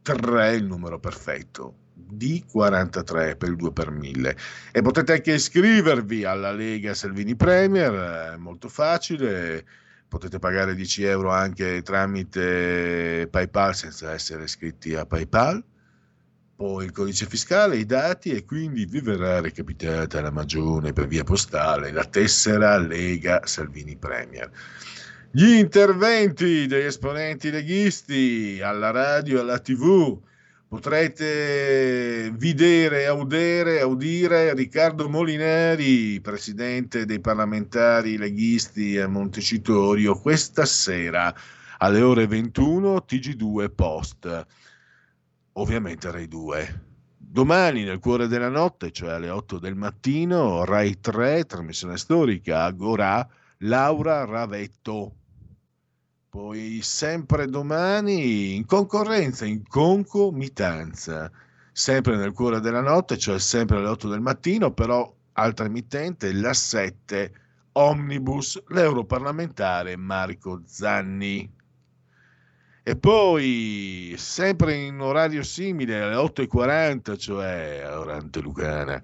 3 0.00 0.54
il 0.54 0.64
numero 0.64 0.98
perfetto 0.98 1.74
D43 1.96 3.36
per 3.36 3.48
il 3.50 3.56
2 3.56 3.72
per 3.72 3.90
1000 3.90 4.36
e 4.72 4.82
potete 4.82 5.12
anche 5.12 5.34
iscrivervi 5.34 6.24
alla 6.24 6.52
Lega 6.52 6.94
Salvini 6.94 7.36
Premier, 7.36 8.32
è 8.34 8.36
molto 8.36 8.68
facile, 8.68 9.64
potete 10.08 10.38
pagare 10.38 10.74
10 10.74 11.04
euro 11.04 11.30
anche 11.30 11.82
tramite 11.82 13.28
PayPal 13.30 13.74
senza 13.74 14.12
essere 14.12 14.44
iscritti 14.44 14.94
a 14.94 15.06
PayPal, 15.06 15.62
poi 16.56 16.84
il 16.84 16.92
codice 16.92 17.26
fiscale, 17.26 17.76
i 17.76 17.84
dati 17.84 18.30
e 18.30 18.44
quindi 18.44 18.84
vi 18.86 19.00
verrà 19.00 19.40
recapitata 19.40 20.20
la 20.20 20.30
magione 20.30 20.92
per 20.92 21.08
via 21.08 21.24
postale, 21.24 21.90
la 21.90 22.04
tessera 22.04 22.78
Lega 22.78 23.40
Salvini 23.44 23.96
Premier. 23.96 24.50
Gli 25.32 25.54
interventi 25.54 26.66
degli 26.66 26.84
esponenti 26.84 27.50
leghisti 27.50 28.60
alla 28.62 28.92
radio 28.92 29.38
e 29.38 29.40
alla 29.40 29.58
tv 29.58 30.20
potrete 30.74 32.32
vedere, 32.32 33.06
audere, 33.06 33.80
audire 33.80 34.52
Riccardo 34.54 35.08
Molinari, 35.08 36.20
presidente 36.20 37.06
dei 37.06 37.20
parlamentari 37.20 38.16
leghisti 38.16 38.98
a 38.98 39.06
Montecitorio, 39.06 40.18
questa 40.18 40.64
sera 40.64 41.32
alle 41.78 42.00
ore 42.00 42.26
21 42.26 43.04
TG2 43.08 43.72
Post, 43.72 44.46
ovviamente 45.52 46.10
Rai 46.10 46.26
2. 46.26 46.82
Domani 47.18 47.84
nel 47.84 48.00
cuore 48.00 48.26
della 48.26 48.48
notte, 48.48 48.90
cioè 48.90 49.12
alle 49.12 49.30
8 49.30 49.60
del 49.60 49.76
mattino, 49.76 50.64
Rai 50.64 50.98
3, 50.98 51.44
trasmissione 51.44 51.96
storica, 51.96 52.64
Agora, 52.64 53.24
Laura 53.58 54.24
Ravetto 54.24 55.18
poi 56.34 56.80
sempre 56.82 57.46
domani 57.46 58.56
in 58.56 58.66
concorrenza, 58.66 59.44
in 59.44 59.62
concomitanza, 59.68 61.30
sempre 61.70 62.16
nel 62.16 62.32
cuore 62.32 62.58
della 62.58 62.80
notte, 62.80 63.16
cioè 63.16 63.38
sempre 63.38 63.76
alle 63.76 63.86
8 63.86 64.08
del 64.08 64.20
mattino, 64.20 64.72
però 64.72 65.14
altra 65.34 65.66
emittente, 65.66 66.32
la 66.32 66.52
7 66.52 67.32
Omnibus, 67.74 68.60
l'europarlamentare 68.66 69.96
Marco 69.96 70.60
Zanni. 70.66 71.48
E 72.82 72.96
poi, 72.96 74.16
sempre 74.18 74.74
in 74.74 74.98
orario 74.98 75.44
simile, 75.44 76.02
alle 76.02 76.16
8.40, 76.16 77.16
cioè 77.16 77.84
Orante 77.96 78.40
Lucana, 78.40 79.00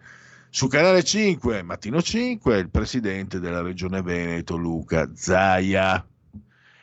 su 0.48 0.66
Canale 0.66 1.04
5, 1.04 1.62
mattino 1.62 2.02
5, 2.02 2.58
il 2.58 2.70
presidente 2.70 3.38
della 3.38 3.62
Regione 3.62 4.02
Veneto, 4.02 4.56
Luca 4.56 5.08
Zaia 5.14 6.04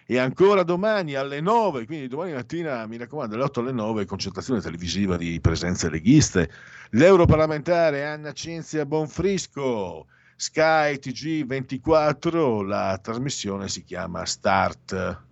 e 0.09 0.17
ancora 0.19 0.63
domani 0.63 1.15
alle 1.15 1.41
9, 1.41 1.85
quindi 1.85 2.07
domani 2.07 2.31
mattina 2.31 2.87
mi 2.87 2.95
raccomando 2.95 3.35
alle 3.35 3.43
8 3.43 3.59
alle 3.59 3.73
9 3.73 4.05
concentrazione 4.05 4.61
televisiva 4.61 5.17
di 5.17 5.37
presenze 5.41 5.89
leghiste, 5.89 6.49
l'europarlamentare 6.91 8.05
Anna 8.05 8.31
Cinzia 8.31 8.85
Bonfrisco, 8.85 10.07
Sky 10.37 10.93
TG24, 10.93 12.65
la 12.65 12.97
trasmissione 13.03 13.67
si 13.67 13.83
chiama 13.83 14.25
Start. 14.25 15.23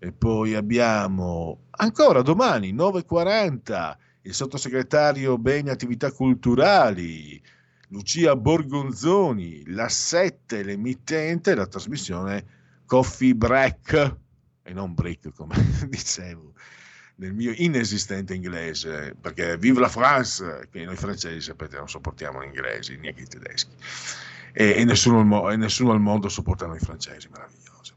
E 0.00 0.12
poi 0.12 0.56
abbiamo 0.56 1.66
ancora 1.70 2.22
domani 2.22 2.74
9.40 2.74 3.96
il 4.22 4.34
sottosegretario 4.34 5.38
Beni 5.38 5.70
Attività 5.70 6.10
Culturali, 6.10 7.40
Lucia 7.90 8.34
Borgonzoni, 8.34 9.62
la 9.66 9.88
7, 9.88 10.64
l'emittente, 10.64 11.54
la 11.54 11.66
trasmissione 11.68 12.57
Coffee 12.88 13.34
Break, 13.34 14.16
e 14.62 14.72
non 14.72 14.94
break 14.94 15.34
come 15.34 15.54
dicevo 15.88 16.54
nel 17.16 17.34
mio 17.34 17.52
inesistente 17.54 18.34
inglese, 18.34 19.14
perché 19.20 19.58
vive 19.58 19.80
la 19.80 19.88
France, 19.88 20.68
che 20.70 20.84
noi 20.84 20.96
francesi 20.96 21.40
sapete 21.40 21.76
non 21.76 21.88
sopportiamo 21.88 22.40
gli 22.40 22.46
inglesi, 22.46 22.96
neanche 22.96 23.22
i 23.22 23.26
tedeschi, 23.26 23.74
e, 24.52 24.74
e, 24.76 24.84
nessuno, 24.84 25.50
e 25.50 25.56
nessuno, 25.56 25.92
al 25.92 26.00
mondo 26.00 26.28
sopporta 26.28 26.66
noi 26.66 26.78
francesi, 26.78 27.28
meraviglioso. 27.28 27.94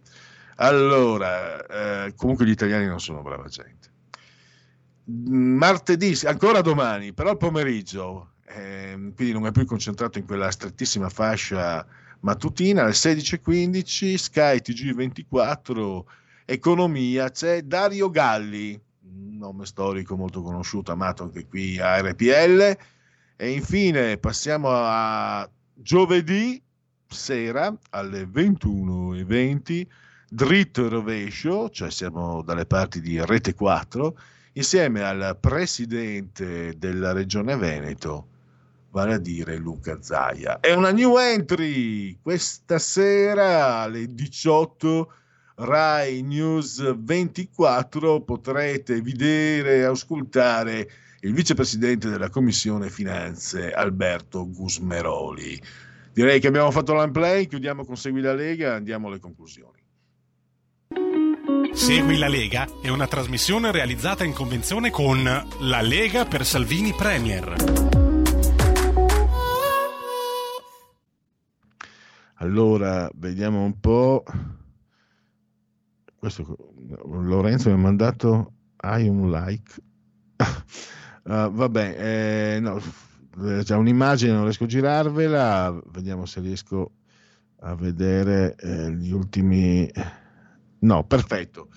Allora, 0.56 1.66
eh, 2.06 2.14
comunque 2.16 2.46
gli 2.46 2.50
italiani 2.50 2.88
non 2.88 3.00
sono 3.00 3.22
brava 3.22 3.48
gente. 3.48 3.90
Martedì, 5.06 6.18
ancora 6.26 6.62
domani, 6.62 7.14
però 7.14 7.32
il 7.32 7.38
pomeriggio, 7.38 8.34
eh, 8.48 8.94
quindi 9.16 9.32
non 9.32 9.46
è 9.46 9.52
più 9.52 9.66
concentrato 9.66 10.18
in 10.18 10.26
quella 10.26 10.52
strettissima 10.52 11.10
fascia 11.10 11.86
mattutina, 12.22 12.84
alle 12.84 12.92
16.15, 12.92 14.16
Sky 14.16 14.58
TG24, 14.58 16.02
Economia, 16.46 17.30
c'è 17.30 17.62
Dario 17.62 18.10
Galli, 18.10 18.80
nome 19.42 19.66
storico 19.66 20.16
molto 20.16 20.42
conosciuto, 20.42 20.92
amato 20.92 21.24
anche 21.24 21.46
qui 21.48 21.80
a 21.80 22.00
RPL. 22.02 22.78
E 23.36 23.50
infine 23.50 24.18
passiamo 24.18 24.70
a 24.72 25.50
giovedì 25.74 26.62
sera 27.08 27.76
alle 27.90 28.24
21.20, 28.24 29.88
dritto 30.30 30.86
e 30.86 30.90
rovescio, 30.90 31.70
cioè 31.70 31.90
siamo 31.90 32.42
dalle 32.44 32.66
parti 32.66 33.02
di 33.02 33.24
Rete 33.24 33.54
4, 33.54 34.18
insieme 34.54 35.04
al 35.04 35.38
presidente 35.40 36.78
della 36.78 37.12
regione 37.12 37.56
Veneto, 37.56 38.28
vale 38.92 39.16
a 39.16 39.18
dire 39.18 39.58
Luca 39.58 40.02
Zaia. 40.02 40.60
È 40.60 40.74
una 40.74 40.92
new 40.92 41.18
entry 41.18 42.18
questa 42.22 42.78
sera 42.78 43.78
alle 43.80 44.14
18 44.14 45.14
Rai 45.56 46.22
News 46.22 46.96
24 46.98 48.22
potrete 48.22 49.02
vedere 49.02 49.78
e 49.78 49.84
ascoltare 49.84 50.90
il 51.22 51.34
vicepresidente 51.34 52.10
della 52.10 52.30
Commissione 52.30 52.90
Finanze 52.90 53.72
Alberto 53.72 54.50
Gusmeroli. 54.50 55.62
Direi 56.14 56.40
che 56.40 56.48
abbiamo 56.48 56.72
fatto 56.72 56.94
l'unplay, 56.94 57.48
chiudiamo 57.48 57.86
con 57.86 57.96
Segui 57.96 58.22
la 58.22 58.34
Lega 58.34 58.74
andiamo 58.74 59.08
alle 59.08 59.20
conclusioni. 59.20 59.80
Segui 61.74 62.18
la 62.18 62.28
Lega 62.28 62.68
è 62.82 62.90
una 62.90 63.08
trasmissione 63.08 63.72
realizzata 63.72 64.24
in 64.24 64.34
convenzione 64.34 64.90
con 64.90 65.24
La 65.24 65.82
Lega 65.82 66.26
per 66.26 66.46
Salvini 66.46 66.94
Premier. 66.94 67.91
Allora, 72.42 73.08
vediamo 73.18 73.64
un 73.64 73.80
po'. 73.80 74.24
Questo, 76.18 76.74
Lorenzo 77.06 77.70
mi 77.70 77.76
ha 77.76 77.78
mandato 77.78 78.54
hai 78.78 79.08
un 79.08 79.30
like. 79.30 79.74
uh, 80.38 81.52
vabbè, 81.54 82.56
eh, 82.56 82.60
no, 82.60 82.82
c'è 83.62 83.76
un'immagine, 83.76 84.34
non 84.34 84.46
riesco 84.46 84.64
a 84.64 84.68
girarvela. 84.68 85.80
Vediamo 85.92 86.26
se 86.26 86.40
riesco 86.40 86.94
a 87.60 87.76
vedere 87.76 88.56
eh, 88.56 88.92
gli 88.92 89.12
ultimi. 89.12 89.88
No, 90.80 91.04
perfetto. 91.04 91.70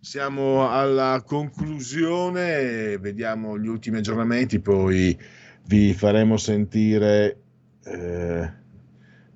Siamo 0.00 0.68
alla 0.68 1.22
conclusione, 1.24 2.98
vediamo 2.98 3.58
gli 3.58 3.68
ultimi 3.68 3.96
aggiornamenti, 3.96 4.60
poi 4.60 5.18
vi 5.64 5.94
faremo 5.94 6.36
sentire 6.36 7.40
eh, 7.84 8.59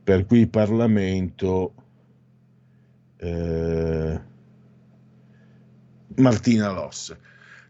per 0.04 0.26
qui 0.26 0.46
Parlamento. 0.46 1.74
Eh, 3.16 4.20
Martina 6.16 6.70
Loss. 6.70 7.16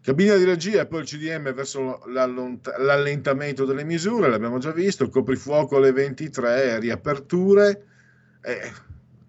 Cabina 0.02 0.36
di 0.36 0.44
regia 0.44 0.82
e 0.82 0.86
poi 0.86 1.00
il 1.00 1.06
CDM 1.06 1.54
verso 1.54 2.02
l'allentamento 2.08 3.64
delle 3.64 3.84
misure, 3.84 4.28
l'abbiamo 4.28 4.58
già 4.58 4.70
visto, 4.70 5.04
il 5.04 5.08
coprifuoco 5.08 5.78
alle 5.78 5.92
23, 5.92 6.78
riaperture, 6.78 7.86
eh, 8.42 8.70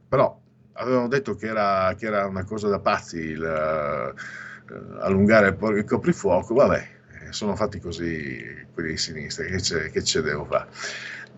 però 0.10 0.38
avevamo 0.74 1.08
detto 1.08 1.36
che 1.36 1.48
era, 1.48 1.96
che 1.98 2.08
era, 2.08 2.26
una 2.26 2.44
cosa 2.44 2.68
da 2.68 2.80
pazzi 2.80 3.20
il, 3.20 3.40
uh, 3.40 4.74
allungare 5.00 5.48
il, 5.58 5.78
il 5.78 5.86
coprifuoco, 5.86 6.54
vabbè, 6.54 6.88
eh, 7.22 7.32
sono 7.32 7.56
fatti 7.56 7.80
così 7.80 8.68
quelli 8.74 8.90
di 8.90 8.98
sinistra, 8.98 9.46
che 9.46 9.56
c'è, 9.56 9.90
che 9.92 10.02
c'è 10.02 10.20
devo 10.20 10.44
fare? 10.44 10.68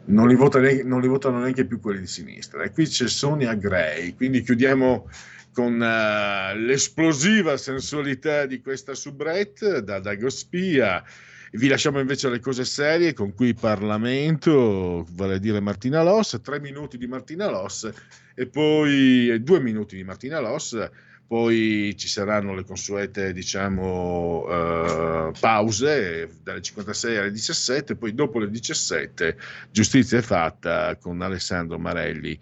Non 0.07 0.27
li, 0.27 0.35
neanche, 0.35 0.83
non 0.83 1.01
li, 1.01 1.07
votano 1.07 1.39
neanche 1.39 1.65
più 1.65 1.79
quelli 1.79 2.01
di 2.01 2.07
sinistra. 2.07 2.63
E 2.63 2.71
qui 2.71 2.85
c'è 2.85 3.07
Sonia 3.07 3.53
Gray, 3.55 4.15
quindi 4.15 4.41
chiudiamo 4.41 5.09
con 5.51 5.73
uh, 5.73 6.55
l'esplosiva 6.55 7.57
sensualità 7.57 8.45
di 8.45 8.61
questa 8.61 8.93
soubrette 8.93 9.83
da 9.83 9.99
Dago 9.99 10.29
Spia. 10.29 11.03
Vi 11.51 11.67
lasciamo 11.67 11.99
invece 11.99 12.27
alle 12.27 12.39
cose 12.39 12.63
serie 12.63 13.13
con 13.13 13.33
cui 13.33 13.53
Parlamento, 13.53 15.05
vale 15.11 15.35
a 15.35 15.39
dire 15.39 15.59
Martina 15.59 16.03
Loss, 16.03 16.41
tre 16.41 16.59
minuti 16.59 16.97
di 16.97 17.07
Martina 17.07 17.49
Loss 17.49 17.89
e 18.35 18.47
poi 18.47 19.41
due 19.41 19.59
minuti 19.59 19.95
di 19.95 20.03
Martina 20.03 20.39
Loss, 20.39 20.89
poi 21.27 21.93
ci 21.97 22.07
saranno 22.07 22.55
le 22.55 22.63
consuete 22.63 23.33
diciamo 23.33 24.45
uh, 24.45 25.31
pause 25.37 26.29
dalle 26.41 26.61
56 26.61 27.17
alle 27.17 27.31
17, 27.31 27.95
poi 27.97 28.13
dopo 28.13 28.39
le 28.39 28.49
17 28.49 29.37
giustizia 29.69 30.19
è 30.19 30.21
fatta 30.21 30.95
con 30.95 31.21
Alessandro 31.21 31.77
Marelli 31.77 32.39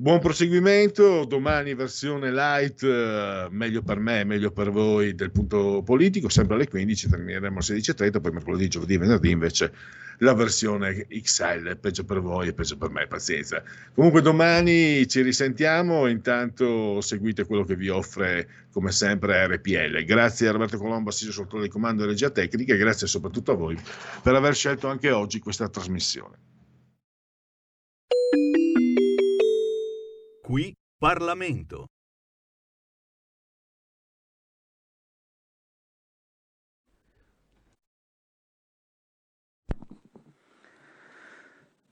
Buon 0.00 0.18
proseguimento, 0.18 1.26
domani 1.26 1.74
versione 1.74 2.32
light, 2.32 2.82
eh, 2.82 3.48
meglio 3.50 3.82
per 3.82 3.98
me, 3.98 4.24
meglio 4.24 4.50
per 4.50 4.70
voi 4.70 5.14
del 5.14 5.30
punto 5.30 5.82
politico, 5.84 6.30
sempre 6.30 6.54
alle 6.54 6.68
15, 6.68 7.10
termineremo 7.10 7.58
alle 7.58 7.78
16.30, 7.80 8.18
poi 8.18 8.32
mercoledì, 8.32 8.68
giovedì 8.68 8.96
venerdì 8.96 9.30
invece 9.30 9.74
la 10.20 10.32
versione 10.32 11.06
XL, 11.06 11.76
peggio 11.76 12.06
per 12.06 12.20
voi 12.20 12.48
e 12.48 12.54
peggio 12.54 12.78
per 12.78 12.88
me, 12.88 13.06
pazienza. 13.08 13.62
Comunque 13.94 14.22
domani 14.22 15.06
ci 15.06 15.20
risentiamo, 15.20 16.06
intanto 16.06 17.02
seguite 17.02 17.44
quello 17.44 17.64
che 17.64 17.76
vi 17.76 17.90
offre 17.90 18.68
come 18.72 18.92
sempre 18.92 19.48
RPL. 19.48 20.02
Grazie 20.04 20.48
a 20.48 20.52
Roberto 20.52 20.78
Colombo, 20.78 21.10
assiso 21.10 21.30
sul 21.30 21.60
di 21.60 21.68
comando 21.68 22.04
e 22.04 22.06
regia 22.06 22.30
tecnica 22.30 22.72
e 22.72 22.78
grazie 22.78 23.06
soprattutto 23.06 23.52
a 23.52 23.54
voi 23.54 23.78
per 24.22 24.34
aver 24.34 24.54
scelto 24.54 24.88
anche 24.88 25.10
oggi 25.10 25.40
questa 25.40 25.68
trasmissione. 25.68 26.48
Qui 30.50 30.76
Parlamento. 30.98 31.86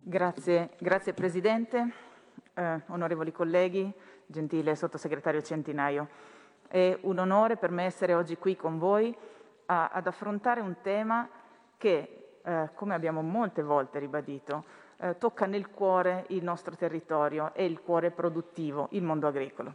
Grazie, 0.00 0.70
grazie 0.80 1.12
Presidente, 1.12 1.92
eh, 2.54 2.82
onorevoli 2.88 3.30
colleghi, 3.30 3.94
gentile 4.26 4.74
sottosegretario 4.74 5.40
Centinaio. 5.40 6.08
È 6.66 6.98
un 7.02 7.18
onore 7.18 7.56
per 7.58 7.70
me 7.70 7.84
essere 7.84 8.14
oggi 8.14 8.38
qui 8.38 8.56
con 8.56 8.78
voi 8.78 9.16
a, 9.66 9.90
ad 9.90 10.08
affrontare 10.08 10.60
un 10.60 10.78
tema 10.82 11.30
che, 11.76 12.40
eh, 12.42 12.70
come 12.74 12.94
abbiamo 12.94 13.22
molte 13.22 13.62
volte 13.62 14.00
ribadito, 14.00 14.64
eh, 14.98 15.16
tocca 15.18 15.46
nel 15.46 15.70
cuore 15.70 16.24
il 16.28 16.42
nostro 16.42 16.74
territorio 16.76 17.52
e 17.54 17.64
il 17.64 17.80
cuore 17.80 18.10
produttivo, 18.10 18.88
il 18.92 19.02
mondo 19.02 19.26
agricolo. 19.26 19.74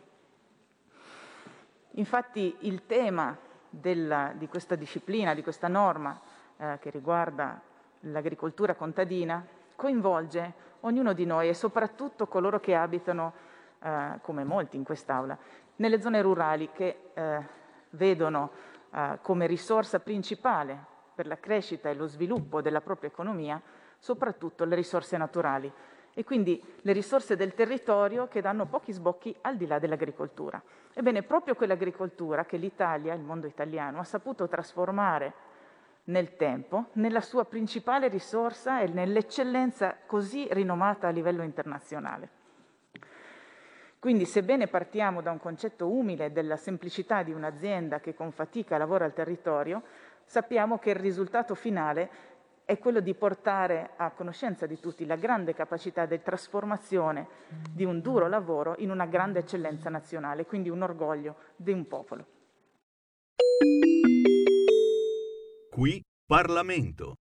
Infatti 1.91 2.55
il 2.61 2.85
tema 2.85 3.37
della, 3.69 4.33
di 4.35 4.47
questa 4.47 4.75
disciplina, 4.75 5.33
di 5.33 5.43
questa 5.43 5.67
norma 5.67 6.19
eh, 6.57 6.77
che 6.79 6.89
riguarda 6.89 7.61
l'agricoltura 8.01 8.75
contadina, 8.75 9.45
coinvolge 9.75 10.53
ognuno 10.81 11.13
di 11.13 11.25
noi 11.25 11.49
e 11.49 11.53
soprattutto 11.53 12.27
coloro 12.27 12.59
che 12.59 12.75
abitano, 12.75 13.33
eh, 13.79 14.19
come 14.21 14.43
molti 14.43 14.75
in 14.75 14.83
quest'Aula, 14.83 15.37
nelle 15.77 16.01
zone 16.01 16.21
rurali 16.21 16.69
che 16.71 17.11
eh, 17.13 17.41
vedono 17.91 18.51
eh, 18.91 19.19
come 19.21 19.47
risorsa 19.47 19.99
principale 19.99 20.91
per 21.15 21.27
la 21.27 21.37
crescita 21.37 21.89
e 21.89 21.93
lo 21.93 22.07
sviluppo 22.07 22.61
della 22.61 22.81
propria 22.81 23.09
economia 23.09 23.61
soprattutto 24.03 24.65
le 24.65 24.75
risorse 24.75 25.15
naturali 25.15 25.71
e 26.13 26.25
quindi 26.25 26.61
le 26.81 26.91
risorse 26.91 27.37
del 27.37 27.53
territorio 27.53 28.27
che 28.27 28.41
danno 28.41 28.65
pochi 28.65 28.91
sbocchi 28.91 29.33
al 29.39 29.55
di 29.55 29.65
là 29.65 29.79
dell'agricoltura. 29.79 30.61
Ebbene, 30.93 31.23
proprio 31.23 31.55
quell'agricoltura 31.55 32.43
che 32.43 32.57
l'Italia, 32.57 33.13
il 33.13 33.21
mondo 33.21 33.47
italiano, 33.47 33.99
ha 33.99 34.03
saputo 34.03 34.49
trasformare 34.49 35.33
nel 36.05 36.35
tempo 36.35 36.87
nella 36.93 37.21
sua 37.21 37.45
principale 37.45 38.09
risorsa 38.09 38.81
e 38.81 38.87
nell'eccellenza 38.87 39.95
così 40.05 40.49
rinomata 40.51 41.07
a 41.07 41.11
livello 41.11 41.41
internazionale. 41.41 42.41
Quindi 43.99 44.25
sebbene 44.25 44.67
partiamo 44.67 45.21
da 45.21 45.31
un 45.31 45.39
concetto 45.39 45.89
umile 45.89 46.33
della 46.33 46.57
semplicità 46.57 47.23
di 47.23 47.31
un'azienda 47.31 48.01
che 48.01 48.13
con 48.13 48.33
fatica 48.33 48.77
lavora 48.77 49.05
al 49.05 49.13
territorio, 49.13 49.81
sappiamo 50.25 50.77
che 50.77 50.89
il 50.89 50.97
risultato 50.97 51.55
finale 51.55 52.32
è 52.65 52.77
quello 52.77 52.99
di 52.99 53.13
portare 53.13 53.91
a 53.97 54.11
conoscenza 54.11 54.65
di 54.65 54.79
tutti 54.79 55.05
la 55.05 55.15
grande 55.15 55.53
capacità 55.53 56.05
di 56.05 56.21
trasformazione 56.21 57.27
di 57.71 57.83
un 57.83 58.01
duro 58.01 58.27
lavoro 58.27 58.75
in 58.77 58.89
una 58.89 59.05
grande 59.05 59.39
eccellenza 59.39 59.89
nazionale, 59.89 60.45
quindi 60.45 60.69
un 60.69 60.81
orgoglio 60.81 61.35
di 61.55 61.71
un 61.71 61.87
popolo. 61.87 62.25
Qui 65.71 66.01
Parlamento. 66.25 67.15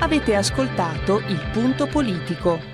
Avete 0.00 0.34
ascoltato 0.36 1.18
il 1.18 1.50
punto 1.52 1.86
politico. 1.86 2.73